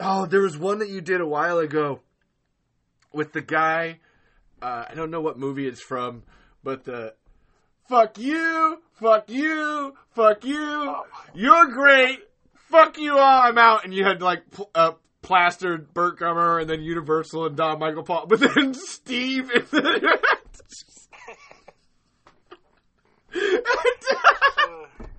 oh 0.00 0.26
there 0.26 0.42
was 0.42 0.58
one 0.58 0.80
that 0.80 0.88
you 0.88 1.00
did 1.00 1.20
a 1.20 1.26
while 1.26 1.58
ago 1.58 2.00
with 3.12 3.32
the 3.32 3.40
guy 3.40 3.98
uh 4.62 4.84
I 4.88 4.94
don't 4.94 5.10
know 5.10 5.20
what 5.20 5.38
movie 5.38 5.66
it's 5.66 5.82
from 5.82 6.22
but 6.62 6.84
the 6.84 7.14
fuck 7.88 8.18
you 8.18 8.80
fuck 9.00 9.28
you 9.30 9.94
fuck 10.14 10.44
you 10.44 10.94
you're 11.34 11.66
great 11.66 12.20
fuck 12.70 12.98
you 12.98 13.18
all 13.18 13.42
I'm 13.42 13.58
out 13.58 13.84
and 13.84 13.92
you 13.94 14.04
had 14.04 14.22
like 14.22 14.50
pl- 14.50 14.70
uh 14.74 14.92
plastered 15.22 15.92
Burt 15.92 16.18
Gummer 16.18 16.60
and 16.60 16.68
then 16.70 16.82
Universal 16.82 17.46
and 17.46 17.56
Don 17.56 17.78
Michael 17.78 18.02
Paul 18.02 18.26
but 18.26 18.40
then 18.40 18.74
Steve 18.88 19.50
and 19.50 19.66
then 19.70 20.00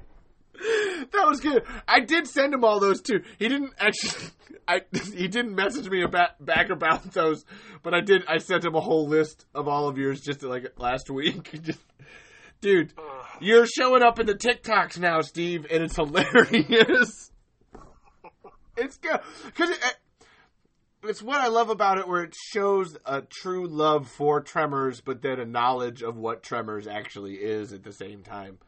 that 1.12 1.28
was 1.28 1.40
good. 1.40 1.64
I 1.88 2.02
did 2.02 2.28
send 2.28 2.54
him 2.54 2.64
all 2.64 2.80
those 2.80 3.02
too. 3.02 3.22
He 3.40 3.48
didn't 3.48 3.74
actually. 3.80 4.30
I 4.68 4.82
he 5.14 5.28
didn't 5.28 5.56
message 5.56 5.90
me 5.90 6.04
about 6.04 6.44
back 6.44 6.70
about 6.70 7.04
those, 7.14 7.46
but 7.84 7.94
I 7.94 8.02
did. 8.02 8.24
I 8.28 8.38
sent 8.38 8.66
him 8.66 8.76
a 8.76 8.82
whole 8.82 9.08
list 9.08 9.46
of 9.54 9.68
all 9.68 9.88
of 9.88 9.98
yours 9.98 10.22
just 10.22 10.44
like 10.44 10.74
last 10.78 11.10
week. 11.10 11.50
Just, 11.64 11.80
dude, 12.62 12.94
you're 13.40 13.66
showing 13.66 14.04
up 14.04 14.20
in 14.20 14.28
the 14.28 14.36
TikToks 14.36 15.00
now, 15.00 15.22
Steve, 15.22 15.66
and 15.70 15.84
it's 15.84 15.96
hilarious. 15.96 17.32
it's 18.78 18.98
good 18.98 19.20
because 19.46 19.72
it, 19.72 19.98
it's 21.04 21.24
what 21.24 21.42
I 21.42 21.48
love 21.48 21.70
about 21.70 21.98
it, 21.98 22.08
where 22.08 22.24
it 22.24 22.36
shows 22.54 22.96
a 23.06 23.22
true 23.22 23.68
love 23.68 24.08
for 24.08 24.42
Tremors, 24.42 25.02
but 25.02 25.22
then 25.22 25.40
a 25.40 25.46
knowledge 25.46 26.04
of 26.04 26.18
what 26.18 26.44
Tremors 26.44 26.86
actually 26.88 27.36
is 27.36 27.74
at 27.74 27.84
the 27.84 27.92
same 27.92 28.22
time, 28.22 28.60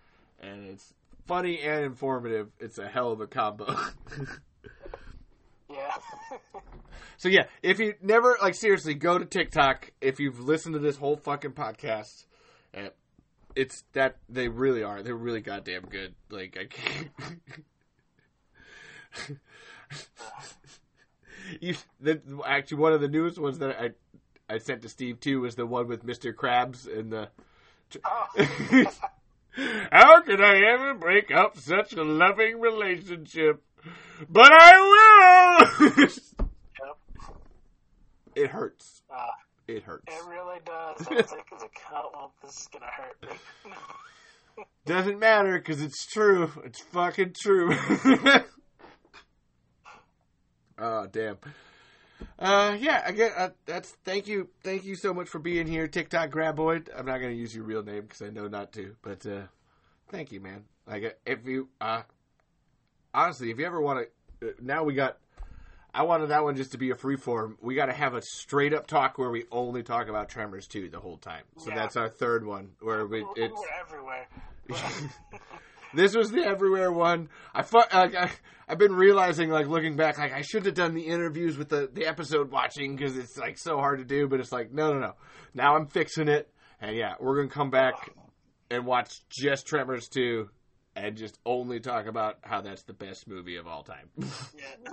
and 0.42 0.66
it's 0.66 0.94
funny 1.26 1.60
and 1.62 1.86
informative. 1.86 2.50
It's 2.60 2.78
a 2.78 2.88
hell 2.88 3.12
of 3.12 3.22
a 3.22 3.28
combo. 3.28 3.76
Yeah. 5.74 5.96
so 7.18 7.30
yeah, 7.30 7.46
if 7.62 7.80
you 7.80 7.96
never 8.02 8.38
like 8.42 8.56
seriously 8.56 8.94
go 8.94 9.18
to 9.18 9.26
TikTok 9.26 9.92
if 10.02 10.20
you've 10.20 10.40
listened 10.40 10.74
to 10.74 10.80
this 10.80 10.98
whole 10.98 11.18
fucking 11.18 11.52
podcast, 11.52 12.26
it's 13.56 13.84
that 13.94 14.18
they 14.30 14.48
really 14.48 14.84
are. 14.84 15.02
They're 15.02 15.16
really 15.16 15.42
goddamn 15.42 15.84
good. 15.90 16.14
Like 16.30 16.58
I 16.60 16.66
can't. 16.66 17.10
you, 21.62 21.76
the, 22.00 22.22
actually, 22.46 22.78
one 22.78 22.94
of 22.94 23.02
the 23.02 23.08
newest 23.08 23.40
ones 23.40 23.60
that 23.60 23.80
I 23.80 23.92
I 24.54 24.58
sent 24.58 24.82
to 24.84 24.90
Steve 24.90 25.20
too 25.20 25.42
was 25.42 25.56
the 25.56 25.66
one 25.66 25.88
with 25.88 26.06
Mr. 26.06 26.34
Krabs 26.34 26.88
and 26.88 27.12
the. 27.12 27.30
oh. 28.06 28.86
How 29.92 30.22
could 30.22 30.42
I 30.42 30.58
ever 30.74 30.94
break 30.96 31.32
up 31.32 31.58
such 31.58 31.94
a 31.94 32.04
loving 32.04 32.60
relationship? 32.60 33.62
But 34.30 34.50
I 34.52 35.68
will. 35.80 35.98
Yep. 35.98 36.10
it 38.36 38.50
hurts. 38.50 39.02
Uh, 39.14 39.28
It 39.68 39.84
hurts. 39.84 40.06
it 40.08 40.26
really 40.30 40.60
does. 40.66 41.08
I 41.08 41.14
was 41.16 41.32
like, 41.32 41.46
I 41.52 41.56
was 41.56 41.62
like, 41.64 42.14
well, 42.14 42.34
this 42.44 42.58
is 42.62 42.68
gonna 42.72 42.86
hurt 42.86 43.22
me. 43.32 43.38
Doesn't 44.86 45.20
matter 45.20 45.58
because 45.58 45.82
it's 45.82 46.06
true. 46.06 46.52
It's 46.64 46.80
fucking 46.82 47.34
true. 47.42 47.76
oh 50.78 51.08
damn. 51.12 51.38
Uh, 52.40 52.76
yeah, 52.80 53.04
I 53.06 53.12
get 53.12 53.34
uh, 53.38 53.50
that's. 53.66 53.90
Thank 54.04 54.28
you, 54.28 54.50
thank 54.64 54.84
you 54.86 54.96
so 54.96 55.14
much 55.14 55.28
for 55.30 55.40
being 55.40 55.68
here, 55.68 55.88
TikTok 55.88 56.30
Graboid. 56.30 56.90
I'm 56.98 57.06
not 57.06 57.20
gonna 57.20 57.34
use 57.34 57.56
your 57.56 57.64
real 57.64 57.84
name 57.84 58.04
because 58.04 58.22
I 58.22 58.30
know 58.30 58.48
not 58.48 58.72
to, 58.74 58.96
but 59.02 59.26
uh, 59.26 59.42
thank 60.10 60.32
you, 60.32 60.40
man. 60.40 60.66
Like, 60.88 61.18
if 61.26 61.46
you, 61.46 61.70
uh, 61.80 62.04
honestly, 63.14 63.52
if 63.52 63.60
you 63.60 63.66
ever 63.66 63.82
want 63.82 64.08
to, 64.42 64.50
uh, 64.50 64.52
now 64.62 64.84
we 64.84 64.94
got. 64.94 65.18
I 65.96 66.02
wanted 66.02 66.28
that 66.28 66.44
one 66.44 66.56
just 66.56 66.72
to 66.72 66.80
be 66.80 66.90
a 66.90 66.96
free 66.96 67.18
form. 67.18 67.56
We 67.62 67.76
got 67.76 67.86
to 67.86 67.94
have 67.94 68.16
a 68.16 68.22
straight 68.24 68.74
up 68.74 68.88
talk 68.88 69.20
where 69.20 69.30
we 69.30 69.44
only 69.52 69.84
talk 69.84 70.08
about 70.08 70.28
Tremors 70.28 70.66
2 70.66 70.90
the 70.90 71.00
whole 71.00 71.18
time. 71.18 71.44
So 71.60 71.70
Yeah. 71.70 71.76
that's 71.76 71.96
our 71.96 72.10
third 72.10 72.44
one 72.44 72.72
where 72.80 73.06
we 73.06 73.24
it's 73.36 73.54
We're 73.54 73.80
everywhere. 73.80 74.28
this 75.94 76.16
was 76.16 76.32
the 76.32 76.46
everywhere 76.46 76.92
one. 76.92 77.30
I, 77.54 77.62
fu- 77.64 77.78
like, 77.78 78.16
I 78.16 78.32
I've 78.68 78.78
been 78.78 78.96
realizing 78.96 79.50
like 79.50 79.68
looking 79.68 79.96
back 79.96 80.18
like 80.18 80.34
I 80.34 80.42
should 80.42 80.66
have 80.66 80.76
done 80.76 80.94
the 80.94 81.08
interviews 81.08 81.58
with 81.58 81.70
the 81.70 81.90
the 81.92 82.06
episode 82.06 82.52
watching 82.52 82.96
because 82.96 83.18
it's 83.18 83.38
like 83.38 83.58
so 83.58 83.78
hard 83.78 84.00
to 84.00 84.06
do. 84.06 84.28
But 84.28 84.40
it's 84.40 84.52
like 84.52 84.72
no 84.72 84.94
no 84.94 85.00
no. 85.00 85.14
Now 85.54 85.76
I'm 85.76 85.88
fixing 85.88 86.28
it, 86.28 86.50
and 86.82 86.96
yeah, 86.96 87.14
we're 87.20 87.36
gonna 87.36 87.50
come 87.50 87.70
back 87.70 88.10
and 88.70 88.86
watch 88.86 89.22
just 89.30 89.68
Tremors 89.68 90.08
2 90.10 90.50
and 90.96 91.16
just 91.16 91.38
only 91.46 91.80
talk 91.80 92.08
about 92.08 92.38
how 92.42 92.62
that's 92.62 92.84
the 92.84 92.94
best 92.94 93.28
movie 93.28 93.58
of 93.58 93.68
all 93.68 93.84
time. 93.84 94.10
Yeah. 94.58 94.92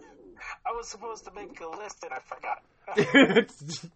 I 0.67 0.73
was 0.75 0.89
supposed 0.89 1.27
to 1.27 1.33
make 1.35 1.61
a 1.61 1.69
list 1.69 2.03
and 2.03 2.13
I 2.15 2.19
forgot. 2.21 3.37
it's, 3.37 3.87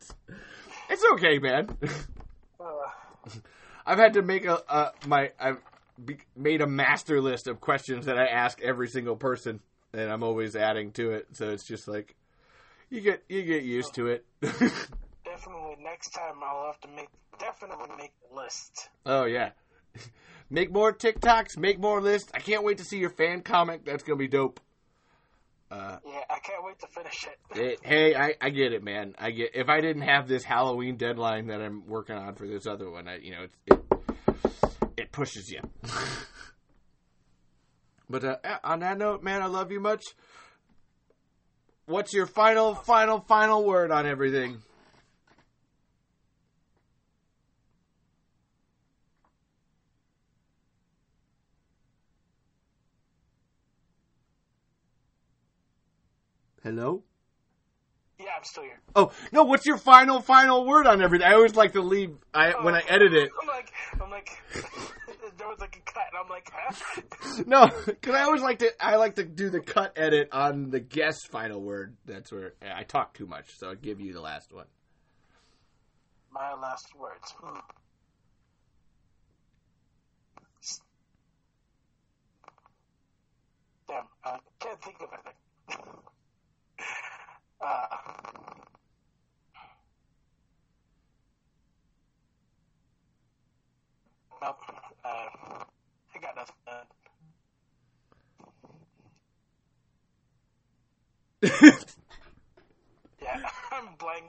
it's 0.91 1.05
okay, 1.15 1.39
man. 1.39 1.75
Uh, 2.61 3.41
I've 3.87 3.99
had 3.99 4.13
to 4.15 4.23
make 4.23 4.45
a, 4.45 4.61
a 4.69 4.93
my 5.07 5.33
I've 5.41 5.57
be, 6.03 6.19
made 6.37 6.61
a 6.61 6.67
master 6.67 7.21
list 7.21 7.47
of 7.47 7.61
questions 7.61 8.07
that 8.07 8.19
I 8.19 8.27
ask 8.27 8.61
every 8.63 8.89
single 8.89 9.17
person, 9.17 9.61
and 9.93 10.11
I'm 10.11 10.23
always 10.23 10.57
adding 10.57 10.93
to 10.93 11.13
it. 11.13 11.29
So 11.33 11.51
it's 11.51 11.65
just 11.65 11.89
like 11.89 12.15
you 12.91 13.01
get 13.01 13.25
you 13.29 13.43
get 13.43 13.65
used 13.65 13.95
to 13.95 14.09
it. 14.09 14.25
definitely 14.41 15.77
next 15.83 16.11
time 16.11 16.37
I'll 16.45 16.67
have 16.67 16.81
to 16.81 16.89
make 16.89 17.09
definitely 17.39 17.89
make 17.97 18.13
a 18.33 18.37
list. 18.37 18.89
oh 19.07 19.25
yeah, 19.25 19.51
make 20.51 20.73
more 20.73 20.93
TikToks, 20.93 21.57
make 21.57 21.79
more 21.79 22.01
lists. 22.01 22.31
I 22.35 22.41
can't 22.41 22.65
wait 22.65 22.79
to 22.79 22.85
see 22.85 22.99
your 22.99 23.11
fan 23.11 23.43
comic. 23.43 23.85
That's 23.85 24.03
gonna 24.03 24.17
be 24.17 24.29
dope. 24.29 24.61
Uh, 25.71 25.97
Yeah, 26.07 26.21
I 26.31 26.39
can't 26.39 26.63
wait 26.63 26.79
to 26.81 26.87
finish 26.87 27.27
it. 27.27 27.59
it, 27.59 27.79
hey, 27.83 28.15
I, 28.15 28.35
I 28.41 28.51
get 28.51 28.73
it, 28.73 28.85
man. 28.85 29.15
I 29.19 29.31
get 29.31 29.53
if 29.55 29.69
I 29.69 29.81
didn't 29.81 30.03
have 30.03 30.29
this 30.29 30.45
Halloween 30.45 30.97
deadline 30.97 31.49
that 31.49 31.61
I'm 31.61 31.87
working 31.87 32.17
on 32.17 32.35
for 32.35 32.47
this 32.47 32.67
other 32.67 32.91
one, 32.91 33.09
I 33.09 33.17
you 33.17 33.33
know 33.33 33.43
it's, 33.45 33.57
it 33.67 33.73
it 33.73 33.84
pushes 35.15 35.51
you. 35.51 35.61
but 38.11 38.25
uh, 38.25 38.37
on 38.65 38.81
that 38.81 38.99
note, 38.99 39.23
man, 39.23 39.43
I 39.43 39.47
love 39.47 39.71
you 39.71 39.81
much. 39.81 40.05
What's 41.87 42.13
your 42.13 42.27
final, 42.27 42.75
final, 42.75 43.21
final 43.21 43.65
word 43.65 43.91
on 43.91 44.07
everything? 44.07 44.63
Hello. 56.63 57.03
Yeah, 58.19 58.27
I'm 58.39 58.45
still 58.45 58.63
here. 58.63 58.81
Oh 58.97 59.13
no! 59.33 59.45
What's 59.45 59.67
your 59.67 59.77
final, 59.77 60.21
final 60.21 60.67
word 60.67 60.87
on 60.87 61.03
everything? 61.03 61.27
I 61.27 61.35
always 61.35 61.55
like 61.57 61.73
to 61.75 61.83
leave. 61.83 62.17
I 62.33 62.53
when 62.63 62.75
I 62.75 62.81
edit 62.89 63.13
it. 63.13 63.31
I'm 63.43 63.49
like, 63.49 63.73
I'm 64.01 64.11
like, 64.11 64.31
there 65.39 65.49
was 65.49 65.59
like 65.61 65.77
a 65.77 65.93
cut, 65.93 66.05
and 66.13 66.19
I'm 66.23 66.29
like, 66.29 66.51
huh? 66.53 67.43
No, 67.47 67.71
because 67.87 68.15
I 68.15 68.23
always 68.23 68.43
like 68.43 68.61
to. 68.61 68.71
I 68.81 68.97
like 68.97 69.17
to 69.17 69.25
do 69.25 69.51
the 69.51 69.61
cut 69.61 69.93
edit 69.97 70.29
on 70.33 70.71
the 70.71 70.81
guest 70.81 71.29
final 71.31 71.61
word. 71.61 71.97
That's 72.07 72.31
where 72.31 72.55
I 72.63 72.85
talk 72.85 73.15
too 73.15 73.27
much, 73.27 73.59
so 73.59 73.71
I 73.71 73.75
give 73.75 74.01
you 74.01 74.13
the 74.13 74.21
last 74.21 74.53
one. 74.53 74.67
My 76.31 76.55
last 76.55 76.89
words. 76.99 77.33
Hmm. 77.39 77.59
Damn, 83.87 84.05
I 84.25 84.39
can't 84.61 84.81
think 84.83 84.97
of 85.01 85.09
anything. 85.13 85.87
uh, 87.65 87.87
nope. 94.43 94.84
Uh, 95.05 95.11
I 96.15 96.21
got 96.21 96.37
nothing 96.37 96.57
yeah, 103.23 103.39
I'm 103.73 103.95
blank. 103.99 104.23